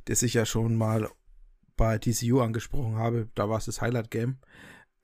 das 0.07 0.25
ich 0.25 0.35
ja 0.35 0.45
schon 0.45 0.75
mal 0.75 1.09
bei 1.77 1.99
TCU 1.99 2.41
angesprochen 2.41 2.97
habe. 2.97 3.29
Da 3.37 3.49
war 3.49 3.59
es 3.59 3.67
das 3.67 3.81
Highlight-Game. 3.81 4.39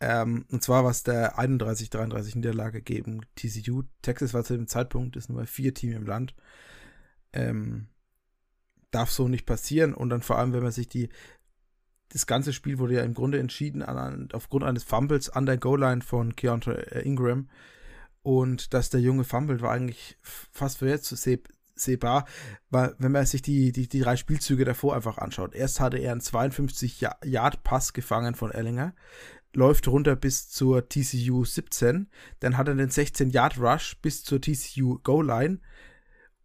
Ähm, 0.01 0.47
und 0.51 0.65
zwar 0.65 0.83
war 0.83 0.91
es 0.91 1.05
der 1.05 1.39
31-33 1.39 2.35
Niederlage 2.35 2.83
gegen 2.83 3.21
TCU. 3.37 3.85
Texas 4.03 4.35
war 4.35 4.43
zu 4.43 4.55
dem 4.57 4.67
Zeitpunkt 4.67 5.15
das 5.15 5.29
Nummer 5.29 5.47
4 5.47 5.75
Team 5.75 5.93
im 5.93 6.07
Land. 6.07 6.35
Ähm, 7.33 7.87
darf 8.91 9.11
so 9.11 9.29
nicht 9.29 9.47
passieren. 9.47 9.95
Und 9.95 10.11
dann 10.11 10.23
vor 10.23 10.39
allem, 10.39 10.53
wenn 10.53 10.63
man 10.63 10.73
sich 10.73 10.89
die, 10.89 11.09
das 12.11 12.27
ganze 12.27 12.53
Spiel 12.53 12.79
wurde 12.79 12.95
ja 12.95 13.03
im 13.03 13.15
Grunde 13.15 13.39
entschieden 13.39 13.83
an, 13.83 14.29
aufgrund 14.33 14.65
eines 14.65 14.85
Fumbles 14.85 15.31
an 15.31 15.47
der 15.47 15.59
Goal-Line 15.59 16.03
von 16.03 16.37
Keontae 16.37 16.73
äh, 16.73 17.03
Ingram. 17.03 17.49
Und 18.23 18.75
dass 18.75 18.91
der 18.91 19.01
junge 19.01 19.25
Fumble 19.25 19.61
war 19.61 19.73
eigentlich 19.73 20.19
fast 20.21 20.79
vorhersehbar, 20.79 22.27
weil 22.69 22.95
wenn 22.99 23.13
man 23.13 23.25
sich 23.25 23.41
die, 23.41 23.73
die, 23.73 23.89
die 23.89 24.01
drei 24.01 24.17
Spielzüge 24.17 24.67
davor 24.67 24.95
einfach 24.95 25.17
anschaut. 25.17 25.55
Erst 25.55 25.81
hatte 25.81 25.97
er 25.97 26.13
einen 26.13 26.21
52-Yard-Pass 26.21 27.95
gefangen 27.95 28.35
von 28.35 28.51
Ellinger, 28.51 28.95
läuft 29.55 29.89
runter 29.89 30.17
bis 30.17 30.51
zur 30.51 30.89
TCU 30.89 31.45
17, 31.45 32.09
dann 32.41 32.59
hat 32.59 32.69
er 32.69 32.75
den 32.75 32.91
16-Yard-Rush 32.91 33.97
bis 34.03 34.23
zur 34.23 34.41
TCU 34.41 34.99
Goal-Line, 35.03 35.61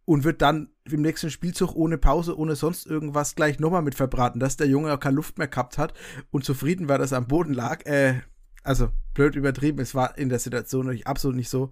und 0.06 0.24
wird 0.24 0.40
dann 0.40 0.70
im 0.84 1.02
nächsten 1.02 1.30
Spielzug 1.30 1.74
ohne 1.74 1.98
Pause, 1.98 2.38
ohne 2.38 2.56
sonst 2.56 2.86
irgendwas 2.86 3.34
gleich 3.34 3.58
nochmal 3.58 3.82
mit 3.82 3.96
verbraten, 3.96 4.40
dass 4.40 4.56
der 4.56 4.68
Junge 4.68 4.94
auch 4.94 5.00
keine 5.00 5.16
Luft 5.16 5.36
mehr 5.36 5.48
gehabt 5.48 5.76
hat 5.76 5.92
und 6.30 6.44
zufrieden 6.44 6.88
war, 6.88 6.96
dass 6.96 7.12
er 7.12 7.18
am 7.18 7.26
Boden 7.26 7.52
lag. 7.52 7.84
Äh, 7.84 8.22
also 8.62 8.90
blöd 9.14 9.36
übertrieben, 9.36 9.80
es 9.80 9.94
war 9.94 10.16
in 10.16 10.28
der 10.28 10.38
Situation 10.38 10.86
natürlich 10.86 11.06
absolut 11.06 11.36
nicht 11.36 11.50
so. 11.50 11.70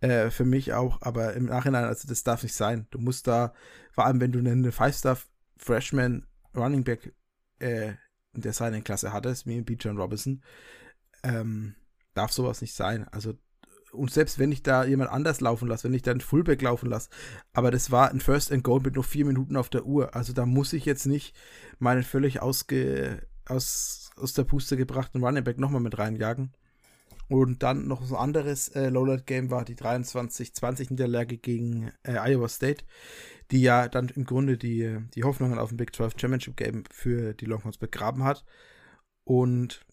Äh, 0.00 0.30
für 0.30 0.44
mich 0.44 0.72
auch, 0.72 1.02
aber 1.02 1.34
im 1.34 1.46
Nachhinein, 1.46 1.84
also 1.84 2.06
das 2.06 2.22
darf 2.22 2.42
nicht 2.42 2.54
sein. 2.54 2.86
Du 2.90 2.98
musst 2.98 3.26
da, 3.26 3.52
vor 3.92 4.06
allem 4.06 4.20
wenn 4.20 4.32
du 4.32 4.38
eine 4.38 4.72
Five-Star-Freshman 4.72 6.26
Running 6.54 6.84
Back 6.84 7.14
äh, 7.58 7.94
in 8.32 8.42
der 8.42 8.52
seinen 8.52 8.84
Klasse 8.84 9.12
hattest, 9.12 9.46
wie 9.46 9.56
in 9.58 9.66
John 9.78 9.98
Robinson, 9.98 10.42
ähm, 11.22 11.74
darf 12.14 12.32
sowas 12.32 12.60
nicht 12.60 12.74
sein. 12.74 13.06
Also 13.08 13.34
und 13.92 14.10
selbst 14.10 14.38
wenn 14.38 14.52
ich 14.52 14.62
da 14.62 14.84
jemand 14.84 15.10
anders 15.10 15.40
laufen 15.40 15.68
lasse, 15.68 15.84
wenn 15.84 15.94
ich 15.94 16.02
da 16.02 16.10
einen 16.10 16.20
Fullback 16.20 16.62
laufen 16.62 16.88
lasse, 16.88 17.10
aber 17.52 17.70
das 17.70 17.90
war 17.90 18.10
ein 18.10 18.20
First 18.20 18.52
and 18.52 18.64
Goal 18.64 18.80
mit 18.80 18.94
nur 18.94 19.04
vier 19.04 19.24
Minuten 19.24 19.56
auf 19.56 19.68
der 19.68 19.84
Uhr. 19.86 20.14
Also 20.14 20.32
da 20.32 20.46
muss 20.46 20.72
ich 20.72 20.84
jetzt 20.84 21.06
nicht 21.06 21.34
meinen 21.78 22.02
völlig 22.02 22.40
ausge, 22.40 23.26
aus, 23.46 24.10
aus 24.16 24.32
der 24.34 24.44
Puste 24.44 24.76
gebrachten 24.76 25.22
Running 25.22 25.44
Back 25.44 25.58
nochmal 25.58 25.80
mit 25.80 25.98
reinjagen. 25.98 26.52
Und 27.28 27.62
dann 27.62 27.86
noch 27.86 28.04
so 28.04 28.16
ein 28.16 28.22
anderes 28.22 28.68
äh, 28.70 28.88
Lowlight-Game 28.88 29.52
war 29.52 29.64
die 29.64 29.76
23-20 29.76 30.90
Niederlage 30.90 31.38
gegen 31.38 31.92
äh, 32.02 32.16
Iowa 32.18 32.48
State, 32.48 32.84
die 33.52 33.62
ja 33.62 33.88
dann 33.88 34.08
im 34.08 34.24
Grunde 34.24 34.58
die, 34.58 34.98
die 35.14 35.22
Hoffnungen 35.22 35.60
auf 35.60 35.70
ein 35.70 35.76
Big 35.76 35.94
12 35.94 36.14
Championship 36.20 36.56
Game 36.56 36.82
für 36.90 37.32
die 37.34 37.44
Longhorns 37.44 37.78
begraben 37.78 38.24
hat. 38.24 38.44
Und 39.22 39.86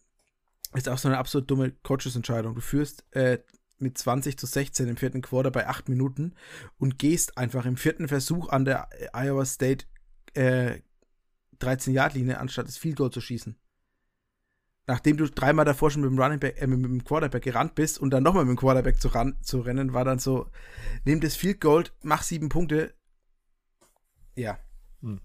ist 0.73 0.89
auch 0.89 0.97
so 0.97 1.07
eine 1.07 1.19
absolut 1.19 1.49
dumme 1.49 1.71
Coaches-Entscheidung. 1.83 2.55
Du 2.55 2.61
führst 2.61 3.05
äh, 3.11 3.37
mit 3.79 3.97
20 3.97 4.37
zu 4.37 4.45
16 4.45 4.87
im 4.87 4.97
vierten 4.97 5.21
Quarter 5.21 5.51
bei 5.51 5.67
8 5.67 5.89
Minuten 5.89 6.33
und 6.77 6.97
gehst 6.99 7.37
einfach 7.37 7.65
im 7.65 7.77
vierten 7.77 8.07
Versuch 8.07 8.49
an 8.49 8.65
der 8.65 8.89
Iowa 9.13 9.45
State 9.45 9.85
äh, 10.33 10.79
13-Yard-Linie, 11.59 12.39
anstatt 12.39 12.67
das 12.67 12.77
Field 12.77 12.97
Goal 12.97 13.11
zu 13.11 13.21
schießen. 13.21 13.57
Nachdem 14.89 15.17
du 15.17 15.29
dreimal 15.29 15.65
davor 15.65 15.91
schon 15.91 16.01
mit 16.01 16.11
dem 16.11 16.19
Running 16.19 16.39
Back, 16.39 16.61
äh, 16.61 16.67
mit 16.67 16.83
dem 16.83 17.03
Quarterback 17.03 17.43
gerannt 17.43 17.75
bist 17.75 17.99
und 17.99 18.11
dann 18.11 18.23
nochmal 18.23 18.45
mit 18.45 18.57
dem 18.57 18.59
Quarterback 18.59 19.01
zu, 19.01 19.09
ran, 19.09 19.37
zu 19.41 19.59
rennen, 19.59 19.93
war 19.93 20.05
dann 20.05 20.19
so, 20.19 20.49
nimm 21.03 21.19
das 21.19 21.35
Field 21.35 21.59
Goal, 21.59 21.83
mach 22.03 22.23
sieben 22.23 22.49
Punkte. 22.49 22.93
Ja. 24.35 24.59
Hm. 25.01 25.19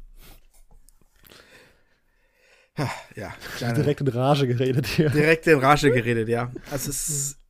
Ja, 3.15 3.73
direkt 3.73 4.01
in 4.01 4.09
Rage 4.09 4.47
geredet 4.47 4.87
hier. 4.87 5.11
Direkt 5.11 5.47
in 5.47 5.59
Rage 5.59 5.91
geredet, 5.91 6.29
ja. 6.29 6.51
Also 6.71 6.91
es 6.91 7.09
ist 7.09 7.42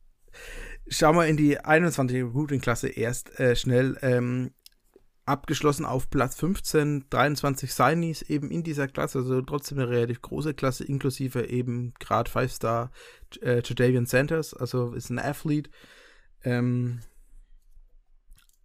Schauen 0.87 1.15
wir 1.15 1.27
in 1.27 1.37
die 1.37 1.59
21 1.59 2.23
Recruiting-Klasse 2.23 2.89
erst 2.89 3.39
äh, 3.39 3.55
schnell. 3.55 3.97
Ähm, 4.01 4.51
abgeschlossen 5.25 5.85
auf 5.85 6.09
Platz 6.09 6.35
15, 6.35 7.05
23 7.09 7.73
Signees 7.73 8.21
eben 8.23 8.51
in 8.51 8.63
dieser 8.63 8.87
Klasse, 8.87 9.19
also 9.19 9.41
trotzdem 9.41 9.79
eine 9.79 9.89
relativ 9.89 10.21
große 10.21 10.53
Klasse, 10.53 10.83
inklusive 10.83 11.47
eben 11.47 11.93
gerade 11.99 12.29
5-Star 12.29 12.91
äh, 13.41 13.61
Jadavian 13.63 14.05
Sanders, 14.05 14.53
also 14.53 14.93
ist 14.93 15.09
ein 15.09 15.19
Athlete. 15.19 15.69
Ähm, 16.43 16.99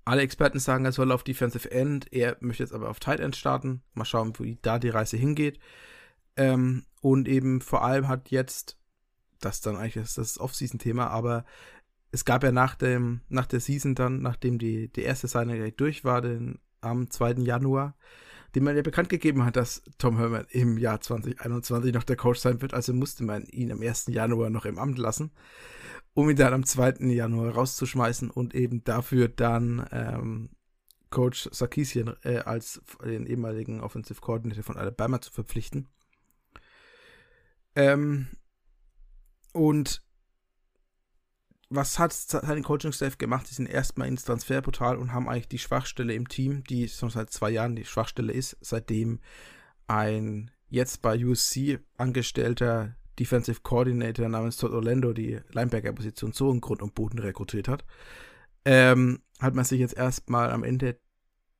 alle 0.04 0.22
Experten 0.22 0.58
sagen, 0.58 0.84
er 0.84 0.92
soll 0.92 1.12
auf 1.12 1.22
Defensive 1.22 1.70
End, 1.70 2.12
er 2.12 2.36
möchte 2.40 2.62
jetzt 2.62 2.72
aber 2.72 2.88
auf 2.88 2.98
Tight 2.98 3.20
End 3.20 3.36
starten. 3.36 3.82
Mal 3.94 4.04
schauen, 4.04 4.32
wie 4.38 4.58
da 4.62 4.78
die 4.78 4.88
Reise 4.88 5.16
hingeht. 5.16 5.60
Ähm, 6.36 6.86
und 7.00 7.28
eben 7.28 7.60
vor 7.60 7.84
allem 7.84 8.08
hat 8.08 8.30
jetzt, 8.30 8.78
das 9.40 9.60
dann 9.60 9.76
eigentlich 9.76 9.96
ist 9.96 10.18
das 10.18 10.40
Off-Season-Thema, 10.40 11.08
aber 11.08 11.44
es 12.10 12.24
gab 12.24 12.42
ja 12.42 12.52
nach, 12.52 12.74
dem, 12.74 13.20
nach 13.28 13.46
der 13.46 13.60
Season 13.60 13.94
dann, 13.94 14.20
nachdem 14.22 14.58
die, 14.58 14.88
die 14.88 15.02
erste 15.02 15.28
Signing 15.28 15.72
durch 15.76 16.04
war, 16.04 16.20
den, 16.20 16.58
am 16.80 17.10
2. 17.10 17.42
Januar, 17.42 17.96
dem 18.54 18.64
man 18.64 18.76
ja 18.76 18.82
bekannt 18.82 19.08
gegeben 19.08 19.44
hat, 19.44 19.56
dass 19.56 19.82
Tom 19.98 20.16
Herman 20.16 20.46
im 20.50 20.78
Jahr 20.78 21.00
2021 21.00 21.92
noch 21.92 22.04
der 22.04 22.16
Coach 22.16 22.40
sein 22.40 22.62
wird. 22.62 22.72
Also 22.72 22.94
musste 22.94 23.24
man 23.24 23.44
ihn 23.44 23.70
am 23.72 23.82
1. 23.82 24.06
Januar 24.08 24.48
noch 24.50 24.64
im 24.64 24.78
Amt 24.78 24.98
lassen, 24.98 25.32
um 26.14 26.30
ihn 26.30 26.36
dann 26.36 26.54
am 26.54 26.64
2. 26.64 27.06
Januar 27.10 27.54
rauszuschmeißen 27.54 28.30
und 28.30 28.54
eben 28.54 28.84
dafür 28.84 29.28
dann 29.28 29.86
ähm, 29.92 30.50
Coach 31.10 31.48
Sarkisian 31.52 32.16
äh, 32.22 32.38
als 32.38 32.82
den 33.04 33.26
ehemaligen 33.26 33.80
Offensive 33.80 34.20
Coordinator 34.20 34.62
von 34.62 34.76
Alabama 34.76 35.20
zu 35.20 35.30
verpflichten. 35.30 35.88
Ähm, 37.74 38.28
und 39.52 40.02
was 41.70 41.98
hat 41.98 42.12
sein 42.12 42.62
Coaching-Staff 42.62 43.18
gemacht? 43.18 43.46
Sie 43.46 43.54
sind 43.54 43.68
erstmal 43.68 44.08
ins 44.08 44.24
Transferportal 44.24 44.96
und 44.96 45.12
haben 45.12 45.28
eigentlich 45.28 45.48
die 45.48 45.58
Schwachstelle 45.58 46.14
im 46.14 46.28
Team, 46.28 46.64
die 46.64 46.88
schon 46.88 47.10
seit 47.10 47.30
zwei 47.30 47.50
Jahren 47.50 47.76
die 47.76 47.84
Schwachstelle 47.84 48.32
ist, 48.32 48.56
seitdem 48.60 49.20
ein 49.86 50.50
jetzt 50.68 51.02
bei 51.02 51.22
USC 51.24 51.80
angestellter 51.96 52.96
Defensive 53.18 53.60
Coordinator 53.62 54.28
namens 54.28 54.56
Todd 54.56 54.72
Orlando 54.72 55.12
die 55.12 55.40
Linebacker-Position 55.50 56.32
so 56.32 56.50
in 56.50 56.60
Grund 56.60 56.82
und 56.82 56.94
Boden 56.94 57.18
rekrutiert 57.18 57.68
hat, 57.68 57.84
ähm, 58.64 59.20
hat 59.40 59.54
man 59.54 59.64
sich 59.64 59.80
jetzt 59.80 59.96
erstmal 59.96 60.50
am 60.50 60.62
Ende 60.62 60.98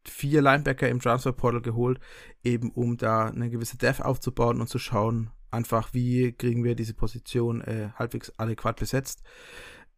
vier 0.05 0.41
Linebacker 0.41 0.89
im 0.89 1.01
Transferportal 1.01 1.61
geholt, 1.61 2.01
eben 2.43 2.71
um 2.71 2.97
da 2.97 3.27
eine 3.27 3.51
gewisse 3.51 3.77
Depth 3.77 4.01
aufzubauen 4.01 4.61
und 4.61 4.69
zu 4.69 4.79
schauen, 4.79 5.31
einfach 5.51 5.93
wie 5.93 6.33
kriegen 6.33 6.65
wir 6.65 6.75
diese 6.75 6.95
Position 6.95 7.61
äh, 7.63 7.91
halbwegs 7.97 8.33
adäquat 8.39 8.77
besetzt. 8.77 9.23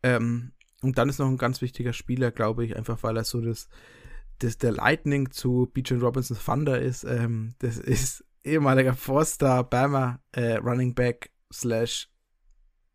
Ähm, 0.03 0.53
und 0.83 0.99
dann 0.99 1.09
ist 1.09 1.19
noch 1.19 1.29
ein 1.29 1.37
ganz 1.37 1.61
wichtiger 1.61 1.93
Spieler, 1.93 2.31
glaube 2.31 2.65
ich, 2.65 2.77
einfach 2.77 3.03
weil 3.03 3.17
er 3.17 3.25
so 3.25 3.41
das, 3.41 3.69
das 4.39 4.59
der 4.59 4.73
Lightning 4.73 5.31
zu 5.31 5.71
Beach 5.73 5.93
Robinson 5.93 6.39
Thunder 6.39 6.81
ist. 6.81 7.05
Ähm, 7.05 7.55
das 7.59 7.77
ist 7.79 8.25
ehemaliger 8.45 8.95
Forster, 8.95 9.63
Bama 9.65 10.21
äh, 10.33 10.57
Running 10.57 10.95
Back 10.95 11.31
slash 11.53 12.09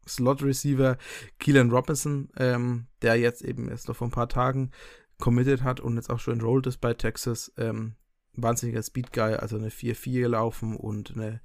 Slot 0.08 0.44
Receiver 0.44 0.98
Keelan 1.40 1.72
Robinson, 1.72 2.30
ähm, 2.38 2.88
der 3.02 3.16
jetzt 3.16 3.42
eben 3.42 3.70
erst 3.70 3.88
noch 3.88 3.96
vor 3.96 4.08
ein 4.08 4.12
paar 4.12 4.30
Tagen 4.30 4.72
committed 5.20 5.64
hat 5.64 5.80
und 5.80 5.96
jetzt 5.96 6.10
auch 6.10 6.20
schon 6.20 6.36
enrolled 6.36 6.68
ist 6.68 6.78
bei 6.78 6.94
Texas. 6.94 7.52
Ähm, 7.58 7.96
wahnsinniger 8.34 8.84
Speed 8.84 9.14
Guy, 9.14 9.34
also 9.36 9.58
eine 9.58 9.70
4-4 9.70 10.22
gelaufen 10.22 10.76
und 10.76 11.12
eine 11.16 11.42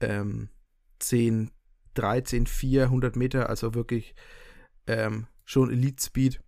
ähm, 0.00 0.48
10, 0.98 1.50
13, 1.94 2.46
4, 2.46 2.84
100 2.84 3.16
Meter, 3.16 3.48
also 3.48 3.74
wirklich 3.74 4.14
ähm, 4.86 5.26
schon 5.44 5.70
Elite 5.70 6.02
Speed, 6.02 6.40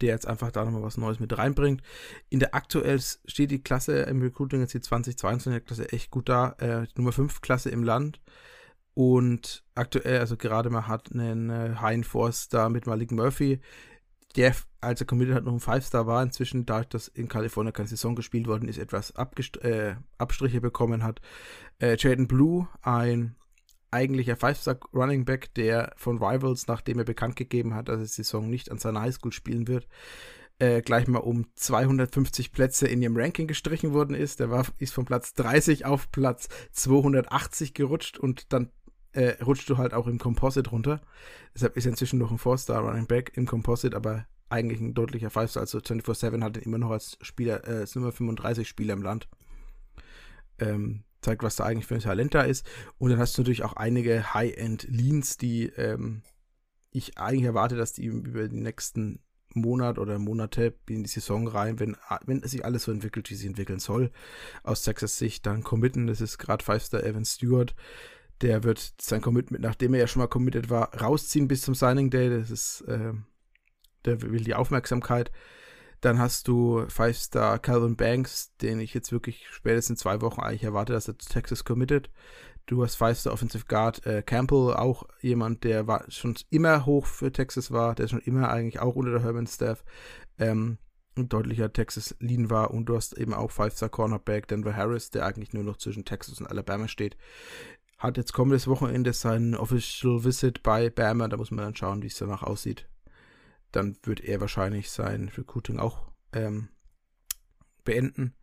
der 0.00 0.10
jetzt 0.10 0.26
einfach 0.26 0.50
da 0.50 0.64
nochmal 0.64 0.82
was 0.82 0.96
Neues 0.96 1.20
mit 1.20 1.36
reinbringt. 1.36 1.82
In 2.28 2.40
der 2.40 2.54
aktuell 2.54 3.00
steht 3.00 3.50
die 3.50 3.62
Klasse 3.62 4.02
im 4.02 4.20
Recruiting 4.20 4.60
jetzt 4.60 4.74
die 4.74 4.80
2022 4.80 5.64
Klasse 5.64 5.92
echt 5.92 6.10
gut 6.10 6.28
da. 6.28 6.56
Äh, 6.58 6.86
Nummer 6.96 7.12
5 7.12 7.40
Klasse 7.40 7.70
im 7.70 7.82
Land. 7.82 8.20
Und 8.94 9.64
aktuell, 9.74 10.20
also 10.20 10.36
gerade 10.36 10.68
mal 10.68 10.86
hat 10.86 11.12
einen 11.12 11.48
äh, 11.48 11.76
Hein 11.80 12.04
Forster 12.04 12.68
mit 12.68 12.86
Malik 12.86 13.10
Murphy, 13.10 13.60
der, 14.36 14.54
als 14.80 15.00
er 15.00 15.06
committed 15.06 15.34
hat, 15.34 15.44
noch 15.44 15.52
ein 15.52 15.60
Five-Star 15.60 16.06
war, 16.06 16.22
inzwischen, 16.22 16.66
da 16.66 16.84
das 16.84 17.08
in 17.08 17.28
Kalifornien 17.28 17.72
keine 17.72 17.88
Saison 17.88 18.14
gespielt 18.14 18.46
worden 18.46 18.68
ist, 18.68 18.78
etwas 18.78 19.12
äh, 19.60 19.94
Abstriche 20.18 20.60
bekommen 20.60 21.02
hat. 21.02 21.20
Äh, 21.78 21.96
Jaden 21.98 22.28
Blue, 22.28 22.68
ein 22.82 23.36
eigentlicher 23.92 24.36
Five-Star 24.36 24.78
Running 24.92 25.24
Back, 25.24 25.54
der 25.54 25.92
von 25.96 26.18
Rivals, 26.18 26.66
nachdem 26.66 26.98
er 26.98 27.04
bekannt 27.04 27.36
gegeben 27.36 27.74
hat, 27.74 27.88
dass 27.88 28.00
er 28.00 28.06
die 28.06 28.12
Saison 28.12 28.48
nicht 28.48 28.70
an 28.70 28.78
seiner 28.78 29.02
Highschool 29.02 29.32
spielen 29.32 29.68
wird, 29.68 29.86
äh, 30.58 30.80
gleich 30.80 31.06
mal 31.08 31.18
um 31.18 31.46
250 31.54 32.52
Plätze 32.52 32.86
in 32.86 33.02
ihrem 33.02 33.16
Ranking 33.16 33.46
gestrichen 33.46 33.92
worden 33.92 34.14
ist. 34.14 34.40
Der 34.40 34.50
war, 34.50 34.66
ist 34.78 34.94
von 34.94 35.04
Platz 35.04 35.34
30 35.34 35.84
auf 35.86 36.10
Platz 36.10 36.48
280 36.72 37.74
gerutscht 37.74 38.18
und 38.18 38.52
dann 38.52 38.70
äh, 39.12 39.42
rutscht 39.42 39.68
du 39.68 39.76
halt 39.76 39.94
auch 39.94 40.06
im 40.06 40.18
Composite 40.18 40.70
runter. 40.70 41.00
Deshalb 41.54 41.76
ist 41.76 41.86
er 41.86 41.90
inzwischen 41.90 42.18
noch 42.18 42.30
ein 42.30 42.38
Four-Star 42.38 42.80
Running 42.80 43.06
Back 43.06 43.32
im 43.34 43.46
Composite, 43.46 43.96
aber 43.96 44.26
eigentlich 44.48 44.80
ein 44.80 44.94
deutlicher 44.94 45.30
Five-Star. 45.30 45.62
Also 45.62 45.78
24-7 45.78 46.42
hat 46.42 46.56
ihn 46.56 46.62
immer 46.62 46.78
noch 46.78 46.90
als 46.90 47.18
Spieler, 47.22 47.66
äh, 47.68 47.80
als 47.80 47.94
Nummer 47.94 48.12
35 48.12 48.68
Spieler 48.68 48.94
im 48.94 49.02
Land. 49.02 49.28
Ähm, 50.58 51.04
zeigt, 51.22 51.42
was 51.42 51.56
da 51.56 51.64
eigentlich 51.64 51.86
für 51.86 51.94
ein 51.94 52.00
Talent 52.00 52.34
da 52.34 52.42
ist. 52.42 52.66
Und 52.98 53.10
dann 53.10 53.18
hast 53.18 53.36
du 53.36 53.42
natürlich 53.42 53.62
auch 53.62 53.74
einige 53.74 54.34
High-End-Leans, 54.34 55.38
die 55.38 55.66
ähm, 55.76 56.22
ich 56.90 57.18
eigentlich 57.18 57.44
erwarte, 57.44 57.76
dass 57.76 57.92
die 57.92 58.04
über 58.04 58.48
die 58.48 58.60
nächsten 58.60 59.20
Monat 59.54 59.98
oder 59.98 60.18
Monate 60.18 60.74
in 60.88 61.02
die 61.02 61.08
Saison 61.08 61.46
rein, 61.46 61.78
wenn, 61.78 61.96
wenn 62.24 62.42
sich 62.42 62.64
alles 62.64 62.84
so 62.84 62.92
entwickelt, 62.92 63.30
wie 63.30 63.34
sie 63.34 63.46
entwickeln 63.46 63.80
soll, 63.80 64.10
aus 64.62 64.82
Texas 64.82 65.18
Sicht 65.18 65.46
dann 65.46 65.62
committen. 65.62 66.06
Das 66.06 66.20
ist 66.20 66.38
gerade 66.38 66.64
Five-Star 66.64 67.02
Evan 67.02 67.24
Stewart. 67.24 67.74
Der 68.40 68.64
wird 68.64 68.94
sein 69.00 69.20
Commitment, 69.20 69.62
nachdem 69.62 69.94
er 69.94 70.00
ja 70.00 70.06
schon 70.06 70.20
mal 70.20 70.28
committed 70.28 70.68
war, 70.68 70.94
rausziehen 71.00 71.48
bis 71.48 71.62
zum 71.62 71.74
Signing 71.74 72.10
Day. 72.10 72.28
Das 72.30 72.50
ist, 72.50 72.80
äh, 72.82 73.12
der 74.04 74.22
will 74.22 74.42
die 74.42 74.54
Aufmerksamkeit. 74.54 75.30
Dann 76.02 76.18
hast 76.18 76.48
du 76.48 76.84
Five-Star 76.88 77.60
Calvin 77.60 77.94
Banks, 77.94 78.56
den 78.56 78.80
ich 78.80 78.92
jetzt 78.92 79.12
wirklich 79.12 79.46
spätestens 79.52 80.00
zwei 80.00 80.20
Wochen 80.20 80.40
eigentlich 80.40 80.64
erwarte, 80.64 80.92
dass 80.92 81.06
er 81.06 81.16
zu 81.16 81.28
Texas 81.28 81.64
committed. 81.64 82.10
Du 82.66 82.82
hast 82.82 82.96
Five-Star 82.96 83.32
Offensive 83.32 83.66
Guard 83.68 84.04
äh, 84.04 84.20
Campbell, 84.22 84.74
auch 84.74 85.04
jemand, 85.20 85.62
der 85.62 85.86
war 85.86 86.04
schon 86.08 86.34
immer 86.50 86.86
hoch 86.86 87.06
für 87.06 87.30
Texas 87.30 87.70
war, 87.70 87.94
der 87.94 88.08
schon 88.08 88.18
immer 88.18 88.50
eigentlich 88.50 88.80
auch 88.80 88.96
unter 88.96 89.12
der 89.12 89.22
Herman-Staff 89.22 89.84
ähm, 90.40 90.78
ein 91.16 91.28
deutlicher 91.28 91.72
Texas 91.72 92.16
Lean 92.18 92.50
war. 92.50 92.72
Und 92.72 92.86
du 92.86 92.96
hast 92.96 93.16
eben 93.16 93.32
auch 93.32 93.52
Five-Star 93.52 93.88
Cornerback 93.88 94.48
Denver 94.48 94.74
Harris, 94.74 95.10
der 95.10 95.24
eigentlich 95.24 95.52
nur 95.52 95.62
noch 95.62 95.76
zwischen 95.76 96.04
Texas 96.04 96.40
und 96.40 96.48
Alabama 96.48 96.88
steht. 96.88 97.16
Hat 97.98 98.16
jetzt 98.16 98.32
kommendes 98.32 98.66
Wochenende 98.66 99.12
sein 99.12 99.54
Official 99.54 100.24
Visit 100.24 100.64
bei 100.64 100.90
Bama, 100.90 101.28
da 101.28 101.36
muss 101.36 101.52
man 101.52 101.64
dann 101.64 101.76
schauen, 101.76 102.02
wie 102.02 102.08
es 102.08 102.18
danach 102.18 102.42
aussieht 102.42 102.88
dann 103.72 103.96
wird 104.02 104.20
er 104.20 104.40
wahrscheinlich 104.40 104.90
sein 104.90 105.28
Recruiting 105.36 105.78
auch 105.78 106.10
ähm, 106.32 106.68
beenden. 107.84 108.34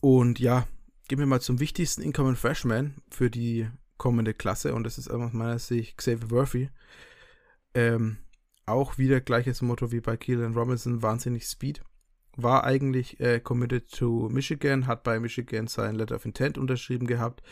Und 0.00 0.40
ja, 0.40 0.66
gehen 1.08 1.18
wir 1.18 1.26
mal 1.26 1.40
zum 1.40 1.60
wichtigsten 1.60 2.02
Incoming 2.02 2.36
Freshman 2.36 2.94
für 3.10 3.30
die 3.30 3.68
kommende 3.98 4.32
Klasse 4.32 4.74
und 4.74 4.84
das 4.84 4.96
ist 4.96 5.10
aus 5.10 5.32
meiner 5.32 5.58
Sicht 5.58 5.98
Xavier 5.98 6.28
Murphy. 6.30 6.70
Ähm, 7.74 8.18
auch 8.64 8.96
wieder 8.96 9.20
gleiches 9.20 9.60
Motto 9.62 9.92
wie 9.92 10.00
bei 10.00 10.16
Keelan 10.16 10.54
Robinson, 10.54 11.02
wahnsinnig 11.02 11.44
Speed. 11.44 11.82
War 12.36 12.64
eigentlich 12.64 13.20
äh, 13.20 13.40
committed 13.40 13.90
to 13.90 14.28
Michigan, 14.30 14.86
hat 14.86 15.02
bei 15.02 15.20
Michigan 15.20 15.66
sein 15.66 15.96
Letter 15.96 16.16
of 16.16 16.24
Intent 16.24 16.56
unterschrieben 16.56 17.06
gehabt, 17.06 17.42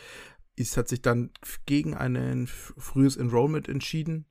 ist, 0.57 0.77
hat 0.77 0.89
sich 0.89 1.03
dann 1.03 1.31
gegen 1.67 1.95
ein 1.95 2.47
frühes 2.47 3.17
Enrollment 3.17 3.69
entschieden, 3.69 4.25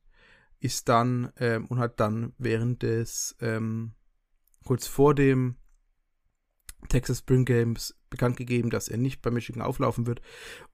ist 0.59 0.89
dann 0.89 1.31
ähm, 1.37 1.65
und 1.67 1.79
hat 1.79 1.99
dann 1.99 2.33
während 2.37 2.83
des 2.83 3.35
ähm, 3.41 3.93
kurz 4.65 4.87
vor 4.87 5.13
dem 5.15 5.55
Texas 6.89 7.19
Spring 7.19 7.45
Games 7.45 7.95
bekannt 8.09 8.37
gegeben, 8.37 8.69
dass 8.69 8.87
er 8.87 8.97
nicht 8.97 9.21
bei 9.21 9.31
Michigan 9.31 9.61
auflaufen 9.61 10.07
wird. 10.07 10.21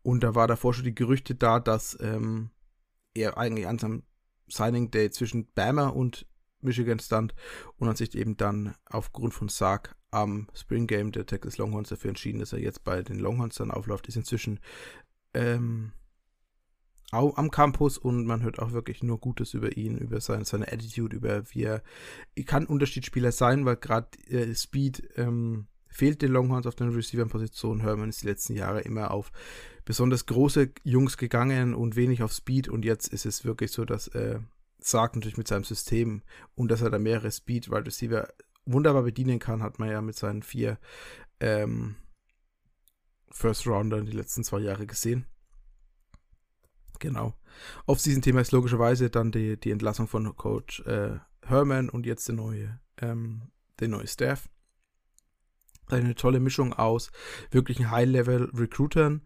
Und 0.01 0.23
da 0.23 0.35
war 0.35 0.47
davor 0.47 0.73
schon 0.73 0.85
die 0.85 0.95
Gerüchte 0.95 1.35
da, 1.35 1.59
dass 1.59 1.97
ähm, 1.99 2.51
er 3.13 3.37
eigentlich 3.37 3.67
an 3.67 3.79
seinem 3.79 4.03
Signing 4.47 4.91
Day 4.91 5.09
zwischen 5.09 5.47
Bama 5.53 5.87
und 5.87 6.27
Michigan 6.61 6.99
stand 6.99 7.33
und 7.77 7.87
hat 7.87 7.97
sich 7.97 8.15
eben 8.15 8.37
dann 8.37 8.75
aufgrund 8.85 9.33
von 9.33 9.49
Sark 9.49 9.95
am 10.11 10.47
Spring 10.53 10.87
Game 10.87 11.11
der 11.11 11.25
Texas 11.25 11.57
Longhorns 11.57 11.89
dafür 11.89 12.09
entschieden, 12.09 12.39
dass 12.39 12.53
er 12.53 12.59
jetzt 12.59 12.83
bei 12.83 13.01
den 13.01 13.19
Longhorns 13.19 13.55
dann 13.55 13.71
aufläuft. 13.71 14.07
Ist 14.07 14.15
inzwischen 14.15 14.59
ähm, 15.33 15.91
am 17.13 17.51
Campus 17.51 17.97
und 17.97 18.25
man 18.25 18.43
hört 18.43 18.59
auch 18.59 18.71
wirklich 18.71 19.03
nur 19.03 19.19
Gutes 19.19 19.53
über 19.53 19.77
ihn, 19.77 19.97
über 19.97 20.21
seine, 20.21 20.45
seine 20.45 20.71
Attitude, 20.71 21.15
über 21.15 21.43
wie 21.51 21.63
er, 21.63 21.83
er 22.35 22.43
kann 22.43 22.65
Unterschiedsspieler 22.65 23.31
sein, 23.31 23.65
weil 23.65 23.77
gerade 23.77 24.07
äh, 24.29 24.53
Speed 24.55 25.03
ähm, 25.15 25.67
fehlt 25.87 26.21
den 26.21 26.31
Longhorns 26.31 26.65
auf 26.65 26.75
den 26.75 26.89
Receiver-Positionen. 26.89 27.81
Herman 27.81 28.09
ist 28.09 28.23
die 28.23 28.27
letzten 28.27 28.55
Jahre 28.55 28.81
immer 28.81 29.11
auf 29.11 29.31
besonders 29.85 30.25
große 30.25 30.71
Jungs 30.83 31.17
gegangen 31.17 31.73
und 31.73 31.95
wenig 31.95 32.23
auf 32.23 32.33
Speed 32.33 32.67
und 32.67 32.85
jetzt 32.85 33.07
ist 33.07 33.25
es 33.25 33.45
wirklich 33.45 33.71
so, 33.71 33.85
dass 33.85 34.07
äh, 34.09 34.39
sagt 34.79 35.15
natürlich 35.15 35.37
mit 35.37 35.47
seinem 35.47 35.63
System 35.63 36.21
und 36.55 36.69
dass 36.69 36.81
er 36.81 36.89
da 36.89 36.99
mehrere 36.99 37.31
Speed 37.31 37.69
Wide 37.69 37.85
Receiver 37.85 38.27
wunderbar 38.65 39.03
bedienen 39.03 39.39
kann, 39.39 39.63
hat 39.63 39.79
man 39.79 39.89
ja 39.89 40.01
mit 40.01 40.15
seinen 40.15 40.43
vier 40.43 40.77
ähm, 41.39 41.95
First 43.29 43.67
Roundern 43.67 44.05
die 44.05 44.11
letzten 44.11 44.43
zwei 44.43 44.59
Jahre 44.59 44.85
gesehen. 44.85 45.25
Genau. 46.99 47.33
Auf 47.85 48.01
diesem 48.01 48.21
Thema 48.21 48.41
ist 48.41 48.51
logischerweise 48.51 49.09
dann 49.09 49.31
die, 49.31 49.59
die 49.59 49.71
Entlassung 49.71 50.07
von 50.07 50.35
Coach 50.35 50.81
äh, 50.81 51.19
Herman 51.45 51.89
und 51.89 52.05
jetzt 52.05 52.27
der 52.27 52.35
neue, 52.35 52.79
ähm, 53.01 53.43
der 53.79 53.89
neue 53.89 54.07
Staff. 54.07 54.49
Eine 55.87 56.15
tolle 56.15 56.39
Mischung 56.39 56.73
aus 56.73 57.11
wirklichen 57.51 57.91
High-Level-Recruitern, 57.91 59.21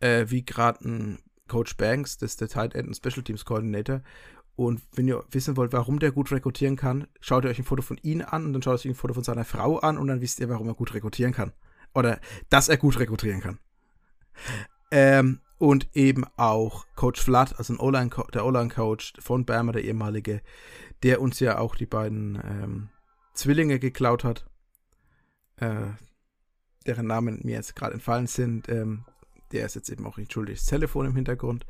äh, 0.00 0.26
wie 0.28 0.44
gerade 0.44 0.88
ein 0.88 1.18
Coach 1.46 1.76
Banks, 1.76 2.16
das 2.16 2.32
ist 2.32 2.40
der 2.40 2.48
Tight 2.48 2.74
End 2.74 2.88
und 2.88 2.96
Special 2.96 3.22
Teams 3.22 3.44
Coordinator. 3.44 4.02
Und 4.56 4.82
wenn 4.94 5.08
ihr 5.08 5.24
wissen 5.30 5.56
wollt, 5.56 5.72
warum 5.72 5.98
der 5.98 6.12
gut 6.12 6.30
rekrutieren 6.32 6.76
kann, 6.76 7.06
schaut 7.20 7.44
ihr 7.44 7.50
euch 7.50 7.58
ein 7.58 7.64
Foto 7.64 7.82
von 7.82 7.98
ihm 8.02 8.22
an 8.26 8.44
und 8.46 8.52
dann 8.52 8.62
schaut 8.62 8.84
ihr 8.84 8.90
euch 8.90 8.94
ein 8.94 8.94
Foto 8.94 9.14
von 9.14 9.24
seiner 9.24 9.44
Frau 9.44 9.78
an 9.78 9.98
und 9.98 10.08
dann 10.08 10.20
wisst 10.20 10.40
ihr, 10.40 10.48
warum 10.48 10.68
er 10.68 10.74
gut 10.74 10.94
rekrutieren 10.94 11.32
kann. 11.32 11.52
Oder 11.94 12.20
dass 12.50 12.68
er 12.68 12.76
gut 12.76 12.98
rekrutieren 12.98 13.40
kann. 13.40 13.58
Ähm, 14.90 15.40
und 15.60 15.94
eben 15.94 16.24
auch 16.38 16.86
Coach 16.96 17.20
Flood, 17.20 17.58
also 17.58 17.74
ein 17.74 18.10
der 18.32 18.46
O-Line-Coach 18.46 19.12
von 19.20 19.44
Bama, 19.44 19.72
der 19.72 19.84
ehemalige, 19.84 20.40
der 21.02 21.20
uns 21.20 21.38
ja 21.38 21.58
auch 21.58 21.76
die 21.76 21.84
beiden 21.84 22.36
ähm, 22.42 22.88
Zwillinge 23.34 23.78
geklaut 23.78 24.24
hat, 24.24 24.46
äh, 25.56 25.88
deren 26.86 27.06
Namen 27.06 27.40
mir 27.42 27.56
jetzt 27.56 27.76
gerade 27.76 27.92
entfallen 27.92 28.26
sind. 28.26 28.70
Ähm, 28.70 29.04
der 29.52 29.66
ist 29.66 29.74
jetzt 29.74 29.90
eben 29.90 30.06
auch 30.06 30.16
entschuldigt, 30.16 30.62
das 30.62 30.66
Telefon 30.66 31.04
im 31.04 31.14
Hintergrund, 31.14 31.66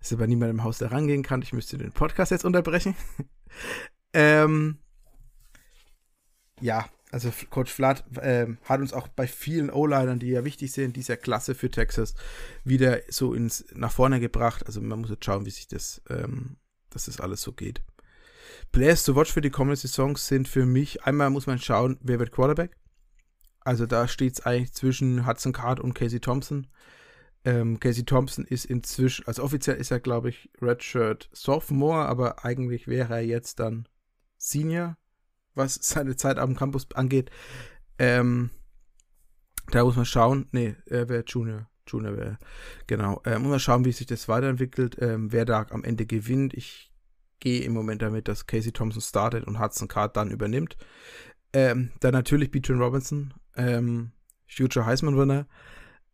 dass 0.00 0.12
aber 0.12 0.26
niemand 0.26 0.50
im 0.50 0.64
Haus 0.64 0.78
da 0.78 0.88
rangehen 0.88 1.22
kann. 1.22 1.42
Ich 1.42 1.52
müsste 1.52 1.78
den 1.78 1.92
Podcast 1.92 2.32
jetzt 2.32 2.44
unterbrechen. 2.44 2.96
ähm, 4.14 4.78
ja, 6.60 6.86
also 7.12 7.30
Coach 7.50 7.70
Flood 7.70 8.02
äh, 8.16 8.46
hat 8.64 8.80
uns 8.80 8.94
auch 8.94 9.06
bei 9.06 9.26
vielen 9.26 9.70
O-Linern, 9.70 10.18
die 10.18 10.30
ja 10.30 10.44
wichtig 10.44 10.72
sind, 10.72 10.96
dieser 10.96 11.18
Klasse 11.18 11.54
für 11.54 11.70
Texas, 11.70 12.14
wieder 12.64 13.00
so 13.08 13.34
ins 13.34 13.66
nach 13.74 13.92
vorne 13.92 14.18
gebracht. 14.18 14.64
Also 14.66 14.80
man 14.80 15.00
muss 15.00 15.10
jetzt 15.10 15.24
schauen, 15.24 15.44
wie 15.44 15.50
sich 15.50 15.68
das, 15.68 16.00
ähm, 16.08 16.56
dass 16.88 17.04
das 17.04 17.20
alles 17.20 17.42
so 17.42 17.52
geht. 17.52 17.82
Players 18.72 19.04
to 19.04 19.14
watch 19.14 19.30
für 19.30 19.42
die 19.42 19.50
kommenden 19.50 19.76
Saisons 19.76 20.26
sind 20.26 20.48
für 20.48 20.64
mich, 20.64 21.04
einmal 21.04 21.28
muss 21.28 21.46
man 21.46 21.58
schauen, 21.58 21.98
wer 22.00 22.18
wird 22.18 22.32
Quarterback. 22.32 22.78
Also 23.60 23.84
da 23.84 24.08
steht 24.08 24.32
es 24.32 24.46
eigentlich 24.46 24.72
zwischen 24.72 25.26
Hudson 25.26 25.52
Card 25.52 25.80
und 25.80 25.94
Casey 25.94 26.18
Thompson. 26.18 26.66
Ähm, 27.44 27.78
Casey 27.78 28.04
Thompson 28.04 28.46
ist 28.46 28.64
inzwischen, 28.64 29.26
also 29.26 29.42
offiziell 29.42 29.76
ist 29.76 29.90
er, 29.90 30.00
glaube 30.00 30.30
ich, 30.30 30.48
Redshirt 30.62 31.28
Sophomore, 31.32 32.06
aber 32.06 32.44
eigentlich 32.44 32.88
wäre 32.88 33.14
er 33.16 33.24
jetzt 33.26 33.60
dann 33.60 33.86
Senior 34.38 34.96
was 35.54 35.74
seine 35.74 36.16
Zeit 36.16 36.38
am 36.38 36.56
Campus 36.56 36.86
angeht. 36.94 37.30
Ähm, 37.98 38.50
da 39.70 39.84
muss 39.84 39.96
man 39.96 40.06
schauen. 40.06 40.48
Nee, 40.52 40.76
er 40.86 41.08
wäre 41.08 41.24
Junior. 41.26 41.68
Junior 41.86 42.16
wäre. 42.16 42.38
Genau. 42.86 43.20
Äh, 43.24 43.38
muss 43.38 43.50
man 43.50 43.60
schauen, 43.60 43.84
wie 43.84 43.92
sich 43.92 44.06
das 44.06 44.28
weiterentwickelt. 44.28 44.96
Ähm, 45.00 45.32
wer 45.32 45.44
da 45.44 45.66
am 45.70 45.84
Ende 45.84 46.06
gewinnt. 46.06 46.54
Ich 46.54 46.92
gehe 47.40 47.62
im 47.62 47.72
Moment 47.72 48.02
damit, 48.02 48.28
dass 48.28 48.46
Casey 48.46 48.72
Thompson 48.72 49.02
startet 49.02 49.44
und 49.46 49.58
Hudson 49.58 49.88
Card 49.88 50.16
dann 50.16 50.30
übernimmt. 50.30 50.76
Ähm, 51.52 51.90
dann 52.00 52.12
natürlich 52.12 52.50
Beatrice 52.50 52.78
Robinson, 52.78 53.34
ähm, 53.56 54.12
Future 54.48 54.86
Heisman-Winner. 54.86 55.46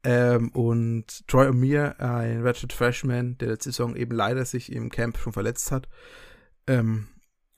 Ähm, 0.04 0.50
und 0.50 1.26
Troy 1.26 1.48
O'Meara, 1.48 1.98
ein 1.98 2.42
Ratchet 2.42 2.72
Freshman, 2.72 3.36
der 3.38 3.48
letzte 3.48 3.70
Saison 3.70 3.96
eben 3.96 4.14
leider 4.14 4.44
sich 4.44 4.72
im 4.72 4.90
Camp 4.90 5.18
schon 5.18 5.32
verletzt 5.32 5.72
hat. 5.72 5.88
Ähm, 6.66 7.08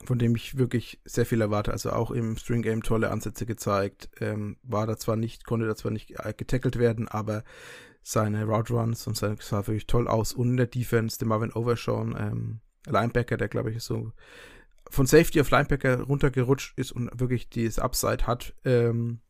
von 0.05 0.19
dem 0.19 0.35
ich 0.35 0.57
wirklich 0.57 0.99
sehr 1.05 1.25
viel 1.25 1.41
erwarte. 1.41 1.71
Also 1.71 1.91
auch 1.91 2.11
im 2.11 2.37
String 2.37 2.61
Game 2.61 2.83
tolle 2.83 3.11
Ansätze 3.11 3.45
gezeigt. 3.45 4.09
Ähm, 4.19 4.57
war 4.63 4.87
da 4.87 4.97
zwar 4.97 5.15
nicht, 5.15 5.45
konnte 5.45 5.67
da 5.67 5.75
zwar 5.75 5.91
nicht 5.91 6.19
äh, 6.19 6.33
getackelt 6.35 6.77
werden, 6.77 7.07
aber 7.07 7.43
seine 8.03 8.45
Route 8.45 8.73
Runs 8.73 9.05
und 9.07 9.15
seine 9.15 9.37
sah 9.39 9.67
wirklich 9.67 9.87
toll 9.87 10.07
aus. 10.07 10.33
Und 10.33 10.49
in 10.49 10.57
der 10.57 10.67
Defense, 10.67 11.19
der 11.19 11.27
Marvin 11.27 11.53
Overshawn, 11.53 12.15
ähm, 12.17 12.59
Linebacker, 12.87 13.37
der 13.37 13.47
glaube 13.47 13.71
ich 13.71 13.83
so 13.83 14.11
von 14.89 15.05
Safety 15.05 15.39
auf 15.39 15.51
Linebacker 15.51 16.01
runtergerutscht 16.01 16.77
ist 16.77 16.91
und 16.91 17.09
wirklich 17.19 17.49
dieses 17.49 17.79
Upside 17.79 18.27
hat, 18.27 18.53
ähm, 18.65 19.21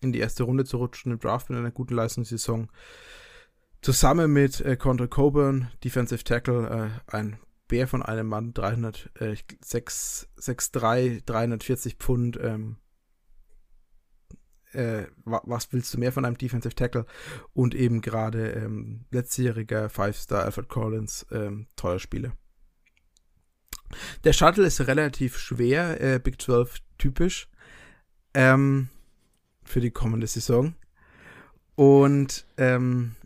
in 0.00 0.12
die 0.12 0.18
erste 0.18 0.42
Runde 0.42 0.64
zu 0.64 0.78
rutschen 0.78 1.12
im 1.12 1.18
Draft 1.18 1.50
mit 1.50 1.58
einer 1.58 1.70
guten 1.70 1.94
Leistungssaison. 1.94 2.68
Zusammen 3.82 4.32
mit 4.32 4.60
äh, 4.60 4.76
Contra 4.76 5.06
Coburn, 5.06 5.70
Defensive 5.84 6.24
Tackle, 6.24 6.92
äh, 7.08 7.14
ein 7.14 7.38
Bär 7.72 7.88
von 7.88 8.02
einem 8.02 8.26
Mann, 8.26 8.52
300, 8.52 9.10
äh, 9.18 9.34
6, 9.64 10.28
6'3, 10.36 11.24
340 11.24 11.94
Pfund. 11.94 12.38
Ähm, 12.38 12.76
äh, 14.72 15.04
was 15.24 15.72
willst 15.72 15.94
du 15.94 15.98
mehr 15.98 16.12
von 16.12 16.26
einem 16.26 16.36
Defensive 16.36 16.74
Tackle? 16.74 17.06
Und 17.54 17.74
eben 17.74 18.02
gerade 18.02 18.50
ähm, 18.50 19.06
letztjähriger 19.10 19.88
Five-Star 19.88 20.44
Alfred 20.44 20.68
Collins, 20.68 21.24
ähm, 21.30 21.66
toller 21.74 21.98
Spieler. 21.98 22.36
Der 24.24 24.34
Shuttle 24.34 24.66
ist 24.66 24.86
relativ 24.86 25.38
schwer, 25.38 25.98
äh, 25.98 26.18
Big 26.18 26.42
12 26.42 26.76
typisch, 26.98 27.48
ähm, 28.34 28.90
für 29.64 29.80
die 29.80 29.92
kommende 29.92 30.26
Saison. 30.26 30.74
Und 31.74 32.46
ähm, 32.58 33.16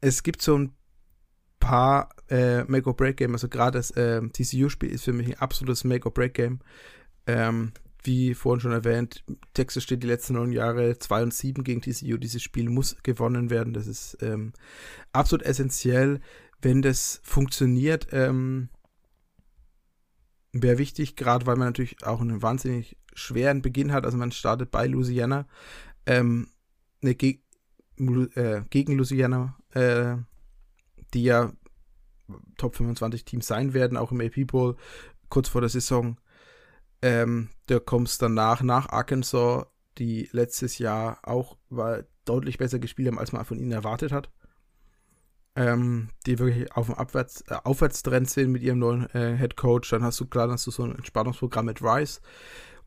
es 0.00 0.22
gibt 0.22 0.40
so 0.40 0.56
ein 0.56 0.74
paar 1.60 2.08
äh, 2.28 2.64
Make-or-Break-Game, 2.64 3.32
also 3.32 3.48
gerade 3.48 3.78
das 3.78 3.92
äh, 3.92 4.20
TCU-Spiel 4.20 4.90
ist 4.90 5.04
für 5.04 5.12
mich 5.12 5.28
ein 5.28 5.38
absolutes 5.38 5.84
Make-or-Break-Game. 5.84 6.60
Ähm, 7.26 7.72
wie 8.02 8.34
vorhin 8.34 8.60
schon 8.60 8.72
erwähnt, 8.72 9.24
Texas 9.52 9.82
steht 9.82 10.02
die 10.02 10.06
letzten 10.06 10.34
neun 10.34 10.52
Jahre 10.52 10.98
2 10.98 11.22
und 11.22 11.34
7 11.34 11.64
gegen 11.64 11.82
TCU. 11.82 12.16
Dieses 12.16 12.42
Spiel 12.42 12.68
muss 12.70 12.96
gewonnen 13.02 13.50
werden. 13.50 13.74
Das 13.74 13.86
ist 13.86 14.16
ähm, 14.22 14.52
absolut 15.12 15.44
essentiell. 15.44 16.20
Wenn 16.62 16.82
das 16.82 17.20
funktioniert, 17.22 18.08
ähm, 18.12 18.70
wäre 20.52 20.78
wichtig, 20.78 21.16
gerade 21.16 21.46
weil 21.46 21.56
man 21.56 21.68
natürlich 21.68 22.04
auch 22.04 22.20
einen 22.20 22.42
wahnsinnig 22.42 22.96
schweren 23.14 23.62
Beginn 23.62 23.92
hat. 23.92 24.04
Also 24.04 24.16
man 24.16 24.32
startet 24.32 24.70
bei 24.70 24.86
Louisiana, 24.86 25.46
ähm, 26.06 26.48
ne, 27.00 27.14
ge 27.14 27.40
äh, 27.98 28.62
gegen 28.70 28.96
Louisiana, 28.96 29.58
äh, 29.74 30.16
die 31.14 31.24
ja 31.24 31.52
Top 32.58 32.76
25 32.76 33.24
Teams 33.24 33.46
sein 33.46 33.74
werden, 33.74 33.96
auch 33.96 34.12
im 34.12 34.20
AP 34.20 34.46
Bowl, 34.46 34.76
kurz 35.28 35.48
vor 35.48 35.60
der 35.60 35.70
Saison. 35.70 36.18
Ähm, 37.02 37.48
da 37.66 37.78
kommst 37.78 38.22
danach 38.22 38.62
nach 38.62 38.88
Arkansas, 38.90 39.66
die 39.98 40.28
letztes 40.32 40.78
Jahr 40.78 41.18
auch 41.22 41.56
war, 41.68 42.04
deutlich 42.24 42.58
besser 42.58 42.78
gespielt 42.78 43.08
haben, 43.08 43.18
als 43.18 43.32
man 43.32 43.44
von 43.44 43.58
ihnen 43.58 43.72
erwartet 43.72 44.12
hat. 44.12 44.30
Ähm, 45.56 46.10
die 46.26 46.38
wirklich 46.38 46.72
auf 46.72 46.86
dem 46.86 46.94
Abwärts, 46.94 47.42
äh, 47.48 47.56
Aufwärtstrend 47.64 48.30
sind 48.30 48.52
mit 48.52 48.62
ihrem 48.62 48.78
neuen 48.78 49.10
äh, 49.10 49.36
Head 49.36 49.56
Coach. 49.56 49.90
Dann 49.90 50.04
hast 50.04 50.20
du 50.20 50.26
klar, 50.26 50.46
dann 50.46 50.54
hast 50.54 50.66
du 50.66 50.70
so 50.70 50.84
ein 50.84 50.94
Entspannungsprogramm 50.94 51.66
mit 51.66 51.82
Rice 51.82 52.20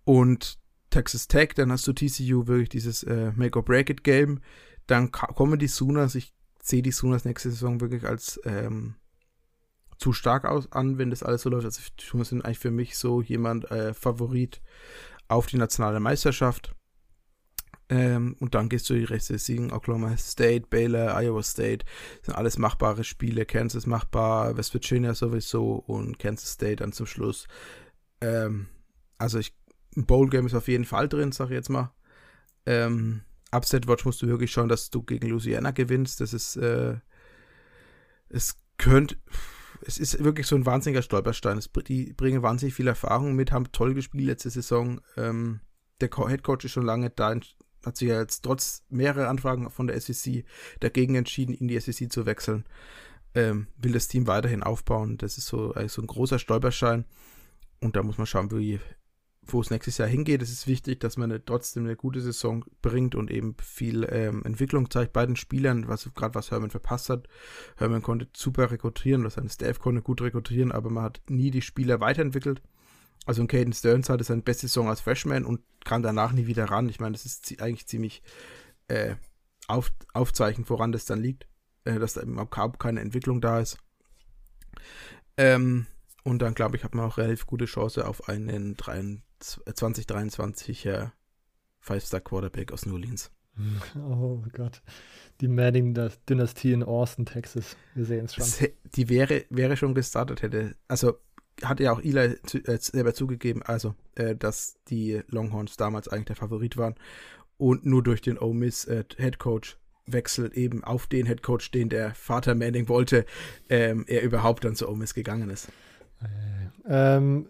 und 0.06 0.60
Texas 0.90 1.28
Tech. 1.28 1.50
Dann 1.56 1.72
hast 1.72 1.86
du 1.88 1.94
TCU 1.94 2.48
wirklich 2.48 2.70
dieses 2.70 3.04
äh, 3.04 3.34
Make 3.36 3.60
or 3.60 3.66
Break 3.66 3.90
It 3.90 4.04
Game. 4.04 4.40
Dann 4.88 5.12
kommen 5.12 5.60
die 5.60 5.68
Sooners. 5.68 6.16
Ich 6.16 6.34
sehe 6.64 6.82
die 6.82 6.92
Sooners 6.92 7.26
nächste 7.26 7.52
Saison 7.52 7.82
wirklich 7.82 8.06
als 8.06 8.40
ähm, 8.46 8.96
zu 9.98 10.14
stark 10.14 10.46
aus 10.46 10.72
an, 10.72 10.98
wenn 10.98 11.10
das 11.10 11.22
alles 11.22 11.44
so 11.44 11.50
läuft. 11.50 11.66
Also 11.66 11.82
die 12.00 12.24
sind 12.24 12.44
eigentlich 12.44 12.60
für 12.60 12.72
mich 12.72 12.98
so 12.98 13.22
jemand 13.22 13.70
äh, 13.70 13.94
Favorit 13.94 14.62
auf 15.28 15.46
die 15.46 15.58
nationale 15.58 16.00
Meisterschaft. 16.00 16.74
Ähm, 17.90 18.38
und 18.40 18.56
dann 18.56 18.70
gehst 18.70 18.90
du 18.90 18.94
die 18.94 19.04
Reste 19.04 19.38
siegen. 19.38 19.74
Oklahoma 19.74 20.16
State, 20.18 20.68
Baylor, 20.70 21.16
Iowa 21.22 21.44
State. 21.44 21.86
sind 22.22 22.34
alles 22.34 22.58
machbare 22.58 23.04
Spiele. 23.04 23.46
Kansas 23.46 23.86
machbar, 23.86 24.56
West 24.58 24.74
Virginia 24.74 25.14
sowieso 25.14 25.76
und 25.76 26.18
Kansas 26.18 26.54
State 26.54 26.78
dann 26.78 26.94
zum 26.94 27.06
Schluss. 27.06 27.48
Ähm, 28.22 28.68
also 29.18 29.38
ich, 29.38 29.54
ein 29.98 30.06
Bowl-Game 30.06 30.46
ist 30.46 30.56
auf 30.56 30.70
jeden 30.70 30.86
Fall 30.86 31.10
drin, 31.10 31.34
sag 31.34 31.48
ich 31.48 31.56
jetzt 31.56 31.70
mal. 31.70 31.94
Ähm, 32.66 33.22
Upset 33.54 33.88
Watch 33.88 34.06
musst 34.06 34.22
du 34.22 34.28
wirklich 34.28 34.52
schauen, 34.52 34.70
dass 34.70 34.90
du 34.90 35.04
gegen 35.04 35.28
Louisiana 35.28 35.72
gewinnst. 35.72 36.22
Das 36.22 36.34
ist, 36.34 36.56
äh, 36.56 36.98
es 38.30 38.58
könnte, 38.78 39.16
es 39.86 39.98
ist 39.98 40.24
wirklich 40.24 40.48
so 40.48 40.56
ein 40.56 40.66
wahnsinniger 40.66 41.02
Stolperstein. 41.02 41.58
Es, 41.58 41.70
die 41.88 42.14
bringen 42.14 42.42
wahnsinnig 42.42 42.74
viel 42.74 42.88
Erfahrung 42.88 43.36
mit, 43.36 43.52
haben 43.52 43.72
toll 43.72 43.94
gespielt 43.94 44.26
letzte 44.26 44.50
Saison. 44.50 45.02
Ähm, 45.18 45.60
der 46.02 46.10
Head 46.10 46.44
Coach 46.44 46.66
ist 46.66 46.72
schon 46.72 46.86
lange 46.86 47.10
da, 47.10 47.36
hat 47.86 47.98
sich 47.98 48.10
ja 48.10 48.20
jetzt 48.20 48.42
trotz 48.42 48.84
mehrerer 48.90 49.30
Anfragen 49.30 49.70
von 49.70 49.88
der 49.88 50.00
SEC 50.00 50.46
dagegen 50.80 51.16
entschieden, 51.16 51.54
in 51.54 51.68
die 51.68 51.80
SEC 51.80 52.12
zu 52.12 52.26
wechseln. 52.26 52.66
Ähm, 53.36 53.68
will 53.78 53.94
das 53.94 54.08
Team 54.08 54.28
weiterhin 54.28 54.64
aufbauen. 54.64 55.18
Das 55.18 55.38
ist 55.38 55.48
so, 55.48 55.74
also 55.74 56.02
ein 56.02 56.08
großer 56.08 56.40
Stolperschein. 56.40 57.06
Und 57.80 57.96
da 57.96 58.04
muss 58.04 58.18
man 58.18 58.28
schauen, 58.28 58.52
wie, 58.52 58.80
wo 59.48 59.62
es 59.62 59.70
nächstes 59.70 59.98
Jahr 59.98 60.08
hingeht. 60.08 60.42
Es 60.42 60.52
ist 60.52 60.68
wichtig, 60.68 61.00
dass 61.00 61.18
man 61.18 61.32
eine, 61.32 61.44
trotzdem 61.44 61.86
eine 61.86 61.96
gute 61.96 62.22
Saison 62.22 62.66
bringt 62.82 63.16
und 63.16 63.32
eben 63.32 63.56
viel 63.62 64.08
ähm, 64.10 64.44
Entwicklung 64.46 64.90
zeigt 64.90 65.14
bei 65.14 65.26
den 65.26 65.36
Spielern, 65.36 65.88
was 65.88 66.10
gerade 66.14 66.36
was 66.36 66.52
Herman 66.52 66.70
verpasst 66.70 67.10
hat. 67.10 67.28
Herman 67.78 68.02
konnte 68.02 68.28
super 68.36 68.72
rekrutieren, 68.72 69.22
oder 69.22 69.30
sein 69.30 69.50
Staff 69.50 69.80
konnte 69.80 70.02
gut 70.02 70.22
rekrutieren, 70.22 70.72
aber 70.72 70.90
man 70.90 71.04
hat 71.04 71.22
nie 71.30 71.52
die 71.52 71.62
Spieler 71.62 72.00
weiterentwickelt. 72.00 72.62
Also 73.26 73.42
ein 73.42 73.48
Caden 73.48 73.74
Stearns 73.74 74.10
hatte 74.10 74.24
seine 74.24 74.42
beste 74.42 74.68
Saison 74.68 74.90
als 74.90 75.02
Freshman 75.02 75.46
und 75.46 75.62
kam 75.86 76.04
danach 76.04 76.34
nie 76.34 76.48
wieder 76.48 76.66
ran. 76.66 76.90
Ich 76.90 77.00
meine, 77.00 77.14
das 77.14 77.26
ist 77.26 77.62
eigentlich 77.62 77.88
ziemlich 77.88 78.22
äh, 78.88 79.16
auf, 79.68 79.92
Aufzeichen, 80.14 80.68
woran 80.68 80.92
das 80.92 81.06
dann 81.06 81.22
liegt, 81.22 81.48
äh, 81.86 82.00
dass 82.00 82.14
da 82.14 82.22
eben 82.22 82.50
kaum 82.50 82.78
keine 82.78 83.00
Entwicklung 83.00 83.40
da 83.40 83.60
ist. 83.60 83.78
Ähm, 85.38 85.88
und 86.24 86.42
dann, 86.42 86.54
glaube 86.54 86.78
ich, 86.78 86.84
hat 86.84 86.96
man 86.96 87.06
auch 87.06 87.18
relativ 87.18 87.46
gute 87.46 87.66
Chance 87.66 88.08
auf 88.08 88.30
einen 88.30 88.78
2023er 89.44 91.12
Five-Star-Quarterback 91.80 92.72
aus 92.72 92.86
New 92.86 92.94
Orleans. 92.94 93.32
Oh 93.96 94.42
Gott. 94.52 94.82
Die 95.42 95.48
Manning-Dynastie 95.48 96.74
in 96.74 96.84
Austin, 96.84 97.26
Texas. 97.26 97.78
Wir 97.94 98.06
sehen 98.06 98.26
es 98.26 98.34
schon. 98.34 98.46
Die 98.96 99.10
wäre, 99.10 99.46
wäre 99.50 99.78
schon 99.78 99.94
gestartet, 99.94 100.42
hätte. 100.42 100.76
Also 100.88 101.20
hat 101.62 101.80
ja 101.80 101.92
auch 101.92 102.02
Eli 102.02 102.42
zu, 102.44 102.58
äh, 102.66 102.80
selber 102.80 103.14
zugegeben, 103.14 103.62
also, 103.62 103.94
äh, 104.16 104.36
dass 104.36 104.80
die 104.88 105.22
Longhorns 105.28 105.78
damals 105.78 106.08
eigentlich 106.08 106.26
der 106.26 106.36
Favorit 106.36 106.78
waren 106.78 106.96
und 107.58 107.86
nur 107.86 108.02
durch 108.02 108.22
den 108.22 108.40
Ole 108.40 108.56
Miss 108.56 108.86
äh, 108.86 109.04
Head 109.18 109.38
Coach 109.38 109.78
Wechsel 110.06 110.52
eben 110.54 110.84
auf 110.84 111.08
den 111.08 111.28
Head 111.28 111.44
Coach, 111.44 111.72
den 111.72 111.90
der 111.90 112.14
Vater 112.16 112.56
Manning 112.56 112.90
wollte, 112.90 113.26
ähm, 113.70 114.04
er 114.08 114.24
überhaupt 114.24 114.66
dann 114.66 114.76
zu 114.76 114.90
Ole 114.90 114.98
Miss 114.98 115.14
gegangen 115.14 115.50
ist. 115.50 115.70
Ähm, 116.86 117.50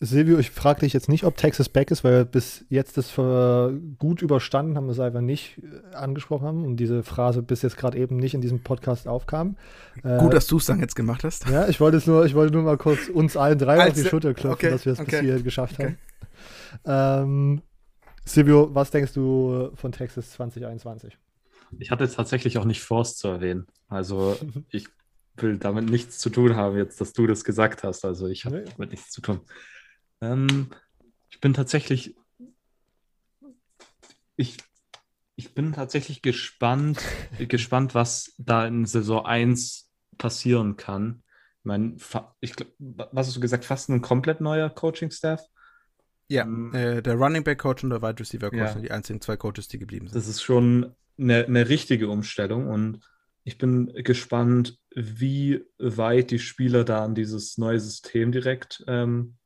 Silvio, 0.00 0.38
ich 0.38 0.50
frage 0.50 0.80
dich 0.80 0.92
jetzt 0.92 1.08
nicht, 1.08 1.24
ob 1.24 1.36
Texas 1.36 1.68
back 1.68 1.90
ist, 1.90 2.04
weil 2.04 2.12
wir 2.12 2.24
bis 2.24 2.64
jetzt 2.68 2.98
das 2.98 3.14
gut 3.14 4.22
überstanden 4.22 4.76
haben, 4.76 4.86
wir 4.86 4.92
es 4.92 5.00
einfach 5.00 5.20
nicht 5.20 5.58
äh, 5.62 5.94
angesprochen 5.94 6.46
haben 6.46 6.64
und 6.64 6.76
diese 6.76 7.02
Phrase 7.02 7.42
bis 7.42 7.62
jetzt 7.62 7.76
gerade 7.76 7.96
eben 7.98 8.16
nicht 8.16 8.34
in 8.34 8.40
diesem 8.40 8.60
Podcast 8.60 9.06
aufkam. 9.06 9.56
Äh, 10.02 10.18
gut, 10.18 10.34
dass 10.34 10.46
du 10.46 10.56
es 10.56 10.66
dann 10.66 10.80
jetzt 10.80 10.96
gemacht 10.96 11.24
hast. 11.24 11.48
Ja, 11.48 11.68
ich 11.68 11.80
wollte 11.80 11.96
es 11.96 12.06
nur, 12.06 12.26
ich 12.26 12.34
wollte 12.34 12.52
nur 12.52 12.64
mal 12.64 12.76
kurz 12.76 13.08
uns 13.08 13.36
allen 13.36 13.58
drei 13.58 13.78
Als, 13.78 13.92
auf 13.92 14.02
die 14.02 14.08
Schulter 14.08 14.34
klopfen, 14.34 14.66
okay, 14.66 14.70
dass 14.70 14.84
wir 14.84 14.92
es 14.92 15.00
okay. 15.00 15.10
bis 15.12 15.20
hier 15.20 15.42
geschafft 15.42 15.74
okay. 15.78 15.96
haben. 16.84 17.22
Ähm, 17.54 17.62
Silvio, 18.24 18.74
was 18.74 18.90
denkst 18.90 19.12
du 19.12 19.70
von 19.74 19.92
Texas 19.92 20.30
2021? 20.32 21.16
Ich 21.78 21.90
hatte 21.90 22.08
tatsächlich 22.10 22.58
auch 22.58 22.64
nicht 22.64 22.82
vor, 22.82 23.02
es 23.02 23.16
zu 23.16 23.28
erwähnen. 23.28 23.66
Also 23.88 24.36
ich 24.70 24.88
will 25.36 25.58
damit 25.58 25.88
nichts 25.90 26.18
zu 26.18 26.30
tun 26.30 26.56
haben, 26.56 26.76
jetzt, 26.76 27.00
dass 27.00 27.12
du 27.12 27.26
das 27.26 27.44
gesagt 27.44 27.82
hast. 27.82 28.04
Also 28.04 28.28
ich 28.28 28.44
habe 28.44 28.58
nee. 28.58 28.64
damit 28.76 28.90
nichts 28.90 29.10
zu 29.10 29.20
tun. 29.20 29.40
Ähm, 30.20 30.70
ich 31.30 31.40
bin 31.40 31.54
tatsächlich, 31.54 32.16
ich, 34.36 34.56
ich 35.36 35.54
bin 35.54 35.72
tatsächlich 35.72 36.22
gespannt, 36.22 37.00
gespannt, 37.48 37.94
was 37.94 38.34
da 38.38 38.66
in 38.66 38.86
Saison 38.86 39.24
1 39.26 39.90
passieren 40.18 40.76
kann. 40.76 41.22
Ich 41.60 41.64
meine, 41.64 41.96
ich, 42.40 42.54
was 42.78 43.26
hast 43.28 43.36
du 43.36 43.40
gesagt, 43.40 43.64
fast 43.64 43.88
ein 43.88 44.02
komplett 44.02 44.40
neuer 44.40 44.70
Coaching-Staff? 44.70 45.42
Ja, 46.28 46.44
ähm, 46.44 46.74
äh, 46.74 47.02
der 47.02 47.14
Running 47.14 47.44
Back 47.44 47.58
Coach 47.58 47.84
und 47.84 47.90
der 47.90 48.02
Wide 48.02 48.20
Receiver 48.20 48.50
Coach 48.50 48.58
ja. 48.58 48.72
sind 48.72 48.82
die 48.82 48.90
einzigen 48.90 49.20
zwei 49.20 49.36
Coaches, 49.36 49.68
die 49.68 49.78
geblieben 49.78 50.06
sind. 50.06 50.16
Das 50.16 50.28
ist 50.28 50.42
schon 50.42 50.94
eine, 51.18 51.44
eine 51.44 51.68
richtige 51.68 52.08
Umstellung 52.08 52.68
und 52.68 53.00
ich 53.44 53.58
bin 53.58 53.92
gespannt, 53.92 54.78
wie 54.94 55.64
weit 55.78 56.30
die 56.30 56.38
Spieler 56.38 56.84
da 56.84 57.04
an 57.04 57.14
dieses 57.14 57.58
neue 57.58 57.78
System 57.78 58.32
direkt 58.32 58.82
ähm, 58.86 59.36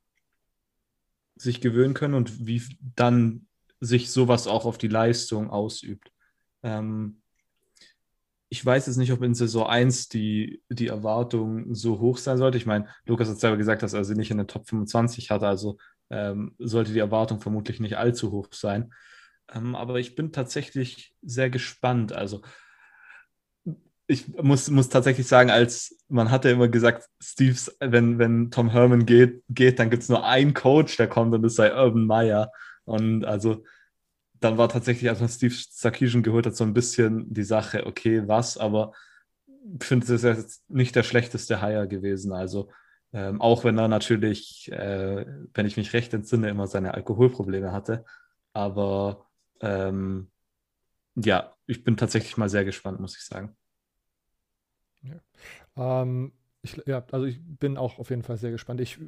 sich 1.38 1.60
gewöhnen 1.60 1.94
können 1.94 2.14
und 2.14 2.46
wie 2.46 2.62
dann 2.96 3.46
sich 3.80 4.10
sowas 4.10 4.46
auch 4.46 4.64
auf 4.64 4.78
die 4.78 4.88
Leistung 4.88 5.50
ausübt. 5.50 6.10
Ähm, 6.62 7.20
ich 8.50 8.64
weiß 8.64 8.86
jetzt 8.86 8.96
nicht, 8.96 9.12
ob 9.12 9.22
in 9.22 9.34
Saison 9.34 9.66
1 9.66 10.08
die, 10.08 10.62
die 10.70 10.86
Erwartung 10.86 11.74
so 11.74 12.00
hoch 12.00 12.16
sein 12.16 12.38
sollte. 12.38 12.56
Ich 12.56 12.66
meine, 12.66 12.86
Lukas 13.04 13.28
hat 13.28 13.38
selber 13.38 13.58
gesagt, 13.58 13.82
dass 13.82 13.92
er 13.92 14.04
sie 14.04 14.14
nicht 14.14 14.30
in 14.30 14.38
der 14.38 14.46
Top 14.46 14.66
25 14.66 15.30
hatte, 15.30 15.46
also 15.46 15.76
ähm, 16.10 16.54
sollte 16.58 16.92
die 16.92 16.98
Erwartung 16.98 17.40
vermutlich 17.40 17.78
nicht 17.80 17.98
allzu 17.98 18.32
hoch 18.32 18.48
sein. 18.52 18.92
Ähm, 19.52 19.74
aber 19.74 19.98
ich 20.00 20.14
bin 20.14 20.32
tatsächlich 20.32 21.14
sehr 21.22 21.50
gespannt. 21.50 22.12
Also 22.12 22.42
ich 24.08 24.28
muss, 24.42 24.70
muss 24.70 24.88
tatsächlich 24.88 25.26
sagen, 25.28 25.50
als 25.50 25.96
man 26.08 26.30
hatte 26.30 26.50
immer 26.50 26.68
gesagt, 26.68 27.08
Steves, 27.20 27.76
wenn, 27.80 28.18
wenn 28.18 28.50
Tom 28.50 28.70
Herman 28.70 29.06
geht, 29.06 29.42
geht 29.48 29.78
dann 29.78 29.90
gibt 29.90 30.02
es 30.02 30.08
nur 30.08 30.24
einen 30.24 30.54
Coach, 30.54 30.96
der 30.96 31.08
kommt 31.08 31.34
und 31.34 31.42
das 31.42 31.54
sei 31.56 31.72
Urban 31.74 32.06
Meyer. 32.06 32.50
Und 32.84 33.24
also 33.24 33.64
dann 34.40 34.58
war 34.58 34.68
tatsächlich, 34.68 35.10
als 35.10 35.20
man 35.20 35.28
Steve 35.28 35.54
Sarkisian 35.54 36.22
geholt 36.22 36.46
hat, 36.46 36.56
so 36.56 36.64
ein 36.64 36.74
bisschen 36.74 37.32
die 37.32 37.44
Sache, 37.44 37.86
okay, 37.86 38.26
was, 38.26 38.56
aber 38.58 38.92
ich 39.80 39.84
finde, 39.86 40.06
das 40.06 40.24
ist 40.24 40.38
jetzt 40.38 40.70
nicht 40.70 40.96
der 40.96 41.02
schlechteste 41.04 41.60
Hire 41.62 41.88
gewesen. 41.88 42.32
Also 42.32 42.70
Ähm, 43.12 43.40
auch 43.40 43.64
wenn 43.64 43.78
er 43.78 43.88
natürlich, 43.88 44.70
äh, 44.70 45.24
wenn 45.54 45.66
ich 45.66 45.76
mich 45.78 45.94
recht 45.94 46.12
entsinne, 46.14 46.50
immer 46.50 46.66
seine 46.66 46.92
Alkoholprobleme 46.94 47.72
hatte. 47.72 48.04
Aber 48.52 49.26
ähm, 49.62 50.30
ja, 51.16 51.54
ich 51.66 51.84
bin 51.84 51.96
tatsächlich 51.96 52.36
mal 52.36 52.50
sehr 52.50 52.64
gespannt, 52.66 53.00
muss 53.00 53.16
ich 53.16 53.24
sagen. 53.24 53.56
Ja. 55.02 56.02
Ähm, 56.02 56.32
ich, 56.62 56.80
ja, 56.86 57.04
also 57.12 57.26
ich 57.26 57.40
bin 57.42 57.76
auch 57.76 57.98
auf 57.98 58.10
jeden 58.10 58.22
Fall 58.22 58.36
sehr 58.36 58.50
gespannt. 58.50 58.80
Ich 58.80 58.98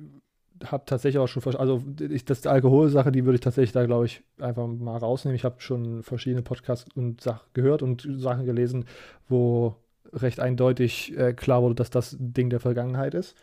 habe 0.64 0.84
tatsächlich 0.86 1.18
auch 1.18 1.26
schon, 1.28 1.42
also 1.56 1.82
ich, 2.00 2.24
das 2.24 2.46
Alkoholsache, 2.46 3.12
die 3.12 3.24
würde 3.24 3.36
ich 3.36 3.40
tatsächlich 3.40 3.72
da, 3.72 3.86
glaube 3.86 4.06
ich, 4.06 4.22
einfach 4.38 4.66
mal 4.66 4.96
rausnehmen. 4.98 5.36
Ich 5.36 5.44
habe 5.44 5.60
schon 5.60 6.02
verschiedene 6.02 6.42
Podcasts 6.42 6.90
und 6.94 7.20
Sachen 7.20 7.48
gehört 7.54 7.82
und 7.82 8.06
Sachen 8.16 8.44
gelesen, 8.46 8.84
wo 9.28 9.76
recht 10.12 10.40
eindeutig 10.40 11.16
äh, 11.16 11.32
klar 11.32 11.62
wurde, 11.62 11.76
dass 11.76 11.90
das 11.90 12.16
Ding 12.18 12.50
der 12.50 12.60
Vergangenheit 12.60 13.14
ist. 13.14 13.36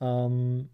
Ähm, 0.00 0.68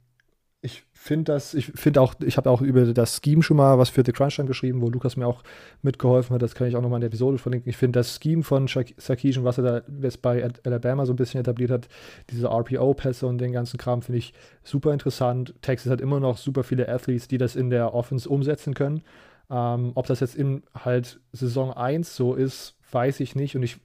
ich 0.60 0.82
finde 0.92 1.32
das, 1.32 1.54
ich 1.54 1.66
finde 1.66 2.00
auch, 2.00 2.14
ich 2.24 2.36
habe 2.36 2.50
auch 2.50 2.60
über 2.60 2.84
das 2.92 3.20
Scheme 3.24 3.42
schon 3.42 3.56
mal 3.56 3.78
was 3.78 3.88
für 3.88 4.02
The 4.04 4.10
Crunch 4.12 4.36
dann 4.36 4.46
geschrieben, 4.46 4.80
wo 4.80 4.88
Lukas 4.88 5.16
mir 5.16 5.26
auch 5.26 5.44
mitgeholfen 5.82 6.34
hat. 6.34 6.42
Das 6.42 6.56
kann 6.56 6.66
ich 6.66 6.74
auch 6.74 6.82
nochmal 6.82 6.96
in 6.98 7.02
der 7.02 7.08
Episode 7.08 7.38
verlinken. 7.38 7.70
Ich 7.70 7.76
finde 7.76 8.00
das 8.00 8.18
Scheme 8.20 8.42
von 8.42 8.66
Sarkisian, 8.66 9.44
was 9.44 9.58
er 9.58 9.64
da 9.64 9.82
jetzt 10.02 10.20
bei 10.20 10.48
Alabama 10.64 11.06
so 11.06 11.12
ein 11.12 11.16
bisschen 11.16 11.40
etabliert 11.40 11.70
hat, 11.70 11.88
diese 12.30 12.48
RPO-Pässe 12.48 13.26
und 13.26 13.38
den 13.38 13.52
ganzen 13.52 13.78
Kram, 13.78 14.02
finde 14.02 14.18
ich 14.18 14.34
super 14.64 14.92
interessant. 14.92 15.54
Texas 15.62 15.92
hat 15.92 16.00
immer 16.00 16.18
noch 16.18 16.36
super 16.36 16.64
viele 16.64 16.88
Athletes, 16.88 17.28
die 17.28 17.38
das 17.38 17.54
in 17.54 17.70
der 17.70 17.94
Offense 17.94 18.28
umsetzen 18.28 18.74
können. 18.74 19.02
Ähm, 19.50 19.92
ob 19.94 20.06
das 20.06 20.20
jetzt 20.20 20.34
in 20.34 20.64
halt 20.74 21.20
Saison 21.32 21.72
1 21.72 22.16
so 22.16 22.34
ist, 22.34 22.74
weiß 22.90 23.20
ich 23.20 23.36
nicht. 23.36 23.54
Und 23.54 23.62
ich 23.62 23.78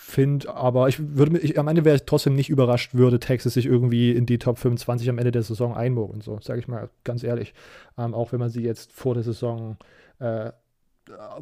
finde, 0.00 0.54
aber 0.54 0.86
ich 0.86 1.16
würde 1.16 1.36
ich, 1.40 1.58
am 1.58 1.66
Ende 1.66 1.84
wäre 1.84 1.96
ich 1.96 2.04
trotzdem 2.04 2.36
nicht 2.36 2.50
überrascht, 2.50 2.94
würde 2.94 3.18
Texas 3.18 3.54
sich 3.54 3.66
irgendwie 3.66 4.12
in 4.12 4.26
die 4.26 4.38
Top 4.38 4.56
25 4.56 5.10
am 5.10 5.18
Ende 5.18 5.32
der 5.32 5.42
Saison 5.42 5.74
einmogeln, 5.76 6.20
so, 6.20 6.38
sage 6.40 6.60
ich 6.60 6.68
mal 6.68 6.88
ganz 7.02 7.24
ehrlich. 7.24 7.52
Ähm, 7.98 8.14
auch 8.14 8.30
wenn 8.30 8.38
man 8.38 8.48
sie 8.48 8.62
jetzt 8.62 8.92
vor 8.92 9.14
der 9.14 9.24
Saison 9.24 9.76
äh, 10.20 10.52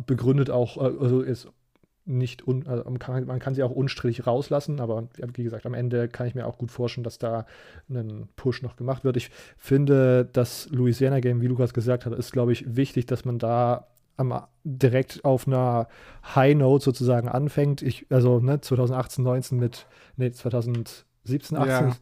begründet 0.07 0.49
auch, 0.49 0.79
äh, 0.79 0.91
also 1.01 1.21
ist 1.21 1.49
nicht, 2.07 2.49
un, 2.49 2.67
also 2.67 2.83
man, 2.85 2.99
kann, 2.99 3.27
man 3.27 3.41
kann 3.41 3.55
sie 3.55 3.63
auch 3.63 3.71
unstrittig 3.71 4.27
rauslassen, 4.27 4.81
aber 4.81 5.09
wie 5.35 5.43
gesagt, 5.45 5.67
am 5.67 5.75
Ende 5.75 6.09
kann 6.09 6.27
ich 6.27 6.35
mir 6.35 6.47
auch 6.47 6.57
gut 6.57 6.71
vorstellen, 6.71 7.05
dass 7.05 7.19
da 7.19 7.45
ein 7.91 8.27
Push 8.37 8.63
noch 8.63 8.77
gemacht 8.77 9.05
wird. 9.05 9.19
Ich 9.19 9.31
finde, 9.59 10.27
das 10.33 10.71
Louisiana-Game, 10.71 11.43
wie 11.43 11.47
Lukas 11.47 11.75
gesagt 11.75 12.07
hat, 12.07 12.15
ist, 12.15 12.33
glaube 12.33 12.53
ich, 12.53 12.75
wichtig, 12.75 13.05
dass 13.05 13.27
man 13.27 13.39
da 13.39 13.89
am, 14.17 14.43
direkt 14.65 15.25
auf 15.25 15.47
einer 15.47 15.89
High 16.35 16.57
Note 16.57 16.85
sozusagen 16.85 17.29
anfängt. 17.29 17.83
Ich, 17.83 18.07
also 18.11 18.41
ne, 18.41 18.61
2018, 18.61 19.25
19 19.25 19.59
mit, 19.59 19.87
nee, 20.17 20.31
2017, 20.31 21.59
18. 21.59 21.95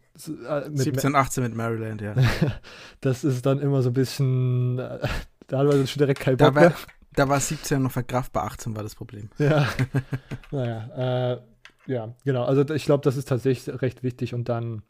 Ja. 0.46 0.58
Äh, 0.58 0.70
mit 0.70 0.80
17, 0.80 1.14
18 1.14 1.42
mit 1.42 1.54
Maryland, 1.54 2.00
ja. 2.00 2.14
das 3.00 3.24
ist 3.24 3.44
dann 3.46 3.58
immer 3.58 3.82
so 3.82 3.90
ein 3.90 3.94
bisschen, 3.94 4.78
äh, 4.78 4.98
da 5.46 5.58
hat 5.58 5.66
man 5.66 5.86
schon 5.86 5.98
direkt 5.98 6.20
kein 6.20 6.36
Bock 6.36 6.48
da 6.48 6.54
war, 6.54 6.62
mehr. 6.62 6.74
Da 7.14 7.28
war 7.28 7.40
17 7.40 7.82
noch 7.82 7.92
verkraftbar, 7.92 8.44
18 8.44 8.74
war 8.74 8.82
das 8.82 8.94
Problem. 8.94 9.30
Ja, 9.38 9.68
naja, 10.50 11.32
äh, 11.34 11.40
ja, 11.86 12.14
genau. 12.24 12.44
Also 12.44 12.68
ich 12.74 12.84
glaube, 12.84 13.04
das 13.04 13.16
ist 13.16 13.28
tatsächlich 13.28 13.82
recht 13.82 14.02
wichtig 14.02 14.34
und 14.34 14.48
dann 14.48 14.82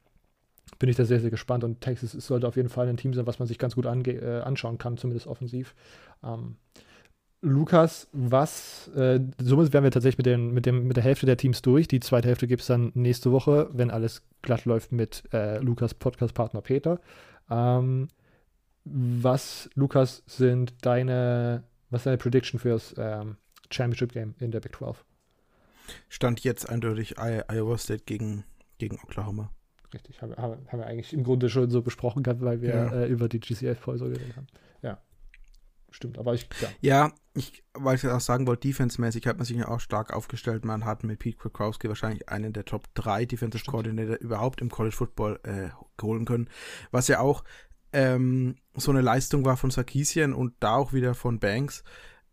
bin 0.79 0.89
ich 0.89 0.97
da 0.97 1.05
sehr, 1.05 1.21
sehr 1.21 1.31
gespannt 1.31 1.65
und 1.65 1.81
Texas 1.81 2.13
sollte 2.13 2.49
auf 2.49 2.57
jeden 2.57 2.69
Fall 2.69 2.89
ein 2.89 2.97
Team 2.97 3.15
sein, 3.15 3.27
was 3.27 3.39
man 3.39 3.49
sich 3.49 3.59
ganz 3.59 3.75
gut 3.75 3.87
äh, 3.87 4.41
anschauen 4.45 4.79
kann, 4.79 4.97
zumindest 4.97 5.27
offensiv. 5.27 5.75
Ähm, 6.23 6.57
Lukas, 7.45 8.09
was, 8.12 8.89
äh, 8.97 9.21
somit 9.39 9.73
wären 9.75 9.85
wir 9.85 9.91
tatsächlich 9.91 10.16
mit, 10.16 10.27
den, 10.27 10.53
mit, 10.53 10.65
dem, 10.65 10.87
mit 10.87 10.97
der 10.97 11.05
Hälfte 11.05 11.27
der 11.27 11.37
Teams 11.37 11.61
durch. 11.61 11.87
Die 11.89 12.01
zweite 12.01 12.29
Hälfte 12.29 12.47
gibt 12.47 12.62
es 12.62 12.69
dann 12.69 12.91
nächste 12.95 13.33
Woche, 13.33 13.69
wenn 13.73 13.91
alles 13.91 14.23
glatt 14.41 14.65
läuft 14.65 14.93
mit 14.93 15.25
äh, 15.33 15.59
Lukas 15.59 15.93
Podcast-Partner 15.93 16.62
Peter. 16.62 17.01
Ähm, 17.51 18.09
was, 18.85 19.69
Lukas, 19.75 20.23
sind 20.27 20.75
deine, 20.81 21.65
was 21.91 22.01
ist 22.01 22.07
deine 22.07 22.16
Prediction 22.16 22.59
fürs 22.59 22.95
ähm, 22.97 23.37
Championship 23.71 24.12
Game 24.12 24.35
in 24.41 24.51
der 24.51 24.61
Big 24.61 24.75
12? 24.77 25.05
Stand 26.09 26.41
jetzt 26.45 26.69
eindeutig 26.69 27.19
Iowa 27.19 27.77
State 27.77 28.05
gegen, 28.07 28.45
gegen 28.79 28.99
Oklahoma. 29.05 29.51
Richtig, 29.93 30.23
haben, 30.23 30.35
haben, 30.37 30.66
wir 30.73 30.87
eigentlich 30.87 31.12
im 31.12 31.25
Grunde 31.25 31.51
schon 31.51 31.71
so 31.71 31.83
besprochen 31.83 32.23
gehabt, 32.23 32.41
weil 32.41 32.62
wir 32.62 32.71
ja. 32.71 32.93
äh, 32.93 33.07
über 33.07 33.29
die 33.29 33.39
GCF-Folge 33.39 34.09
geredet 34.09 34.37
haben. 34.37 34.47
Stimmt. 35.95 36.19
Aber 36.19 36.35
ich, 36.35 36.49
ja. 36.61 36.69
Ja, 36.81 37.12
ich, 37.35 37.62
weil 37.73 37.95
ich 37.95 38.05
auch 38.05 38.19
sagen 38.19 38.49
wollte, 38.49 38.66
defense-mäßig 38.66 39.29
hat 39.29 39.37
man 39.37 39.47
sich 39.47 39.57
ja 39.57 39.69
auch 39.69 39.79
stark 39.79 40.12
aufgestellt. 40.12 40.65
Man 40.65 40.85
hat 40.85 41.05
mit 41.05 41.21
Pete 41.21 41.39
Krakowski 41.39 41.89
wahrscheinlich 41.89 42.29
einen 42.29 42.53
der 42.53 42.65
Top 42.65 42.93
3 42.95 43.27
Defensive 43.27 43.65
Coordinator 43.65 44.16
überhaupt 44.16 44.61
im 44.61 44.71
College 44.71 44.97
Football 44.97 45.39
äh, 45.45 45.69
holen 46.03 46.25
können. 46.25 46.51
Was 46.91 47.07
ja 47.07 47.21
auch 47.21 47.45
ähm, 47.93 48.57
so 48.75 48.91
eine 48.91 49.03
Leistung 49.03 49.45
war 49.45 49.57
von 49.57 49.71
Sarkisian 49.71 50.33
und 50.33 50.55
da 50.59 50.75
auch 50.75 50.93
wieder 50.93 51.15
von 51.15 51.39
Banks, 51.39 51.85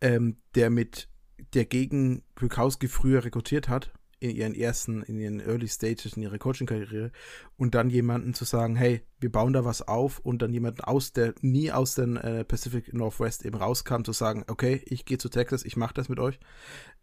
ähm, 0.02 0.38
der 0.56 0.72
mit 0.72 1.08
der 1.54 1.66
gegen 1.66 2.24
Krakowski 2.34 2.88
früher 2.88 3.24
rekrutiert 3.24 3.70
hat 3.70 3.94
in 4.22 4.36
ihren 4.36 4.54
ersten, 4.54 5.02
in 5.02 5.20
ihren 5.20 5.40
Early 5.40 5.68
Stages 5.68 6.14
in 6.16 6.22
ihrer 6.22 6.38
Coaching-Karriere 6.38 7.12
und 7.58 7.74
dann 7.74 7.90
jemanden 7.90 8.36
zu 8.36 8.46
sagen, 8.46 8.76
hey, 8.76 9.02
wir 9.20 9.32
bauen 9.32 9.52
da 9.52 9.66
was 9.66 9.88
auf 9.88 10.20
und 10.20 10.44
dann 10.44 10.54
jemanden 10.54 10.82
aus 10.82 11.12
der, 11.12 11.34
nie 11.42 11.72
aus 11.72 11.96
den 11.96 12.18
äh, 12.18 12.46
Pacific 12.46 12.94
Northwest 12.94 13.44
eben 13.44 13.58
rauskam, 13.58 14.04
zu 14.04 14.14
sagen, 14.14 14.46
okay, 14.48 14.84
ich 14.86 15.06
gehe 15.06 15.18
zu 15.18 15.28
Texas, 15.28 15.66
ich 15.66 15.76
mache 15.76 15.96
das 15.96 16.08
mit 16.08 16.20
euch, 16.20 16.40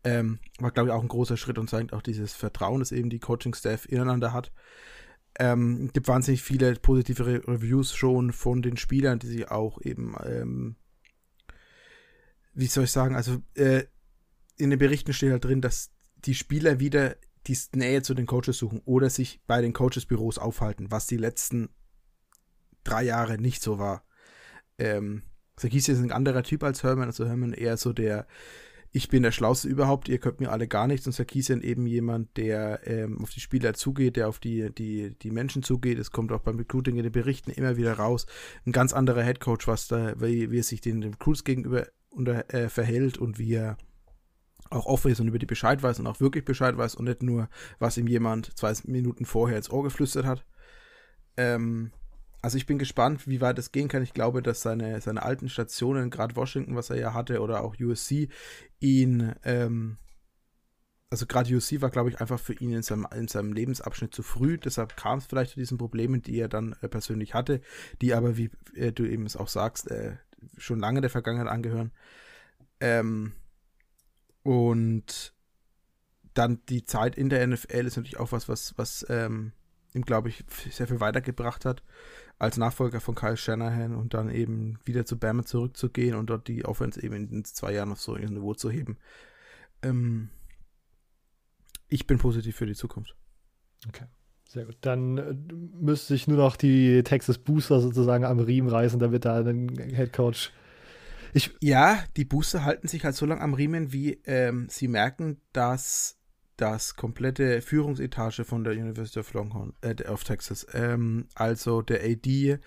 ähm, 0.04 0.38
war, 0.60 0.70
glaube 0.70 0.90
ich, 0.90 0.94
auch 0.94 1.02
ein 1.02 1.08
großer 1.08 1.36
Schritt 1.36 1.58
und 1.58 1.68
zeigt 1.68 1.92
auch 1.92 2.02
dieses 2.02 2.34
Vertrauen, 2.34 2.78
das 2.78 2.92
eben 2.92 3.10
die 3.10 3.18
Coaching-Staff 3.18 3.86
ineinander 3.86 4.32
hat. 4.32 4.52
Ähm, 5.40 5.90
gibt 5.92 6.06
wahnsinnig 6.06 6.42
viele 6.42 6.74
positive 6.74 7.26
Re 7.26 7.42
Reviews 7.48 7.94
schon 7.94 8.32
von 8.32 8.62
den 8.62 8.76
Spielern, 8.76 9.18
die 9.18 9.26
sie 9.26 9.48
auch 9.48 9.80
eben, 9.82 10.14
ähm, 10.24 10.76
wie 12.54 12.66
soll 12.66 12.84
ich 12.84 12.92
sagen, 12.92 13.16
also 13.16 13.42
äh, 13.54 13.84
in 14.56 14.70
den 14.70 14.78
Berichten 14.78 15.12
steht 15.12 15.32
halt 15.32 15.44
drin, 15.44 15.60
dass 15.60 15.90
die 16.24 16.34
Spieler 16.34 16.80
wieder 16.80 17.16
die 17.46 17.58
Nähe 17.74 18.02
zu 18.02 18.14
den 18.14 18.26
Coaches 18.26 18.58
suchen 18.58 18.82
oder 18.84 19.10
sich 19.10 19.40
bei 19.46 19.60
den 19.62 19.72
Coaches-Büros 19.72 20.38
aufhalten, 20.38 20.90
was 20.90 21.06
die 21.06 21.16
letzten 21.16 21.70
drei 22.84 23.04
Jahre 23.04 23.38
nicht 23.38 23.62
so 23.62 23.78
war. 23.78 24.04
Ähm, 24.78 25.22
Sarkisian 25.58 25.96
ist 25.96 26.02
ein 26.02 26.12
anderer 26.12 26.42
Typ 26.42 26.62
als 26.62 26.82
Herman, 26.82 27.08
also 27.08 27.26
Herman 27.26 27.52
eher 27.52 27.76
so 27.76 27.92
der, 27.92 28.26
ich 28.92 29.08
bin 29.08 29.22
der 29.22 29.32
Schlauste 29.32 29.68
überhaupt, 29.68 30.08
ihr 30.08 30.18
könnt 30.18 30.40
mir 30.40 30.50
alle 30.50 30.68
gar 30.68 30.86
nichts 30.86 31.06
und 31.06 31.12
Sarkisian 31.12 31.62
eben 31.62 31.86
jemand, 31.86 32.36
der 32.36 32.86
ähm, 32.86 33.20
auf 33.20 33.30
die 33.30 33.40
Spieler 33.40 33.74
zugeht, 33.74 34.16
der 34.16 34.28
auf 34.28 34.38
die, 34.38 34.70
die, 34.72 35.16
die 35.18 35.30
Menschen 35.30 35.62
zugeht. 35.62 35.98
Es 35.98 36.10
kommt 36.10 36.32
auch 36.32 36.40
beim 36.40 36.58
Recruiting 36.58 36.96
in 36.96 37.02
den 37.02 37.12
Berichten 37.12 37.50
immer 37.50 37.76
wieder 37.76 37.94
raus. 37.94 38.26
Ein 38.66 38.72
ganz 38.72 38.92
anderer 38.92 39.22
Headcoach, 39.22 39.66
was 39.66 39.88
da, 39.88 40.20
wie, 40.20 40.50
wie 40.50 40.58
er 40.58 40.64
sich 40.64 40.80
den 40.80 41.02
Recruits 41.02 41.44
gegenüber 41.44 41.86
unter, 42.10 42.52
äh, 42.54 42.68
verhält 42.68 43.18
und 43.18 43.38
wie 43.38 43.54
er 43.54 43.76
auch 44.70 44.86
offen 44.86 45.10
ist 45.10 45.20
und 45.20 45.28
über 45.28 45.38
die 45.38 45.46
Bescheid 45.46 45.82
weiß 45.82 46.00
und 46.00 46.06
auch 46.06 46.20
wirklich 46.20 46.44
Bescheid 46.44 46.76
weiß 46.76 46.94
und 46.94 47.06
nicht 47.06 47.22
nur, 47.22 47.48
was 47.78 47.96
ihm 47.96 48.06
jemand 48.06 48.56
zwei 48.56 48.72
Minuten 48.84 49.24
vorher 49.24 49.56
ins 49.56 49.70
Ohr 49.70 49.82
geflüstert 49.82 50.26
hat. 50.26 50.44
Ähm, 51.36 51.92
also 52.40 52.56
ich 52.56 52.66
bin 52.66 52.78
gespannt, 52.78 53.26
wie 53.26 53.40
weit 53.40 53.58
es 53.58 53.72
gehen 53.72 53.88
kann. 53.88 54.02
Ich 54.02 54.14
glaube, 54.14 54.42
dass 54.42 54.62
seine, 54.62 55.00
seine 55.00 55.22
alten 55.22 55.48
Stationen, 55.48 56.10
gerade 56.10 56.36
Washington, 56.36 56.76
was 56.76 56.90
er 56.90 56.96
ja 56.96 57.14
hatte, 57.14 57.40
oder 57.40 57.62
auch 57.62 57.76
USC, 57.80 58.28
ihn, 58.78 59.34
ähm, 59.44 59.96
also 61.10 61.26
gerade 61.26 61.54
USC 61.54 61.80
war, 61.80 61.90
glaube 61.90 62.10
ich, 62.10 62.20
einfach 62.20 62.38
für 62.38 62.52
ihn 62.54 62.72
in 62.72 62.82
seinem, 62.82 63.08
in 63.14 63.28
seinem 63.28 63.52
Lebensabschnitt 63.52 64.14
zu 64.14 64.22
früh. 64.22 64.58
Deshalb 64.58 64.96
kam 64.96 65.18
es 65.18 65.26
vielleicht 65.26 65.52
zu 65.52 65.58
diesen 65.58 65.78
Problemen, 65.78 66.22
die 66.22 66.38
er 66.38 66.48
dann 66.48 66.76
äh, 66.80 66.88
persönlich 66.88 67.34
hatte, 67.34 67.60
die 68.02 68.14
aber, 68.14 68.36
wie 68.36 68.50
äh, 68.74 68.92
du 68.92 69.04
eben 69.04 69.26
es 69.26 69.36
auch 69.36 69.48
sagst, 69.48 69.90
äh, 69.90 70.16
schon 70.56 70.78
lange 70.78 71.00
der 71.00 71.10
Vergangenheit 71.10 71.48
angehören. 71.48 71.92
Ähm, 72.80 73.32
und 74.48 75.34
dann 76.32 76.62
die 76.70 76.82
Zeit 76.86 77.16
in 77.18 77.28
der 77.28 77.46
NFL 77.46 77.86
ist 77.86 77.98
natürlich 77.98 78.18
auch 78.18 78.32
was, 78.32 78.48
was, 78.48 78.72
was 78.78 79.04
ähm, 79.10 79.52
ihm, 79.92 80.06
glaube 80.06 80.30
ich, 80.30 80.42
sehr 80.70 80.86
viel 80.86 81.00
weitergebracht 81.00 81.66
hat, 81.66 81.82
als 82.38 82.56
Nachfolger 82.56 83.02
von 83.02 83.14
Kyle 83.14 83.36
Shanahan 83.36 83.94
und 83.94 84.14
dann 84.14 84.30
eben 84.30 84.78
wieder 84.86 85.04
zu 85.04 85.18
Bama 85.18 85.44
zurückzugehen 85.44 86.14
und 86.14 86.30
dort 86.30 86.48
die 86.48 86.64
Offense 86.64 87.02
eben 87.02 87.30
in 87.30 87.44
zwei 87.44 87.74
Jahren 87.74 87.92
auf 87.92 88.00
so 88.00 88.14
ein 88.14 88.24
Niveau 88.24 88.54
zu 88.54 88.70
heben. 88.70 88.96
Ähm, 89.82 90.30
ich 91.90 92.06
bin 92.06 92.16
positiv 92.16 92.56
für 92.56 92.64
die 92.64 92.74
Zukunft. 92.74 93.16
Okay. 93.86 94.06
Sehr 94.48 94.64
gut. 94.64 94.78
Dann 94.80 95.18
äh, 95.18 95.34
müsste 95.78 96.14
ich 96.14 96.26
nur 96.26 96.38
noch 96.38 96.56
die 96.56 97.02
Texas 97.02 97.36
Booster 97.36 97.82
sozusagen 97.82 98.24
am 98.24 98.38
Riemen 98.38 98.70
reißen, 98.70 98.98
damit 98.98 99.26
da 99.26 99.40
ein 99.40 99.76
Head 99.76 100.14
Coach 100.14 100.54
ich, 101.32 101.50
ja, 101.60 102.02
die 102.16 102.24
Booster 102.24 102.64
halten 102.64 102.88
sich 102.88 103.05
halt 103.05 103.14
so 103.14 103.26
lange 103.26 103.40
am 103.40 103.55
Riemen, 103.55 103.92
wie 103.92 104.20
ähm, 104.24 104.66
sie 104.68 104.88
merken, 104.88 105.40
dass 105.52 106.18
das 106.56 106.96
komplette 106.96 107.62
Führungsetage 107.62 108.44
von 108.44 108.64
der 108.64 108.74
University 108.74 109.20
of 109.20 109.32
Longhorn, 109.32 109.74
äh, 109.80 109.94
of 110.09 110.24
Texas, 110.24 110.66
ähm, 110.72 111.28
also 111.34 111.82
der 111.82 112.02
AD, 112.02 112.59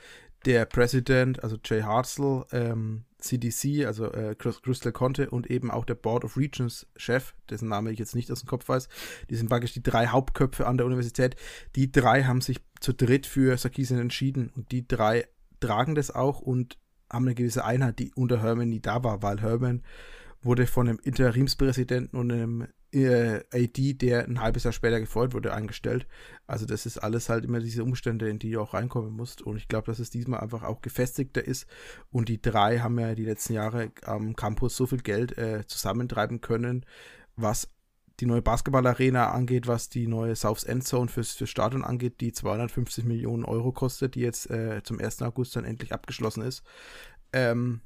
der 0.45 0.65
President, 0.65 1.43
also 1.43 1.57
Jay 1.63 1.81
Hartzell, 1.81 2.45
ähm, 2.51 3.05
CDC, 3.19 3.85
also 3.85 4.11
äh, 4.11 4.35
Crystal 4.35 4.91
Conte 4.91 5.29
und 5.29 5.49
eben 5.51 5.69
auch 5.69 5.85
der 5.85 5.95
Board 5.95 6.23
of 6.23 6.37
Regents 6.37 6.87
Chef, 6.95 7.35
dessen 7.49 7.69
Name 7.69 7.91
ich 7.91 7.99
jetzt 7.99 8.15
nicht 8.15 8.31
aus 8.31 8.41
dem 8.41 8.47
Kopf 8.47 8.67
weiß. 8.67 8.89
Die 9.29 9.35
sind 9.35 9.49
praktisch 9.49 9.73
die 9.73 9.83
drei 9.83 10.07
Hauptköpfe 10.07 10.65
an 10.65 10.77
der 10.77 10.87
Universität. 10.87 11.35
Die 11.75 11.91
drei 11.91 12.23
haben 12.23 12.41
sich 12.41 12.59
zu 12.79 12.93
dritt 12.93 13.27
für 13.27 13.55
Sarkisian 13.57 13.99
entschieden 13.99 14.51
und 14.55 14.71
die 14.71 14.87
drei 14.87 15.27
tragen 15.59 15.93
das 15.93 16.09
auch 16.09 16.39
und 16.39 16.79
haben 17.11 17.25
eine 17.25 17.35
gewisse 17.35 17.65
Einheit, 17.65 17.99
die 17.99 18.11
unter 18.13 18.41
Herman 18.41 18.69
nie 18.69 18.81
da 18.81 19.03
war, 19.03 19.21
weil 19.21 19.41
Herman 19.41 19.83
wurde 20.41 20.65
von 20.65 20.87
einem 20.87 20.99
Interimspräsidenten 21.03 22.17
und 22.17 22.31
einem 22.31 22.67
äh, 22.91 23.41
AD, 23.53 23.93
der 23.93 24.25
ein 24.27 24.41
halbes 24.41 24.63
Jahr 24.63 24.73
später 24.73 24.99
gefeuert 24.99 25.33
wurde, 25.33 25.53
eingestellt. 25.53 26.07
Also 26.47 26.65
das 26.65 26.85
ist 26.85 26.97
alles 26.97 27.29
halt 27.29 27.45
immer 27.45 27.59
diese 27.59 27.83
Umstände, 27.83 28.29
in 28.29 28.39
die 28.39 28.51
du 28.51 28.61
auch 28.61 28.73
reinkommen 28.73 29.13
musst. 29.13 29.41
Und 29.41 29.57
ich 29.57 29.67
glaube, 29.67 29.85
dass 29.85 29.99
es 29.99 30.09
diesmal 30.09 30.39
einfach 30.41 30.63
auch 30.63 30.81
gefestigter 30.81 31.45
ist. 31.45 31.67
Und 32.09 32.27
die 32.27 32.41
drei 32.41 32.79
haben 32.79 32.99
ja 32.99 33.15
die 33.15 33.25
letzten 33.25 33.53
Jahre 33.53 33.91
am 34.03 34.35
Campus 34.35 34.75
so 34.75 34.87
viel 34.87 35.01
Geld 35.01 35.37
äh, 35.37 35.65
zusammentreiben 35.67 36.41
können, 36.41 36.85
was 37.35 37.69
die 38.19 38.25
neue 38.25 38.41
Basketballarena 38.41 39.31
angeht, 39.31 39.67
was 39.67 39.89
die 39.89 40.07
neue 40.07 40.35
South 40.35 40.63
End 40.63 40.85
Zone 40.85 41.07
fürs, 41.07 41.33
fürs 41.33 41.49
Stadion 41.49 41.83
angeht, 41.83 42.21
die 42.21 42.31
250 42.31 43.05
Millionen 43.05 43.45
Euro 43.45 43.71
kostet, 43.71 44.15
die 44.15 44.21
jetzt 44.21 44.49
äh, 44.49 44.81
zum 44.83 44.99
1. 44.99 45.21
August 45.21 45.55
dann 45.55 45.65
endlich 45.65 45.93
abgeschlossen 45.93 46.43
ist. 46.43 46.63
Ähm, 47.33 47.81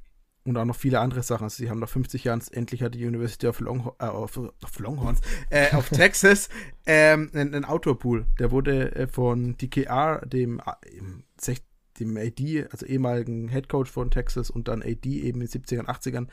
und 0.46 0.58
auch 0.58 0.66
noch 0.66 0.76
viele 0.76 1.00
andere 1.00 1.24
Sachen. 1.24 1.46
Also 1.46 1.58
sie 1.58 1.70
haben 1.70 1.80
nach 1.80 1.90
50 1.90 2.24
Jahren 2.24 2.42
endlich 2.52 2.84
hat 2.84 2.94
die 2.94 3.06
University 3.06 3.48
of, 3.48 3.60
Long, 3.60 3.92
äh, 4.00 4.06
auf, 4.06 4.38
auf 4.38 4.80
Longhorns, 4.80 5.20
äh, 5.50 5.74
auf 5.74 5.90
Texas, 5.92 6.50
ähm, 6.86 7.32
einen, 7.34 7.56
einen 7.56 7.66
Outdoor-Pool. 7.66 8.26
Der 8.40 8.52
wurde 8.52 8.94
äh, 8.96 9.08
von 9.08 9.58
DKR, 9.58 10.24
dem, 10.26 10.60
äh, 10.60 11.56
dem 12.00 12.18
AD, 12.18 12.68
also 12.72 12.86
ehemaligen 12.86 13.48
Head 13.50 13.70
Coach 13.70 13.90
von 13.90 14.12
Texas 14.12 14.52
und 14.52 14.68
dann 14.68 14.84
AD 14.84 15.10
eben 15.10 15.42
in 15.42 15.48
den 15.48 15.64
70ern, 15.64 15.88
80ern, 15.88 16.28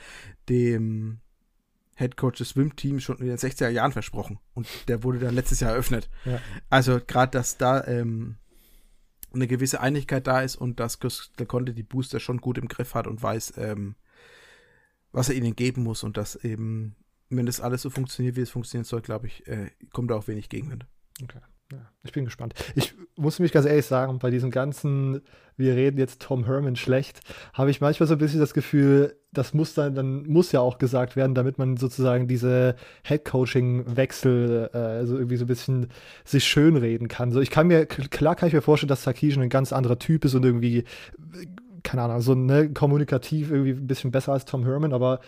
dem 0.49 1.22
Head 1.97 2.17
Coach 2.17 2.39
des 2.39 2.51
Swim-Teams 2.51 3.03
schon 3.03 3.19
in 3.19 3.27
den 3.27 3.37
60er 3.37 3.69
Jahren 3.69 3.93
versprochen. 3.93 4.39
Und 4.55 4.67
der 4.89 5.03
wurde 5.03 5.19
dann 5.19 5.35
letztes 5.35 5.61
Jahr 5.61 5.73
eröffnet. 5.73 6.09
Ja. 6.25 6.41
Also 6.71 7.01
gerade, 7.07 7.33
dass 7.33 7.59
da 7.59 7.85
ähm, 7.87 8.37
eine 9.35 9.47
gewisse 9.47 9.81
Einigkeit 9.81 10.27
da 10.27 10.41
ist 10.41 10.57
und 10.57 10.81
dass 10.81 10.99
der 11.39 11.47
Conte 11.47 11.75
die 11.75 11.83
Booster 11.83 12.21
schon 12.21 12.39
gut 12.39 12.59
im 12.59 12.69
Griff 12.69 12.95
hat 12.95 13.07
und 13.07 13.23
weiß, 13.23 13.55
ähm, 13.57 13.97
was 15.13 15.29
er 15.29 15.35
ihnen 15.35 15.57
geben 15.57 15.83
muss 15.83 16.03
und 16.03 16.17
dass 16.17 16.37
eben, 16.37 16.97
wenn 17.29 17.47
das 17.47 17.61
alles 17.61 17.83
so 17.83 17.91
funktioniert, 17.91 18.37
wie 18.37 18.43
es 18.43 18.51
funktionieren 18.51 18.85
soll, 18.85 19.03
glaube 19.03 19.27
ich, 19.27 19.47
äh, 19.47 19.71
kommt 19.93 20.11
da 20.11 20.17
auch 20.17 20.29
wenig 20.29 20.49
Gegenwind. 20.49 20.87
Okay. 21.23 21.41
Ja, 21.73 21.79
ich 22.05 22.13
bin 22.13 22.27
gespannt. 22.27 22.53
Ich 22.75 22.95
muss 23.17 23.39
mich 23.39 23.51
ganz 23.51 23.65
ehrlich 23.65 23.87
sagen, 23.87 24.19
bei 24.19 24.31
diesem 24.31 24.51
ganzen, 24.51 25.23
wir 25.57 25.75
reden 25.75 25.97
jetzt 25.97 26.21
Tom 26.21 26.45
Herman 26.45 26.77
schlecht, 26.77 27.21
habe 27.55 27.71
ich 27.71 27.81
manchmal 27.81 28.07
so 28.07 28.15
ein 28.15 28.19
bisschen 28.19 28.41
das 28.41 28.53
Gefühl, 28.53 29.17
das 29.33 29.55
muss 29.55 29.73
dann, 29.73 29.95
dann 29.95 30.27
muss 30.27 30.53
ja 30.53 30.61
auch 30.61 30.77
gesagt 30.77 31.17
werden, 31.17 31.35
damit 31.35 31.57
man 31.57 31.79
sozusagen 31.79 32.29
diese 32.29 32.77
Head-Coaching-Wechsel, 33.05 34.71
äh, 34.75 34.77
also 34.77 35.17
irgendwie 35.17 35.39
so 35.39 35.45
ein 35.45 35.49
bisschen 35.49 35.89
sich 36.27 36.45
schönreden 36.45 37.09
kann. 37.09 37.33
So, 37.33 37.41
ich 37.41 37.51
kann 37.51 37.69
mir, 37.69 37.87
klar 37.87 38.37
kann 38.37 38.49
ich 38.49 38.55
mir 38.55 38.61
vorstellen, 38.61 38.89
dass 38.89 39.05
Sarkisian 39.05 39.43
ein 39.43 39.49
ganz 39.49 39.73
anderer 39.73 39.99
Typ 39.99 40.27
ist 40.27 40.35
und 40.35 40.45
irgendwie 40.45 40.85
keine 41.83 42.03
Ahnung, 42.03 42.21
so 42.21 42.35
ne, 42.35 42.73
kommunikativ 42.73 43.51
irgendwie 43.51 43.73
ein 43.73 43.87
bisschen 43.89 44.13
besser 44.13 44.33
als 44.33 44.45
Tom 44.45 44.65
Herman, 44.65 44.93
aber 44.93 45.19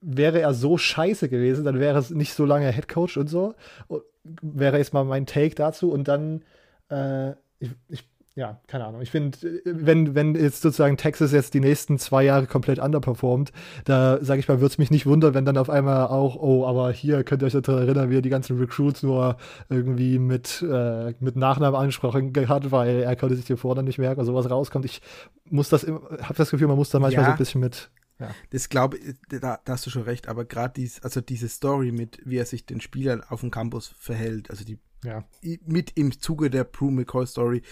wäre 0.00 0.40
er 0.40 0.54
so 0.54 0.78
scheiße 0.78 1.28
gewesen, 1.28 1.64
dann 1.64 1.78
wäre 1.78 1.98
es 1.98 2.10
nicht 2.10 2.34
so 2.34 2.44
lange 2.44 2.70
Headcoach 2.70 3.16
und 3.16 3.28
so. 3.28 3.54
Und 3.88 4.02
wäre 4.42 4.78
jetzt 4.78 4.92
mal 4.92 5.04
mein 5.04 5.26
Take 5.26 5.54
dazu 5.54 5.92
und 5.92 6.08
dann, 6.08 6.42
äh, 6.90 7.30
ich, 7.58 7.70
ich, 7.88 8.04
ja, 8.36 8.58
keine 8.68 8.86
Ahnung. 8.86 9.02
Ich 9.02 9.10
finde, 9.10 9.38
wenn, 9.64 10.14
wenn 10.14 10.34
jetzt 10.34 10.62
sozusagen 10.62 10.96
Texas 10.96 11.32
jetzt 11.32 11.52
die 11.52 11.60
nächsten 11.60 11.98
zwei 11.98 12.24
Jahre 12.24 12.46
komplett 12.46 12.78
underperformt, 12.78 13.52
da 13.84 14.18
sage 14.22 14.40
ich 14.40 14.48
mal, 14.48 14.60
würde 14.60 14.72
es 14.72 14.78
mich 14.78 14.90
nicht 14.90 15.04
wundern, 15.04 15.34
wenn 15.34 15.44
dann 15.44 15.58
auf 15.58 15.68
einmal 15.68 16.06
auch, 16.06 16.36
oh, 16.36 16.64
aber 16.64 16.92
hier 16.92 17.24
könnt 17.24 17.42
ihr 17.42 17.46
euch 17.46 17.52
daran 17.52 17.82
erinnern, 17.82 18.08
wie 18.08 18.18
er 18.18 18.22
die 18.22 18.30
ganzen 18.30 18.58
Recruits 18.58 19.02
nur 19.02 19.36
irgendwie 19.68 20.18
mit, 20.18 20.62
äh, 20.62 21.12
mit 21.20 21.36
Nachnamen 21.36 21.78
angesprochen 21.78 22.32
hat, 22.48 22.70
weil 22.70 23.02
er 23.02 23.16
konnte 23.16 23.36
sich 23.36 23.46
hier 23.46 23.58
vorne 23.58 23.82
nicht 23.82 23.98
merken, 23.98 24.20
also 24.20 24.34
was 24.34 24.48
rauskommt. 24.48 24.84
Ich 24.84 25.02
muss 25.44 25.68
das, 25.68 25.86
habe 25.86 26.34
das 26.36 26.50
Gefühl, 26.50 26.68
man 26.68 26.76
muss 26.76 26.90
da 26.90 26.98
manchmal 26.98 27.24
ja. 27.24 27.30
so 27.30 27.32
ein 27.32 27.38
bisschen 27.38 27.60
mit 27.60 27.90
ja. 28.20 28.34
Das 28.50 28.68
glaube 28.68 28.98
ich, 28.98 29.14
da, 29.28 29.60
da, 29.64 29.72
hast 29.72 29.86
du 29.86 29.90
schon 29.90 30.02
recht, 30.02 30.28
aber 30.28 30.44
gerade 30.44 30.74
dies, 30.76 31.00
also 31.00 31.20
diese 31.20 31.48
Story 31.48 31.90
mit, 31.90 32.20
wie 32.24 32.36
er 32.36 32.46
sich 32.46 32.66
den 32.66 32.80
Spielern 32.80 33.22
auf 33.22 33.40
dem 33.40 33.50
Campus 33.50 33.88
verhält, 33.98 34.50
also 34.50 34.64
die 34.64 34.78
ja. 35.02 35.24
mit 35.64 35.96
im 35.96 36.18
Zuge 36.20 36.50
der 36.50 36.64
Prue 36.64 36.92
McCoy 36.92 37.26
Story, 37.26 37.62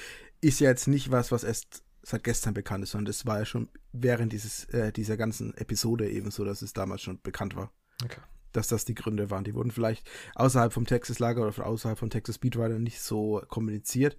ist 0.40 0.60
ja 0.60 0.70
jetzt 0.70 0.88
nicht 0.88 1.10
was, 1.10 1.30
was 1.30 1.44
erst 1.44 1.82
seit 2.02 2.24
gestern 2.24 2.54
bekannt 2.54 2.84
ist, 2.84 2.92
sondern 2.92 3.06
das 3.06 3.26
war 3.26 3.38
ja 3.38 3.44
schon 3.44 3.68
während 3.92 4.32
dieses, 4.32 4.64
äh, 4.66 4.92
dieser 4.92 5.16
ganzen 5.16 5.54
Episode 5.56 6.08
eben 6.08 6.30
so, 6.30 6.44
dass 6.44 6.62
es 6.62 6.72
damals 6.72 7.02
schon 7.02 7.20
bekannt 7.20 7.54
war. 7.54 7.70
Okay. 8.02 8.20
Dass 8.52 8.68
das 8.68 8.86
die 8.86 8.94
Gründe 8.94 9.30
waren. 9.30 9.44
Die 9.44 9.54
wurden 9.54 9.70
vielleicht 9.70 10.08
außerhalb 10.34 10.72
vom 10.72 10.86
Texas-Lager 10.86 11.46
oder 11.46 11.66
außerhalb 11.66 11.98
von 11.98 12.08
Texas 12.08 12.36
Speedrider 12.36 12.78
nicht 12.78 13.00
so 13.00 13.42
kommuniziert, 13.48 14.16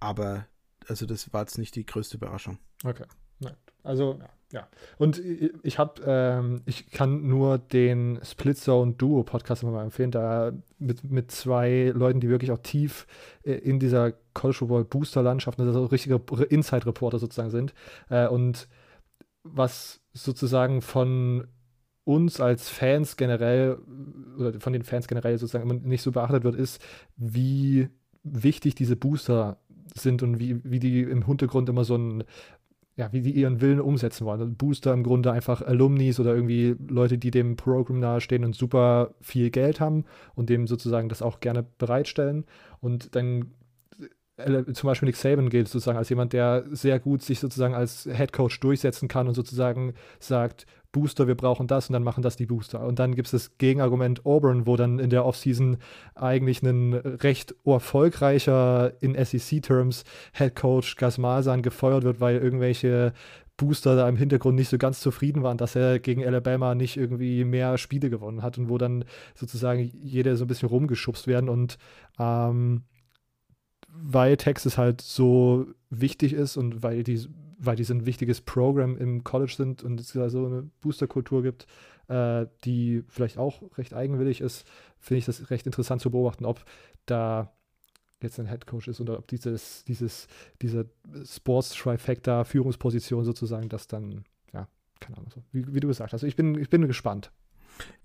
aber 0.00 0.48
also 0.88 1.06
das 1.06 1.32
war 1.32 1.42
jetzt 1.42 1.58
nicht 1.58 1.76
die 1.76 1.86
größte 1.86 2.16
Überraschung. 2.16 2.58
Okay. 2.82 3.04
Nein. 3.40 3.54
Also, 3.82 4.18
ja. 4.20 4.28
Ja, 4.50 4.66
und 4.96 5.20
ich 5.62 5.78
habe, 5.78 6.00
ähm, 6.06 6.62
ich 6.64 6.90
kann 6.90 7.28
nur 7.28 7.58
den 7.58 8.18
Split 8.22 8.56
Zone 8.56 8.94
Duo 8.94 9.22
Podcast 9.22 9.62
immer 9.62 9.72
mal 9.72 9.84
empfehlen, 9.84 10.10
da 10.10 10.52
mit, 10.78 11.04
mit 11.04 11.30
zwei 11.30 11.92
Leuten, 11.94 12.20
die 12.20 12.30
wirklich 12.30 12.50
auch 12.50 12.58
tief 12.58 13.06
äh, 13.42 13.52
in 13.52 13.78
dieser 13.78 14.12
College 14.32 14.56
Football 14.56 14.84
Booster 14.86 15.22
Landschaft, 15.22 15.60
also 15.60 15.84
richtige 15.84 16.18
Inside 16.48 16.86
Reporter 16.86 17.18
sozusagen 17.18 17.50
sind. 17.50 17.74
Äh, 18.08 18.26
und 18.28 18.68
was 19.42 20.00
sozusagen 20.14 20.80
von 20.80 21.46
uns 22.04 22.40
als 22.40 22.70
Fans 22.70 23.18
generell, 23.18 23.76
oder 24.38 24.58
von 24.60 24.72
den 24.72 24.82
Fans 24.82 25.08
generell 25.08 25.36
sozusagen 25.36 25.68
immer 25.68 25.78
nicht 25.78 26.00
so 26.00 26.10
beachtet 26.10 26.44
wird, 26.44 26.54
ist, 26.54 26.82
wie 27.16 27.90
wichtig 28.22 28.76
diese 28.76 28.96
Booster 28.96 29.58
sind 29.94 30.22
und 30.22 30.38
wie, 30.38 30.62
wie 30.64 30.80
die 30.80 31.02
im 31.02 31.26
Hintergrund 31.26 31.68
immer 31.68 31.84
so 31.84 31.96
ein 31.96 32.24
ja, 32.98 33.12
wie 33.12 33.22
die 33.22 33.30
ihren 33.30 33.60
Willen 33.60 33.80
umsetzen 33.80 34.26
wollen. 34.26 34.40
Also 34.40 34.52
Booster 34.52 34.92
im 34.92 35.04
Grunde 35.04 35.30
einfach 35.30 35.62
Alumnis 35.62 36.18
oder 36.18 36.34
irgendwie 36.34 36.74
Leute, 36.88 37.16
die 37.16 37.30
dem 37.30 37.54
Programm 37.54 38.00
nahestehen 38.00 38.44
und 38.44 38.56
super 38.56 39.14
viel 39.20 39.50
Geld 39.50 39.78
haben 39.78 40.04
und 40.34 40.50
dem 40.50 40.66
sozusagen 40.66 41.08
das 41.08 41.22
auch 41.22 41.38
gerne 41.38 41.64
bereitstellen. 41.78 42.44
Und 42.80 43.14
dann 43.14 43.52
äh, 44.36 44.64
zum 44.72 44.88
Beispiel 44.88 45.06
Nick 45.06 45.14
Saban 45.14 45.48
gilt 45.48 45.68
sozusagen 45.68 45.96
als 45.96 46.08
jemand, 46.08 46.32
der 46.32 46.64
sehr 46.72 46.98
gut 46.98 47.22
sich 47.22 47.38
sozusagen 47.38 47.74
als 47.74 48.08
Head 48.12 48.32
Coach 48.32 48.58
durchsetzen 48.58 49.06
kann 49.06 49.28
und 49.28 49.34
sozusagen 49.34 49.94
sagt, 50.18 50.66
Booster, 50.92 51.26
wir 51.26 51.34
brauchen 51.34 51.66
das 51.66 51.88
und 51.88 51.92
dann 51.92 52.02
machen 52.02 52.22
das 52.22 52.36
die 52.36 52.46
Booster. 52.46 52.80
Und 52.86 52.98
dann 52.98 53.14
gibt 53.14 53.26
es 53.26 53.32
das 53.32 53.58
Gegenargument 53.58 54.24
Auburn, 54.24 54.66
wo 54.66 54.76
dann 54.76 54.98
in 54.98 55.10
der 55.10 55.26
Offseason 55.26 55.76
eigentlich 56.14 56.62
ein 56.62 56.94
recht 56.94 57.54
erfolgreicher 57.64 58.92
in 59.00 59.14
SEC-Terms 59.14 60.04
Head 60.32 60.56
Coach 60.56 60.96
Gas 60.96 61.18
Malzahn 61.18 61.62
gefeuert 61.62 62.04
wird, 62.04 62.20
weil 62.20 62.38
irgendwelche 62.38 63.12
Booster 63.58 63.96
da 63.96 64.08
im 64.08 64.16
Hintergrund 64.16 64.56
nicht 64.56 64.68
so 64.68 64.78
ganz 64.78 65.00
zufrieden 65.00 65.42
waren, 65.42 65.58
dass 65.58 65.74
er 65.76 65.98
gegen 65.98 66.24
Alabama 66.24 66.74
nicht 66.74 66.96
irgendwie 66.96 67.44
mehr 67.44 67.76
Spiele 67.76 68.08
gewonnen 68.08 68.42
hat 68.42 68.56
und 68.56 68.68
wo 68.70 68.78
dann 68.78 69.04
sozusagen 69.34 69.90
jeder 70.00 70.36
so 70.36 70.44
ein 70.44 70.48
bisschen 70.48 70.68
rumgeschubst 70.68 71.26
werden 71.26 71.50
und 71.50 71.76
ähm, 72.18 72.84
weil 73.88 74.36
Texas 74.36 74.78
halt 74.78 75.00
so 75.00 75.66
wichtig 75.90 76.32
ist 76.32 76.56
und 76.56 76.82
weil 76.82 77.02
die 77.02 77.26
weil 77.58 77.76
die 77.76 77.84
so 77.84 77.92
ein 77.92 78.06
wichtiges 78.06 78.40
Programm 78.40 78.96
im 78.96 79.24
College 79.24 79.54
sind 79.56 79.82
und 79.82 80.00
es 80.00 80.12
da 80.12 80.30
so 80.30 80.46
eine 80.46 80.70
Boosterkultur 80.80 81.42
gibt, 81.42 81.66
äh, 82.08 82.46
die 82.64 83.04
vielleicht 83.08 83.36
auch 83.36 83.62
recht 83.76 83.94
eigenwillig 83.94 84.40
ist, 84.40 84.66
finde 85.00 85.18
ich 85.18 85.24
das 85.26 85.50
recht 85.50 85.66
interessant 85.66 86.00
zu 86.00 86.10
beobachten, 86.10 86.44
ob 86.44 86.64
da 87.06 87.52
jetzt 88.22 88.38
ein 88.40 88.48
Head 88.48 88.66
Coach 88.66 88.88
ist 88.88 89.00
oder 89.00 89.18
ob 89.18 89.28
dieses, 89.28 89.84
dieses, 89.84 90.26
diese 90.62 90.90
Sports-Trifecta, 91.24 92.44
Führungsposition 92.44 93.24
sozusagen, 93.24 93.68
das 93.68 93.86
dann, 93.86 94.24
ja, 94.52 94.68
keine 95.00 95.18
Ahnung, 95.18 95.30
so, 95.32 95.42
wie, 95.52 95.72
wie, 95.72 95.80
du 95.80 95.88
gesagt 95.88 96.12
hast. 96.12 96.22
Also 96.22 96.26
ich 96.26 96.36
bin, 96.36 96.58
ich 96.58 96.70
bin 96.70 96.86
gespannt. 96.86 97.30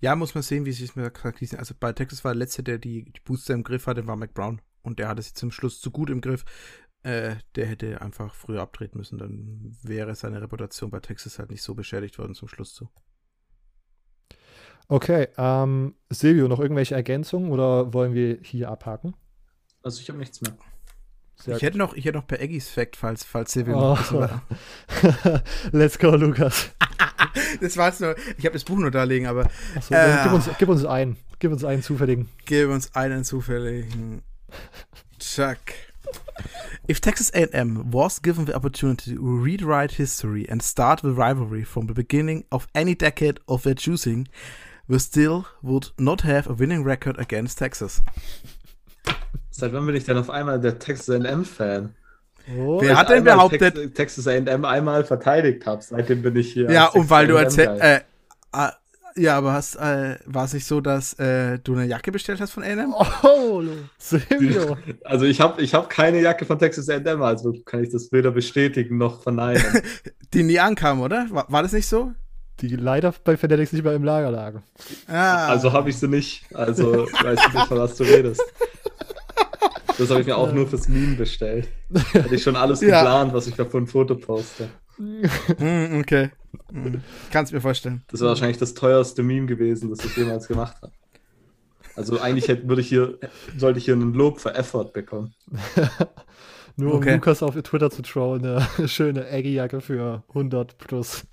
Ja, 0.00 0.14
muss 0.14 0.34
man 0.34 0.42
sehen, 0.42 0.66
wie 0.66 0.72
sich 0.72 0.90
es 0.90 0.96
mit 0.96 1.04
der 1.04 1.58
Also 1.58 1.74
bei 1.78 1.92
Texas 1.92 2.24
war 2.24 2.32
der 2.32 2.38
letzte, 2.38 2.62
der 2.62 2.78
die, 2.78 3.04
die 3.04 3.20
Booster 3.24 3.54
im 3.54 3.64
Griff 3.64 3.86
hatte, 3.86 4.06
war 4.06 4.14
McBrown. 4.14 4.60
Und 4.82 4.98
der 4.98 5.08
hat 5.08 5.18
es 5.18 5.32
zum 5.34 5.50
Schluss 5.50 5.80
zu 5.80 5.90
gut 5.90 6.10
im 6.10 6.20
Griff. 6.20 6.44
Äh, 7.04 7.36
der 7.54 7.66
hätte 7.66 8.00
einfach 8.00 8.34
früher 8.34 8.62
abtreten 8.62 8.96
müssen. 8.98 9.18
Dann 9.18 9.76
wäre 9.82 10.14
seine 10.14 10.40
Reputation 10.40 10.90
bei 10.90 11.00
Texas 11.00 11.38
halt 11.38 11.50
nicht 11.50 11.62
so 11.62 11.74
beschädigt 11.74 12.18
worden 12.18 12.34
zum 12.34 12.48
Schluss 12.48 12.72
zu. 12.74 12.88
Okay, 14.88 15.28
ähm, 15.36 15.94
Silvio, 16.08 16.48
noch 16.48 16.60
irgendwelche 16.60 16.94
Ergänzungen 16.94 17.50
oder 17.50 17.92
wollen 17.92 18.14
wir 18.14 18.38
hier 18.42 18.70
abhaken? 18.70 19.14
Also 19.82 20.00
ich 20.00 20.08
habe 20.08 20.18
nichts 20.18 20.40
mehr. 20.40 20.56
Sehr 21.36 21.56
ich 21.56 21.62
hätte 21.62 21.76
noch, 21.76 21.94
ich 21.94 22.06
hätte 22.06 22.16
noch 22.16 22.26
per 22.26 22.40
Eggies 22.40 22.70
Fact, 22.70 22.96
falls, 22.96 23.22
falls 23.22 23.52
Silvio 23.52 23.76
oh. 23.76 23.98
noch 24.12 24.40
Let's 25.72 25.98
go, 25.98 26.16
Lukas. 26.16 26.70
das 27.60 27.76
war's 27.76 28.00
nur. 28.00 28.14
Ich 28.38 28.46
habe 28.46 28.54
das 28.54 28.64
Buch 28.64 28.78
nur 28.78 28.90
da 28.90 29.04
liegen, 29.04 29.26
aber. 29.26 29.50
Achso, 29.74 29.94
äh, 29.94 30.20
gib, 30.22 30.32
uns, 30.32 30.48
gib 30.58 30.68
uns 30.70 30.84
einen. 30.86 31.18
Gib 31.38 31.52
uns 31.52 31.64
einen 31.64 31.82
zufälligen. 31.82 32.30
Gib 32.46 32.70
uns 32.70 32.94
einen 32.94 33.24
zufälligen. 33.24 34.22
Chuck. 35.18 35.58
If 36.88 37.00
Texas 37.00 37.30
A&M 37.34 37.90
was 37.90 38.18
given 38.18 38.44
the 38.44 38.54
opportunity 38.54 39.14
to 39.14 39.20
rewrite 39.20 39.92
history 39.92 40.46
and 40.50 40.60
start 40.62 41.00
the 41.00 41.12
rivalry 41.12 41.64
from 41.64 41.86
the 41.86 41.94
beginning 41.94 42.44
of 42.50 42.66
any 42.74 42.94
decade 42.94 43.40
of 43.48 43.62
their 43.62 43.74
choosing, 43.74 44.28
we 44.86 44.98
still 44.98 45.46
would 45.62 45.92
not 45.98 46.22
have 46.22 46.46
a 46.46 46.52
winning 46.52 46.84
record 46.84 47.18
against 47.18 47.58
Texas. 47.58 48.02
Seit 49.50 49.72
wann 49.72 49.86
bin 49.86 49.94
ich 49.96 50.04
denn 50.04 50.18
auf 50.18 50.28
einmal 50.28 50.60
der 50.60 50.78
Texas 50.78 51.08
A&M-Fan? 51.08 51.94
Oh, 52.58 52.80
Wer 52.82 52.98
hat 52.98 53.08
denn 53.08 53.24
behauptet- 53.24 53.74
Tex 53.74 53.94
Texas 53.94 54.26
A&M 54.28 54.64
einmal 54.66 55.04
verteidigt 55.04 55.64
habe. 55.64 55.82
Seitdem 55.82 56.20
bin 56.20 56.36
ich 56.36 56.52
hier. 56.52 56.70
Ja, 56.70 56.86
und 56.88 57.08
weil 57.08 57.26
du 57.26 57.38
A&M-Guy. 57.38 57.78
äh, 57.80 58.00
ah, 58.52 58.72
ja, 59.16 59.36
aber 59.38 59.52
hast, 59.52 59.76
äh, 59.76 60.18
war 60.26 60.44
es 60.44 60.52
nicht 60.54 60.66
so, 60.66 60.80
dass 60.80 61.14
äh, 61.14 61.58
du 61.60 61.74
eine 61.74 61.84
Jacke 61.86 62.10
bestellt 62.12 62.40
hast 62.40 62.50
von 62.52 62.62
A&M? 62.62 62.92
Oh, 63.22 63.62
Silvio. 63.98 64.76
Also 65.04 65.24
ich 65.26 65.40
habe 65.40 65.62
ich 65.62 65.74
hab 65.74 65.88
keine 65.90 66.20
Jacke 66.20 66.44
von 66.44 66.58
Texas 66.58 66.88
A&M, 66.88 67.22
also 67.22 67.52
kann 67.64 67.82
ich 67.82 67.90
das 67.90 68.10
weder 68.12 68.30
bestätigen 68.30 68.98
noch 68.98 69.22
verneinen. 69.22 69.62
Die 70.34 70.42
nie 70.42 70.58
ankam, 70.58 71.00
oder? 71.00 71.26
War, 71.30 71.46
war 71.50 71.62
das 71.62 71.72
nicht 71.72 71.86
so? 71.86 72.12
Die 72.60 72.68
leider 72.68 73.12
bei 73.24 73.36
Fanatics 73.36 73.72
nicht 73.72 73.84
mehr 73.84 73.94
im 73.94 74.04
Lager 74.04 74.30
lagen. 74.30 74.62
Ah, 75.08 75.48
Also 75.48 75.72
habe 75.72 75.90
ich 75.90 75.96
sie 75.98 76.08
nicht. 76.08 76.44
Also 76.54 77.06
weiß 77.22 77.38
ich 77.48 77.54
nicht, 77.54 77.66
von 77.66 77.78
was 77.78 77.96
du 77.96 78.04
redest. 78.04 78.42
Das 79.98 80.10
habe 80.10 80.20
ich 80.20 80.26
mir 80.26 80.36
auch 80.36 80.52
nur 80.52 80.66
fürs 80.66 80.88
Meme 80.88 81.14
bestellt. 81.16 81.68
Hatte 82.14 82.34
ich 82.34 82.42
schon 82.42 82.56
alles 82.56 82.80
Ja. 82.80 83.00
geplant, 83.00 83.32
was 83.32 83.46
ich 83.46 83.54
davon 83.54 83.84
ein 83.84 83.86
Foto 83.86 84.16
poste. 84.16 84.68
Mm, 84.98 85.98
okay. 86.00 86.30
Mm, 86.72 86.96
Kannst 87.30 87.52
mir 87.52 87.60
vorstellen. 87.60 88.04
Das 88.08 88.20
war 88.20 88.28
wahrscheinlich 88.28 88.58
das 88.58 88.74
teuerste 88.74 89.22
Meme 89.22 89.46
gewesen, 89.46 89.90
das 89.90 90.04
ich 90.04 90.16
jemals 90.16 90.46
gemacht 90.48 90.76
habe. 90.82 90.92
Also 91.96 92.20
eigentlich 92.20 92.48
hätte, 92.48 92.68
würde 92.68 92.80
ich 92.80 92.88
hier, 92.88 93.18
sollte 93.56 93.78
ich 93.78 93.84
hier 93.84 93.94
einen 93.94 94.14
Lob 94.14 94.40
für 94.40 94.54
Effort 94.54 94.92
bekommen. 94.92 95.34
Nur 96.76 96.94
Okay. 96.94 97.10
um 97.10 97.14
Lukas 97.16 97.42
auf 97.42 97.54
Twitter 97.54 97.90
zu 97.90 98.02
trauen, 98.02 98.44
eine 98.44 98.66
schöne 98.88 99.26
Aggie-Jacke 99.30 99.80
für 99.80 100.24
100 100.30 100.76
plus. 100.78 101.24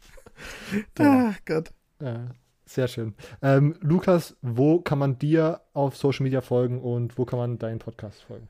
Ah, 0.99 1.33
Gott. 1.45 1.71
Ja, 1.99 2.27
sehr 2.65 2.87
schön. 2.87 3.15
Ähm, 3.41 3.75
Lukas, 3.81 4.35
wo 4.41 4.81
kann 4.81 4.99
man 4.99 5.17
dir 5.17 5.61
auf 5.73 5.97
Social 5.97 6.23
Media 6.23 6.41
folgen 6.41 6.79
und 6.79 7.17
wo 7.17 7.25
kann 7.25 7.39
man 7.39 7.57
deinen 7.57 7.79
Podcast 7.79 8.23
folgen? 8.23 8.47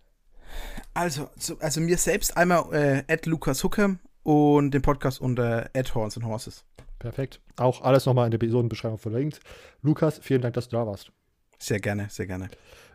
Also, 0.93 1.29
so, 1.37 1.57
also 1.59 1.79
mir 1.79 1.97
selbst 1.97 2.35
einmal 2.35 2.73
äh, 2.73 3.03
at 3.13 3.25
Lukas 3.25 3.63
Huckem 3.63 3.99
und 4.23 4.71
den 4.71 4.81
Podcast 4.81 5.21
unter 5.21 5.69
at 5.75 5.93
Horns 5.95 6.17
and 6.17 6.25
Horses. 6.25 6.65
Perfekt. 6.99 7.39
Auch 7.57 7.81
alles 7.81 8.05
nochmal 8.05 8.25
in 8.25 8.31
der 8.31 8.37
Episodenbeschreibung 8.37 8.97
verlinkt. 8.99 9.39
Lukas, 9.81 10.19
vielen 10.21 10.41
Dank, 10.41 10.53
dass 10.53 10.69
du 10.69 10.77
da 10.77 10.85
warst. 10.85 11.11
Sehr 11.57 11.79
gerne, 11.79 12.07
sehr 12.09 12.27
gerne. 12.27 12.49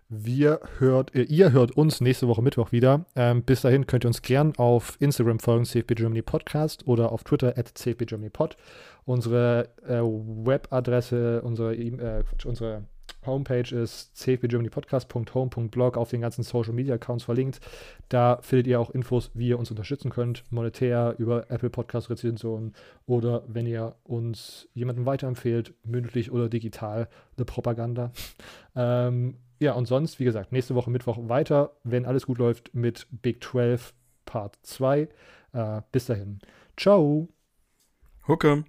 Wir 0.09 0.61
hört, 0.78 1.12
äh, 1.16 1.23
ihr 1.23 1.51
hört 1.51 1.73
uns 1.73 2.01
nächste 2.01 2.28
Woche 2.28 2.40
Mittwoch 2.40 2.70
wieder. 2.70 3.07
Ähm, 3.16 3.43
bis 3.43 3.62
dahin 3.62 3.89
könnt 3.89 4.05
ihr 4.05 4.09
uns 4.09 4.23
gern 4.23 4.53
auf 4.57 4.97
Instagram 5.01 5.40
folgen, 5.40 5.65
CFB 5.65 5.94
Germany 5.97 6.23
Podcast 6.23 6.86
oder 6.86 7.11
auf 7.11 7.24
Twitter 7.24 7.59
at 7.59 7.66
CFB 7.77 8.05
Germany 8.07 8.31
Pod. 8.31 8.57
Unsere 9.05 9.70
äh, 9.85 10.01
Webadresse, 10.03 11.43
unsere, 11.43 11.74
E- 11.74 11.89
äh, 11.97 12.23
unsere 12.44 12.85
Homepage 13.27 13.74
ist 13.74 14.16
cfbgermanypodcast.home.blog 14.16 15.97
auf 15.97 16.11
den 16.11 16.20
ganzen 16.20 16.43
Social 16.43 16.73
Media 16.73 16.94
Accounts 16.94 17.24
verlinkt. 17.24 17.61
Da 18.09 18.39
findet 18.43 18.66
ihr 18.66 18.81
auch 18.81 18.90
Infos, 18.90 19.31
wie 19.35 19.48
ihr 19.48 19.59
uns 19.59 19.70
unterstützen 19.70 20.11
könnt, 20.11 20.44
monetär 20.51 21.15
über 21.19 21.51
Apple 21.51 21.70
Podcast 21.70 22.11
Rezensionen 22.11 22.74
oder 23.07 23.43
wenn 23.48 23.66
ihr 23.66 23.97
uns 24.05 24.69
jemanden 24.74 25.07
weiterempfehlt, 25.07 25.74
mündlich 25.85 26.31
oder 26.31 26.48
digital, 26.48 27.09
eine 27.36 27.44
Propaganda. 27.44 28.12
Ähm, 28.78 29.39
ja, 29.59 29.73
und 29.73 29.86
sonst, 29.86 30.20
wie 30.20 30.24
gesagt, 30.24 30.53
nächste 30.53 30.74
Woche 30.74 30.90
Mittwoch 30.90 31.16
weiter, 31.31 31.73
wenn 31.82 32.05
alles 32.05 32.27
gut 32.27 32.36
läuft, 32.36 32.74
mit 32.74 33.07
Big 33.11 33.43
12 33.43 33.94
Part 34.27 34.59
2. 34.62 35.09
Äh, 35.53 35.81
bis 35.93 36.05
dahin. 36.05 36.40
Ciao. 36.77 37.28
Huckem. 38.28 38.66